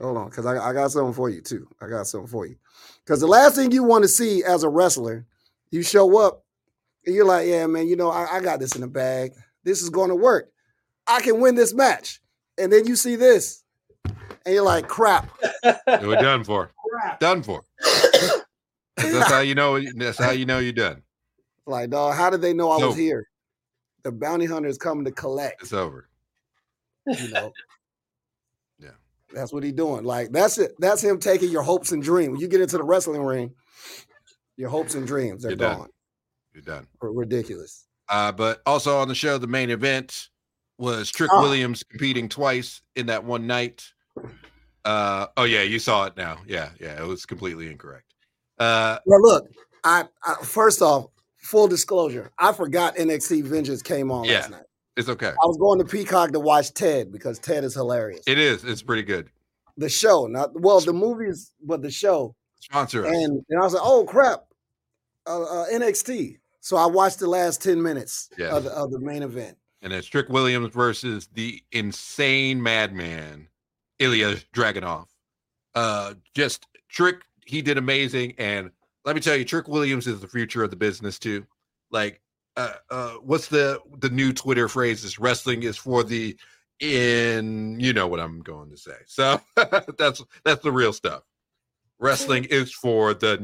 hold 0.00 0.16
on, 0.16 0.30
because 0.30 0.46
I, 0.46 0.58
I 0.58 0.72
got 0.72 0.90
something 0.90 1.14
for 1.14 1.30
you 1.30 1.40
too. 1.40 1.68
I 1.80 1.86
got 1.88 2.06
something 2.06 2.28
for 2.28 2.46
you. 2.46 2.56
Because 3.04 3.20
the 3.20 3.26
last 3.26 3.54
thing 3.54 3.70
you 3.72 3.84
want 3.84 4.02
to 4.02 4.08
see 4.08 4.42
as 4.44 4.62
a 4.62 4.68
wrestler, 4.68 5.26
you 5.70 5.82
show 5.82 6.18
up 6.18 6.44
and 7.06 7.14
you're 7.14 7.24
like, 7.24 7.46
yeah, 7.46 7.66
man, 7.66 7.88
you 7.88 7.96
know, 7.96 8.10
I, 8.10 8.36
I 8.36 8.40
got 8.40 8.60
this 8.60 8.74
in 8.74 8.80
the 8.82 8.88
bag. 8.88 9.32
This 9.64 9.82
is 9.82 9.90
going 9.90 10.08
to 10.10 10.14
work. 10.16 10.50
I 11.06 11.20
can 11.20 11.40
win 11.40 11.54
this 11.54 11.74
match. 11.74 12.20
And 12.58 12.72
then 12.72 12.86
you 12.86 12.94
see 12.96 13.16
this, 13.16 13.64
and 14.04 14.54
you're 14.54 14.62
like, 14.64 14.86
crap. 14.86 15.30
We're 15.64 16.16
done 16.20 16.44
for. 16.44 16.70
Done 17.18 17.42
for. 17.42 17.62
That's 18.96 19.28
how 19.30 19.40
you 19.40 19.54
know. 19.54 19.80
That's 19.96 20.18
how 20.18 20.32
you 20.32 20.44
know 20.44 20.58
you're 20.58 20.72
done. 20.74 21.02
like, 21.66 21.88
dog, 21.90 22.14
how 22.16 22.28
did 22.28 22.42
they 22.42 22.52
know 22.52 22.70
I 22.70 22.84
was 22.84 22.96
here? 22.96 23.26
The 24.02 24.12
bounty 24.12 24.44
hunter 24.46 24.68
is 24.68 24.76
coming 24.78 25.04
to 25.06 25.10
collect. 25.12 25.62
It's 25.62 25.72
over. 25.72 26.08
you 27.06 27.28
know. 27.30 27.52
Yeah. 28.78 28.90
That's 29.34 29.52
what 29.52 29.62
he's 29.62 29.74
doing. 29.74 30.04
Like 30.04 30.32
that's 30.32 30.56
it. 30.56 30.72
That's 30.78 31.02
him 31.04 31.18
taking 31.20 31.50
your 31.50 31.62
hopes 31.62 31.92
and 31.92 32.02
dreams. 32.02 32.30
When 32.32 32.40
you 32.40 32.48
get 32.48 32.62
into 32.62 32.78
the 32.78 32.82
wrestling 32.84 33.22
ring, 33.22 33.54
your 34.56 34.70
hopes 34.70 34.94
and 34.94 35.06
dreams 35.06 35.44
are 35.44 35.50
You're 35.50 35.56
done. 35.58 35.78
gone. 35.80 35.88
You're 36.54 36.62
done. 36.62 36.86
Ridiculous. 37.02 37.86
Uh, 38.10 38.32
but 38.32 38.60
also 38.66 38.98
on 38.98 39.08
the 39.08 39.14
show, 39.14 39.38
the 39.38 39.46
main 39.46 39.70
event 39.70 40.28
was 40.78 41.10
Trick 41.10 41.30
Oh. 41.32 41.42
Williams 41.42 41.82
competing 41.82 42.28
twice 42.28 42.82
in 42.96 43.06
that 43.06 43.24
one 43.24 43.46
night. 43.46 43.84
Uh, 44.84 45.26
oh 45.36 45.44
yeah, 45.44 45.62
you 45.62 45.78
saw 45.78 46.06
it 46.06 46.16
now. 46.16 46.38
Yeah, 46.46 46.70
yeah, 46.80 47.00
it 47.00 47.06
was 47.06 47.26
completely 47.26 47.70
incorrect. 47.70 48.06
Uh, 48.58 48.98
Well, 49.06 49.20
look, 49.22 49.46
I, 49.84 50.04
I 50.24 50.34
first 50.42 50.80
off, 50.82 51.06
full 51.36 51.68
disclosure, 51.68 52.30
I 52.38 52.52
forgot 52.52 52.96
NXT 52.96 53.44
Vengeance 53.44 53.82
came 53.82 54.10
on 54.10 54.24
Yeah. 54.24 54.40
last 54.40 54.50
night. 54.50 54.62
it's 54.96 55.08
okay. 55.08 55.28
I 55.28 55.46
was 55.46 55.56
going 55.58 55.78
to 55.78 55.84
Peacock 55.84 56.32
to 56.32 56.40
watch 56.40 56.72
Ted 56.74 57.12
because 57.12 57.38
Ted 57.38 57.62
is 57.64 57.74
hilarious. 57.74 58.22
It 58.26 58.38
is. 58.38 58.64
It's 58.64 58.82
pretty 58.82 59.02
good. 59.02 59.30
the 59.76 59.88
show, 59.88 60.26
not 60.26 60.58
well, 60.60 60.80
the 60.80 60.92
movies, 60.92 61.52
but 61.62 61.80
the 61.82 61.90
show. 61.90 62.34
Sponsor. 62.60 63.04
And 63.04 63.44
and 63.48 63.58
I 63.60 63.62
was 63.64 63.72
like, 63.74 63.82
oh 63.84 64.04
crap, 64.04 64.44
uh, 65.26 65.42
uh, 65.42 65.66
NXT. 65.72 66.38
So 66.60 66.76
I 66.76 66.86
watched 66.86 67.18
the 67.18 67.28
last 67.28 67.62
ten 67.62 67.82
minutes 67.82 68.28
Yeah. 68.38 68.56
of, 68.56 68.64
the, 68.64 68.70
of 68.72 68.90
the 68.90 69.00
main 69.00 69.22
event. 69.22 69.56
and 69.82 69.92
it's 69.92 70.06
Trick 70.06 70.28
Williams 70.28 70.74
versus 70.74 71.28
the 71.32 71.62
insane 71.72 72.62
madman 72.62 73.48
Ilya 73.98 74.36
Dragunov. 74.54 75.06
Uh, 75.74 76.14
just 76.34 76.66
Trick, 76.88 77.22
he 77.46 77.62
did 77.62 77.78
amazing, 77.78 78.34
and 78.38 78.70
let 79.04 79.14
me 79.14 79.20
tell 79.22 79.36
you, 79.36 79.44
Trick 79.44 79.68
Williams 79.68 80.06
is 80.06 80.20
the 80.20 80.28
future 80.28 80.62
of 80.64 80.70
the 80.70 80.76
business 80.76 81.18
too. 81.18 81.46
Like, 81.90 82.20
uh, 82.56 82.74
uh, 82.90 83.10
what's 83.22 83.48
the 83.48 83.80
the 83.98 84.10
new 84.10 84.32
Twitter 84.32 84.68
phrase? 84.68 85.04
Is 85.04 85.18
wrestling 85.18 85.62
is 85.62 85.76
for 85.76 86.02
the 86.04 86.36
in 86.80 87.78
you 87.78 87.92
know 87.92 88.06
what 88.08 88.20
I'm 88.20 88.40
going 88.40 88.70
to 88.70 88.76
say. 88.76 88.96
So 89.06 89.40
that's 89.98 90.22
that's 90.44 90.62
the 90.62 90.72
real 90.72 90.92
stuff. 90.92 91.22
Wrestling 92.00 92.44
is 92.44 92.72
for 92.72 93.12
the 93.12 93.38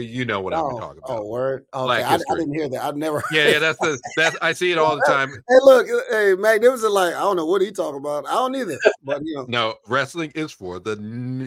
you 0.00 0.24
know 0.24 0.40
what 0.40 0.54
I'm 0.54 0.64
oh, 0.64 0.78
talking 0.78 1.02
about. 1.04 1.18
oh, 1.18 1.26
word. 1.26 1.66
Okay, 1.74 1.84
Black 1.84 2.04
I, 2.04 2.14
I 2.14 2.36
didn't 2.36 2.54
hear 2.54 2.66
that. 2.70 2.82
I've 2.82 2.96
never. 2.96 3.22
Yeah, 3.32 3.48
yeah, 3.48 3.58
that's 3.58 3.78
the 3.80 4.00
that's 4.16 4.36
I 4.40 4.54
see 4.54 4.72
it 4.72 4.78
all 4.78 4.96
the 4.96 5.04
time. 5.06 5.28
Hey, 5.28 5.58
look, 5.62 5.86
hey, 6.10 6.34
Magnificent, 6.38 6.90
like 6.90 7.14
I 7.14 7.20
don't 7.20 7.36
know 7.36 7.44
what 7.44 7.60
he 7.60 7.70
talking 7.70 7.98
about. 7.98 8.26
I 8.26 8.32
don't 8.32 8.54
either. 8.54 8.78
But 9.04 9.22
you 9.24 9.36
know, 9.36 9.44
No, 9.48 9.74
wrestling 9.86 10.32
is 10.34 10.52
for 10.52 10.78
the 10.78 10.96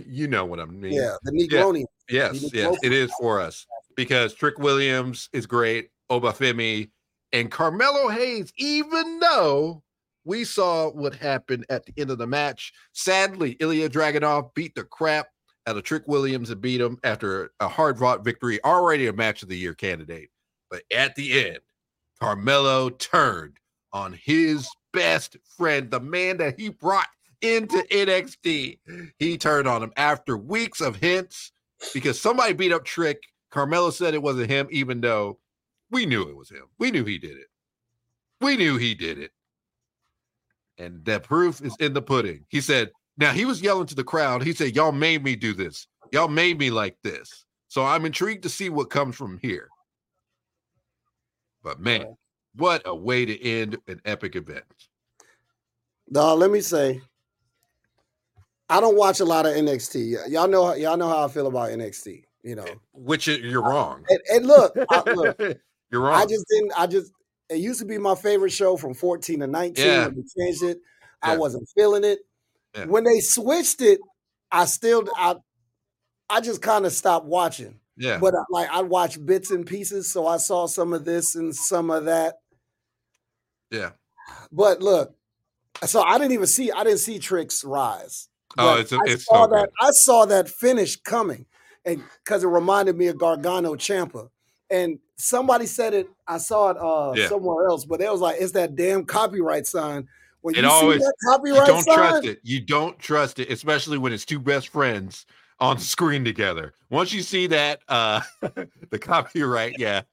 you 0.08 0.28
know 0.28 0.46
what 0.46 0.60
I 0.60 0.66
mean. 0.66 0.94
yeah, 0.94 1.16
the 1.24 1.32
Negroni. 1.32 1.84
Yes, 2.10 2.42
You 2.44 2.50
yes, 2.54 2.78
it 2.84 2.94
is 2.94 3.12
for 3.20 3.42
us 3.42 3.66
because 3.96 4.36
Trick 4.36 4.60
Williams 4.60 5.30
is 5.34 5.48
great, 5.48 5.90
Obafemi, 6.12 6.92
and 7.34 7.50
Carmelo 7.50 8.10
Hayes. 8.10 8.54
Even 8.58 9.20
though 9.20 9.84
we 10.26 10.44
saw 10.44 10.92
what 10.92 11.16
happened 11.16 11.66
at 11.70 11.86
the 11.86 11.94
end 11.98 12.12
of 12.12 12.20
the 12.20 12.28
match, 12.28 12.72
sadly, 12.94 13.58
Ilya 13.60 13.90
Dragunov 13.90 14.54
beat 14.54 14.76
the 14.76 14.84
crap 14.84 15.28
out 15.68 15.78
of 15.78 15.84
Trick 15.84 16.08
Williams 16.08 16.50
and 16.50 16.62
beat 16.62 16.82
him 16.82 17.00
after 17.04 17.52
a 17.60 17.68
hard 17.68 17.98
fought 17.98 18.24
victory, 18.24 18.64
already 18.64 19.08
a 19.08 19.14
match 19.14 19.44
of 19.44 19.50
the 19.50 19.58
year 19.58 19.74
candidate. 19.74 20.30
But 20.70 20.84
at 20.94 21.16
the 21.16 21.48
end, 21.48 21.60
Carmelo 22.20 22.90
turned 22.90 23.58
on 23.94 24.14
his 24.14 24.68
best 24.94 25.38
friend, 25.58 25.90
the 25.90 26.00
man 26.00 26.38
that 26.38 26.60
he 26.60 26.70
brought 26.70 27.08
into 27.42 27.78
NXT. 27.92 28.80
He 29.18 29.38
turned 29.38 29.68
on 29.68 29.84
him 29.84 29.94
after 29.98 30.38
weeks 30.38 30.82
of 30.82 30.96
hints 30.96 31.52
because 31.94 32.20
somebody 32.20 32.54
beat 32.54 32.72
up 32.72 32.86
Trick. 32.86 33.22
Carmelo 33.52 33.90
said 33.90 34.14
it 34.14 34.22
wasn't 34.22 34.50
him, 34.50 34.68
even 34.72 35.02
though 35.02 35.40
we 35.92 36.06
knew 36.06 36.24
it 36.24 36.36
was 36.36 36.50
him. 36.50 36.66
We 36.78 36.92
knew 36.92 37.06
he 37.06 37.18
did 37.18 37.38
it. 37.38 37.48
We 38.42 38.58
knew 38.58 38.78
he 38.78 38.96
did 38.96 39.18
it. 39.18 39.32
And 40.78 41.06
the 41.06 41.20
proof 41.20 41.62
is 41.62 41.76
in 41.80 41.94
the 41.94 42.02
pudding. 42.02 42.46
He 42.50 42.60
said, 42.60 42.92
now 43.18 43.32
he 43.32 43.46
was 43.46 43.62
yelling 43.62 43.88
to 43.88 43.96
the 43.96 44.04
crowd. 44.04 44.44
He 44.44 44.54
said, 44.54 44.76
Y'all 44.76 44.92
made 44.92 45.24
me 45.24 45.36
do 45.36 45.54
this. 45.54 45.88
Y'all 46.12 46.28
made 46.28 46.60
me 46.60 46.70
like 46.70 46.98
this. 47.04 47.46
So 47.68 47.84
I'm 47.84 48.06
intrigued 48.06 48.44
to 48.44 48.50
see 48.50 48.70
what 48.70 48.90
comes 48.90 49.16
from 49.16 49.38
here. 49.40 49.70
But 51.64 51.80
man, 51.80 52.16
what 52.56 52.82
a 52.86 52.96
way 52.96 53.26
to 53.26 53.44
end 53.44 53.78
an 53.88 54.00
epic 54.06 54.36
event. 54.36 54.64
Dog, 56.12 56.40
let 56.40 56.52
me 56.52 56.62
say, 56.62 57.02
I 58.70 58.80
don't 58.80 58.96
watch 58.96 59.20
a 59.20 59.26
lot 59.26 59.46
of 59.46 59.54
NXT. 59.54 60.30
Y'all 60.30 60.48
know, 60.48 60.74
y'all 60.76 60.98
know 60.98 61.10
how 61.10 61.26
I 61.26 61.28
feel 61.28 61.48
about 61.48 61.70
NXT. 61.72 62.24
You 62.44 62.56
know, 62.56 62.64
eh, 62.64 62.76
Which 62.94 63.28
uh, 63.28 63.32
you're 63.32 63.64
wrong. 63.64 64.06
and, 64.08 64.20
and 64.32 64.46
look, 64.46 64.78
I, 64.92 65.02
look, 65.12 65.40
you're 65.92 66.02
wrong. 66.02 66.14
I 66.14 66.26
just 66.28 66.46
didn't. 66.48 66.72
I 66.78 66.86
just 66.86 67.12
it 67.50 67.58
used 67.58 67.80
to 67.80 67.86
be 67.86 67.98
my 67.98 68.16
favorite 68.16 68.52
show 68.52 68.78
from 68.78 68.94
14 68.94 69.40
to 69.40 69.48
19. 69.48 69.86
Yeah. 69.86 70.10
Changed 70.38 70.64
it, 70.64 70.80
I 71.22 71.38
wasn't 71.38 71.68
feeling 71.76 72.04
it. 72.04 72.20
Yeah. 72.76 72.86
When 72.86 73.04
they 73.04 73.20
switched 73.20 73.82
it, 73.82 74.00
I 74.52 74.66
still 74.66 75.08
I 75.18 75.36
I 76.30 76.42
just 76.42 76.62
kind 76.62 76.86
of 76.86 76.92
stopped 76.92 77.26
watching. 77.26 77.80
yeah. 77.98 78.18
But 78.18 78.34
I, 78.36 78.40
like 78.50 78.70
I 78.70 78.82
watched 78.82 79.26
bits 79.26 79.52
and 79.52 79.66
pieces, 79.66 80.12
so 80.12 80.28
I 80.28 80.38
saw 80.38 80.66
some 80.68 80.94
of 80.94 81.06
this 81.06 81.36
and 81.36 81.56
some 81.56 81.90
of 81.90 82.06
that. 82.06 82.36
Yeah. 83.72 83.92
But 84.52 84.82
look, 84.82 85.16
so 85.86 86.02
I 86.02 86.18
didn't 86.18 86.34
even 86.34 86.48
see 86.48 86.72
I 86.72 86.84
didn't 86.84 87.00
see 87.00 87.20
Trick's 87.20 87.64
rise. 87.64 88.28
Oh, 88.58 88.78
it's 88.78 88.92
a- 88.92 88.98
I 88.98 89.02
it's 89.08 89.26
saw 89.26 89.46
so 89.46 89.52
that 89.56 89.70
good. 89.70 89.88
I 89.88 89.92
saw 89.92 90.26
that 90.26 90.50
finish 90.50 90.96
coming, 91.02 91.46
and 91.86 92.02
because 92.24 92.44
it 92.44 92.48
reminded 92.48 92.98
me 92.98 93.08
of 93.08 93.18
Gargano 93.18 93.76
Ciampa. 93.76 94.30
And 94.72 94.98
somebody 95.18 95.68
said 95.68 95.94
it, 95.94 96.08
I 96.28 96.40
saw 96.40 96.72
it 96.72 96.78
uh 96.78 97.14
Yeah. 97.16 97.28
somewhere 97.30 97.68
else, 97.68 97.86
but 97.86 98.02
it 98.02 98.12
was 98.12 98.22
like 98.22 98.38
it's 98.40 98.54
that 98.54 98.76
damn 98.76 99.06
copyright 99.06 99.68
sign. 99.68 100.08
When 100.46 100.54
It 100.54 100.62
you 100.62 100.70
always- 100.70 101.00
see 101.00 101.06
that 101.06 101.14
You 101.24 101.32
copyright 101.32 101.68
don't 101.68 101.84
sign, 101.84 101.96
trust 101.96 102.26
it. 102.26 102.40
You 102.44 102.62
don't 102.62 103.00
trust 103.00 103.40
it, 103.40 103.50
especially 103.50 103.98
when 103.98 104.14
it's 104.14 104.26
two 104.26 104.40
best 104.40 104.68
friends 104.68 105.26
on 105.60 105.80
screen 105.80 106.24
together. 106.24 106.76
Once 106.92 107.12
you 107.12 107.24
see 107.24 107.48
that, 107.48 107.80
uh 107.88 108.22
the 108.92 109.00
copyright, 109.00 109.80
yeah. 109.80 110.04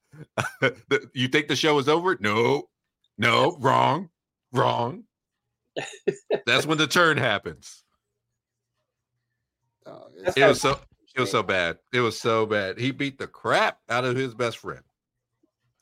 You 1.12 1.28
think 1.28 1.48
the 1.48 1.56
show 1.56 1.78
is 1.78 1.86
over? 1.86 2.16
No, 2.18 2.70
no, 3.18 3.58
wrong, 3.60 4.08
wrong. 4.52 5.04
That's 6.46 6.64
when 6.64 6.78
the 6.78 6.86
turn 6.86 7.18
happens. 7.18 7.84
Oh, 9.84 10.06
It 10.34 10.46
was 10.48 10.62
so 10.62 10.80
it 11.14 11.20
was 11.20 11.30
so 11.30 11.42
bad. 11.42 11.76
It 11.92 12.00
was 12.00 12.18
so 12.18 12.46
bad. 12.46 12.78
He 12.78 12.90
beat 12.90 13.18
the 13.18 13.26
crap 13.26 13.80
out 13.90 14.06
of 14.06 14.16
his 14.16 14.34
best 14.34 14.56
friend. 14.56 14.82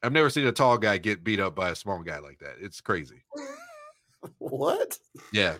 I've 0.03 0.13
never 0.13 0.29
seen 0.31 0.47
a 0.47 0.53
tall 0.53 0.77
guy 0.77 0.99
get 0.99 1.23
beat 1.23 1.39
up 1.39 1.55
by 1.55 1.71
a 1.71 1.77
small 1.77 2.03
guy 2.03 2.19
like 2.19 2.41
that. 2.41 2.57
It's 2.61 2.81
crazy. 2.81 3.23
what? 4.39 4.99
Yeah, 5.33 5.57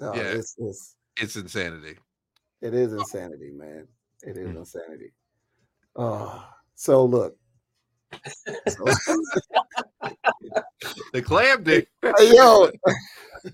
No, 0.00 0.14
Yeah. 0.14 0.22
it's, 0.22 0.54
it's 0.58 0.96
it's 1.20 1.36
insanity. 1.36 1.98
it 2.62 2.74
is 2.74 2.92
insanity, 2.92 3.50
man. 3.52 3.86
It 4.22 4.36
is 4.36 4.48
Mm. 4.48 4.56
insanity. 4.58 5.12
Oh, 5.96 6.44
so 6.74 7.04
look. 7.04 7.36
So- 8.68 8.84
The 11.12 11.22
clam 11.22 11.62
dig. 11.62 11.86
Hey, 12.02 12.34
yo, 12.34 12.70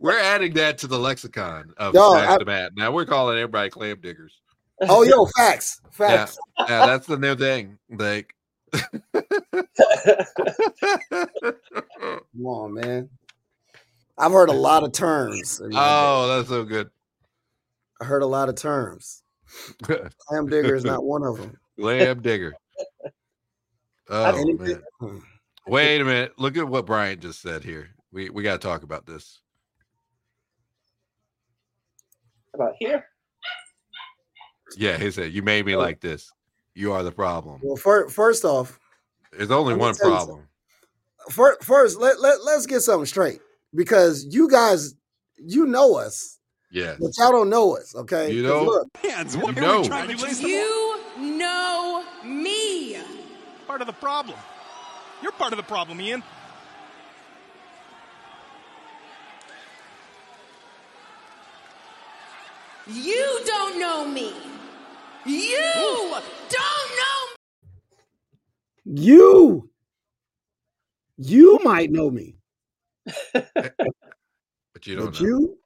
We're 0.00 0.18
adding 0.18 0.52
that 0.54 0.78
to 0.78 0.86
the 0.86 0.98
lexicon 0.98 1.72
of 1.78 1.94
Yo, 1.94 2.12
I- 2.12 2.38
the 2.38 2.44
Mat. 2.44 2.72
Now 2.76 2.92
we're 2.92 3.04
calling 3.06 3.36
everybody 3.38 3.70
clam 3.70 4.00
diggers. 4.00 4.40
oh, 4.82 5.02
yo, 5.02 5.26
facts, 5.36 5.80
Yeah, 5.84 5.90
facts. 5.90 6.38
yeah, 6.68 6.86
that's 6.86 7.06
the 7.06 7.16
new 7.16 7.34
thing. 7.34 7.78
Like, 7.90 8.34
Come 12.32 12.46
on, 12.46 12.74
man. 12.74 13.08
I've 14.18 14.32
heard 14.32 14.48
a 14.48 14.52
lot 14.52 14.82
of 14.82 14.92
terms. 14.92 15.60
in 15.60 15.70
my 15.70 15.72
day. 15.72 15.78
oh, 15.80 16.28
that's 16.28 16.48
so 16.48 16.64
good. 16.64 16.90
I 18.00 18.04
heard 18.04 18.22
a 18.22 18.26
lot 18.26 18.48
of 18.48 18.54
terms. 18.54 19.22
Clam 19.82 20.48
digger 20.48 20.74
is 20.74 20.84
not 20.84 21.04
one 21.04 21.22
of 21.22 21.38
them. 21.38 21.56
Clam 21.78 22.22
digger. 22.22 22.54
Oh 24.08 24.54
man. 24.54 24.80
Hmm. 25.00 25.18
Wait 25.66 26.00
a 26.00 26.04
minute. 26.04 26.38
Look 26.38 26.56
at 26.56 26.68
what 26.68 26.86
Brian 26.86 27.18
just 27.18 27.42
said 27.42 27.64
here. 27.64 27.88
We 28.12 28.30
we 28.30 28.44
gotta 28.44 28.60
talk 28.60 28.84
about 28.84 29.04
this. 29.04 29.40
About 32.54 32.74
here? 32.78 33.04
Yeah, 34.76 34.96
he 34.96 35.10
said, 35.10 35.32
You 35.32 35.42
made 35.42 35.66
me 35.66 35.74
oh. 35.74 35.78
like 35.78 36.00
this. 36.00 36.32
You 36.76 36.92
are 36.92 37.02
the 37.02 37.10
problem. 37.10 37.58
Well, 37.62 37.76
fir- 37.76 38.08
first 38.08 38.44
off, 38.44 38.78
There's 39.32 39.50
only 39.50 39.74
one 39.74 39.94
problem. 39.94 40.46
fir- 41.30 41.56
first 41.62 41.98
let, 41.98 42.20
let 42.20 42.44
let's 42.44 42.66
get 42.66 42.80
something 42.82 43.06
straight 43.06 43.40
because 43.74 44.26
you 44.30 44.46
guys, 44.50 44.94
you 45.38 45.64
know 45.64 45.96
us, 45.96 46.38
Yeah. 46.70 46.96
but 47.00 47.12
y'all 47.16 47.32
don't 47.32 47.48
know 47.48 47.78
us. 47.78 47.94
Okay, 47.94 48.30
You 48.30 48.42
'Cause 48.42 48.52
know- 48.52 48.64
look, 48.64 48.88
Hands, 49.02 49.34
You 49.34 49.52
know. 49.52 49.82
You 51.18 51.36
know 51.38 52.04
me. 52.22 52.98
part 53.66 53.80
of 53.80 53.86
the 53.86 53.94
problem. 53.94 54.38
You're 55.22 55.32
part 55.32 55.54
of 55.54 55.56
the 55.56 55.62
problem, 55.62 55.98
Ian. 55.98 56.22
You 62.86 63.40
don't 63.44 63.78
know 63.80 64.06
me. 64.06 64.32
You 65.26 66.14
don't 66.48 66.96
know 66.98 67.26
you, 68.84 69.68
you 71.16 71.58
might 71.64 71.90
know 71.90 72.08
me, 72.10 72.36
But 73.34 73.74
you 74.84 74.94
don't 74.96 75.06
but 75.06 75.20
know. 75.20 75.26
you, 75.26 75.58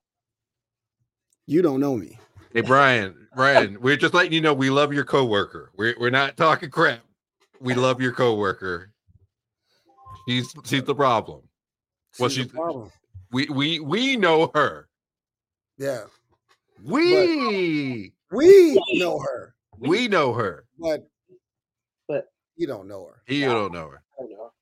you 1.46 1.61
don't 1.62 1.80
know 1.80 1.96
me. 1.96 2.18
Hey 2.54 2.62
Brian, 2.62 3.28
Brian, 3.36 3.76
we're 3.80 3.96
just 3.98 4.14
letting 4.14 4.32
you 4.32 4.40
know 4.40 4.54
we 4.54 4.70
love 4.70 4.92
your 4.94 5.04
coworker. 5.04 5.70
We're 5.76 5.94
we're 6.00 6.08
not 6.11 6.36
talking 6.38 6.70
crap. 6.70 7.00
We 7.61 7.74
love 7.74 8.00
your 8.00 8.12
coworker. 8.12 8.90
She's 10.26 10.54
she's 10.64 10.84
the 10.84 10.94
problem. 10.94 11.42
Well, 12.18 12.30
She's 12.30 12.38
the 12.38 12.42
she's- 12.44 12.52
problem. 12.52 12.90
We 13.30 13.46
we 13.50 13.80
we 13.80 14.16
know 14.16 14.50
her. 14.54 14.88
Yeah, 15.76 16.04
We 16.82 18.12
we 18.31 18.81
know 18.95 19.18
her, 19.18 19.55
we 19.78 20.09
know 20.09 20.33
her. 20.33 20.64
but 20.78 21.07
But- 22.09 22.26
you 22.57 22.66
don't 22.66 22.87
know 22.89 23.07
her. 23.07 23.22
You 23.26 23.39
Yeah. 23.41 23.55
don't 23.55 23.72
know 23.72 23.89
her. 23.89 24.03
I 24.18 24.22
don't 24.22 24.31
know. 24.33 24.53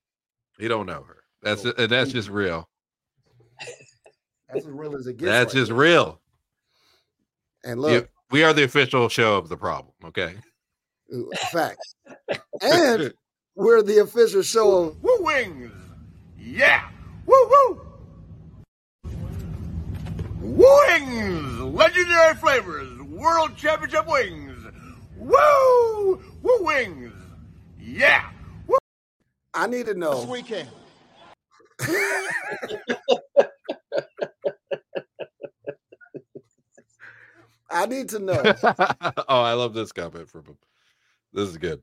He 0.59 0.69
don't 0.69 0.87
know 0.87 1.03
her. 1.03 1.23
That's 1.43 1.65
and 1.65 1.91
that's 1.91 2.13
just 2.13 2.29
real. 2.29 2.69
That's 4.51 4.65
as 4.65 4.67
real 4.67 4.97
as 4.97 5.07
it 5.07 5.19
gets. 5.19 5.31
That's 5.31 5.55
right 5.55 5.61
just 5.61 5.69
there. 5.71 5.79
real. 5.79 6.21
And 7.65 7.81
You- 7.81 7.87
look, 7.87 8.09
we 8.31 8.43
are 8.45 8.53
the 8.55 8.65
official 8.65 9.09
show 9.09 9.37
of 9.37 9.49
the 9.49 9.57
problem. 9.57 9.93
Okay. 10.05 10.37
facts, 11.51 11.95
and 12.63 13.13
we're 13.55 13.83
the 13.83 13.99
official 13.99 14.43
show 14.43 14.85
of 14.85 15.03
Woo 15.03 15.17
wings. 15.21 15.73
Yeah. 16.39 16.89
Woo 17.27 17.49
woo. 17.51 17.81
Wings. 20.41 21.61
Legendary 21.61 22.35
flavors. 22.35 22.98
World 23.19 23.57
Championship 23.57 24.07
wings. 24.07 24.65
Woo. 25.17 26.23
Woo 26.41 26.59
wings. 26.61 27.13
Yeah. 27.77 28.31
Woo. 28.69 28.79
I 29.53 29.67
need 29.67 29.87
to 29.87 29.95
know. 29.95 30.21
This 30.21 30.31
weekend. 30.31 30.69
I 37.71 37.87
need 37.87 38.09
to 38.11 38.21
know. 38.21 38.41
oh, 39.29 39.43
I 39.43 39.53
love 39.55 39.75
this 39.75 39.91
comment 39.91 40.29
from 40.29 40.45
him. 40.47 40.59
This 41.33 41.49
is 41.49 41.57
good. 41.59 41.83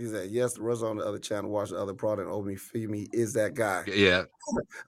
He 0.00 0.06
said, 0.06 0.30
"Yes, 0.30 0.54
the 0.54 0.62
Russ 0.62 0.82
on 0.82 0.96
the 0.96 1.04
other 1.04 1.18
channel. 1.18 1.50
Watch 1.50 1.68
the 1.70 1.76
other 1.78 1.92
product. 1.92 2.30
Omi 2.30 2.54
Femi 2.56 3.06
is 3.12 3.34
that 3.34 3.52
guy. 3.52 3.84
Yeah. 3.86 4.22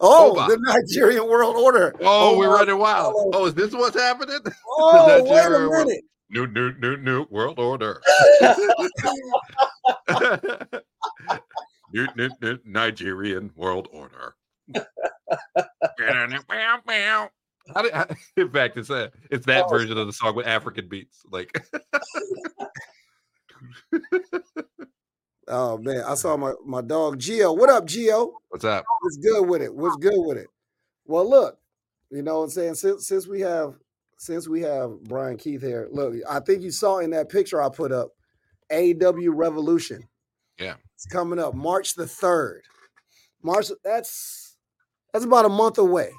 Oh, 0.00 0.30
Oba. 0.30 0.46
the 0.50 0.58
Nigerian 0.58 1.28
World 1.28 1.54
Order. 1.54 1.94
Oh, 2.00 2.38
we're 2.38 2.48
oh, 2.48 2.54
running 2.54 2.78
wild. 2.78 3.12
oh. 3.14 3.30
Oh, 3.34 3.44
is 3.44 3.52
this 3.52 3.72
what's 3.74 3.94
happening? 3.94 4.38
Oh, 4.74 5.06
wait 5.06 5.20
a 5.20 5.24
Nigerian 5.24 5.68
World- 5.68 5.86
minute. 5.88 6.04
New, 6.30 6.46
new, 6.46 6.72
new, 6.78 6.96
new 6.96 7.26
world 7.28 7.58
order. 7.58 8.00
new, 11.92 12.06
new, 12.16 12.30
new 12.40 12.58
Nigerian 12.64 13.50
world 13.54 13.88
order. 13.92 14.34
How 17.74 17.82
did, 17.82 17.92
how- 17.92 18.06
in 18.38 18.48
fact, 18.50 18.78
it's 18.78 18.88
a, 18.88 19.12
it's 19.30 19.44
that 19.44 19.64
Oh. 19.66 19.68
version 19.68 19.98
of 19.98 20.06
the 20.06 20.12
song 20.14 20.34
with 20.34 20.46
African 20.46 20.88
beats. 20.88 21.18
Like, 21.30 21.62
Oh 25.49 25.78
man, 25.78 26.03
I 26.07 26.14
saw 26.14 26.36
my 26.36 26.53
my 26.64 26.80
dog 26.80 27.18
Geo. 27.18 27.53
What 27.53 27.70
up, 27.70 27.86
Geo? 27.86 28.32
what's 28.49 28.64
up? 28.64 28.84
What's 29.01 29.16
good 29.16 29.49
with 29.49 29.62
it? 29.62 29.74
What's 29.74 29.97
good 29.97 30.14
with 30.16 30.38
it? 30.38 30.49
Well, 31.05 31.28
look, 31.28 31.59
you 32.11 32.22
know 32.22 32.38
what 32.38 32.45
I'm 32.45 32.51
saying. 32.51 32.74
Since 32.76 33.07
since 33.07 33.26
we 33.26 33.40
have 33.40 33.74
since 34.18 34.47
we 34.47 34.61
have 34.62 35.03
Brian 35.05 35.36
Keith 35.36 35.62
here, 35.62 35.88
look, 35.90 36.14
I 36.28 36.38
think 36.40 36.62
you 36.62 36.70
saw 36.70 36.99
in 36.99 37.11
that 37.11 37.28
picture 37.28 37.61
I 37.61 37.68
put 37.68 37.90
up, 37.90 38.11
AEW 38.70 39.30
Revolution. 39.34 40.05
Yeah. 40.61 40.74
it's 40.95 41.07
coming 41.07 41.38
up 41.38 41.55
March 41.55 41.95
the 41.95 42.07
third. 42.07 42.62
March. 43.43 43.70
That's 43.82 44.57
that's 45.12 45.24
about 45.24 45.45
a 45.45 45.49
month 45.49 45.78
away. 45.78 46.11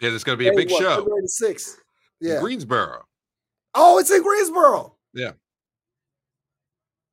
Yeah, 0.00 0.10
it's 0.10 0.24
going 0.24 0.38
to 0.38 0.42
be 0.42 0.48
a 0.48 0.54
big 0.54 0.70
what, 0.70 0.82
show. 0.82 0.96
February 0.96 1.22
the 1.22 1.28
sixth. 1.28 1.78
in 2.20 2.28
Yeah. 2.28 2.40
Greensboro. 2.40 3.02
Oh, 3.74 3.98
it's 3.98 4.10
in 4.10 4.22
Greensboro. 4.22 4.96
Yeah. 5.12 5.32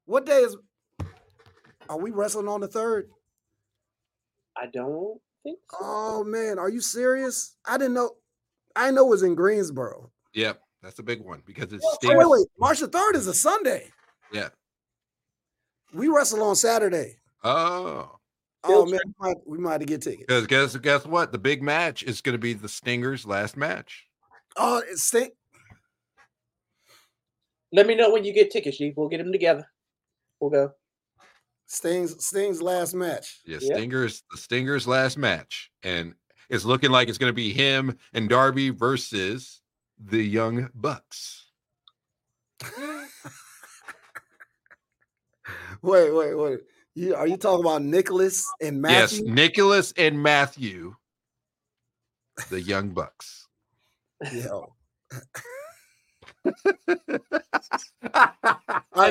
What 0.06 0.26
day 0.26 0.40
is? 0.40 0.56
Are 1.90 2.00
we 2.00 2.12
wrestling 2.12 2.48
on 2.48 2.62
the 2.62 2.68
third? 2.68 3.10
I 4.56 4.68
don't 4.68 5.20
think 5.44 5.60
so. 5.72 5.78
Oh 5.82 6.24
man, 6.24 6.60
are 6.60 6.70
you 6.70 6.82
serious? 6.82 7.56
I 7.66 7.78
didn't 7.78 7.96
know. 7.96 8.12
I 8.76 8.92
know 8.92 9.08
it 9.08 9.10
was 9.10 9.24
in 9.24 9.36
Greensboro. 9.36 10.12
Yep, 10.34 10.62
that's 10.84 11.00
a 11.00 11.04
big 11.04 11.22
one 11.22 11.42
because 11.46 11.74
it's 11.74 11.84
Oh, 11.84 11.98
wait, 12.04 12.30
wait. 12.30 12.48
March 12.60 12.80
the 12.80 12.88
third 12.88 13.16
is 13.16 13.28
a 13.28 13.34
Sunday. 13.34 13.90
Yeah. 14.32 14.50
We 15.94 16.08
wrestle 16.08 16.44
on 16.44 16.56
Saturday. 16.56 17.18
Oh, 17.44 18.16
Oh 18.66 18.86
man, 18.86 19.00
we 19.06 19.14
might, 19.20 19.38
we 19.48 19.58
might 19.58 19.72
have 19.72 19.80
to 19.80 19.86
get 19.88 20.02
tickets. 20.02 20.26
because 20.28 20.46
guess 20.46 20.76
guess 20.78 21.06
what? 21.06 21.32
The 21.32 21.38
big 21.40 21.64
match 21.64 22.04
is 22.04 22.22
going 22.22 22.34
to 22.34 22.40
be 22.40 22.54
the 22.54 22.68
Stingers' 22.70 23.26
last 23.26 23.56
match. 23.58 24.06
Oh, 24.58 24.84
it's 24.88 25.04
stink. 25.04 25.34
Let 27.72 27.88
me 27.88 27.96
know 27.96 28.12
when 28.12 28.26
you 28.26 28.34
get 28.34 28.52
tickets, 28.52 28.78
Chief. 28.78 28.94
We'll 28.98 29.10
get 29.10 29.20
them 29.20 29.32
together. 29.32 29.66
We'll 30.40 30.50
go. 30.50 30.72
Sting's 31.70 32.26
Sting's 32.26 32.62
last 32.62 32.94
match. 32.94 33.40
Yeah, 33.46 33.60
Yep. 33.62 33.78
Stingers, 33.78 34.24
the 34.32 34.38
Stingers' 34.38 34.88
last 34.88 35.18
match, 35.18 35.72
and 35.84 36.14
it's 36.50 36.66
looking 36.66 36.90
like 36.92 37.08
it's 37.08 37.18
going 37.18 37.30
to 37.30 37.34
be 37.34 37.54
him 37.54 37.98
and 38.14 38.28
Darby 38.28 38.72
versus 38.72 39.62
the 39.98 40.22
Young 40.22 40.70
Bucks. 40.74 41.46
Wait, 45.82 46.14
wait, 46.14 46.36
wait. 46.36 46.60
You, 46.96 47.16
are 47.16 47.28
you 47.28 47.38
talking 47.38 47.64
about 47.64 47.82
Nicholas 47.82 48.46
and 48.62 48.82
Matthew? 48.82 49.20
Yes, 49.26 49.34
Nicholas 49.34 49.94
and 49.96 50.22
Matthew, 50.22 50.96
the 52.50 52.62
Young 52.62 52.90
Bucks. 52.90 53.48
Yo, 54.34 54.76
I 56.46 56.52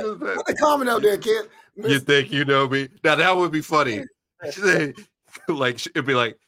just 0.00 0.20
put 0.20 0.48
a 0.48 0.54
comment 0.60 0.90
out 0.90 1.02
there, 1.02 1.18
kid. 1.18 1.48
you 1.76 2.00
think 2.00 2.32
you 2.32 2.44
know 2.44 2.68
me? 2.68 2.88
Now 3.04 3.14
that 3.16 3.36
would 3.36 3.52
be 3.52 3.62
funny. 3.62 4.04
Like 5.46 5.86
it'd 5.86 6.06
be 6.06 6.14
like, 6.14 6.38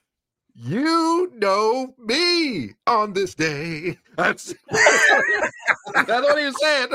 you 0.55 1.31
know 1.37 1.95
me 1.99 2.71
on 2.87 3.13
this 3.13 3.35
day. 3.35 3.99
That's 4.17 4.55
that's 4.71 6.09
what 6.09 6.39
he 6.39 6.47
was 6.47 6.61
saying. 6.65 6.89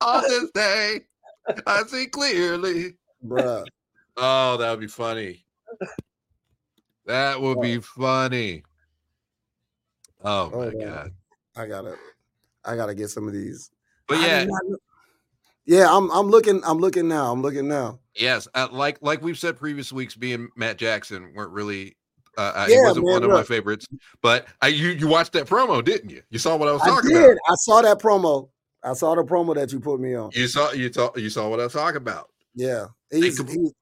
on 0.00 0.22
this 0.22 0.50
day, 0.52 1.00
I 1.66 1.82
see 1.84 2.06
clearly. 2.06 2.94
Bruh. 3.24 3.64
Oh, 4.16 4.56
that 4.56 4.70
would 4.70 4.80
be 4.80 4.86
funny. 4.86 5.44
That 7.06 7.40
would 7.40 7.60
be 7.60 7.78
funny. 7.78 8.62
Oh 10.24 10.50
Oh, 10.52 10.58
my 10.58 10.70
wow. 10.74 10.84
god. 10.94 11.12
I 11.56 11.66
gotta, 11.66 11.96
I 12.64 12.76
gotta 12.76 12.94
get 12.94 13.08
some 13.10 13.26
of 13.26 13.32
these. 13.32 13.70
But 14.06 14.18
yeah, 14.20 14.40
did 14.40 14.48
not 14.50 14.62
know- 14.66 14.76
yeah, 15.66 15.86
I'm, 15.94 16.10
I'm 16.10 16.28
looking, 16.28 16.60
I'm 16.64 16.78
looking 16.78 17.06
now. 17.08 17.30
I'm 17.32 17.42
looking 17.42 17.68
now. 17.68 18.00
yes, 18.16 18.48
uh, 18.54 18.68
like 18.72 18.98
like 19.02 19.22
we've 19.22 19.38
said 19.38 19.56
previous 19.58 19.92
weeks, 19.92 20.14
being 20.16 20.48
Matt 20.56 20.78
Jackson 20.78 21.32
weren't 21.34 21.52
really. 21.52 21.96
Uh, 22.38 22.52
uh, 22.54 22.66
he 22.66 22.74
Yeah, 22.74 22.82
wasn't 22.84 23.06
man, 23.06 23.12
one 23.14 23.24
of 23.24 23.30
my 23.30 23.42
favorites, 23.42 23.86
but 24.22 24.46
I 24.62 24.68
you 24.68 24.88
you 24.88 25.06
watched 25.08 25.32
that 25.34 25.46
promo, 25.46 25.84
didn't 25.84 26.10
you? 26.10 26.22
You 26.30 26.38
saw 26.38 26.56
what 26.56 26.68
I 26.68 26.72
was 26.72 26.82
I 26.82 26.86
talking 26.90 27.10
did. 27.10 27.22
about. 27.24 27.36
I 27.48 27.54
saw 27.56 27.82
that 27.82 27.98
promo. 27.98 28.48
I 28.82 28.94
saw 28.94 29.14
the 29.14 29.22
promo 29.24 29.54
that 29.56 29.72
you 29.72 29.80
put 29.80 30.00
me 30.00 30.14
on. 30.14 30.30
You 30.32 30.46
saw 30.48 30.72
you 30.72 30.92
saw 30.92 31.10
you 31.16 31.28
saw 31.28 31.48
what 31.48 31.60
I 31.60 31.64
was 31.64 31.72
talking 31.72 31.96
about. 31.98 32.30
Yeah, 32.54 32.86
he's, 33.10 33.38
could- 33.38 33.50
he's 33.50 33.72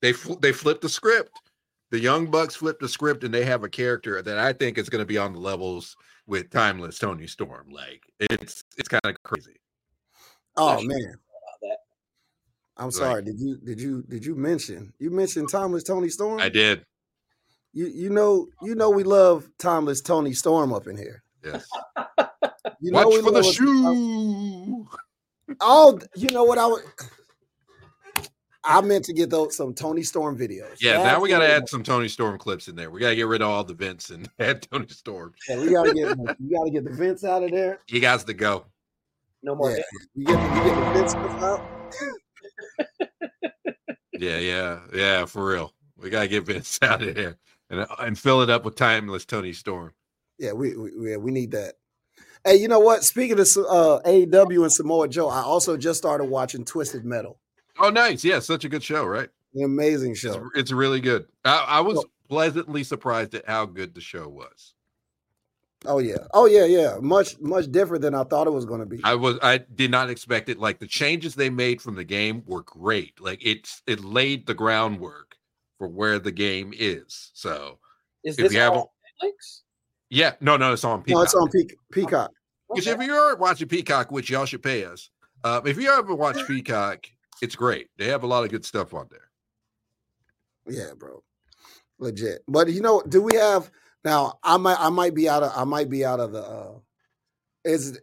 They 0.00 0.12
fl- 0.12 0.34
they 0.34 0.52
flipped 0.52 0.82
the 0.82 0.88
script. 0.88 1.30
The 1.90 1.98
Young 1.98 2.26
Bucks 2.30 2.54
flip 2.56 2.78
the 2.78 2.88
script, 2.88 3.24
and 3.24 3.34
they 3.34 3.44
have 3.44 3.64
a 3.64 3.68
character 3.68 4.22
that 4.22 4.38
I 4.38 4.52
think 4.52 4.78
is 4.78 4.88
going 4.88 5.02
to 5.02 5.06
be 5.06 5.18
on 5.18 5.32
the 5.32 5.40
levels 5.40 5.96
with 6.26 6.50
Timeless 6.50 6.98
Toni 6.98 7.26
Storm. 7.26 7.68
Like 7.70 8.02
it's 8.20 8.62
it's 8.76 8.88
kind 8.88 9.00
of 9.04 9.20
crazy. 9.24 9.56
oh 10.56 10.78
sure 10.78 10.88
man. 10.88 11.14
that. 11.62 11.76
I'm 12.76 12.84
Like- 12.86 12.94
sorry. 12.94 13.22
Did 13.24 13.40
you 13.40 13.56
did 13.58 13.80
you 13.80 14.02
did 14.08 14.24
you 14.24 14.34
mention 14.36 14.92
you 14.98 15.10
mentioned 15.10 15.48
Timeless 15.50 15.82
Toni 15.84 16.08
Storm? 16.10 16.40
I 16.40 16.48
did. 16.48 16.84
You 17.72 17.86
you 17.86 18.10
know 18.10 18.46
you 18.62 18.74
know 18.74 18.90
we 18.90 19.02
love 19.02 19.48
Timeless 19.58 20.00
Toni 20.00 20.32
Storm 20.32 20.72
up 20.72 20.86
in 20.86 20.96
here. 20.96 21.22
Yes. 21.44 21.66
You 22.80 22.92
know 22.92 23.08
Watch 23.08 23.22
for 23.24 23.30
the 23.32 23.42
shoe. 23.42 24.86
Oh, 25.60 25.98
you 26.16 26.28
know 26.30 26.44
what 26.44 26.58
I 26.58 26.66
would. 26.66 26.82
I 28.62 28.80
meant 28.82 29.06
to 29.06 29.14
get 29.14 29.30
those 29.30 29.56
some 29.56 29.72
Toni 29.74 30.02
Storm 30.02 30.36
videos. 30.38 30.76
Yeah, 30.80 31.02
now 31.02 31.20
we 31.20 31.28
got 31.30 31.38
to 31.38 31.48
add 31.50 31.68
some 31.68 31.82
Toni 31.82 32.08
Storm 32.08 32.38
clips 32.38 32.68
in 32.68 32.76
there. 32.76 32.90
We 32.90 33.00
got 33.00 33.10
to 33.10 33.16
get 33.16 33.26
rid 33.26 33.40
of 33.40 33.48
all 33.48 33.64
the 33.64 33.74
Vince 33.74 34.10
and 34.10 34.28
add 34.38 34.62
Toni 34.70 34.88
Storm. 34.88 35.34
Yeah, 35.48 35.60
we 35.60 35.70
gotta 35.70 35.94
get 35.94 36.18
we 36.40 36.54
gotta 36.54 36.70
get 36.70 36.84
the 36.84 36.92
Vince 36.92 37.24
out 37.24 37.42
of 37.42 37.50
there. 37.50 37.80
He 37.86 38.00
got 38.00 38.20
to 38.20 38.34
go. 38.34 38.66
No 39.42 39.54
more. 39.54 39.70
Yeah, 39.70 39.76
Vince. 39.76 40.08
we 40.14 40.24
get 40.24 40.36
we 40.36 40.70
get 40.70 40.74
the 40.74 40.92
Vince 40.92 41.10
stuff 41.12 41.42
out. 41.42 41.80
Yeah, 44.20 44.38
yeah, 44.38 44.80
yeah, 44.92 45.24
for 45.24 45.46
real. 45.46 45.72
We 45.96 46.10
got 46.10 46.22
to 46.22 46.28
get 46.28 46.44
Vince 46.44 46.78
out 46.82 47.02
of 47.02 47.14
there 47.14 47.36
and 47.70 47.86
and 47.98 48.18
fill 48.18 48.42
it 48.42 48.50
up 48.50 48.64
with 48.64 48.76
timeless 48.76 49.24
Toni 49.24 49.54
Storm. 49.54 49.94
Yeah, 50.38 50.52
we 50.52 50.76
we, 50.76 51.10
yeah, 51.10 51.16
we 51.16 51.30
need 51.30 51.52
that. 51.52 51.74
Hey, 52.44 52.56
you 52.56 52.68
know 52.68 52.80
what? 52.80 53.02
Speaking 53.04 53.38
of 53.38 53.46
uh, 53.56 54.00
AEW 54.06 54.62
and 54.62 54.72
Samoa 54.72 55.08
Joe, 55.08 55.28
I 55.28 55.42
also 55.42 55.76
just 55.76 55.98
started 55.98 56.24
watching 56.24 56.64
Twisted 56.64 57.04
Metal. 57.04 57.39
Oh, 57.80 57.90
nice. 57.90 58.22
Yeah, 58.24 58.38
such 58.40 58.64
a 58.64 58.68
good 58.68 58.82
show, 58.82 59.04
right? 59.04 59.28
An 59.54 59.64
amazing 59.64 60.14
show. 60.14 60.48
it's 60.54 60.70
really 60.72 61.00
good. 61.00 61.26
I, 61.44 61.64
I 61.68 61.80
was 61.80 61.96
Well- 61.96 62.04
pleasantly 62.28 62.84
surprised 62.84 63.34
at 63.34 63.46
how 63.46 63.66
good 63.66 63.94
the 63.94 64.00
show 64.00 64.28
was. 64.28 64.74
Oh 65.86 65.98
yeah, 65.98 66.18
oh 66.34 66.44
yeah, 66.44 66.66
yeah. 66.66 66.98
Much 67.00 67.40
much 67.40 67.72
different 67.72 68.02
than 68.02 68.14
I 68.14 68.22
thought 68.24 68.46
it 68.46 68.50
was 68.50 68.66
going 68.66 68.80
to 68.80 68.86
be. 68.86 69.00
I 69.02 69.14
was 69.14 69.38
I 69.42 69.58
did 69.58 69.90
not 69.90 70.10
expect 70.10 70.50
it. 70.50 70.58
Like 70.58 70.78
the 70.78 70.86
changes 70.86 71.34
they 71.34 71.48
made 71.48 71.80
from 71.80 71.94
the 71.94 72.04
game 72.04 72.42
were 72.46 72.62
great. 72.64 73.18
Like 73.18 73.38
it's 73.42 73.80
it 73.86 74.04
laid 74.04 74.46
the 74.46 74.52
groundwork 74.52 75.36
for 75.78 75.88
where 75.88 76.18
the 76.18 76.32
game 76.32 76.74
is. 76.76 77.30
So 77.32 77.78
Is 78.24 78.38
If 78.38 78.44
this 78.44 78.52
you 78.52 78.60
have 78.60 78.74
on 78.74 78.84
Netflix? 79.24 79.60
yeah, 80.10 80.32
no, 80.42 80.58
no, 80.58 80.74
it's 80.74 80.84
on 80.84 81.02
Peacock. 81.02 81.16
no, 81.18 81.22
it's 81.22 81.34
on 81.34 81.48
Peac- 81.48 81.74
Peacock. 81.90 82.30
Because 82.68 82.86
Okay. 82.86 83.02
if 83.02 83.06
you're 83.08 83.36
watching 83.36 83.66
Peacock, 83.66 84.12
which 84.12 84.28
y'all 84.28 84.44
should 84.44 84.62
pay 84.62 84.84
us, 84.84 85.08
um, 85.44 85.66
if 85.66 85.78
you 85.80 85.90
ever 85.90 86.14
watch 86.14 86.36
Peacock, 86.46 87.06
it's 87.42 87.56
great. 87.56 87.88
They 87.98 88.06
have 88.06 88.22
a 88.22 88.26
lot 88.26 88.44
of 88.44 88.50
good 88.50 88.64
stuff 88.64 88.94
on 88.94 89.08
there. 89.10 89.30
Yeah, 90.66 90.92
bro. 90.96 91.22
Legit. 91.98 92.42
But 92.48 92.68
you 92.68 92.80
know, 92.80 93.02
do 93.08 93.20
we 93.22 93.34
have 93.36 93.70
now 94.04 94.38
I 94.42 94.56
might 94.56 94.78
I 94.78 94.88
might 94.88 95.14
be 95.14 95.28
out 95.28 95.42
of 95.42 95.52
I 95.54 95.64
might 95.64 95.90
be 95.90 96.04
out 96.04 96.20
of 96.20 96.32
the 96.32 96.42
uh 96.42 96.72
is 97.64 98.00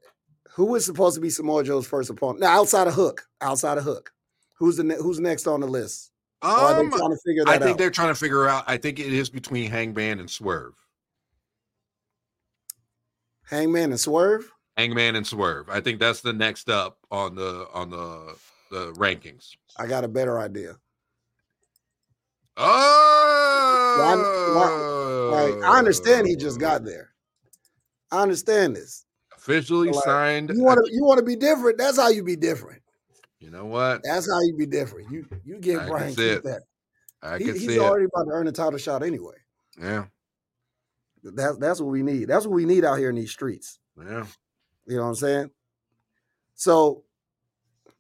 who 0.52 0.76
is 0.76 0.86
supposed 0.86 1.16
to 1.16 1.22
be 1.22 1.30
Samoa 1.30 1.64
Joe's 1.64 1.88
first 1.88 2.10
opponent? 2.10 2.40
Now 2.42 2.60
outside 2.60 2.88
of 2.88 2.94
Hook, 2.94 3.26
outside 3.42 3.78
of 3.78 3.84
Hook. 3.84 4.12
Who's 4.54 4.78
the 4.78 4.84
ne- 4.84 4.96
who's 4.98 5.20
next 5.20 5.48
on 5.48 5.60
the 5.62 5.68
list? 5.68 6.12
Or 6.44 6.50
are 6.50 6.74
they 6.76 6.80
Um, 6.82 6.92
trying 6.92 7.10
to 7.10 7.18
figure 7.26 7.44
I 7.48 7.58
think 7.58 7.72
out? 7.72 7.78
they're 7.78 7.90
trying 7.92 8.10
to 8.10 8.16
figure 8.16 8.48
out. 8.48 8.64
I 8.68 8.78
think 8.78 9.00
it 9.00 9.12
is 9.14 9.30
between 9.30 9.70
Hangman 9.70 10.20
and 10.20 10.30
Swerve. 10.30 10.76
Hangman 13.44 13.92
and 13.92 14.00
Swerve? 14.00 14.52
Hangman 14.76 15.16
and 15.16 15.26
Swerve. 15.26 15.70
I 15.70 15.82
think 15.82 16.00
that's 16.00 16.22
the 16.22 16.34
next 16.34 16.70
up 16.70 16.98
on 17.10 17.36
the 17.36 17.68
on 17.74 17.90
the 17.90 18.36
the 18.70 18.92
rankings. 18.94 19.56
I 19.78 19.88
got 19.88 20.04
a 20.04 20.08
better 20.08 20.40
idea. 20.40 20.76
Oh, 23.98 25.30
Like, 25.32 25.64
I 25.64 25.78
understand 25.78 26.28
he 26.28 26.36
just 26.36 26.60
got 26.60 26.82
oh. 26.82 26.86
there. 26.86 27.12
I 28.12 28.22
understand 28.22 28.76
this. 28.76 29.06
officially 29.36 29.90
Like, 29.90 30.04
signed. 30.06 30.50
You 30.54 30.64
want 30.64 30.80
to 30.84 30.92
you 30.94 31.04
want 31.04 31.20
to 31.20 31.26
be 31.26 31.36
different? 31.36 31.78
That's 31.78 31.98
how 31.98 32.10
you 32.10 32.24
be 32.24 32.36
different. 32.36 32.82
You 33.40 33.52
know 33.52 33.66
what? 33.66 34.02
That's 34.04 34.28
how 34.32 34.40
you 34.42 34.56
be 34.58 34.66
different. 34.66 35.12
You 35.12 35.26
you 35.44 35.60
give 35.60 35.82
I 35.82 35.88
Brian 35.88 36.16
Keith 36.16 36.44
that. 36.44 36.62
I 37.22 37.38
He- 37.38 37.46
can 37.46 37.54
he's 37.56 37.68
see 37.68 37.76
it. 37.76 37.80
already 37.82 38.06
about 38.06 38.24
to 38.26 38.32
earn 38.32 38.48
a 38.48 38.52
title 38.52 38.80
shot 38.80 39.04
anyway. 39.04 39.36
Yeah, 39.80 40.06
That's 41.24 41.58
that's 41.58 41.80
what 41.82 41.90
we 41.92 42.02
need. 42.02 42.26
That's 42.30 42.46
what 42.48 42.56
we 42.56 42.66
need 42.66 42.84
out 42.86 42.98
here 42.98 43.10
in 43.10 43.16
these 43.16 43.32
streets. 43.32 43.80
yeah. 43.98 44.26
You 44.88 44.96
know 44.96 45.04
what 45.04 45.10
I'm 45.10 45.16
saying? 45.16 45.52
So, 46.56 47.04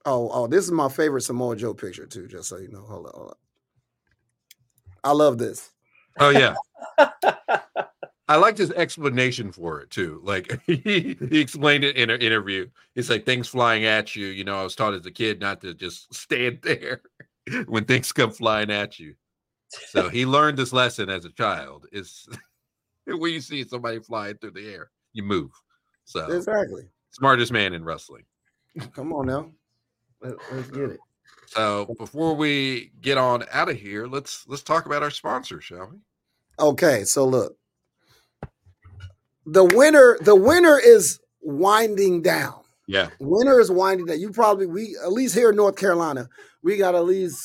oh, 0.08 0.30
oh, 0.32 0.48
this 0.48 0.64
is 0.66 0.72
my 0.72 0.90
favorite 0.90 1.22
Samoa 1.22 1.56
Joe 1.56 1.74
picture 1.74 2.08
too. 2.08 2.28
Just 2.28 2.50
so 2.50 2.58
you 2.58 2.70
know, 2.70 2.82
hold 2.82 3.06
on, 3.06 3.12
hold 3.14 3.28
on. 3.30 3.36
I 5.04 5.12
love 5.12 5.38
this. 5.38 5.72
Oh 6.20 6.30
yeah. 6.30 6.56
I 8.30 8.36
liked 8.36 8.58
his 8.58 8.72
explanation 8.72 9.52
for 9.52 9.82
it 9.82 9.90
too. 9.90 10.20
Like 10.24 10.60
he, 10.66 11.16
he 11.30 11.40
explained 11.40 11.84
it 11.84 11.96
in 11.96 12.10
an 12.10 12.22
interview. 12.22 12.68
It's 12.96 13.10
like 13.10 13.26
things 13.26 13.48
flying 13.48 13.86
at 13.86 14.16
you. 14.16 14.28
You 14.28 14.44
know, 14.44 14.60
I 14.60 14.64
was 14.64 14.76
taught 14.76 14.94
as 14.94 15.06
a 15.06 15.12
kid 15.12 15.40
not 15.40 15.62
to 15.62 15.74
just 15.74 16.14
stand 16.14 16.60
there 16.64 17.02
when 17.68 17.86
things 17.86 18.12
come 18.12 18.32
flying 18.32 18.72
at 18.72 19.00
you. 19.00 19.16
So 19.90 20.10
he 20.10 20.26
learned 20.26 20.58
this 20.58 20.74
lesson 20.74 21.10
as 21.10 21.26
a 21.26 21.32
child. 21.32 21.88
Is 21.92 22.28
when 23.06 23.34
you 23.34 23.42
see 23.42 23.64
somebody 23.66 24.00
flying 24.00 24.38
through 24.38 24.52
the 24.52 24.74
air, 24.74 24.90
you 25.14 25.24
move. 25.24 25.52
So 26.06 26.32
Exactly. 26.32 26.84
smartest 27.12 27.52
man 27.52 27.74
in 27.74 27.84
wrestling. 27.84 28.24
Come 28.94 29.12
on 29.12 29.26
now, 29.26 29.52
Let, 30.22 30.34
us 30.34 30.68
get 30.68 30.90
it. 30.92 31.00
So 31.48 31.94
before 31.98 32.36
we 32.36 32.92
get 33.02 33.18
on 33.18 33.46
out 33.52 33.70
of 33.70 33.78
here, 33.78 34.08
let's 34.08 34.46
let's 34.48 34.64
talk 34.64 34.86
about 34.86 35.04
our 35.04 35.12
sponsor, 35.12 35.62
shall 35.62 35.90
we? 35.92 35.98
Okay, 36.60 37.04
so 37.04 37.26
look, 37.26 37.56
the 39.46 39.64
winner, 39.64 40.18
the 40.22 40.36
winner 40.36 40.80
is 40.80 41.20
winding 41.42 42.22
down. 42.22 42.62
Yeah. 42.88 43.10
Winter 43.20 43.60
is 43.60 43.72
winding 43.72 44.08
down. 44.08 44.20
You 44.20 44.32
probably 44.32 44.66
we 44.66 44.98
at 45.04 45.12
least 45.12 45.36
here 45.36 45.52
in 45.52 45.56
North 45.56 45.78
Carolina, 45.78 46.28
we 46.64 46.78
got 46.78 46.96
at 46.96 47.06
least 47.06 47.42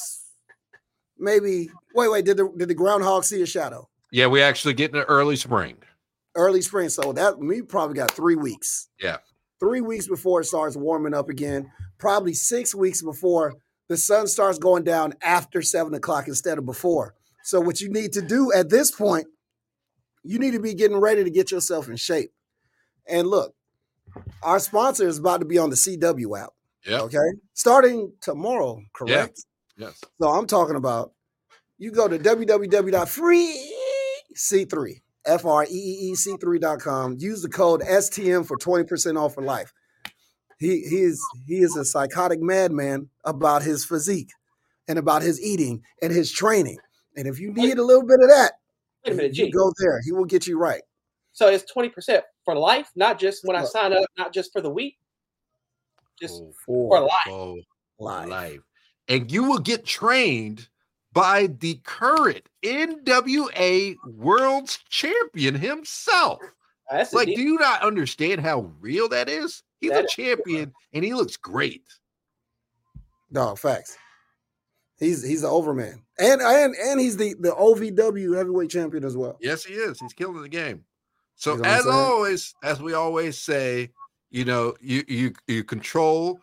maybe. 1.18 1.70
Wait, 1.94 2.10
wait. 2.10 2.24
Did 2.24 2.36
the 2.38 2.52
did 2.56 2.68
the 2.68 2.74
groundhog 2.74 3.24
see 3.24 3.42
a 3.42 3.46
shadow? 3.46 3.88
Yeah, 4.10 4.26
we 4.26 4.42
actually 4.42 4.74
get 4.74 4.92
into 4.92 5.04
early 5.04 5.36
spring. 5.36 5.76
Early 6.34 6.62
spring. 6.62 6.88
So 6.88 7.12
that 7.12 7.38
we 7.38 7.62
probably 7.62 7.94
got 7.94 8.10
three 8.10 8.36
weeks. 8.36 8.88
Yeah. 9.00 9.18
Three 9.60 9.80
weeks 9.80 10.08
before 10.08 10.40
it 10.40 10.46
starts 10.46 10.76
warming 10.76 11.14
up 11.14 11.28
again. 11.28 11.70
Probably 12.03 12.34
six 12.34 12.74
weeks 12.74 13.00
before 13.00 13.55
the 13.88 13.96
sun 13.96 14.26
starts 14.26 14.59
going 14.59 14.82
down 14.82 15.14
after 15.22 15.62
seven 15.62 15.94
o'clock 15.94 16.26
instead 16.26 16.59
of 16.59 16.66
before. 16.66 17.14
So 17.44 17.61
what 17.61 17.80
you 17.80 17.92
need 17.92 18.12
to 18.14 18.20
do 18.20 18.53
at 18.53 18.70
this 18.70 18.90
point, 18.90 19.28
you 20.24 20.40
need 20.40 20.55
to 20.55 20.59
be 20.59 20.74
getting 20.74 20.96
ready 20.96 21.22
to 21.22 21.30
get 21.30 21.53
yourself 21.53 21.88
in 21.88 21.94
shape. 21.94 22.32
And 23.09 23.28
look, 23.28 23.55
our 24.42 24.59
sponsor 24.59 25.07
is 25.07 25.18
about 25.18 25.42
to 25.42 25.46
be 25.46 25.59
on 25.59 25.70
the 25.70 25.76
CW 25.76 26.42
app. 26.42 26.50
Yeah. 26.84 27.03
Okay. 27.03 27.18
Starting 27.55 28.12
tomorrow, 28.20 28.82
correct? 28.92 29.44
Yes. 29.76 30.00
So 30.20 30.28
I'm 30.28 30.48
talking 30.48 30.74
about 30.74 31.12
you 31.78 31.92
go 31.92 32.09
to 32.09 32.18
www.freec3, 32.18 35.03
F 35.24 35.44
R 35.44 35.62
E 35.62 35.68
E 35.68 36.11
E 36.11 36.16
C3.com. 36.16 37.18
Use 37.20 37.42
the 37.42 37.48
code 37.48 37.82
STM 37.82 38.44
for 38.44 38.59
20% 38.59 39.16
off 39.16 39.34
for 39.34 39.44
life. 39.44 39.72
He 40.62 40.82
he 40.88 41.02
is 41.02 41.20
he 41.46 41.56
is 41.58 41.76
a 41.76 41.84
psychotic 41.84 42.40
madman 42.40 43.08
about 43.24 43.62
his 43.62 43.84
physique 43.84 44.30
and 44.88 44.98
about 44.98 45.22
his 45.22 45.40
eating 45.40 45.82
and 46.00 46.12
his 46.12 46.30
training. 46.30 46.78
And 47.16 47.26
if 47.26 47.38
you 47.40 47.52
need 47.52 47.78
a 47.78 47.82
little 47.84 48.06
bit 48.06 48.20
of 48.22 48.28
that, 48.28 48.52
Wait 49.04 49.12
a 49.12 49.16
minute, 49.16 49.36
you 49.36 49.46
G. 49.46 49.50
go 49.50 49.72
there. 49.78 50.00
He 50.04 50.12
will 50.12 50.24
get 50.24 50.46
you 50.46 50.58
right. 50.58 50.82
So 51.32 51.48
it's 51.48 51.70
twenty 51.70 51.88
percent 51.88 52.24
for 52.44 52.54
life, 52.54 52.90
not 52.94 53.18
just 53.18 53.44
when 53.44 53.56
I 53.56 53.64
sign 53.64 53.92
up, 53.92 54.04
not 54.16 54.32
just 54.32 54.52
for 54.52 54.60
the 54.60 54.70
week, 54.70 54.98
just 56.20 56.40
Oh, 56.42 56.52
for 56.64 57.00
life. 57.00 57.10
oh, 57.28 57.58
Live. 57.98 58.28
life. 58.28 58.60
And 59.08 59.30
you 59.32 59.44
will 59.44 59.58
get 59.58 59.84
trained 59.84 60.68
by 61.12 61.48
the 61.58 61.80
current 61.84 62.48
NWA 62.64 63.96
World's 64.06 64.78
Champion 64.88 65.54
himself. 65.54 66.40
That's 66.90 67.12
Like, 67.12 67.26
do 67.26 67.40
you 67.40 67.58
not 67.58 67.82
understand 67.82 68.40
how 68.40 68.70
real 68.80 69.08
that 69.08 69.28
is? 69.28 69.62
He's 69.83 69.91
That 69.91 70.03
a 70.03 70.05
is 70.05 70.12
champion 70.12 70.72
and 70.95 71.05
he 71.05 71.12
looks 71.12 71.37
great. 71.37 71.83
Dog, 73.33 73.59
facts. 73.59 73.99
He's 74.99 75.22
he's 75.26 75.43
the 75.43 75.49
overman. 75.49 76.03
And 76.18 76.41
and 76.41 76.74
and 76.76 77.01
he's 77.01 77.16
the 77.16 77.35
the 77.41 77.51
OVW 77.51 78.37
heavyweight 78.37 78.70
champion 78.70 79.05
as 79.05 79.16
well. 79.16 79.37
Yes, 79.41 79.64
he 79.64 79.74
is. 79.74 79.99
He's 79.99 80.12
killing 80.12 80.41
the 80.41 80.49
game. 80.49 80.85
So 81.35 81.57
You 81.57 81.62
know 81.62 81.68
as 81.68 81.87
always, 81.87 82.55
as 82.62 82.80
we 82.80 82.93
always 82.95 83.37
say, 83.39 83.91
you 84.30 84.45
know, 84.45 84.74
you 84.80 85.03
you 85.09 85.33
you 85.49 85.64
control 85.64 86.39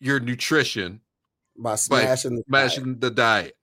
your 0.00 0.18
nutrition 0.20 1.00
by 1.58 1.74
smashing 1.74 2.36
the 2.36 2.42
diet. 2.42 2.46
smashing 2.72 2.98
the 3.00 3.10
diet 3.10 3.56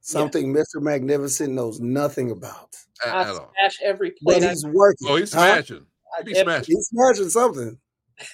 something 0.00 0.54
Mr. 0.54 0.80
Magnificent 0.80 1.52
knows 1.52 1.80
nothing 1.80 2.30
about. 2.30 2.76
at, 3.04 3.12
I 3.14 3.20
at 3.22 3.28
all. 3.30 3.52
smash 3.58 3.78
every 3.82 4.14
But 4.22 4.34
plate. 4.38 4.44
I- 4.44 4.48
he's 4.50 4.64
working. 4.64 5.08
Oh, 5.10 5.16
he's 5.16 5.32
smashing. 5.32 5.78
I- 5.78 5.95
He's 6.24 6.38
smashing. 6.40 6.74
He's 6.76 6.88
smashing 6.92 7.30
something. 7.30 7.78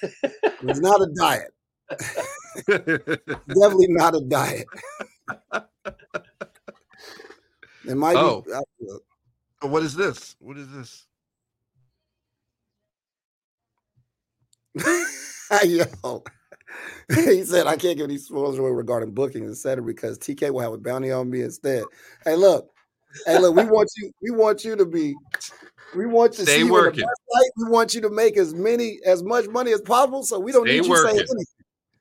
It's 0.65 0.79
not 0.79 1.01
a 1.01 1.07
diet. 1.19 1.51
Definitely 2.67 3.87
not 3.89 4.15
a 4.15 4.21
diet. 4.21 4.67
It 7.85 7.95
might 7.95 8.15
Oh. 8.15 8.41
be. 8.41 8.53
uh, 8.53 9.67
what 9.67 9.83
is 9.83 9.93
this? 9.95 10.35
What 10.39 10.57
is 10.57 10.71
this? 10.71 11.05
Yo. 15.65 16.23
he 17.13 17.43
said, 17.43 17.67
I 17.67 17.75
can't 17.75 17.97
give 17.97 18.05
any 18.05 18.17
spoilers 18.17 18.57
away 18.57 18.71
regarding 18.71 19.11
bookings, 19.11 19.51
etc., 19.51 19.83
because 19.83 20.17
TK 20.17 20.51
will 20.51 20.61
have 20.61 20.73
a 20.73 20.77
bounty 20.77 21.11
on 21.11 21.29
me 21.29 21.41
instead. 21.41 21.83
Hey, 22.23 22.35
look. 22.35 22.72
Hey, 23.25 23.39
look, 23.39 23.55
we 23.55 23.65
want 23.65 23.89
you, 23.97 24.11
we 24.21 24.31
want 24.31 24.63
you 24.63 24.75
to 24.75 24.85
be, 24.85 25.15
we 25.95 26.05
want 26.05 26.33
to 26.33 26.43
Stay 26.43 26.53
see 26.53 26.57
you 26.59 26.63
in 26.65 26.67
the 26.67 26.73
working. 26.73 27.05
best 27.05 27.21
light. 27.33 27.49
We 27.57 27.69
want 27.69 27.93
you 27.95 28.01
to 28.01 28.09
make 28.09 28.37
as 28.37 28.53
many, 28.53 28.99
as 29.05 29.23
much 29.23 29.47
money 29.47 29.71
as 29.71 29.81
possible. 29.81 30.23
So 30.23 30.39
we 30.39 30.51
don't 30.51 30.65
Stay 30.65 30.79
need 30.79 30.87
you 30.87 30.95
saying 30.95 31.05
working. 31.05 31.19
anything. 31.19 31.45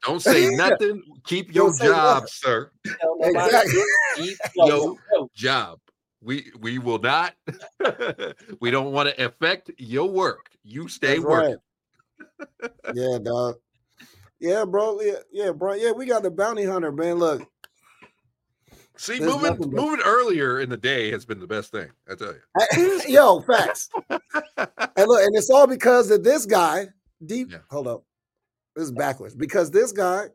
Don't 0.05 0.21
say 0.21 0.49
nothing. 0.57 1.03
Keep 1.25 1.55
your 1.55 1.73
job, 1.79 2.23
nothing. 2.23 2.27
sir. 2.29 2.71
Exactly. 3.21 3.83
Keep 4.17 4.39
your 4.57 4.97
job. 5.35 5.79
We 6.23 6.51
we 6.61 6.79
will 6.79 6.99
not. 7.01 7.35
we 8.61 8.71
don't 8.71 8.93
want 8.93 9.09
to 9.09 9.27
affect 9.27 9.71
your 9.79 10.09
work. 10.09 10.49
You 10.63 10.89
stay 10.89 11.15
That's 11.19 11.25
working. 11.25 11.57
right. 12.61 12.71
yeah, 12.95 13.19
dog. 13.23 13.57
Yeah, 14.41 14.65
bro. 14.65 15.01
Yeah, 15.01 15.13
yeah, 15.33 15.51
bro. 15.53 15.75
Yeah, 15.75 15.93
we 15.93 16.07
got 16.07 16.23
the 16.23 16.31
bounty 16.31 16.65
hunter, 16.65 16.91
man. 16.93 17.17
Look, 17.17 17.47
See, 19.03 19.19
There's 19.19 19.33
moving 19.33 19.51
nothing 19.51 19.71
but- 19.71 19.83
moving 19.83 20.01
earlier 20.05 20.61
in 20.61 20.69
the 20.71 20.77
day 20.77 21.11
has 21.11 21.25
been 21.25 21.41
the 21.41 21.47
best 21.49 21.73
thing. 21.73 21.89
I 22.09 22.15
tell 22.15 22.33
you. 22.79 23.01
yo, 23.09 23.41
facts. 23.41 23.89
and 24.09 24.21
look, 25.09 25.25
and 25.25 25.37
it's 25.37 25.51
all 25.51 25.67
because 25.67 26.09
of 26.13 26.23
this 26.23 26.47
guy. 26.47 26.87
Deep. 27.27 27.51
Yeah. 27.51 27.59
Hold 27.69 27.89
up. 27.89 28.05
This 28.77 28.85
is 28.85 28.93
backwards 28.93 29.35
because 29.35 29.73
this 29.73 29.91
guy. 29.91 30.27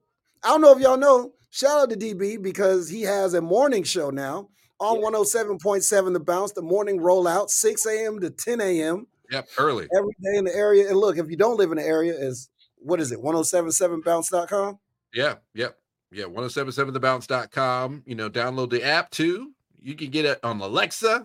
I 0.43 0.49
don't 0.49 0.59
know 0.59 0.73
if 0.75 0.79
y'all 0.79 0.97
know. 0.97 1.31
Shout 1.49 1.83
out 1.83 1.89
to 1.91 1.95
DB 1.95 2.41
because 2.41 2.89
he 2.89 3.03
has 3.03 3.35
a 3.35 3.41
morning 3.41 3.83
show 3.83 4.09
now 4.09 4.49
on 4.81 4.99
Yeah. 4.99 5.07
107.7 5.11 6.11
The 6.13 6.19
Bounce, 6.19 6.51
the 6.51 6.61
morning 6.61 6.99
rollout, 6.99 7.49
6 7.49 7.85
a.m. 7.85 8.19
to 8.19 8.29
10 8.29 8.59
a.m. 8.59 9.07
Yep, 9.31 9.47
early. 9.57 9.87
every 9.97 10.11
day 10.21 10.37
in 10.39 10.43
the 10.43 10.53
area. 10.53 10.89
And 10.89 10.97
look, 10.97 11.17
if 11.17 11.29
you 11.29 11.37
don't 11.37 11.55
live 11.57 11.71
in 11.71 11.77
the 11.77 11.85
area, 11.85 12.13
is 12.13 12.49
what 12.79 12.99
is 12.99 13.13
it? 13.13 13.19
1077bounce.com? 13.21 14.77
Yeah, 15.13 15.35
yep. 15.53 15.77
Yeah, 16.11 16.25
1077thebounce.com. 16.25 18.03
You 18.05 18.15
know, 18.15 18.29
download 18.29 18.69
the 18.69 18.83
app 18.83 19.11
too. 19.11 19.51
You 19.79 19.95
can 19.95 20.09
get 20.09 20.25
it 20.25 20.39
on 20.43 20.59
Alexa 20.59 21.23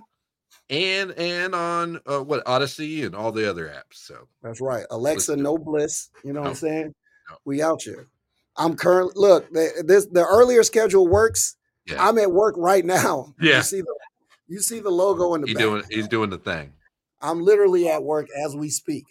and 0.70 1.12
and 1.12 1.55
on 1.55 2.01
uh, 2.07 2.20
what 2.20 2.45
Audacy 2.45 3.05
and 3.05 3.14
all 3.14 3.33
the 3.33 3.49
other 3.49 3.66
apps. 3.66 3.95
So 3.95 4.28
That's 4.43 4.61
right. 4.61 4.85
Alexa, 4.91 5.37
no 5.37 5.59
bliss. 5.59 6.11
You 6.24 6.33
know 6.33 6.41
what 6.41 6.51
I'm 6.51 6.55
saying? 6.57 6.95
No. 7.30 7.37
We 7.45 7.62
out 7.62 7.83
here. 7.83 8.09
I'm 8.57 8.76
currently 8.76 9.14
look. 9.16 9.51
The, 9.53 9.85
this 9.87 10.07
the 10.07 10.24
earlier 10.24 10.62
schedule 10.62 11.09
works. 11.09 11.57
Yeah. 11.87 12.07
I'm 12.07 12.18
at 12.18 12.30
work 12.30 12.55
right 12.57 12.85
now. 12.85 13.35
Yeah. 13.41 13.59
You 13.59 13.62
see 13.62 13.80
the 13.80 13.95
you 14.49 14.61
see 14.61 14.80
the 14.80 14.91
logo 14.91 15.35
in 15.35 15.41
the 15.43 15.47
he's 15.47 15.57
back. 15.57 15.62
doing 15.62 15.83
he's 15.91 16.09
doing 16.09 16.30
the 16.30 16.39
thing. 16.39 16.72
I'm 17.20 17.41
literally 17.41 17.89
at 17.89 18.03
work 18.03 18.26
as 18.45 18.57
we 18.57 18.68
speak. 18.68 19.05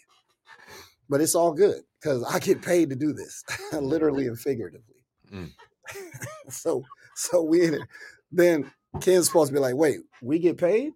But 1.08 1.20
it's 1.20 1.34
all 1.34 1.52
good 1.52 1.82
because 2.00 2.24
I 2.24 2.38
get 2.38 2.62
paid 2.62 2.90
to 2.90 2.96
do 2.96 3.12
this, 3.12 3.44
literally 3.72 4.26
and 4.26 4.38
figuratively. 4.38 4.91
Mm. 5.32 5.50
so 6.50 6.84
so 7.16 7.42
we 7.42 7.64
in 7.64 7.74
it. 7.74 7.82
Then 8.30 8.70
Ken's 9.00 9.26
supposed 9.26 9.48
to 9.48 9.54
be 9.54 9.60
like, 9.60 9.74
wait, 9.74 10.00
we 10.20 10.38
get 10.38 10.58
paid? 10.58 10.92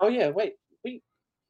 Oh 0.00 0.08
yeah, 0.08 0.28
wait, 0.30 0.54
we 0.84 1.02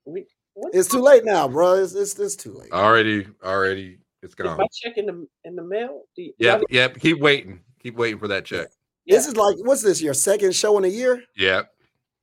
we 0.05 0.27
what? 0.55 0.75
It's 0.75 0.89
too 0.89 1.01
late 1.01 1.25
now, 1.25 1.49
bro. 1.49 1.75
It's 1.75 1.95
it's, 1.95 2.19
it's 2.19 2.37
too 2.37 2.53
late. 2.53 2.73
Already, 2.73 3.27
already, 3.43 3.99
it's 4.23 4.35
gone. 4.35 4.59
my 4.59 4.67
check 4.73 4.99
in 4.99 5.07
the 5.07 5.27
in 5.45 5.57
the 5.57 5.63
mail? 5.65 6.03
Do 6.15 6.23
you- 6.23 6.35
Yep, 6.39 6.63
yep. 6.71 6.99
Keep 7.01 7.21
waiting. 7.21 7.61
Keep 7.83 7.97
waiting 7.97 8.19
for 8.19 8.29
that 8.29 8.45
check. 8.45 8.69
This 9.07 9.27
is 9.27 9.37
like, 9.37 9.57
what's 9.61 9.83
this? 9.83 10.01
Your 10.01 10.15
second 10.15 10.55
show 10.55 10.79
in 10.79 10.85
a 10.85 10.89
year? 10.89 11.23
Yep. 11.37 11.69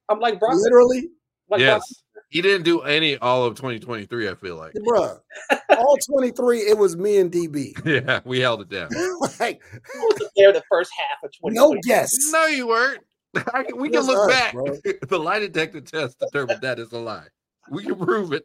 I'm 0.08 0.20
like 0.20 0.40
Brock. 0.40 0.54
Literally, 0.56 1.10
Like 1.50 1.60
Brock- 1.60 1.82
Yes. 1.82 2.04
He 2.30 2.42
didn't 2.42 2.64
do 2.64 2.82
any 2.82 3.18
all 3.18 3.44
of 3.44 3.56
2023. 3.56 4.30
I 4.30 4.36
feel 4.36 4.56
like. 4.56 4.74
bruh. 4.74 5.20
All 5.70 5.98
23, 5.98 6.60
it 6.60 6.78
was 6.78 6.96
me 6.96 7.18
and 7.18 7.32
DB. 7.32 7.74
Yeah, 8.06 8.20
we 8.24 8.40
held 8.40 8.62
it 8.62 8.70
down. 8.70 8.90
like, 9.40 9.62
I 9.74 9.80
was 9.98 10.30
there 10.36 10.54
the 10.54 10.64
first 10.70 10.92
half 10.98 11.24
of 11.24 11.32
2020. 11.32 11.56
no 11.56 11.82
guests. 11.82 12.32
No, 12.32 12.46
you 12.46 12.68
weren't. 12.68 13.02
I 13.54 13.64
can- 13.64 13.78
we 13.78 13.90
can 13.90 14.04
look 14.04 14.30
us, 14.30 14.36
back. 14.36 14.54
bro. 14.54 14.66
the 15.08 15.20
lie 15.20 15.40
detector 15.40 15.82
test 15.82 16.20
determined 16.20 16.62
that 16.62 16.78
is 16.80 16.92
a 16.92 17.00
lie. 17.00 17.28
We 17.72 17.84
can 17.84 17.96
prove 17.96 18.34
it. 18.34 18.44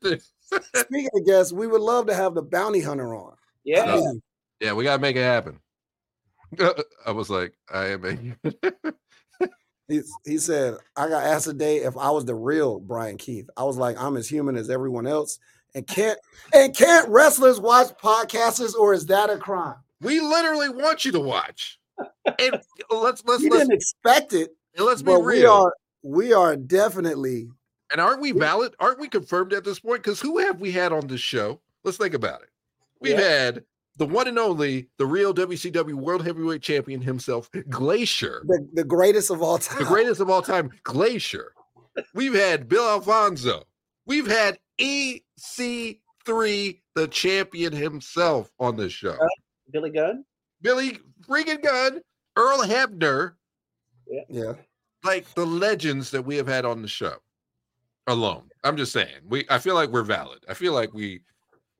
Speaking 0.76 1.08
of 1.14 1.26
guests, 1.26 1.52
we 1.52 1.66
would 1.66 1.80
love 1.80 2.06
to 2.08 2.14
have 2.14 2.34
the 2.34 2.42
bounty 2.42 2.80
hunter 2.80 3.14
on. 3.14 3.34
Yeah, 3.64 3.84
No. 3.86 4.20
Yeah, 4.60 4.72
we 4.74 4.84
gotta 4.84 5.00
make 5.00 5.16
it 5.16 5.22
happen. 5.22 5.58
I 7.06 7.10
was 7.10 7.28
like, 7.30 7.54
I 7.72 7.86
am 7.86 8.04
a 8.04 8.52
he, 9.88 10.00
he 10.24 10.38
said, 10.38 10.76
I 10.96 11.08
got 11.08 11.24
asked 11.24 11.44
today 11.46 11.78
if 11.78 11.96
I 11.96 12.10
was 12.10 12.24
the 12.24 12.34
real 12.34 12.80
Brian 12.80 13.16
Keith. 13.18 13.48
I 13.56 13.64
was 13.64 13.76
like, 13.76 14.00
I'm 14.00 14.16
as 14.16 14.28
human 14.28 14.56
as 14.56 14.70
everyone 14.70 15.06
else. 15.06 15.38
And 15.74 15.86
can't 15.86 16.18
and 16.54 16.76
can't 16.76 17.08
wrestlers 17.08 17.58
watch 17.60 17.88
podcasters 18.02 18.74
or 18.74 18.94
is 18.94 19.06
that 19.06 19.28
a 19.30 19.36
crime? 19.36 19.74
we 20.00 20.20
literally 20.20 20.68
want 20.68 21.04
you 21.04 21.12
to 21.12 21.20
watch. 21.20 21.78
And 22.38 22.60
let's 22.90 23.24
let's 23.24 23.42
We 23.42 23.50
let's, 23.50 23.62
didn't 23.62 23.72
expect 23.72 24.32
it, 24.34 24.50
and 24.76 24.86
let's 24.86 25.02
be 25.02 25.06
but 25.06 25.20
we 25.20 25.40
real. 25.40 25.50
are 25.52 25.74
we 26.02 26.32
are 26.32 26.54
definitely 26.56 27.48
And 27.90 28.00
aren't 28.00 28.20
we 28.20 28.32
valid? 28.32 28.74
Aren't 28.80 29.00
we 29.00 29.08
confirmed 29.08 29.52
at 29.52 29.64
this 29.64 29.80
point? 29.80 30.02
Because 30.02 30.20
who 30.20 30.38
have 30.38 30.60
we 30.60 30.70
had 30.70 30.92
on 30.92 31.06
this 31.06 31.20
show? 31.20 31.60
Let's 31.82 31.98
think 31.98 32.14
about 32.14 32.42
it. 32.42 32.48
We've 33.00 33.18
Yeah. 33.18 33.20
had 33.28 33.64
the 33.96 34.06
one 34.06 34.28
and 34.28 34.38
only, 34.38 34.88
the 34.98 35.06
real 35.06 35.34
WCW 35.34 35.94
World 35.94 36.24
Heavyweight 36.24 36.62
Champion 36.62 37.00
himself, 37.00 37.50
Glacier, 37.68 38.42
the, 38.46 38.66
the 38.72 38.84
greatest 38.84 39.30
of 39.30 39.42
all 39.42 39.58
time. 39.58 39.78
the 39.78 39.84
greatest 39.84 40.20
of 40.20 40.30
all 40.30 40.42
time, 40.42 40.70
Glacier. 40.82 41.52
We've 42.14 42.34
had 42.34 42.68
Bill 42.68 42.88
Alfonso. 42.88 43.64
We've 44.06 44.26
had 44.26 44.58
EC3, 44.80 46.00
the 46.94 47.08
champion 47.08 47.72
himself, 47.72 48.50
on 48.58 48.76
this 48.76 48.92
show. 48.92 49.16
Billy 49.72 49.90
Gunn. 49.90 50.24
Billy 50.60 50.98
freaking 51.28 51.62
Gunn, 51.62 52.00
Earl 52.36 52.62
Hebner, 52.64 53.34
Yeah. 54.08 54.22
Yeah. 54.28 54.52
like 55.04 55.32
the 55.34 55.46
legends 55.46 56.10
that 56.10 56.22
we 56.22 56.36
have 56.36 56.48
had 56.48 56.64
on 56.64 56.82
the 56.82 56.88
show 56.88 57.16
alone. 58.06 58.48
I'm 58.64 58.76
just 58.76 58.92
saying. 58.92 59.20
We 59.28 59.44
I 59.48 59.58
feel 59.58 59.74
like 59.74 59.90
we're 59.90 60.02
valid. 60.02 60.40
I 60.48 60.54
feel 60.54 60.72
like 60.72 60.92
we 60.94 61.20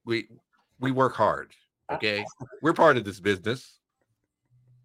we 0.04 0.28
we 0.78 0.92
work 0.92 1.14
hard. 1.14 1.52
Okay. 1.92 2.24
We're 2.62 2.72
part 2.72 2.96
of 2.96 3.04
this 3.04 3.20
business. 3.20 3.78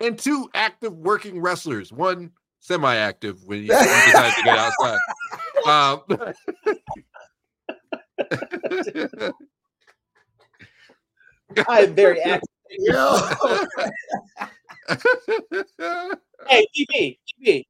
And 0.02 0.18
two 0.18 0.50
active 0.54 0.94
working 0.94 1.42
wrestlers, 1.42 1.92
one 1.92 2.32
semi-active 2.60 3.44
when 3.46 3.60
you, 3.64 3.68
decide 3.68 4.34
to 4.36 4.44
get 4.44 4.58
outside. 4.58 5.00
Um, 5.68 6.02
I 11.68 11.82
am 11.82 11.94
very 11.96 12.22
active. 12.22 12.48
Hey, 16.48 16.66
DB, 16.76 17.20
DB. 17.44 17.66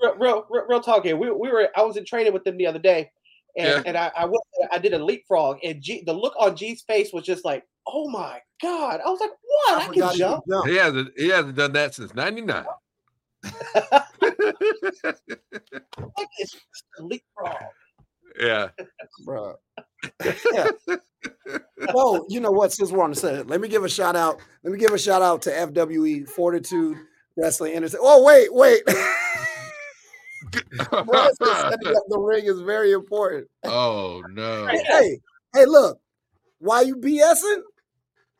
Real, 0.00 0.14
real, 0.16 0.46
real, 0.48 0.64
real 0.68 0.80
talk 0.80 1.04
here. 1.04 1.16
We, 1.16 1.30
we 1.30 1.50
were. 1.50 1.68
I 1.76 1.82
was 1.82 1.96
in 1.96 2.04
training 2.04 2.32
with 2.32 2.44
them 2.44 2.56
the 2.56 2.66
other 2.66 2.78
day, 2.78 3.10
and 3.56 3.66
Yeah. 3.66 3.82
and 3.84 3.96
I 3.98 4.10
I, 4.16 4.24
went, 4.24 4.42
I 4.70 4.78
did 4.78 4.94
a 4.94 5.04
leapfrog, 5.04 5.58
and 5.64 5.82
G, 5.82 6.02
the 6.06 6.12
look 6.12 6.34
on 6.38 6.56
G's 6.56 6.82
face 6.82 7.12
was 7.12 7.24
just 7.24 7.44
like, 7.44 7.64
oh 7.86 8.08
my 8.08 8.40
god! 8.60 9.00
I 9.04 9.08
was 9.10 9.20
like, 9.20 9.30
what? 9.42 9.82
I, 9.82 9.86
forgot 9.86 9.92
can 9.92 9.94
you 9.94 10.08
could 10.08 10.18
jump. 10.18 10.44
jump. 10.48 10.66
he 10.68 10.76
hasn't 10.76 11.10
he 11.16 11.28
hasn't 11.28 11.56
done 11.56 11.72
that 11.72 11.94
since 11.94 12.14
99. 12.14 12.64
Like, 15.98 16.28
it's 16.38 16.52
just 16.52 16.84
a 16.98 17.02
leapfrog. 17.02 17.56
yeah. 18.40 18.68
Bruh. 19.26 19.54
Yeah. 20.52 20.66
well, 21.94 22.26
you 22.28 22.40
know 22.40 22.50
what? 22.50 22.72
Since 22.72 22.90
we're 22.90 23.04
on 23.04 23.10
the 23.10 23.16
set, 23.16 23.46
let 23.46 23.60
me 23.60 23.68
give 23.68 23.84
a 23.84 23.88
shout 23.88 24.16
out. 24.16 24.40
Let 24.64 24.72
me 24.72 24.78
give 24.78 24.92
a 24.92 24.98
shout 24.98 25.22
out 25.22 25.42
to 25.42 25.50
FWE 25.50 26.28
Fortitude 26.28 26.96
Wrestling 27.36 27.74
Entertainment. 27.74 28.04
Oh, 28.04 28.24
wait, 28.24 28.52
wait. 28.52 28.82
Bro, 30.90 31.28
setting 31.40 31.96
up 31.96 32.02
the 32.08 32.18
ring 32.18 32.44
is 32.46 32.60
very 32.60 32.92
important. 32.92 33.46
oh 33.64 34.22
no. 34.30 34.66
Hey, 34.66 34.82
hey, 34.88 35.20
hey, 35.54 35.64
look. 35.66 35.98
Why 36.58 36.82
you 36.82 36.96
BSing? 36.96 37.62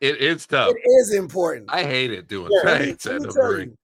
It, 0.03 0.21
it's 0.21 0.45
tough. 0.45 0.71
It 0.75 0.87
is 1.01 1.13
important. 1.13 1.69
I 1.71 1.83
hate 1.83 2.11
it 2.11 2.27
doing 2.27 2.51
Yeah, 2.51 2.71
let 2.71 2.81
me- 2.81 2.87
let 2.87 3.05
at 3.07 3.21
me 3.21 3.27
the 3.27 3.33
tell 3.33 3.43
ring. 3.53 3.69
you, 3.69 3.77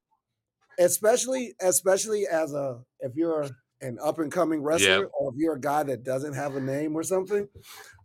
especially 0.86 1.54
especially 1.62 2.28
as 2.28 2.54
a 2.54 2.80
if 3.00 3.16
you're 3.16 3.48
an 3.82 3.98
up 4.04 4.20
and 4.20 4.30
coming 4.32 4.62
wrestler, 4.62 5.04
Yep. 5.04 5.12
or 5.18 5.30
if 5.32 5.36
you're 5.38 5.54
a 5.56 5.60
guy 5.60 5.84
that 5.84 6.04
doesn't 6.04 6.34
have 6.34 6.56
a 6.56 6.60
name 6.62 6.96
or 6.96 7.04
something, 7.04 7.48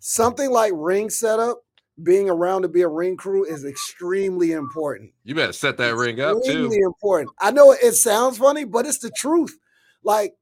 something 0.01 0.51
like 0.51 0.73
ring 0.77 1.11
setup, 1.11 1.63
being 2.03 2.31
around 2.31 2.63
to 2.63 2.69
be 2.69 2.83
a 2.83 2.89
ring 2.89 3.17
crew 3.17 3.45
is 3.45 3.65
extremely 3.65 4.53
important. 4.53 5.11
You 5.25 5.35
better 5.35 5.53
set 5.53 5.77
that 5.79 5.97
ring 5.97 6.21
up 6.21 6.35
too. 6.35 6.39
Extremely 6.51 6.79
important. 6.79 7.31
I 7.41 7.51
know 7.51 7.73
it 7.73 7.93
sounds 7.95 8.39
funny, 8.39 8.65
but 8.65 8.87
it's 8.87 8.99
the 8.99 9.11
truth. 9.11 9.57
Like 10.05 10.35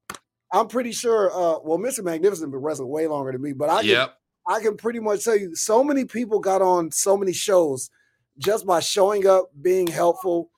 I'm 0.52 0.68
pretty 0.68 0.92
sure. 0.92 1.30
Uh, 1.30 1.60
well, 1.64 1.78
Mr. 1.78 2.04
Magnificent 2.04 2.50
been 2.52 2.60
wrestling 2.60 2.88
way 2.90 3.06
longer 3.06 3.32
than 3.32 3.40
me, 3.40 3.54
but 3.54 3.70
I 3.70 3.80
Yep. 3.80 4.14
I 4.46 4.60
can 4.60 4.76
pretty 4.76 4.98
much 5.00 5.24
tell 5.24 5.36
you 5.36 5.54
so 5.54 5.84
many 5.84 6.04
people 6.04 6.38
got 6.40 6.62
on 6.62 6.90
so 6.90 7.16
many 7.16 7.32
shows 7.32 7.90
just 8.38 8.66
by 8.66 8.80
showing 8.80 9.26
up, 9.26 9.50
being 9.60 9.86
helpful, 9.86 10.50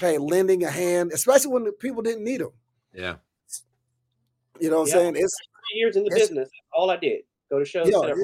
hey, 0.00 0.18
lending 0.18 0.64
a 0.64 0.70
hand, 0.70 1.12
especially 1.12 1.52
when 1.52 1.64
the 1.64 1.72
people 1.72 2.02
didn't 2.02 2.24
need 2.24 2.40
them. 2.40 2.50
Yeah. 2.94 3.16
You 4.60 4.70
know 4.70 4.80
what 4.80 4.88
Yeah. 4.88 4.94
I'm 4.96 5.00
saying? 5.00 5.16
It's 5.16 5.36
Three 5.70 5.78
years 5.80 5.96
in 5.96 6.04
the 6.04 6.10
business. 6.10 6.48
All 6.72 6.90
I 6.90 6.96
did 6.96 7.22
go 7.50 7.58
to 7.58 7.64
shows. 7.64 7.88
Yeah, 7.88 7.98
yeah. 8.06 8.14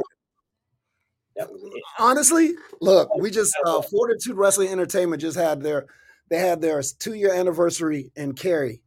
That 1.37 1.51
was 1.53 1.63
it. 1.63 1.83
honestly, 1.99 2.53
look, 2.81 3.15
we 3.17 3.31
just 3.31 3.53
uh 3.67 3.83
Fortitude 3.83 4.37
Wrestling 4.37 4.69
Entertainment 4.69 5.21
just 5.21 5.37
had 5.37 5.63
their 5.63 5.87
they 6.31 6.39
had 6.39 6.61
their 6.61 6.81
two 6.83 7.15
year 7.15 7.33
anniversary 7.35 8.11
in 8.17 8.33
Cary. 8.33 8.81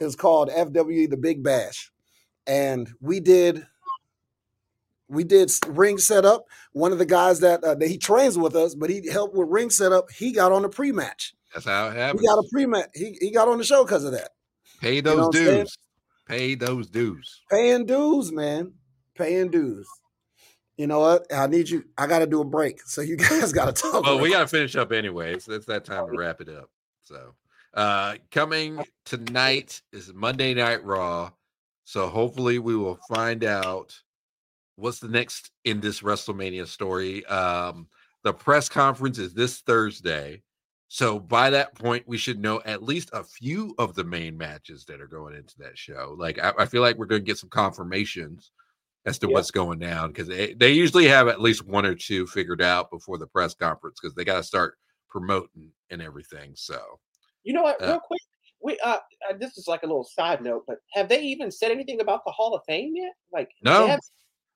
It 0.00 0.04
was 0.04 0.16
called 0.16 0.48
FWE 0.48 1.10
the 1.10 1.16
Big 1.18 1.42
Bash. 1.42 1.92
And 2.46 2.88
we 3.00 3.20
did 3.20 3.66
we 5.10 5.24
did 5.24 5.50
ring 5.66 5.98
setup. 5.98 6.46
One 6.72 6.92
of 6.92 6.98
the 6.98 7.06
guys 7.06 7.40
that, 7.40 7.62
uh, 7.64 7.74
that 7.74 7.88
he 7.88 7.98
trains 7.98 8.38
with 8.38 8.54
us, 8.54 8.74
but 8.74 8.90
he 8.90 9.08
helped 9.10 9.34
with 9.34 9.48
ring 9.48 9.70
setup. 9.70 10.10
He 10.10 10.32
got 10.32 10.52
on 10.52 10.62
the 10.62 10.68
pre 10.68 10.92
match. 10.92 11.34
That's 11.52 11.66
how 11.66 11.88
it 11.88 11.96
happened. 11.96 12.20
He 12.20 12.26
got 12.26 12.38
a 12.38 12.48
pre 12.50 12.66
match. 12.66 12.88
He, 12.94 13.16
he 13.20 13.30
got 13.30 13.48
on 13.48 13.58
the 13.58 13.64
show 13.64 13.84
because 13.84 14.04
of 14.04 14.12
that. 14.12 14.30
Pay 14.80 15.00
those 15.00 15.26
I'm 15.26 15.32
saying? 15.32 15.58
dues. 15.64 15.78
Pay 16.26 16.54
those 16.54 16.88
dues. 16.88 17.42
Paying 17.50 17.86
dues, 17.86 18.30
man. 18.30 18.72
Paying 19.16 19.50
dues. 19.50 19.88
You 20.76 20.86
know 20.86 21.00
what? 21.00 21.26
I 21.34 21.46
need 21.48 21.68
you. 21.68 21.84
I 21.98 22.06
got 22.06 22.20
to 22.20 22.26
do 22.26 22.40
a 22.40 22.44
break. 22.44 22.80
So 22.86 23.02
you 23.02 23.16
guys 23.16 23.52
got 23.52 23.74
to 23.74 23.82
talk. 23.82 24.04
Well, 24.04 24.20
we 24.20 24.30
got 24.30 24.40
to 24.40 24.46
finish 24.46 24.76
up 24.76 24.92
anyway. 24.92 25.38
So 25.40 25.52
it's 25.52 25.66
that 25.66 25.84
time 25.84 26.06
to 26.06 26.12
wrap 26.16 26.40
it 26.40 26.48
up. 26.48 26.70
So, 27.02 27.34
uh, 27.74 28.14
coming 28.30 28.84
tonight 29.04 29.82
is 29.92 30.12
Monday 30.14 30.54
Night 30.54 30.84
Raw. 30.84 31.32
So 31.84 32.08
hopefully 32.08 32.60
we 32.60 32.76
will 32.76 32.98
find 33.08 33.42
out 33.42 33.98
what's 34.80 34.98
the 34.98 35.08
next 35.08 35.50
in 35.64 35.80
this 35.80 36.00
WrestleMania 36.00 36.66
story. 36.66 37.24
Um, 37.26 37.88
the 38.24 38.32
press 38.32 38.68
conference 38.68 39.18
is 39.18 39.34
this 39.34 39.60
Thursday. 39.60 40.42
So 40.88 41.20
by 41.20 41.50
that 41.50 41.74
point, 41.76 42.08
we 42.08 42.18
should 42.18 42.40
know 42.40 42.60
at 42.64 42.82
least 42.82 43.10
a 43.12 43.22
few 43.22 43.74
of 43.78 43.94
the 43.94 44.02
main 44.04 44.36
matches 44.36 44.84
that 44.86 45.00
are 45.00 45.06
going 45.06 45.36
into 45.36 45.56
that 45.58 45.78
show. 45.78 46.16
Like 46.18 46.38
I, 46.38 46.52
I 46.58 46.66
feel 46.66 46.82
like 46.82 46.96
we're 46.96 47.06
going 47.06 47.22
to 47.22 47.26
get 47.26 47.38
some 47.38 47.50
confirmations 47.50 48.50
as 49.06 49.18
to 49.20 49.26
Yep. 49.28 49.34
what's 49.34 49.50
going 49.50 49.78
down 49.78 50.08
because 50.08 50.28
they, 50.28 50.54
they 50.54 50.72
usually 50.72 51.06
have 51.06 51.28
at 51.28 51.40
least 51.40 51.66
one 51.66 51.86
or 51.86 51.94
two 51.94 52.26
figured 52.26 52.60
out 52.60 52.90
before 52.90 53.18
the 53.18 53.26
press 53.26 53.54
conference 53.54 53.98
because 54.00 54.14
they 54.14 54.24
got 54.24 54.38
to 54.38 54.42
start 54.42 54.76
promoting 55.08 55.70
and 55.90 56.02
everything. 56.02 56.52
So 56.54 56.98
You 57.44 57.54
know 57.54 57.62
what? 57.62 57.80
Uh, 57.82 57.86
Real 57.86 58.00
quick, 58.00 58.20
we 58.62 58.78
uh, 58.80 58.98
uh, 59.28 59.34
this 59.38 59.56
is 59.56 59.66
like 59.68 59.84
a 59.84 59.86
little 59.86 60.04
side 60.04 60.42
note, 60.42 60.64
but 60.66 60.78
have 60.92 61.08
they 61.08 61.22
even 61.22 61.50
said 61.50 61.70
anything 61.70 62.00
about 62.00 62.24
the 62.26 62.32
Hall 62.32 62.54
of 62.54 62.62
Fame 62.66 62.92
yet? 62.94 63.12
Like, 63.32 63.50
no, 63.62 63.96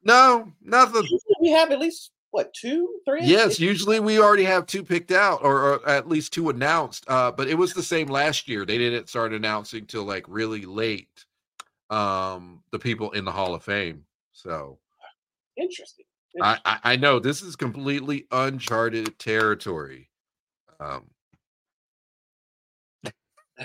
no, 0.05 0.53
nothing. 0.63 1.03
usually 1.03 1.37
we 1.41 1.51
have 1.51 1.71
at 1.71 1.79
least 1.79 2.11
what 2.31 2.53
two, 2.53 3.01
three? 3.07 3.21
Yes, 3.23 3.61
usually 3.61 4.01
we 4.01 4.19
already 4.19 4.45
have 4.45 4.67
two 4.67 4.83
picked 4.83 5.13
out 5.13 5.41
or, 5.43 5.75
or 5.75 5.89
at 5.89 6.09
least 6.09 6.33
two 6.33 6.51
announced. 6.51 7.05
Uh, 7.09 7.31
but 7.31 7.49
it 7.49 7.55
was 7.55 7.73
the 7.73 7.83
same 7.83 8.09
last 8.09 8.49
year. 8.49 8.65
They 8.65 8.79
didn't 8.79 9.09
start 9.09 9.33
announcing 9.33 9.87
till 9.87 10.05
like 10.05 10.25
really 10.29 10.63
late. 10.63 11.25
Um, 11.91 12.63
the 12.73 12.79
people 12.79 13.13
in 13.13 13.25
the 13.25 13.31
Hall 13.31 13.55
of 13.55 13.63
Fame. 13.63 14.05
So 14.33 14.79
interesting. 15.57 16.07
I, 16.43 16.59
I 16.65 16.79
I 16.83 16.97
know 16.97 17.21
this 17.21 17.43
is 17.43 17.55
completely 17.55 18.27
uncharted 18.33 19.17
territory. 19.19 20.11
Um, 20.81 21.05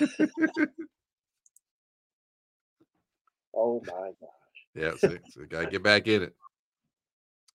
Oh 3.55 3.81
my 3.85 4.11
god. 4.21 4.38
Yeah, 4.79 4.91
so, 4.97 5.09
so 5.31 5.41
gotta 5.49 5.67
get 5.67 5.83
back 5.83 6.07
in 6.07 6.23
it. 6.23 6.35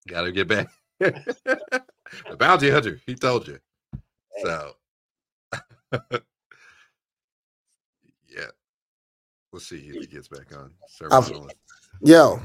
Gotta 0.06 0.30
get 0.32 0.46
back. 0.48 0.68
the 1.00 2.36
bounty 2.38 2.70
hunter, 2.70 3.00
he 3.06 3.14
told 3.14 3.48
you. 3.48 3.58
So, 4.42 4.72
yeah. 8.28 8.50
Let's 9.52 9.66
see 9.68 9.76
if 9.76 9.94
he 10.00 10.06
gets 10.06 10.28
back 10.28 10.54
on. 10.56 10.72
I've- 11.10 11.32
Yo, 12.02 12.40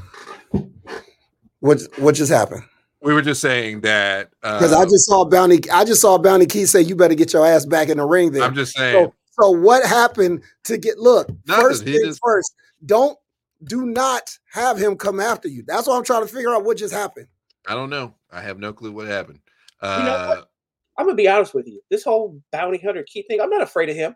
what 1.60 1.82
what 1.98 2.14
just 2.16 2.32
happened? 2.32 2.62
We 3.02 3.14
were 3.14 3.22
just 3.22 3.42
saying 3.42 3.82
that 3.82 4.30
Because 4.42 4.72
uh, 4.74 4.80
I 4.80 4.84
just 4.86 5.06
saw 5.08 5.26
Bounty. 5.26 5.60
I 5.72 5.84
just 5.86 6.02
saw 6.02 6.18
Bounty 6.20 6.46
Key 6.46 6.66
say, 6.68 6.82
"You 6.82 6.96
better 6.96 7.16
get 7.16 7.34
your 7.34 7.46
ass 7.46 7.66
back 7.66 7.90
in 7.90 7.98
the 7.98 8.06
ring." 8.06 8.32
There. 8.32 8.44
I'm 8.44 8.54
just 8.54 8.76
saying. 8.76 9.06
so, 9.06 9.14
so 9.42 9.50
what 9.50 9.84
happened 9.86 10.44
to 10.66 10.78
get? 10.78 11.00
Look, 11.00 11.30
Nothing, 11.48 11.64
first 11.64 11.84
he 11.84 11.94
things 11.94 12.06
just- 12.08 12.20
first. 12.24 12.54
Don't 12.86 13.18
do 13.64 13.86
not 13.86 14.38
have 14.52 14.78
him 14.78 14.96
come 14.96 15.20
after 15.20 15.48
you. 15.48 15.64
That's 15.68 15.88
why 15.88 15.98
I'm 15.98 16.04
trying 16.04 16.26
to 16.26 16.34
figure 16.34 16.54
out 16.54 16.64
what 16.64 16.78
just 16.78 16.94
happened. 16.94 17.28
I 17.68 17.76
don't 17.76 17.90
know. 17.90 18.16
I 18.32 18.42
have 18.42 18.60
no 18.60 18.74
clue 18.74 18.92
what 18.92 19.08
happened. 19.08 19.40
know 19.82 19.90
Uh, 19.90 20.28
what? 20.28 20.50
I'm 20.98 21.06
gonna 21.06 21.16
be 21.16 21.30
honest 21.30 21.54
with 21.54 21.68
you. 21.68 21.82
This 21.90 22.04
whole 22.04 22.42
bounty 22.52 22.78
hunter 22.78 23.04
key 23.08 23.24
thing, 23.24 23.40
I'm 23.40 23.50
not 23.50 23.62
afraid 23.62 23.90
of 23.90 23.96
him. 23.96 24.16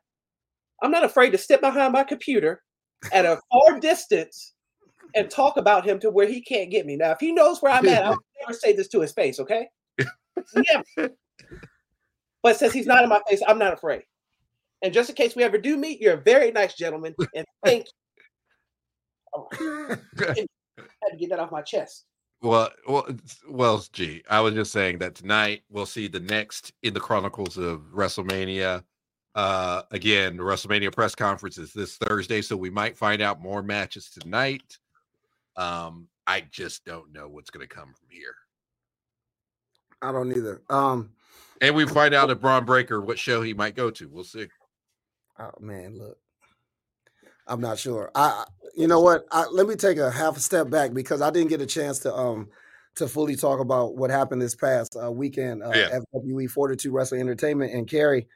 I'm 0.81 0.91
not 0.91 1.05
afraid 1.05 1.31
to 1.31 1.37
step 1.37 1.61
behind 1.61 1.93
my 1.93 2.03
computer 2.03 2.61
at 3.13 3.25
a 3.25 3.39
far 3.51 3.79
distance 3.81 4.53
and 5.15 5.29
talk 5.29 5.57
about 5.57 5.85
him 5.85 5.99
to 5.99 6.09
where 6.09 6.27
he 6.27 6.41
can't 6.41 6.71
get 6.71 6.85
me. 6.85 6.97
Now, 6.97 7.11
if 7.11 7.19
he 7.19 7.31
knows 7.31 7.61
where 7.61 7.71
I'm 7.71 7.87
at, 7.87 8.03
I'll 8.03 8.17
never 8.41 8.53
say 8.53 8.73
this 8.73 8.89
to 8.89 8.99
his 9.01 9.13
face, 9.13 9.39
okay? 9.39 9.67
Never. 10.97 11.11
But 12.41 12.57
since 12.57 12.73
he's 12.73 12.87
not 12.87 13.03
in 13.03 13.09
my 13.09 13.21
face, 13.29 13.41
I'm 13.47 13.59
not 13.59 13.73
afraid. 13.73 14.03
And 14.81 14.93
just 14.93 15.09
in 15.09 15.15
case 15.15 15.35
we 15.35 15.43
ever 15.43 15.57
do 15.57 15.77
meet, 15.77 16.01
you're 16.01 16.15
a 16.15 16.21
very 16.21 16.51
nice 16.51 16.73
gentleman, 16.73 17.15
and 17.33 17.45
thank 17.63 17.85
you. 17.85 17.91
I 20.19 20.47
had 21.03 21.11
to 21.11 21.17
get 21.17 21.29
that 21.31 21.39
off 21.39 21.51
my 21.51 21.61
chest. 21.63 22.05
Well, 22.41 22.71
well, 22.87 23.05
it's- 23.09 23.39
well, 23.49 23.83
gee, 23.93 24.23
I 24.29 24.41
was 24.41 24.55
just 24.55 24.71
saying 24.71 24.99
that 24.99 25.15
tonight 25.15 25.63
we'll 25.69 25.87
see 25.87 26.07
the 26.07 26.19
next 26.21 26.73
in 26.83 26.93
the 26.93 26.99
chronicles 27.01 27.57
of 27.57 27.81
WrestleMania. 27.93 28.83
Uh, 29.35 29.83
again, 29.91 30.37
the 30.37 30.43
WrestleMania 30.43 30.93
press 30.93 31.15
conference 31.15 31.57
is 31.59 31.73
this 31.73 31.97
Thursday, 31.97 32.41
so 32.41 32.57
we 32.57 32.71
might 32.71 32.97
find 32.97 33.21
out 33.21 33.41
more 33.41 33.63
matches 33.63 34.09
tonight. 34.11 34.79
Um, 35.57 36.09
I 36.27 36.41
just 36.51 36.85
don't 36.85 37.13
know 37.13 37.29
what's 37.29 37.51
going 37.51 37.67
to 37.67 37.73
come 37.75 37.93
from 37.93 38.07
here, 38.09 38.35
I 40.01 40.11
don't 40.13 40.31
either. 40.35 40.63
Um, 40.69 41.11
and 41.61 41.75
we 41.75 41.87
find 41.87 42.13
out 42.15 42.31
if 42.31 42.41
Bron 42.41 42.65
Breakker 42.65 43.01
what 43.01 43.19
show 43.19 43.41
he 43.43 43.53
might 43.53 43.75
go 43.75 43.91
to. 43.91 44.09
We'll 44.09 44.23
see. 44.25 44.47
oh 45.39 45.51
man, 45.59 45.97
look, 45.99 46.17
I'm 47.47 47.61
not 47.61 47.77
sure. 47.79 48.09
I, 48.15 48.45
you 48.75 48.87
know 48.87 49.01
what? 49.01 49.25
I, 49.31 49.45
let 49.51 49.67
me 49.67 49.75
take 49.75 49.97
a 49.97 50.09
half 50.09 50.37
a 50.37 50.39
step 50.39 50.69
back 50.69 50.93
because 50.93 51.21
I 51.21 51.29
didn't 51.29 51.49
get 51.49 51.61
a 51.61 51.65
chance 51.65 51.99
to 51.99 52.13
um 52.13 52.49
to 52.95 53.07
fully 53.07 53.35
talk 53.35 53.59
about 53.59 53.95
what 53.97 54.09
happened 54.11 54.41
this 54.41 54.55
past 54.55 54.95
uh, 55.01 55.11
weekend. 55.11 55.63
Uh, 55.63 55.71
Yeah. 55.73 55.99
FWE 56.15 56.49
Fortitude 56.49 56.93
Wrestling 56.93 57.21
Entertainment 57.21 57.73
and 57.73 57.89
Cary. 57.89 58.27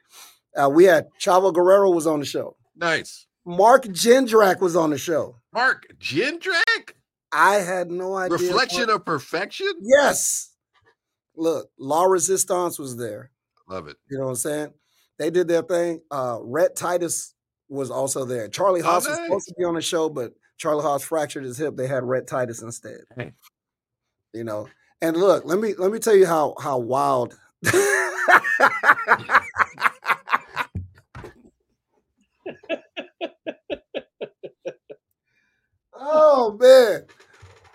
Uh, 0.56 0.68
we 0.68 0.84
had 0.84 1.06
Chavo 1.20 1.52
Guerrero 1.54 1.90
was 1.90 2.06
on 2.06 2.20
the 2.20 2.26
show. 2.26 2.56
Nice, 2.76 3.26
Mark 3.44 3.84
Jindrak 3.84 4.60
was 4.60 4.76
on 4.76 4.90
the 4.90 4.98
show. 4.98 5.36
Mark 5.52 5.86
Jindrak, 5.98 6.92
I 7.32 7.56
had 7.56 7.90
no 7.90 8.14
idea. 8.16 8.36
reflection 8.38 8.90
of 8.90 9.04
perfection. 9.04 9.70
Yes. 9.80 10.50
Look, 11.36 11.70
La 11.78 12.04
Resistance 12.04 12.78
was 12.78 12.96
there. 12.96 13.30
Love 13.68 13.86
it. 13.88 13.96
You 14.10 14.18
know 14.18 14.24
what 14.24 14.30
I'm 14.30 14.36
saying? 14.36 14.72
They 15.18 15.30
did 15.30 15.46
their 15.48 15.62
thing. 15.62 16.00
Uh 16.10 16.38
Rhett 16.42 16.74
Titus 16.76 17.34
was 17.68 17.90
also 17.90 18.24
there. 18.24 18.48
Charlie 18.48 18.82
Oh, 18.82 18.84
Haas 18.84 19.06
was 19.06 19.16
supposed 19.16 19.48
to 19.48 19.54
be 19.58 19.64
on 19.64 19.74
the 19.74 19.80
show, 19.82 20.08
but 20.08 20.32
Charlie 20.56 20.82
Haas 20.82 21.02
fractured 21.04 21.44
his 21.44 21.58
hip. 21.58 21.76
They 21.76 21.86
had 21.86 22.04
Rhett 22.04 22.26
Titus 22.26 22.62
instead. 22.62 23.00
Hey. 23.16 23.32
You 24.32 24.44
know. 24.44 24.68
And 25.00 25.16
look, 25.16 25.44
let 25.44 25.58
me 25.60 25.74
let 25.78 25.92
me 25.92 25.98
tell 25.98 26.16
you 26.16 26.26
how 26.26 26.54
how 26.60 26.78
wild 26.78 27.36
Oh 35.94 36.56
man. 36.60 37.06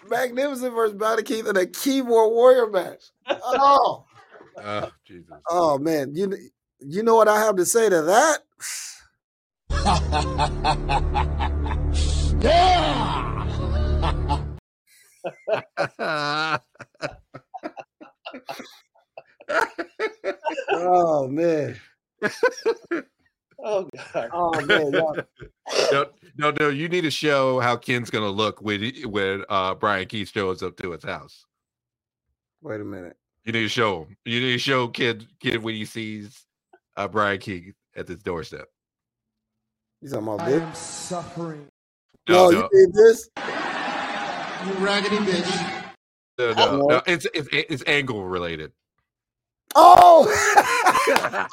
Magnificent 0.09 0.73
versus 0.73 0.97
Bounty 0.97 1.23
Keith 1.23 1.47
in 1.47 1.57
a 1.57 1.65
keyboard 1.65 2.31
warrior 2.31 2.67
match. 2.69 3.05
Oh, 3.29 4.05
Oh, 4.65 4.91
Jesus. 5.05 5.31
oh 5.49 5.77
man. 5.79 6.11
You 6.15 6.31
you 6.79 7.01
know 7.03 7.15
what 7.15 7.27
I 7.27 7.39
have 7.39 7.55
to 7.55 7.65
say 7.65 7.89
to 7.89 8.01
that? 8.03 8.39
Oh 20.71 21.27
man. 21.27 21.75
Oh 23.63 23.89
god. 24.13 24.31
Oh 24.31 24.61
man, 24.61 24.91
No, 25.91 26.05
no, 26.37 26.53
no. 26.59 26.69
You 26.69 26.89
need 26.89 27.01
to 27.01 27.11
show 27.11 27.59
how 27.59 27.75
Ken's 27.77 28.09
gonna 28.09 28.29
look 28.29 28.61
when 28.61 28.91
when 29.05 29.43
uh 29.49 29.75
Brian 29.75 30.07
Keith 30.07 30.29
shows 30.29 30.63
up 30.63 30.75
to 30.77 30.91
his 30.91 31.03
house. 31.03 31.45
wait 32.61 32.81
a 32.81 32.85
minute. 32.85 33.17
You 33.45 33.53
need 33.53 33.61
to 33.63 33.69
show 33.69 34.03
him. 34.05 34.17
You 34.25 34.39
need 34.41 34.53
to 34.53 34.57
show 34.59 34.87
Kid 34.89 35.27
Kid 35.39 35.63
when 35.63 35.75
he 35.75 35.85
sees 35.85 36.45
uh 36.97 37.07
Brian 37.07 37.39
Keith 37.39 37.75
at 37.95 38.07
his 38.07 38.21
doorstep. 38.23 38.67
You 40.03 40.09
talking 40.09 40.27
about 40.27 40.41
I 40.41 40.51
am 40.51 40.73
suffering. 40.75 41.67
No, 42.27 42.49
No, 42.49 42.59
no, 42.59 42.69
you 42.73 42.87
did 42.87 42.93
this? 42.93 43.29
You 43.37 44.73
raggedy 44.85 45.15
bitch. 45.17 45.83
no, 46.37 46.53
no, 46.53 46.77
No. 46.77 46.85
no. 46.87 47.01
It's 47.07 47.25
it's 47.33 47.47
it's 47.51 47.83
angle 47.87 48.25
related. 48.25 48.71
Oh! 49.75 50.27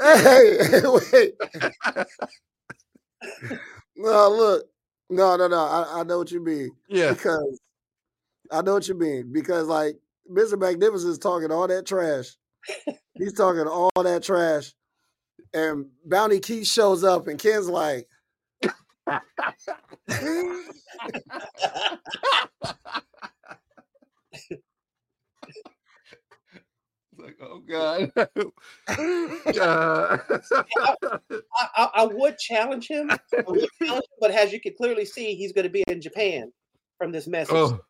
hey, 0.00 0.58
wait. 1.12 1.34
No, 3.96 4.28
look. 4.30 4.64
No, 5.10 5.36
no, 5.36 5.46
no. 5.48 5.56
I, 5.58 6.00
I 6.00 6.02
know 6.02 6.18
what 6.18 6.30
you 6.32 6.44
mean. 6.44 6.70
Yeah. 6.88 7.12
Because 7.12 7.60
I 8.50 8.62
know 8.62 8.74
what 8.74 8.88
you 8.88 8.98
mean. 8.98 9.32
Because 9.32 9.68
like 9.68 9.96
Mr. 10.30 10.58
Magnificent 10.58 11.12
is 11.12 11.18
talking 11.18 11.52
all 11.52 11.68
that 11.68 11.86
trash. 11.86 12.34
He's 13.14 13.32
talking 13.32 13.66
all 13.68 13.90
that 14.02 14.24
trash. 14.24 14.72
And 15.56 15.86
Bounty 16.04 16.38
Keith 16.38 16.66
shows 16.66 17.02
up 17.02 17.28
and 17.28 17.38
Ken's 17.38 17.66
like, 17.66 18.06
Like, 27.18 27.38
oh 27.40 27.62
god. 27.66 28.12
Uh, 29.58 30.18
I, 30.52 30.94
I, 31.74 31.88
I 31.94 32.04
would 32.04 32.36
challenge 32.36 32.88
him, 32.88 33.10
I 33.10 33.18
would 33.46 33.66
challenge 33.82 34.04
him, 34.04 34.18
but 34.20 34.30
as 34.32 34.52
you 34.52 34.60
can 34.60 34.74
clearly 34.76 35.06
see, 35.06 35.34
he's 35.34 35.52
going 35.52 35.64
to 35.64 35.70
be 35.70 35.82
in 35.88 36.02
Japan 36.02 36.52
from 36.98 37.12
this 37.12 37.26
message. 37.26 37.54
oh, 37.54 37.80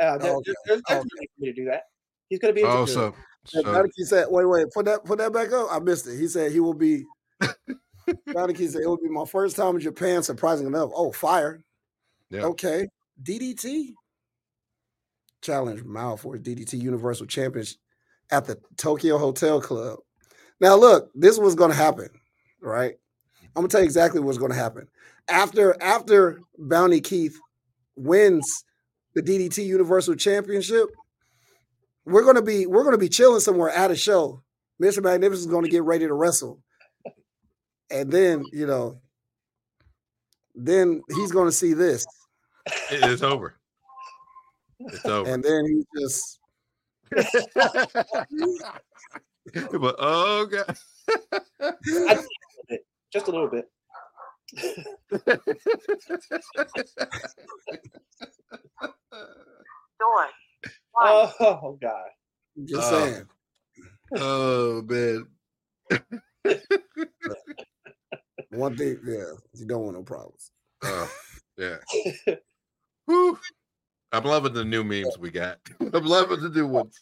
uh, 0.00 0.16
there- 0.16 0.32
okay, 0.36 0.42
there's, 0.46 0.56
there's 0.66 0.82
okay. 0.90 0.94
no 0.94 1.20
need 1.20 1.28
for 1.36 1.40
me 1.40 1.46
to 1.48 1.52
do 1.52 1.64
that. 1.66 1.82
He's 2.30 2.38
going 2.38 2.54
to 2.54 2.58
be 2.58 2.62
in 2.62 2.68
oh, 2.68 2.86
Japan. 2.86 2.94
so, 2.94 3.04
And 3.06 3.14
so 3.44 3.86
said, 4.04 4.26
wait, 4.30 4.44
wait, 4.44 4.66
put 4.72 4.84
that 4.86 5.04
put 5.04 5.18
that 5.18 5.32
back 5.32 5.52
up. 5.52 5.68
I 5.70 5.78
missed 5.78 6.06
it. 6.06 6.18
He 6.18 6.28
said 6.28 6.52
he 6.52 6.60
will 6.60 6.74
be 6.74 7.04
Bounty 8.34 8.54
Keith 8.54 8.72
said 8.72 8.82
it 8.82 8.88
will 8.88 8.96
be 8.96 9.08
my 9.08 9.24
first 9.24 9.56
time 9.56 9.76
in 9.76 9.80
Japan, 9.80 10.22
surprising 10.22 10.66
enough. 10.66 10.90
Oh, 10.94 11.12
fire. 11.12 11.62
Yeah. 12.30 12.42
Okay. 12.42 12.88
DDT. 13.22 13.94
Challenge 15.42 15.84
Mao 15.84 16.16
for 16.16 16.36
DDT 16.36 16.80
Universal 16.80 17.26
Championship 17.26 17.78
at 18.30 18.44
the 18.44 18.58
Tokyo 18.76 19.16
Hotel 19.16 19.60
Club. 19.60 19.98
Now, 20.60 20.76
look, 20.76 21.10
this 21.14 21.38
was 21.38 21.54
going 21.54 21.70
to 21.70 21.76
happen, 21.76 22.10
right? 22.60 22.94
I'm 23.56 23.62
gonna 23.62 23.68
tell 23.68 23.80
you 23.80 23.86
exactly 23.86 24.20
what's 24.20 24.38
going 24.38 24.52
to 24.52 24.56
happen 24.56 24.86
after 25.30 25.80
after 25.82 26.40
Bounty 26.58 27.00
Keith 27.00 27.38
wins 27.96 28.64
the 29.14 29.22
DDT 29.22 29.64
Universal 29.64 30.16
Championship. 30.16 30.88
We're 32.04 32.24
gonna 32.24 32.42
be 32.42 32.66
we're 32.66 32.84
gonna 32.84 32.98
be 32.98 33.08
chilling 33.08 33.40
somewhere 33.40 33.70
at 33.70 33.90
a 33.90 33.96
show. 33.96 34.42
Mr. 34.82 35.02
Magnificent 35.02 35.46
is 35.46 35.46
going 35.46 35.64
to 35.64 35.70
get 35.70 35.82
ready 35.82 36.06
to 36.06 36.14
wrestle, 36.14 36.60
and 37.90 38.10
then 38.10 38.44
you 38.52 38.66
know, 38.66 39.00
then 40.54 41.02
he's 41.14 41.32
going 41.32 41.46
to 41.46 41.52
see 41.52 41.74
this, 41.74 42.06
it 42.90 43.04
is 43.04 43.22
over. 43.22 43.58
It's 44.78 45.04
over. 45.04 45.30
and 45.30 45.44
then 45.44 45.66
he 45.66 45.84
just 46.00 46.40
but 47.10 47.26
oh 49.98 50.46
god. 50.46 50.76
Just 53.12 53.26
a 53.26 53.30
little 53.30 53.48
bit. 53.48 53.68
Oh, 61.02 61.78
God. 61.80 62.08
just 62.64 62.92
Oh. 62.92 63.06
saying. 63.06 63.26
oh 64.16 64.82
man. 64.82 65.26
One 68.50 68.76
thing, 68.76 68.98
yeah, 69.06 69.24
you 69.54 69.66
don't 69.66 69.82
want 69.84 69.96
no 69.96 70.02
problems. 70.02 70.50
Oh, 70.82 71.10
yeah. 71.56 71.76
Whew. 73.06 73.38
I'm 74.12 74.24
loving 74.24 74.52
the 74.54 74.64
new 74.64 74.82
memes 74.82 75.16
we 75.18 75.30
got. 75.30 75.58
I'm 75.80 76.04
loving 76.04 76.40
the 76.40 76.48
new 76.50 76.66
ones. 76.66 76.98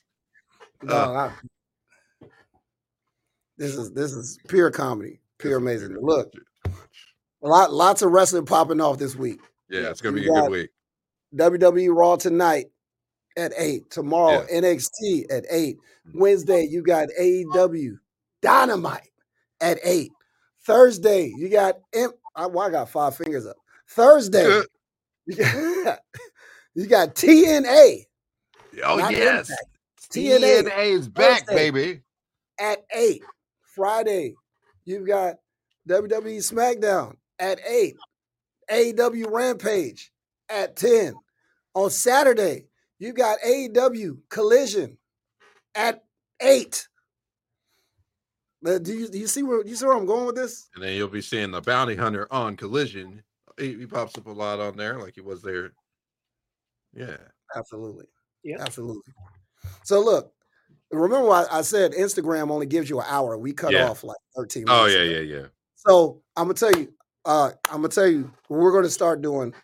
No, 0.82 0.94
Uh. 0.94 1.30
I- 1.30 2.28
this 3.56 3.74
is 3.74 3.90
this 3.92 4.12
is 4.12 4.38
pure 4.46 4.70
comedy, 4.70 5.18
pure 5.38 5.56
amazing. 5.58 5.96
Look, 6.00 6.30
a 6.64 7.48
lot 7.48 7.72
lots 7.72 8.02
of 8.02 8.12
wrestling 8.12 8.46
popping 8.46 8.80
off 8.80 8.98
this 8.98 9.16
week. 9.16 9.40
Yeah, 9.68 9.90
it's 9.90 10.00
gonna 10.00 10.20
You 10.20 10.30
be 10.32 10.38
a 10.38 10.42
good 10.42 10.50
week. 10.52 10.70
WWE 11.34 11.92
Raw 11.96 12.14
tonight 12.16 12.66
at 13.36 13.52
eight. 13.56 13.90
Tomorrow 13.90 14.44
NXT 14.52 15.26
at 15.30 15.44
eight. 15.50 15.76
Mm. 16.08 16.20
Wednesday 16.20 16.64
you 16.64 16.82
got 16.82 17.08
AEW 17.20 17.98
Dynamite 18.42 19.10
at 19.60 19.78
eight. 19.84 20.12
Thursday 20.64 21.26
you 21.36 21.48
got 21.48 21.76
M- 21.94 22.12
I, 22.34 22.46
well, 22.46 22.66
I 22.66 22.70
got 22.70 22.88
five 22.90 23.16
fingers 23.16 23.46
up. 23.46 23.56
Thursday 23.88 24.62
you 25.26 25.36
got, 25.36 25.98
you 26.74 26.86
got 26.86 27.14
TNA 27.14 28.04
Oh 28.84 28.98
yes. 29.10 29.50
Impact. 29.50 29.68
TNA 30.12 30.62
TNA 30.62 30.84
is 30.86 31.08
back, 31.08 31.46
Thursday. 31.46 31.70
baby. 31.70 32.02
at 32.60 32.84
eight. 32.94 33.22
Friday 33.74 34.34
you've 34.84 35.06
got 35.06 35.36
WWE 35.88 36.36
SmackDown 36.38 37.14
at 37.38 37.60
eight. 37.66 37.96
AEW 38.70 39.30
Rampage 39.30 40.12
at 40.50 40.76
10. 40.76 41.14
On 41.74 41.88
Saturday, 41.90 42.66
you 42.98 43.12
got 43.12 43.38
AEW 43.46 44.18
Collision 44.28 44.98
at 45.74 46.04
8. 46.40 46.88
Do 48.64 48.92
you, 48.92 49.08
do 49.08 49.18
you 49.18 49.28
see 49.28 49.42
where 49.44 49.64
you 49.64 49.76
see 49.76 49.86
where 49.86 49.96
I'm 49.96 50.06
going 50.06 50.26
with 50.26 50.34
this? 50.34 50.68
And 50.74 50.82
then 50.82 50.94
you'll 50.96 51.08
be 51.08 51.22
seeing 51.22 51.52
the 51.52 51.60
bounty 51.60 51.94
hunter 51.94 52.26
on 52.32 52.56
collision. 52.56 53.22
He, 53.56 53.74
he 53.74 53.86
pops 53.86 54.18
up 54.18 54.26
a 54.26 54.30
lot 54.30 54.58
on 54.60 54.76
there, 54.76 54.98
like 54.98 55.14
he 55.14 55.20
was 55.20 55.42
there. 55.42 55.72
Yeah. 56.92 57.16
Absolutely. 57.54 58.06
Yeah. 58.42 58.56
Absolutely. 58.60 59.12
So 59.84 60.00
look, 60.00 60.32
remember 60.90 61.26
what 61.26 61.46
I 61.52 61.62
said 61.62 61.92
Instagram 61.92 62.50
only 62.50 62.66
gives 62.66 62.90
you 62.90 62.98
an 62.98 63.06
hour. 63.08 63.38
We 63.38 63.52
cut 63.52 63.72
Yeah. 63.72 63.88
off 63.90 64.02
like 64.02 64.18
13 64.36 64.64
Oh 64.68 64.86
yeah, 64.86 64.98
ago. 64.98 65.10
yeah, 65.20 65.20
yeah. 65.38 65.46
So 65.76 66.22
I'm 66.36 66.44
gonna 66.48 66.54
tell 66.54 66.72
you, 66.74 66.92
uh, 67.24 67.52
I'm 67.70 67.76
gonna 67.82 67.88
tell 67.88 68.08
you 68.08 68.32
we're 68.48 68.72
gonna 68.72 68.88
start 68.90 69.22
doing 69.22 69.54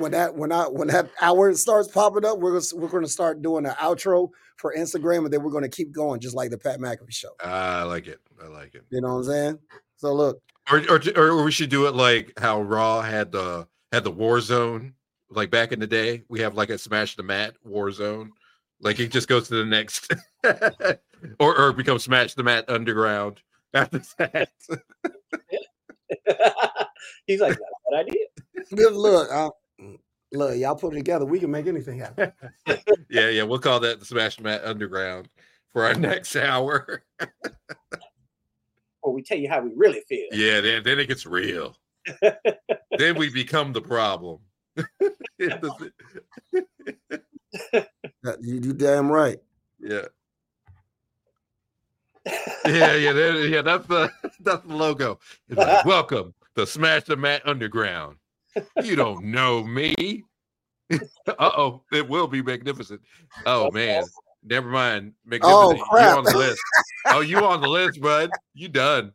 when 0.00 0.12
that 0.12 0.34
when 0.34 0.50
I 0.52 0.64
when 0.64 0.88
that 0.88 1.10
hour 1.20 1.54
starts 1.54 1.88
popping 1.88 2.24
up. 2.24 2.38
We're 2.38 2.52
gonna 2.52 2.64
we're 2.82 2.88
gonna 2.88 3.06
start 3.08 3.42
doing 3.42 3.66
an 3.66 3.72
outro 3.72 4.30
for 4.56 4.74
Instagram, 4.76 5.24
and 5.24 5.32
then 5.32 5.42
we're 5.42 5.52
gonna 5.52 5.68
keep 5.68 5.92
going 5.92 6.20
just 6.20 6.34
like 6.34 6.50
the 6.50 6.58
Pat 6.58 6.80
McAfee 6.80 7.12
show. 7.12 7.30
I 7.42 7.82
like 7.84 8.06
it. 8.08 8.20
I 8.42 8.48
like 8.48 8.74
it. 8.74 8.84
You 8.90 9.00
know 9.00 9.08
what 9.14 9.18
I'm 9.20 9.24
saying? 9.24 9.58
So 9.96 10.12
look, 10.14 10.40
Or, 10.70 10.82
or 10.88 11.00
or 11.16 11.44
we 11.44 11.52
should 11.52 11.70
do 11.70 11.86
it 11.86 11.94
like 11.94 12.32
how 12.38 12.62
Raw 12.62 13.02
had 13.02 13.30
the 13.32 13.68
had 13.92 14.04
the 14.04 14.10
War 14.10 14.40
Zone, 14.40 14.94
like 15.30 15.50
back 15.50 15.72
in 15.72 15.78
the 15.80 15.86
day. 15.86 16.24
We 16.28 16.40
have 16.40 16.54
like 16.54 16.70
a 16.70 16.78
Smash 16.78 17.16
the 17.16 17.22
Mat 17.22 17.54
War 17.64 17.90
Zone. 17.90 18.32
Like 18.80 18.98
it 18.98 19.08
just 19.12 19.28
goes 19.28 19.48
to 19.48 19.56
the 19.56 19.64
next, 19.66 20.10
or 21.38 21.58
or 21.58 21.72
become 21.72 21.98
Smash 21.98 22.34
the 22.34 22.42
Mat 22.42 22.64
Underground 22.68 23.40
after 23.74 24.00
that. 24.18 24.48
He's 27.26 27.40
like, 27.40 27.56
that's 27.58 27.60
a 27.60 27.90
good 27.90 27.98
idea. 27.98 28.24
look, 28.90 28.94
look, 28.94 29.32
uh, 29.32 29.50
look, 30.32 30.56
y'all 30.56 30.74
put 30.76 30.92
it 30.94 30.96
together. 30.98 31.24
We 31.24 31.38
can 31.40 31.50
make 31.50 31.66
anything 31.66 31.98
happen. 31.98 32.32
yeah, 33.10 33.28
yeah, 33.28 33.42
we'll 33.42 33.58
call 33.58 33.80
that 33.80 33.98
the 34.00 34.06
Smash 34.06 34.36
the 34.36 34.42
Mat 34.42 34.62
Underground 34.64 35.28
for 35.72 35.84
our 35.84 35.94
next 35.98 36.36
hour. 36.36 37.02
Or 39.02 39.14
we 39.14 39.22
tell 39.22 39.38
you 39.38 39.48
how 39.48 39.62
we 39.62 39.70
really 39.74 40.02
feel. 40.06 40.26
Yeah, 40.30 40.60
then 40.60 40.82
then 40.82 40.98
it 40.98 41.08
gets 41.08 41.24
real. 41.24 41.74
then 42.98 43.16
we 43.16 43.30
become 43.30 43.72
the 43.72 43.80
problem. 43.80 44.40
You, 45.38 45.48
you 48.42 48.72
damn 48.74 49.10
right. 49.10 49.38
yeah. 49.80 50.02
Yeah, 52.66 52.94
yeah, 52.94 53.12
that- 53.12 53.48
yeah. 53.50 53.62
That's 53.62 53.86
the 53.86 54.10
that's 54.40 54.66
the 54.66 54.74
logo. 54.76 55.18
Like, 55.48 55.86
Welcome 55.86 56.34
to 56.56 56.66
Smash 56.66 57.04
the 57.04 57.16
Mat 57.16 57.40
Underground. 57.46 58.16
You 58.82 58.96
don't 58.96 59.24
know 59.24 59.62
me. 59.64 60.24
uh 60.92 60.98
oh, 61.38 61.82
it 61.92 62.08
will 62.08 62.26
be 62.26 62.42
magnificent. 62.42 63.00
Oh 63.46 63.70
man, 63.70 64.04
never 64.42 64.68
mind. 64.68 65.12
Oh, 65.42 65.70
Magnificent. 65.70 65.78
you 65.78 65.84
crap. 65.84 66.18
on 66.18 66.24
the 66.24 66.36
list. 66.36 66.60
Oh, 67.06 67.20
you 67.20 67.44
on 67.44 67.60
the 67.60 67.68
list, 67.68 68.00
bud. 68.00 68.30
You 68.54 68.68
done. 68.68 69.12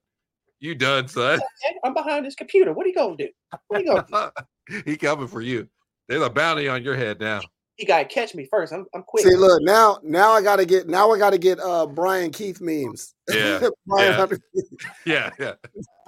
You 0.59 0.73
done, 0.73 1.07
son. 1.07 1.39
I'm 1.83 1.93
behind 1.93 2.25
this 2.25 2.35
computer. 2.35 2.73
What 2.73 2.85
are 2.85 2.89
you 2.89 2.95
gonna 2.95 3.17
do? 3.17 3.29
What 3.67 3.81
are 3.81 3.83
you 3.83 4.05
gonna 4.07 4.31
do? 4.69 4.81
he 4.85 4.95
coming 4.95 5.27
for 5.27 5.41
you. 5.41 5.67
There's 6.07 6.23
a 6.23 6.29
bounty 6.29 6.67
on 6.67 6.83
your 6.83 6.95
head 6.95 7.19
now. 7.19 7.41
He 7.75 7.85
gotta 7.85 8.05
catch 8.05 8.33
me 8.35 8.47
first. 8.49 8.71
I'm 8.73 8.85
I'm 8.93 9.03
quick. 9.03 9.25
See, 9.25 9.35
look 9.35 9.61
now. 9.61 9.99
Now 10.03 10.31
I 10.31 10.41
gotta 10.41 10.65
get. 10.65 10.87
Now 10.87 11.11
I 11.11 11.17
gotta 11.17 11.37
get 11.37 11.59
uh 11.59 11.85
Brian 11.85 12.31
Keith 12.31 12.61
memes. 12.61 13.13
Yeah, 13.29 13.67
Brian 13.85 14.11
yeah. 14.11 14.17
Hunter. 14.17 14.39
Yeah, 15.05 15.29
yeah. 15.39 15.53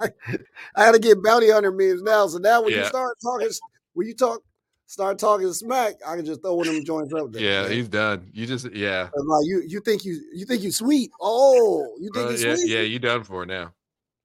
I 0.00 0.86
gotta 0.86 0.98
get 0.98 1.22
bounty 1.22 1.50
hunter 1.50 1.70
memes 1.72 2.02
now. 2.02 2.26
So 2.26 2.38
now 2.38 2.62
when 2.62 2.72
you 2.72 2.84
start 2.84 3.16
talking, 3.22 3.48
when 3.94 4.06
you 4.06 4.14
talk, 4.14 4.40
start 4.86 5.18
talking 5.18 5.52
smack, 5.52 5.94
I 6.06 6.16
can 6.16 6.24
just 6.24 6.42
throw 6.42 6.54
one 6.54 6.68
of 6.68 6.74
them 6.74 6.84
joints 6.84 7.12
up 7.12 7.32
there. 7.32 7.42
Yeah, 7.42 7.62
man. 7.62 7.72
he's 7.72 7.88
done. 7.88 8.30
You 8.32 8.46
just 8.46 8.72
yeah. 8.72 9.08
Like 9.14 9.44
you, 9.44 9.62
you 9.66 9.80
think 9.80 10.04
you, 10.04 10.20
you 10.32 10.46
think 10.46 10.62
you 10.62 10.72
sweet? 10.72 11.10
Oh, 11.20 11.96
you 12.00 12.10
think 12.14 12.28
Uh, 12.28 12.32
it's 12.32 12.42
yeah, 12.42 12.54
sweet? 12.56 12.68
yeah, 12.68 12.80
you 12.80 12.98
done 12.98 13.24
for 13.24 13.44
now. 13.46 13.72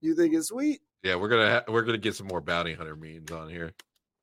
You 0.01 0.15
think 0.15 0.33
it's 0.33 0.47
sweet? 0.47 0.81
Yeah, 1.03 1.15
we're 1.15 1.29
gonna 1.29 1.49
ha- 1.49 1.63
we're 1.71 1.83
gonna 1.83 1.97
get 1.97 2.15
some 2.15 2.27
more 2.27 2.41
bounty 2.41 2.73
hunter 2.73 2.95
memes 2.95 3.31
on 3.31 3.49
here. 3.49 3.73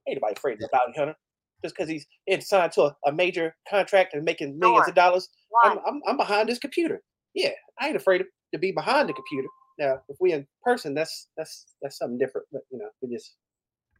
Ain't 0.08 0.16
nobody 0.20 0.34
afraid 0.36 0.62
of 0.62 0.70
bounty 0.72 0.98
hunter. 0.98 1.16
Just 1.62 1.76
because 1.76 1.90
he's 1.90 2.06
signed 2.46 2.72
to 2.72 2.82
a, 2.82 2.96
a 3.06 3.12
major 3.12 3.54
contract 3.68 4.14
and 4.14 4.24
making 4.24 4.58
millions 4.58 4.88
of 4.88 4.94
dollars. 4.94 5.28
I'm, 5.64 5.78
I'm 5.86 6.00
I'm 6.06 6.16
behind 6.16 6.48
this 6.48 6.58
computer. 6.58 7.02
Yeah, 7.34 7.50
I 7.78 7.88
ain't 7.88 7.96
afraid 7.96 8.24
to 8.52 8.58
be 8.58 8.72
behind 8.72 9.08
the 9.08 9.12
computer. 9.12 9.48
Now, 9.78 10.00
if 10.08 10.16
we 10.20 10.32
in 10.32 10.46
person, 10.62 10.94
that's 10.94 11.28
that's 11.36 11.74
that's 11.82 11.98
something 11.98 12.18
different. 12.18 12.46
But 12.52 12.62
you 12.70 12.78
know, 12.78 12.88
we 13.02 13.14
just 13.14 13.34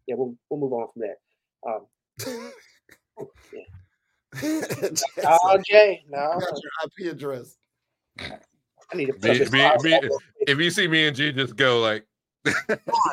yeah, 0.06 0.14
we'll 0.16 0.34
we'll 0.48 0.60
move 0.60 0.72
on 0.72 0.88
from 0.92 1.02
that. 1.02 1.16
Um, 1.68 1.86
oh, 5.24 5.58
Jay, 5.66 6.02
no, 6.08 6.18
Got 6.38 6.60
your 6.62 7.06
IP 7.08 7.12
address. 7.12 7.56
I 8.92 8.96
need 8.96 9.06
to 9.06 9.12
put 9.14 9.22
Me, 9.22 9.38
me, 9.38 10.00
me, 10.00 10.10
if 10.46 10.58
you 10.58 10.70
see 10.70 10.88
me 10.88 11.06
and 11.06 11.16
G, 11.16 11.32
just 11.32 11.56
go 11.56 11.80
like 11.80 12.04
Yeah, 12.46 12.54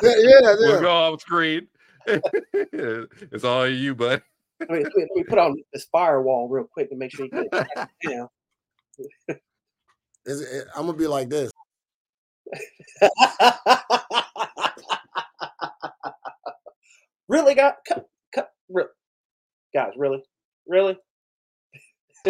yeah, 0.02 0.54
we'll 0.58 0.80
go 0.80 0.90
off 0.90 1.20
screen. 1.20 1.68
it's 2.06 3.44
all 3.44 3.68
you, 3.68 3.94
bud. 3.94 4.22
Let 4.60 4.70
me, 4.70 4.84
let 4.84 5.08
me- 5.14 5.24
put 5.24 5.38
on 5.38 5.56
this 5.72 5.86
firewall 5.90 6.48
real 6.48 6.64
quick 6.64 6.90
to 6.90 6.96
make 6.96 7.12
sure 7.12 7.26
you 7.26 7.30
get 7.50 7.88
you 8.02 8.10
know. 8.16 8.30
Is 10.26 10.40
it- 10.40 10.66
I'm 10.74 10.86
gonna 10.86 10.98
be 10.98 11.06
like 11.06 11.28
this. 11.28 11.50
really, 17.28 17.54
guys? 17.54 17.74
Cut, 17.86 18.08
cut, 18.34 18.50
re- 18.68 18.84
guys, 19.74 19.92
really, 19.96 20.24
really? 20.66 20.98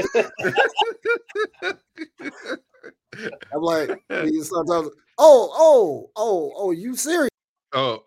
I'm 3.52 3.62
like, 3.62 3.90
when 4.08 4.32
you 4.32 4.42
start 4.44 4.66
talking, 4.66 4.90
oh, 5.18 5.50
oh, 5.54 6.10
oh, 6.16 6.52
oh, 6.56 6.70
you 6.72 6.94
serious? 6.96 7.30
Oh, 7.72 8.04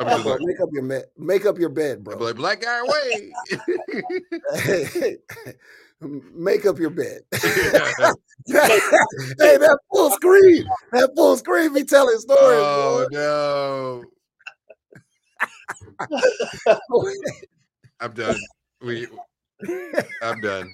Just 0.00 0.26
like, 0.26 0.40
make 0.40 0.60
up 0.60 0.68
your 0.72 0.82
bed. 0.82 1.04
Make 1.16 1.46
up 1.46 1.58
your 1.58 1.70
bed, 1.70 2.04
bro. 2.04 2.18
like 2.18 2.36
black 2.36 2.60
guy 2.60 2.80
away. 2.80 3.32
make 6.34 6.66
up 6.66 6.78
your 6.78 6.90
bed. 6.90 7.22
Hey, 8.48 9.56
that 9.56 9.78
full 9.92 10.10
screen. 10.10 10.64
That 10.92 11.10
full 11.16 11.36
screen 11.36 11.72
be 11.72 11.82
telling 11.84 12.18
stories. 12.18 12.38
oh 12.40 13.08
no. 13.10 14.04
I'm 17.98 18.12
done. 18.12 18.36
We, 18.82 19.08
I'm 20.22 20.40
done. 20.40 20.72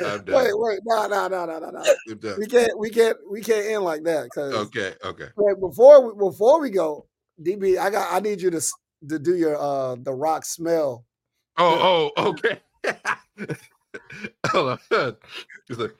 I'm 0.00 0.24
done. 0.24 0.34
wait, 0.34 0.52
wait, 0.54 0.80
no, 0.86 1.08
no, 1.08 1.28
no, 1.28 1.46
no, 1.46 1.58
no, 1.58 1.70
no. 1.70 2.36
We 2.38 2.46
can't, 2.46 2.78
we 2.78 2.90
can't, 2.90 3.16
we 3.30 3.40
can't 3.40 3.66
end 3.66 3.82
like 3.82 4.04
that. 4.04 4.28
Okay, 4.36 4.94
okay. 5.04 5.28
before, 5.60 6.06
we, 6.06 6.30
before 6.30 6.60
we 6.60 6.70
go, 6.70 7.06
DB, 7.42 7.78
I 7.78 7.90
got, 7.90 8.12
I 8.12 8.20
need 8.20 8.40
you 8.40 8.50
to 8.50 8.60
to 9.08 9.18
do 9.18 9.34
your 9.34 9.56
uh 9.56 9.96
the 9.96 10.12
rock 10.12 10.44
smell. 10.44 11.04
Oh, 11.56 12.10
oh, 12.16 12.30
okay. 12.30 12.60
Hold 14.46 14.80
on. 14.90 15.16
He's 15.68 15.78
like, 15.78 15.94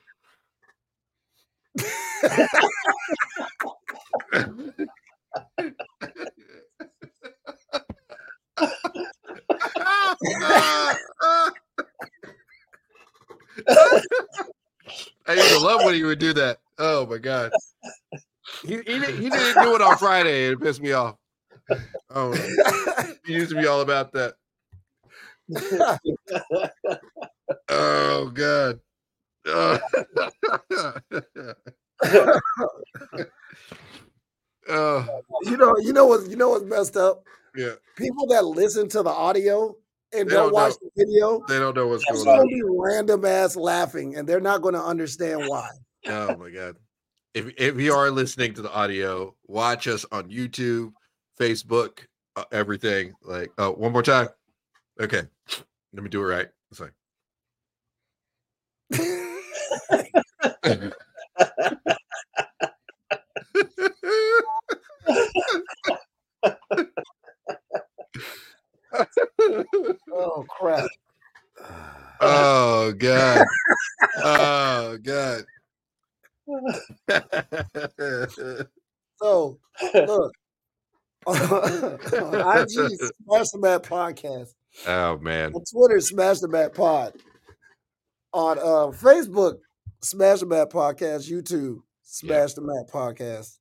I 15.26 15.34
used 15.34 15.48
to 15.48 15.58
love 15.58 15.84
when 15.84 15.94
he 15.94 16.02
would 16.02 16.18
do 16.18 16.32
that. 16.34 16.58
Oh 16.78 17.06
my 17.06 17.18
god. 17.18 17.52
He, 18.62 18.76
he, 18.76 18.82
didn't, 18.82 19.22
he 19.22 19.30
didn't 19.30 19.62
do 19.62 19.74
it 19.74 19.82
on 19.82 19.96
Friday. 19.96 20.46
It 20.48 20.60
pissed 20.60 20.80
me 20.80 20.92
off. 20.92 21.16
Oh, 22.12 22.32
he 23.26 23.34
used 23.34 23.50
to 23.50 23.56
be 23.60 23.66
all 23.68 23.80
about 23.82 24.12
that. 24.12 24.34
Oh 27.68 28.30
god. 28.34 28.80
Oh. 29.46 29.78
oh 34.68 35.06
you 35.44 35.56
know, 35.56 35.74
you 35.78 35.92
know 35.92 36.06
what, 36.06 36.28
you 36.28 36.36
know 36.36 36.50
what's 36.50 36.64
messed 36.64 36.96
up? 36.96 37.24
yeah. 37.56 37.72
People 37.96 38.26
that 38.28 38.44
listen 38.44 38.88
to 38.90 39.02
the 39.02 39.10
audio 39.10 39.74
and 40.12 40.28
They 40.28 40.34
don't, 40.34 40.44
don't 40.46 40.52
watch 40.52 40.72
know. 40.82 40.90
the 40.96 41.04
video, 41.04 41.42
They 41.48 41.58
don't 41.58 41.74
know 41.76 41.88
what's 41.88 42.04
it's 42.08 42.24
going 42.24 42.38
gonna 42.38 42.42
on. 42.42 42.48
be 42.48 42.62
random 42.66 43.24
ass 43.24 43.56
laughing, 43.56 44.16
and 44.16 44.28
they're 44.28 44.40
not 44.40 44.62
going 44.62 44.74
to 44.74 44.82
understand 44.82 45.42
why. 45.46 45.68
Oh 46.06 46.36
my 46.36 46.50
god. 46.50 46.76
If 47.34 47.52
if 47.58 47.76
you 47.80 47.92
are 47.92 48.10
listening 48.10 48.54
to 48.54 48.62
the 48.62 48.72
audio, 48.72 49.34
watch 49.46 49.86
us 49.86 50.04
on 50.10 50.30
YouTube, 50.30 50.92
Facebook, 51.40 52.00
uh, 52.36 52.44
everything. 52.52 53.14
Like, 53.22 53.50
oh, 53.58 53.72
one 53.72 53.92
more 53.92 54.02
time. 54.02 54.28
Okay. 55.00 55.22
Let 55.92 56.02
me 56.02 56.10
do 56.10 56.22
it 56.22 56.26
right. 56.26 56.48
It's 56.70 56.80
like 56.80 56.92
oh 70.12 70.44
crap! 70.48 70.86
oh 72.20 72.92
god. 72.98 73.44
Oh 74.22 74.98
god. 75.02 75.44
So 79.22 79.58
look, 79.94 80.32
on 81.26 81.36
IG 81.36 82.68
Smash 82.70 83.50
the 83.50 83.58
Mat 83.58 83.82
Podcast, 83.82 84.54
oh 84.86 85.18
man. 85.18 85.52
on 85.54 85.64
Twitter 85.64 86.00
Smash 86.00 86.40
the 86.40 86.48
Mat 86.48 86.74
Pod, 86.74 87.14
on 88.32 88.58
uh, 88.58 88.92
Facebook 88.96 89.58
Smash 90.02 90.40
the 90.40 90.46
Mat 90.46 90.70
Podcast, 90.70 91.30
YouTube 91.30 91.80
Smash 92.02 92.54
the 92.54 92.62
Mat 92.62 92.88
Podcast. 92.92 93.58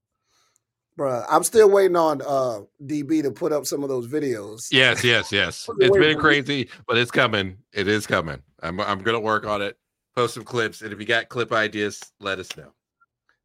Bruh, 0.98 1.26
I'm 1.30 1.44
still 1.44 1.70
waiting 1.70 1.96
on 1.96 2.22
uh, 2.22 2.62
DB 2.84 3.24
to 3.24 3.32
put 3.32 3.54
up 3.54 3.66
some 3.66 3.84
of 3.84 3.90
those 3.90 4.06
videos. 4.08 4.68
Yes, 4.70 5.02
yes, 5.02 5.32
yes. 5.32 5.70
it's 5.80 5.98
been 5.98 6.16
me. 6.16 6.22
crazy, 6.22 6.70
but 6.88 6.98
it's 6.98 7.12
coming. 7.12 7.58
It 7.72 7.88
is 7.88 8.06
coming. 8.06 8.42
I'm 8.62 8.82
I'm 8.82 9.00
gonna 9.00 9.20
work 9.20 9.46
on 9.46 9.62
it. 9.62 9.78
Post 10.16 10.34
some 10.34 10.44
clips, 10.44 10.82
and 10.82 10.92
if 10.92 11.00
you 11.00 11.06
got 11.06 11.30
clip 11.30 11.54
ideas, 11.54 12.02
let 12.20 12.40
us 12.40 12.56
know. 12.58 12.74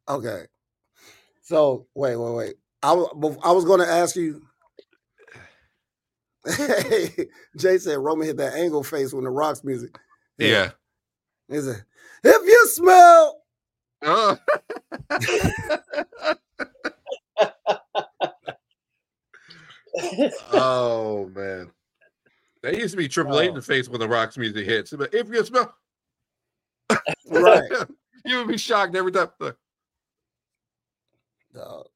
Okay. 0.08 0.44
So 1.42 1.86
wait, 1.94 2.16
wait, 2.16 2.34
wait. 2.34 2.54
I, 2.84 2.92
wa- 2.92 3.36
I 3.42 3.52
was 3.52 3.64
going 3.64 3.80
to 3.80 3.86
ask 3.88 4.14
you. 4.16 4.42
Jay 7.56 7.78
said 7.78 7.98
Roman 7.98 8.26
hit 8.26 8.36
that 8.36 8.52
angle 8.54 8.82
face 8.84 9.14
when 9.14 9.24
the 9.24 9.30
rocks 9.30 9.64
music. 9.64 9.96
Yeah. 10.38 10.72
He 11.48 11.58
said, 11.60 11.82
if 12.22 12.42
you 12.46 12.68
smell. 12.68 13.40
Oh. 14.02 14.36
oh 20.52 21.30
man. 21.34 21.70
That 22.62 22.78
used 22.78 22.92
to 22.92 22.96
be 22.96 23.08
Triple 23.08 23.40
H 23.40 23.48
in 23.48 23.52
Oh. 23.52 23.56
the 23.56 23.62
face 23.62 23.88
when 23.88 24.00
the 24.00 24.08
Rocks 24.08 24.38
music 24.38 24.66
hits. 24.66 24.90
But 24.92 25.12
if 25.14 25.28
you 25.28 25.44
smell 25.44 25.74
Right. 27.30 27.70
you 28.24 28.38
would 28.38 28.48
be 28.48 28.56
shocked 28.56 28.96
every 28.96 29.12
time. 29.12 29.28
Like, 29.38 29.56
Dog. 31.54 31.86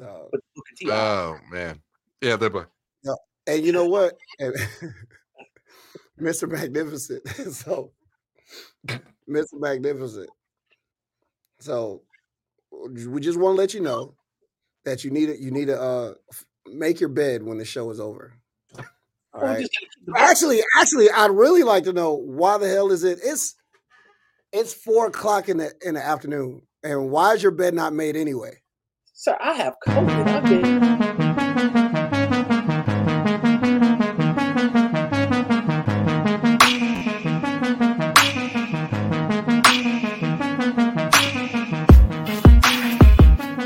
Dog. 0.00 0.28
With 0.32 0.40
Booker 0.54 0.74
T. 0.76 0.90
Oh 0.90 1.36
man. 1.50 1.80
Yeah, 2.20 2.36
they're 2.36 2.50
like, 2.50 2.66
And 3.46 3.64
you 3.64 3.72
know 3.72 3.86
what? 3.86 4.16
Mr. 6.20 6.50
Magnificent. 6.50 7.26
so, 7.52 7.92
Mr. 9.28 9.54
Magnificent. 9.54 10.28
So, 11.60 12.02
we 12.90 13.20
just 13.20 13.38
want 13.38 13.56
to 13.56 13.60
let 13.60 13.74
you 13.74 13.80
know 13.80 14.14
that 14.84 15.04
you 15.04 15.10
need 15.10 15.26
to 15.26 15.40
you 15.40 15.50
need 15.50 15.66
to 15.66 15.80
uh 15.80 16.14
make 16.66 17.00
your 17.00 17.08
bed 17.08 17.42
when 17.42 17.58
the 17.58 17.64
show 17.64 17.90
is 17.90 18.00
over. 18.00 18.32
All 19.32 19.42
right. 19.42 19.60
just 19.60 19.72
gotta 19.72 19.86
keep 19.96 20.06
the- 20.06 20.20
Actually, 20.20 20.62
actually, 20.76 21.10
I'd 21.10 21.30
really 21.30 21.62
like 21.62 21.84
to 21.84 21.92
know 21.92 22.14
why 22.14 22.58
the 22.58 22.68
hell 22.68 22.90
is 22.90 23.04
it? 23.04 23.18
It's 23.22 23.54
it's 24.52 24.74
four 24.74 25.06
o'clock 25.06 25.48
in 25.48 25.58
the 25.58 25.72
in 25.84 25.94
the 25.94 26.04
afternoon. 26.04 26.62
And 26.82 27.10
why 27.10 27.34
is 27.34 27.42
your 27.42 27.52
bed 27.52 27.74
not 27.74 27.92
made 27.92 28.16
anyway? 28.16 28.60
Sir, 29.22 29.36
I 29.38 29.52
have 29.52 29.76
COVID. 29.86 30.26
I've 30.28 30.44
been 30.44 31.09